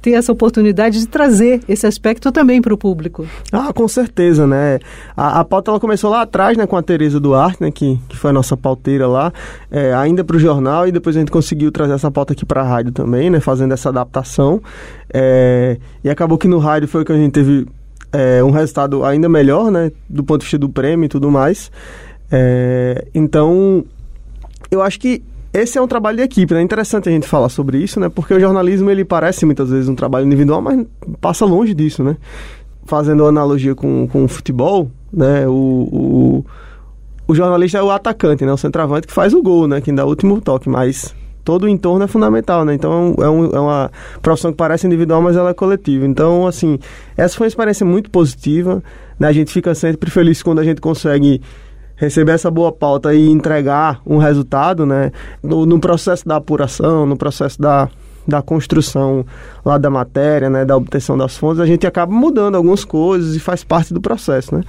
ter 0.01 0.13
essa 0.13 0.33
oportunidade 0.33 0.99
de 0.99 1.07
trazer 1.07 1.61
esse 1.69 1.87
aspecto 1.87 2.31
também 2.33 2.61
para 2.61 2.73
o 2.73 2.79
público. 2.79 3.27
Ah, 3.53 3.73
com 3.73 3.87
certeza, 3.87 4.47
né? 4.47 4.79
A, 5.17 5.41
a 5.41 5.45
pauta 5.45 5.71
ela 5.71 5.81
começou 5.81 6.11
lá 6.11 6.23
atrás, 6.23 6.57
né, 6.57 6.67
com 6.67 6.77
a 6.77 6.83
Tereza 6.83 7.21
Duarte, 7.21 7.63
né, 7.63 7.71
que, 7.71 7.99
que 8.09 8.17
foi 8.17 8.31
a 8.31 8.33
nossa 8.33 8.57
pauteira 8.57 9.07
lá, 9.07 9.33
é, 9.71 9.93
ainda 9.95 10.25
para 10.25 10.37
o 10.37 10.39
jornal, 10.39 10.89
e 10.89 10.93
depois 10.93 11.17
a 11.17 11.21
gente 11.21 11.31
conseguiu 11.31 11.71
trazer 11.71 11.95
essa 11.95 12.11
pauta 12.11 12.33
aqui 12.33 12.45
para 12.45 12.63
a 12.63 12.65
rádio 12.65 12.93
também, 12.93 13.31
né, 13.31 13.41
fazendo 13.41 13.73
essa 13.73 13.89
adaptação. 13.89 14.63
É, 15.13 15.79
e 16.03 16.11
acabou 16.11 16.39
que 16.39 16.49
no 16.49 16.59
rádio 16.59 16.89
foi 16.89 17.05
que 17.05 17.13
a 17.13 17.17
gente 17.17 17.33
teve 17.33 17.67
é, 18.13 18.43
um 18.43 18.51
resultado 18.51 19.05
ainda 19.05 19.29
melhor, 19.29 19.71
né, 19.71 19.91
do 20.09 20.25
ponto 20.25 20.41
de 20.41 20.45
vista 20.45 20.59
do 20.59 20.69
prêmio 20.69 21.07
e 21.07 21.09
tudo 21.09 21.31
mais. 21.31 21.71
É, 22.31 23.07
então, 23.15 23.85
eu 24.71 24.81
acho 24.81 25.01
que 25.01 25.23
esse 25.53 25.79
é 25.79 25.83
um 25.83 25.89
trabalho 25.89 26.17
de 26.17 26.23
equipe, 26.23 26.55
né? 26.55 26.61
É 26.61 26.63
interessante 26.63 27.09
a 27.09 27.13
gente 27.13 27.27
falar 27.27 27.49
sobre 27.49 27.79
isso, 27.79 27.99
né? 27.99 28.09
Porque 28.09 28.33
o 28.33 28.41
jornalismo 28.41 28.89
ele 28.91 29.05
parece 29.05 29.45
muitas 29.45 29.71
vezes 29.71 29.89
um 29.89 29.97
trabalho 29.97 30.27
individual, 30.27 30.63
mas 30.63 30.87
passa 31.21 31.45
longe 31.45 31.75
disso, 31.75 32.05
né? 32.05 32.17
Fazendo 32.85 33.27
analogia 33.27 33.75
com, 33.75 34.07
com 34.07 34.25
o 34.25 34.29
futebol, 34.29 34.91
né? 35.13 35.49
O, 35.49 35.53
o, 35.53 36.47
o 37.27 37.35
jornalista 37.35 37.79
é 37.79 37.83
o 37.83 37.91
atacante, 37.91 38.45
né? 38.45 38.53
O 38.53 38.57
centroavante 38.57 39.09
que 39.09 39.13
faz 39.13 39.35
o 39.35 39.43
gol, 39.43 39.67
né? 39.67 39.81
Que 39.81 39.91
dá 39.91 40.05
o 40.05 40.09
último 40.09 40.41
toque, 40.41 40.69
mas 40.69 41.15
todo 41.45 41.65
o 41.65 41.69
entorno 41.69 42.05
é 42.05 42.07
fundamental, 42.07 42.65
né? 42.65 42.73
Então 42.73 43.17
é, 43.19 43.29
um, 43.29 43.47
é 43.47 43.59
uma 43.59 43.91
profissão 44.23 44.53
que 44.53 44.57
parece 44.57 44.87
individual, 44.87 45.21
mas 45.21 45.37
ela 45.37 45.51
é 45.51 45.55
coletiva. 45.55 46.07
Então, 46.07 46.47
assim, 46.47 46.79
essa 47.17 47.37
foi 47.37 47.47
uma 47.47 47.49
experiência 47.49 47.85
muito 47.85 48.09
positiva, 48.09 48.81
né? 49.19 49.27
A 49.27 49.33
gente 49.33 49.51
fica 49.53 49.75
sempre 49.75 50.11
feliz 50.13 50.45
quando 50.45 50.61
a 50.61 50.65
gente 50.65 50.81
consegue 50.81 51.43
receber 52.01 52.33
essa 52.33 52.51
boa 52.51 52.73
pauta 52.73 53.15
e 53.15 53.29
entregar 53.29 54.01
um 54.07 54.17
resultado, 54.17 54.87
né? 54.87 55.13
No, 55.43 55.67
no 55.67 55.79
processo 55.79 56.27
da 56.27 56.37
apuração, 56.37 57.05
no 57.05 57.15
processo 57.15 57.61
da, 57.61 57.91
da 58.27 58.41
construção 58.41 59.25
lá 59.63 59.77
da 59.77 59.91
matéria, 59.91 60.49
né, 60.49 60.65
da 60.65 60.79
obtenção 60.79 61.19
das 61.19 61.37
fontes, 61.37 61.61
a 61.61 61.67
gente 61.67 61.87
acaba 61.87 62.11
mudando 62.11 62.55
algumas 62.55 62.87
coisas 62.87 63.37
e 63.37 63.39
faz 63.39 63.63
parte 63.63 63.93
do 63.93 64.01
processo, 64.01 64.55
né? 64.55 64.63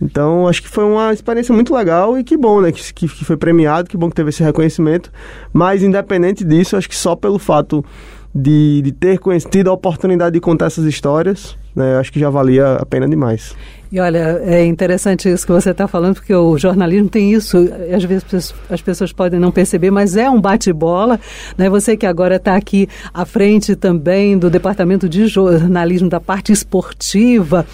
Então, 0.00 0.46
acho 0.46 0.62
que 0.62 0.68
foi 0.68 0.84
uma 0.84 1.12
experiência 1.12 1.52
muito 1.52 1.74
legal 1.74 2.16
e 2.16 2.22
que 2.22 2.36
bom, 2.36 2.60
né, 2.60 2.70
que, 2.70 2.92
que, 2.92 3.24
foi 3.24 3.36
premiado, 3.36 3.88
que 3.88 3.96
bom 3.96 4.08
que 4.08 4.14
teve 4.14 4.28
esse 4.28 4.44
reconhecimento, 4.44 5.10
mas 5.52 5.82
independente 5.82 6.44
disso, 6.44 6.76
acho 6.76 6.88
que 6.88 6.94
só 6.94 7.16
pelo 7.16 7.40
fato 7.40 7.84
de, 8.32 8.82
de 8.82 8.92
ter 8.92 9.18
tido 9.50 9.68
a 9.68 9.72
oportunidade 9.72 10.34
de 10.34 10.40
contar 10.40 10.66
essas 10.66 10.84
histórias, 10.84 11.58
né, 11.78 11.96
acho 11.96 12.12
que 12.12 12.18
já 12.18 12.28
valia 12.28 12.74
a 12.74 12.84
pena 12.84 13.08
demais. 13.08 13.54
E 13.90 13.98
olha, 13.98 14.42
é 14.44 14.66
interessante 14.66 15.30
isso 15.30 15.46
que 15.46 15.52
você 15.52 15.70
está 15.70 15.88
falando, 15.88 16.16
porque 16.16 16.34
o 16.34 16.58
jornalismo 16.58 17.08
tem 17.08 17.32
isso, 17.32 17.56
às 17.94 18.04
vezes 18.04 18.54
as 18.68 18.82
pessoas 18.82 19.12
podem 19.12 19.40
não 19.40 19.50
perceber, 19.50 19.90
mas 19.90 20.14
é 20.14 20.28
um 20.28 20.38
bate-bola. 20.38 21.18
Né? 21.56 21.70
Você 21.70 21.96
que 21.96 22.04
agora 22.04 22.36
está 22.36 22.54
aqui 22.54 22.86
à 23.14 23.24
frente 23.24 23.74
também 23.74 24.36
do 24.36 24.50
departamento 24.50 25.08
de 25.08 25.26
jornalismo 25.26 26.08
da 26.08 26.20
parte 26.20 26.52
esportiva. 26.52 27.66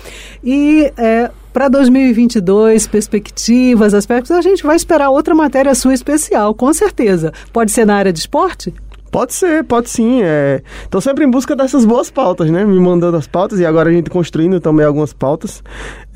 E 0.43 0.93
é, 0.97 1.33
para 1.53 1.69
2022, 1.69 2.87
perspectivas, 2.87 3.93
aspectos, 3.93 4.31
a 4.31 4.41
gente 4.41 4.63
vai 4.63 4.77
esperar 4.77 5.11
outra 5.11 5.35
matéria 5.35 5.75
sua 5.75 5.95
especial, 5.95 6.55
com 6.55 6.73
certeza. 6.73 7.33
Pode 7.53 7.73
ser 7.73 7.85
na 7.85 7.97
área 7.97 8.13
de 8.13 8.21
esporte? 8.21 8.73
Pode 9.15 9.33
ser, 9.33 9.63
pode 9.63 9.89
sim. 9.91 10.23
Estou 10.83 10.99
é... 10.99 11.01
sempre 11.01 11.25
em 11.25 11.31
busca 11.31 11.55
dessas 11.55 11.85
boas 11.85 12.11
pautas, 12.11 12.51
né? 12.51 12.65
Me 12.65 12.81
mandando 12.81 13.17
as 13.17 13.29
pautas 13.29 13.61
e 13.61 13.65
agora 13.65 13.89
a 13.89 13.93
gente 13.93 14.11
construindo 14.11 14.61
também 14.61 14.85
algumas 14.85 15.13
pautas. 15.13 15.63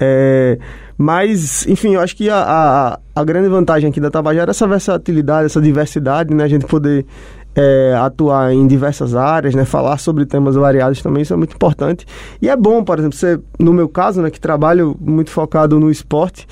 É... 0.00 0.58
Mas, 0.98 1.64
enfim, 1.68 1.94
eu 1.94 2.00
acho 2.00 2.16
que 2.16 2.28
a, 2.28 2.42
a, 2.42 2.98
a, 3.14 3.24
grande 3.24 3.48
vantagem 3.48 3.88
aqui 3.88 4.00
da 4.00 4.10
Tabajara 4.10 4.50
é 4.50 4.52
essa 4.52 4.66
versatilidade, 4.66 5.46
essa 5.46 5.60
diversidade, 5.60 6.34
né? 6.34 6.42
A 6.42 6.48
gente 6.48 6.66
poder 6.66 7.06
é, 7.54 7.94
atuar 8.00 8.52
em 8.52 8.66
diversas 8.66 9.14
áreas, 9.14 9.54
né? 9.54 9.64
Falar 9.64 9.98
sobre 9.98 10.26
temas 10.26 10.56
variados 10.56 11.00
também, 11.00 11.22
isso 11.22 11.32
é 11.32 11.36
muito 11.36 11.54
importante. 11.54 12.04
E 12.42 12.48
é 12.48 12.56
bom, 12.56 12.82
por 12.82 12.98
exemplo, 12.98 13.16
você, 13.16 13.38
no 13.60 13.72
meu 13.72 13.88
caso, 13.88 14.20
né? 14.20 14.28
Que 14.28 14.40
trabalho 14.40 14.96
muito 15.00 15.30
focado 15.30 15.78
no 15.78 15.88
esporte, 15.88 16.48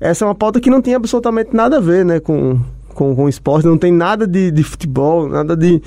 essa 0.00 0.24
é 0.24 0.28
uma 0.28 0.34
pauta 0.34 0.60
que 0.60 0.70
não 0.70 0.80
tem 0.80 0.94
absolutamente 0.94 1.54
nada 1.54 1.76
a 1.76 1.80
ver, 1.80 2.06
né? 2.06 2.20
Com 2.20 2.58
com, 3.00 3.16
com 3.16 3.26
esporte, 3.30 3.66
não 3.66 3.78
tem 3.78 3.90
nada 3.90 4.26
de, 4.26 4.50
de 4.50 4.62
futebol, 4.62 5.26
nada 5.26 5.56
de. 5.56 5.80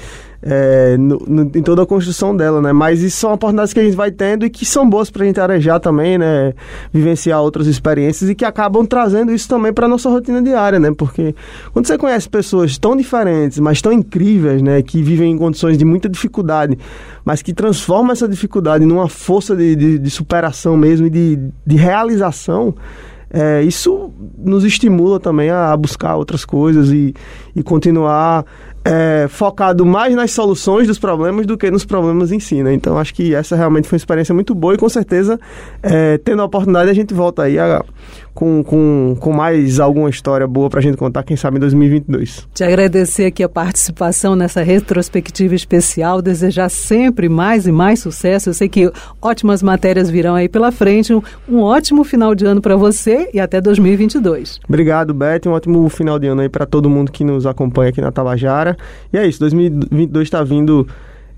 É, 0.46 0.98
no, 0.98 1.20
no, 1.26 1.44
em 1.44 1.62
toda 1.62 1.84
a 1.84 1.86
construção 1.86 2.36
dela, 2.36 2.60
né? 2.60 2.74
Mas 2.74 3.02
isso 3.02 3.16
são 3.18 3.32
oportunidades 3.32 3.72
que 3.72 3.80
a 3.80 3.84
gente 3.84 3.96
vai 3.96 4.12
tendo 4.12 4.46
e 4.46 4.50
que 4.50 4.66
são 4.66 4.90
boas 4.90 5.10
para 5.10 5.24
a 5.24 5.26
gente 5.28 5.40
arejar 5.40 5.80
também, 5.80 6.18
né? 6.18 6.54
Vivenciar 6.92 7.40
outras 7.40 7.68
experiências 7.68 8.30
e 8.30 8.36
que 8.36 8.44
acabam 8.44 8.84
trazendo 8.86 9.32
isso 9.32 9.48
também 9.48 9.72
para 9.72 9.88
nossa 9.88 10.10
rotina 10.10 10.42
diária, 10.42 10.80
né? 10.80 10.92
Porque 10.92 11.34
quando 11.72 11.86
você 11.86 11.98
conhece 11.98 12.28
pessoas 12.28 12.78
tão 12.78 12.98
diferentes, 12.98 13.60
mas 13.60 13.82
tão 13.82 13.94
incríveis, 13.94 14.62
né? 14.62 14.82
Que 14.82 15.02
vivem 15.02 15.32
em 15.32 15.38
condições 15.38 15.78
de 15.78 15.86
muita 15.86 16.10
dificuldade, 16.10 16.78
mas 17.24 17.42
que 17.42 17.54
transformam 17.54 18.12
essa 18.12 18.28
dificuldade 18.28 18.86
numa 18.86 19.08
força 19.08 19.56
de, 19.56 19.76
de, 19.76 20.00
de 20.00 20.10
superação 20.10 20.76
mesmo 20.76 21.08
e 21.08 21.10
de, 21.12 21.40
de 21.66 21.76
realização 21.78 22.74
é, 23.34 23.64
isso 23.64 24.12
nos 24.38 24.64
estimula 24.64 25.20
também 25.20 25.50
a 25.50 25.76
buscar 25.76 26.16
outras 26.16 26.46
coisas 26.46 26.92
e, 26.92 27.16
e 27.56 27.64
continuar 27.64 28.46
é, 28.86 29.28
focado 29.28 29.84
mais 29.86 30.14
nas 30.14 30.32
soluções 30.32 30.88
dos 30.88 31.00
problemas 31.00 31.48
do 31.48 31.58
que 31.58 31.72
nos 31.72 31.84
problemas 31.84 32.32
em 32.32 32.40
si, 32.40 32.62
né? 32.62 32.74
Então 32.74 32.98
acho 32.98 33.14
que 33.14 33.34
essa 33.34 33.56
realmente 33.56 33.88
foi 33.88 33.96
uma 33.96 34.02
experiência 34.02 34.36
muito 34.36 34.54
boa 34.54 34.76
e 34.76 34.78
com 34.78 34.88
certeza, 34.88 35.40
é, 35.82 36.20
tendo 36.20 36.44
a 36.44 36.46
oportunidade, 36.46 36.92
a 36.92 36.94
gente 36.94 37.14
volta 37.14 37.44
aí 37.44 37.58
a, 37.58 37.84
com, 38.34 38.64
com, 38.64 39.16
com 39.20 39.32
mais 39.32 39.80
alguma 39.80 40.10
história 40.10 40.48
boa 40.48 40.70
para 40.70 40.80
a 40.80 40.84
gente 40.84 40.98
contar, 40.98 41.24
quem 41.24 41.38
sabe 41.38 41.58
em 41.58 41.60
2022. 41.60 42.48
Te 42.54 42.64
agradecer 42.64 43.26
aqui 43.26 43.44
a 43.44 43.50
participação 43.50 44.36
nessa 44.36 44.62
retrospectiva 44.62 45.54
especial, 45.56 46.22
desejar 46.22 46.70
sempre 46.70 47.30
mais 47.30 47.68
e 47.68 47.72
mais 47.72 48.00
sucesso. 48.00 48.50
Eu 48.50 48.54
sei 48.54 48.68
que 48.68 48.92
ótimas 49.22 49.62
matérias 49.62 50.10
virão 50.10 50.36
aí 50.36 50.50
pela 50.50 50.72
frente. 50.72 51.14
Um, 51.14 51.22
um 51.48 51.62
ótimo 51.62 52.04
final 52.04 52.34
de 52.34 52.46
ano 52.46 52.62
para 52.62 52.76
você 52.76 53.30
e 53.34 53.40
até 53.40 53.62
2022. 53.62 54.60
Obrigado, 54.68 55.14
Beth. 55.14 55.42
Um 55.46 55.52
ótimo 55.52 55.88
final 55.90 56.18
de 56.18 56.28
ano 56.28 56.42
aí 56.42 56.50
para 56.50 56.66
todo 56.66 56.90
mundo 56.90 57.12
que 57.12 57.24
nos 57.24 57.46
acompanha 57.46 57.90
aqui 57.90 58.02
na 58.02 58.12
Tabajara. 58.12 58.76
E 59.12 59.18
é 59.18 59.28
isso, 59.28 59.40
2022 59.40 60.28
está 60.28 60.44
vindo 60.44 60.88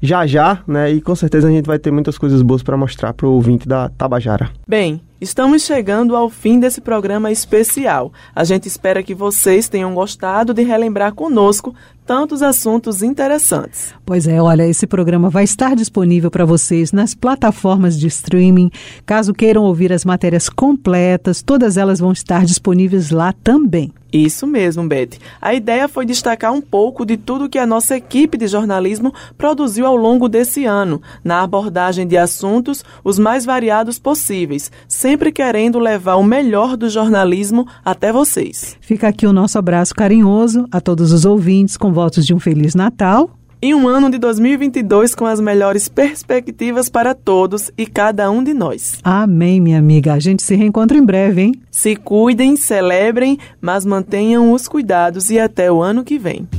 já 0.01 0.25
já, 0.25 0.61
né? 0.67 0.91
E 0.91 1.01
com 1.01 1.15
certeza 1.15 1.47
a 1.47 1.51
gente 1.51 1.65
vai 1.65 1.79
ter 1.79 1.91
muitas 1.91 2.17
coisas 2.17 2.41
boas 2.41 2.63
para 2.63 2.77
mostrar 2.77 3.13
para 3.13 3.25
o 3.25 3.31
ouvinte 3.31 3.67
da 3.67 3.89
Tabajara. 3.89 4.49
Bem, 4.67 5.01
estamos 5.19 5.63
chegando 5.63 6.15
ao 6.15 6.29
fim 6.29 6.59
desse 6.59 6.81
programa 6.81 7.31
especial. 7.31 8.11
A 8.35 8.43
gente 8.43 8.67
espera 8.67 9.03
que 9.03 9.13
vocês 9.13 9.69
tenham 9.69 9.93
gostado 9.93 10.53
de 10.53 10.63
relembrar 10.63 11.13
conosco 11.13 11.73
tantos 12.05 12.43
assuntos 12.43 13.01
interessantes. 13.01 13.93
Pois 14.05 14.27
é, 14.27 14.39
olha, 14.41 14.67
esse 14.67 14.85
programa 14.85 15.29
vai 15.29 15.43
estar 15.43 15.75
disponível 15.75 16.29
para 16.29 16.45
vocês 16.45 16.91
nas 16.91 17.15
plataformas 17.15 17.99
de 17.99 18.07
streaming. 18.07 18.69
Caso 19.05 19.33
queiram 19.33 19.63
ouvir 19.63 19.91
as 19.91 20.05
matérias 20.05 20.47
completas, 20.47 21.41
todas 21.41 21.77
elas 21.77 21.99
vão 21.99 22.11
estar 22.11 22.45
disponíveis 22.45 23.09
lá 23.09 23.33
também. 23.33 23.91
Isso 24.13 24.47
mesmo, 24.47 24.87
Beth. 24.87 25.17
A 25.41 25.53
ideia 25.53 25.89
foi 25.89 26.05
destacar 26.05 26.53
um 26.53 26.61
pouco 26.61 27.05
de 27.05 27.17
tudo 27.17 27.49
que 27.49 27.57
a 27.57 27.65
nossa 27.65 27.97
equipe 27.97 28.37
de 28.37 28.47
jornalismo 28.47 29.13
produziu 29.37 29.85
ao 29.85 29.97
longo 29.97 30.29
desse 30.29 30.63
ano, 30.63 31.01
na 31.21 31.41
abordagem 31.41 32.07
de 32.07 32.15
assuntos 32.15 32.85
os 33.03 33.19
mais 33.19 33.43
variados 33.43 33.99
possíveis, 33.99 34.71
sempre 35.05 35.31
querendo 35.31 35.77
levar 35.77 36.15
o 36.15 36.23
melhor 36.23 36.75
do 36.75 36.89
jornalismo 36.89 37.67
até 37.85 38.11
vocês. 38.11 38.75
Fica 38.81 39.07
aqui 39.07 39.27
o 39.27 39.31
nosso 39.31 39.55
abraço 39.59 39.93
carinhoso 39.93 40.65
a 40.71 40.81
todos 40.81 41.11
os 41.11 41.25
ouvintes, 41.25 41.77
com 41.77 41.93
votos 41.93 42.25
de 42.25 42.33
um 42.33 42.39
Feliz 42.39 42.73
Natal 42.73 43.29
e 43.61 43.75
um 43.75 43.87
ano 43.87 44.09
de 44.09 44.17
2022 44.17 45.13
com 45.13 45.27
as 45.27 45.39
melhores 45.39 45.87
perspectivas 45.87 46.89
para 46.89 47.13
todos 47.13 47.69
e 47.77 47.85
cada 47.85 48.31
um 48.31 48.43
de 48.43 48.55
nós. 48.55 48.97
Amém, 49.03 49.61
minha 49.61 49.77
amiga. 49.77 50.11
A 50.13 50.19
gente 50.19 50.41
se 50.41 50.55
reencontra 50.55 50.97
em 50.97 51.05
breve, 51.05 51.43
hein? 51.43 51.51
Se 51.69 51.95
cuidem, 51.95 52.55
celebrem, 52.55 53.37
mas 53.61 53.85
mantenham 53.85 54.53
os 54.53 54.67
cuidados 54.67 55.29
e 55.29 55.37
até 55.37 55.71
o 55.71 55.83
ano 55.83 56.03
que 56.03 56.17
vem. 56.17 56.49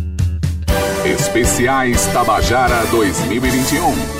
Especiais 1.04 2.06
Tabajara 2.12 2.86
2021. 2.92 4.15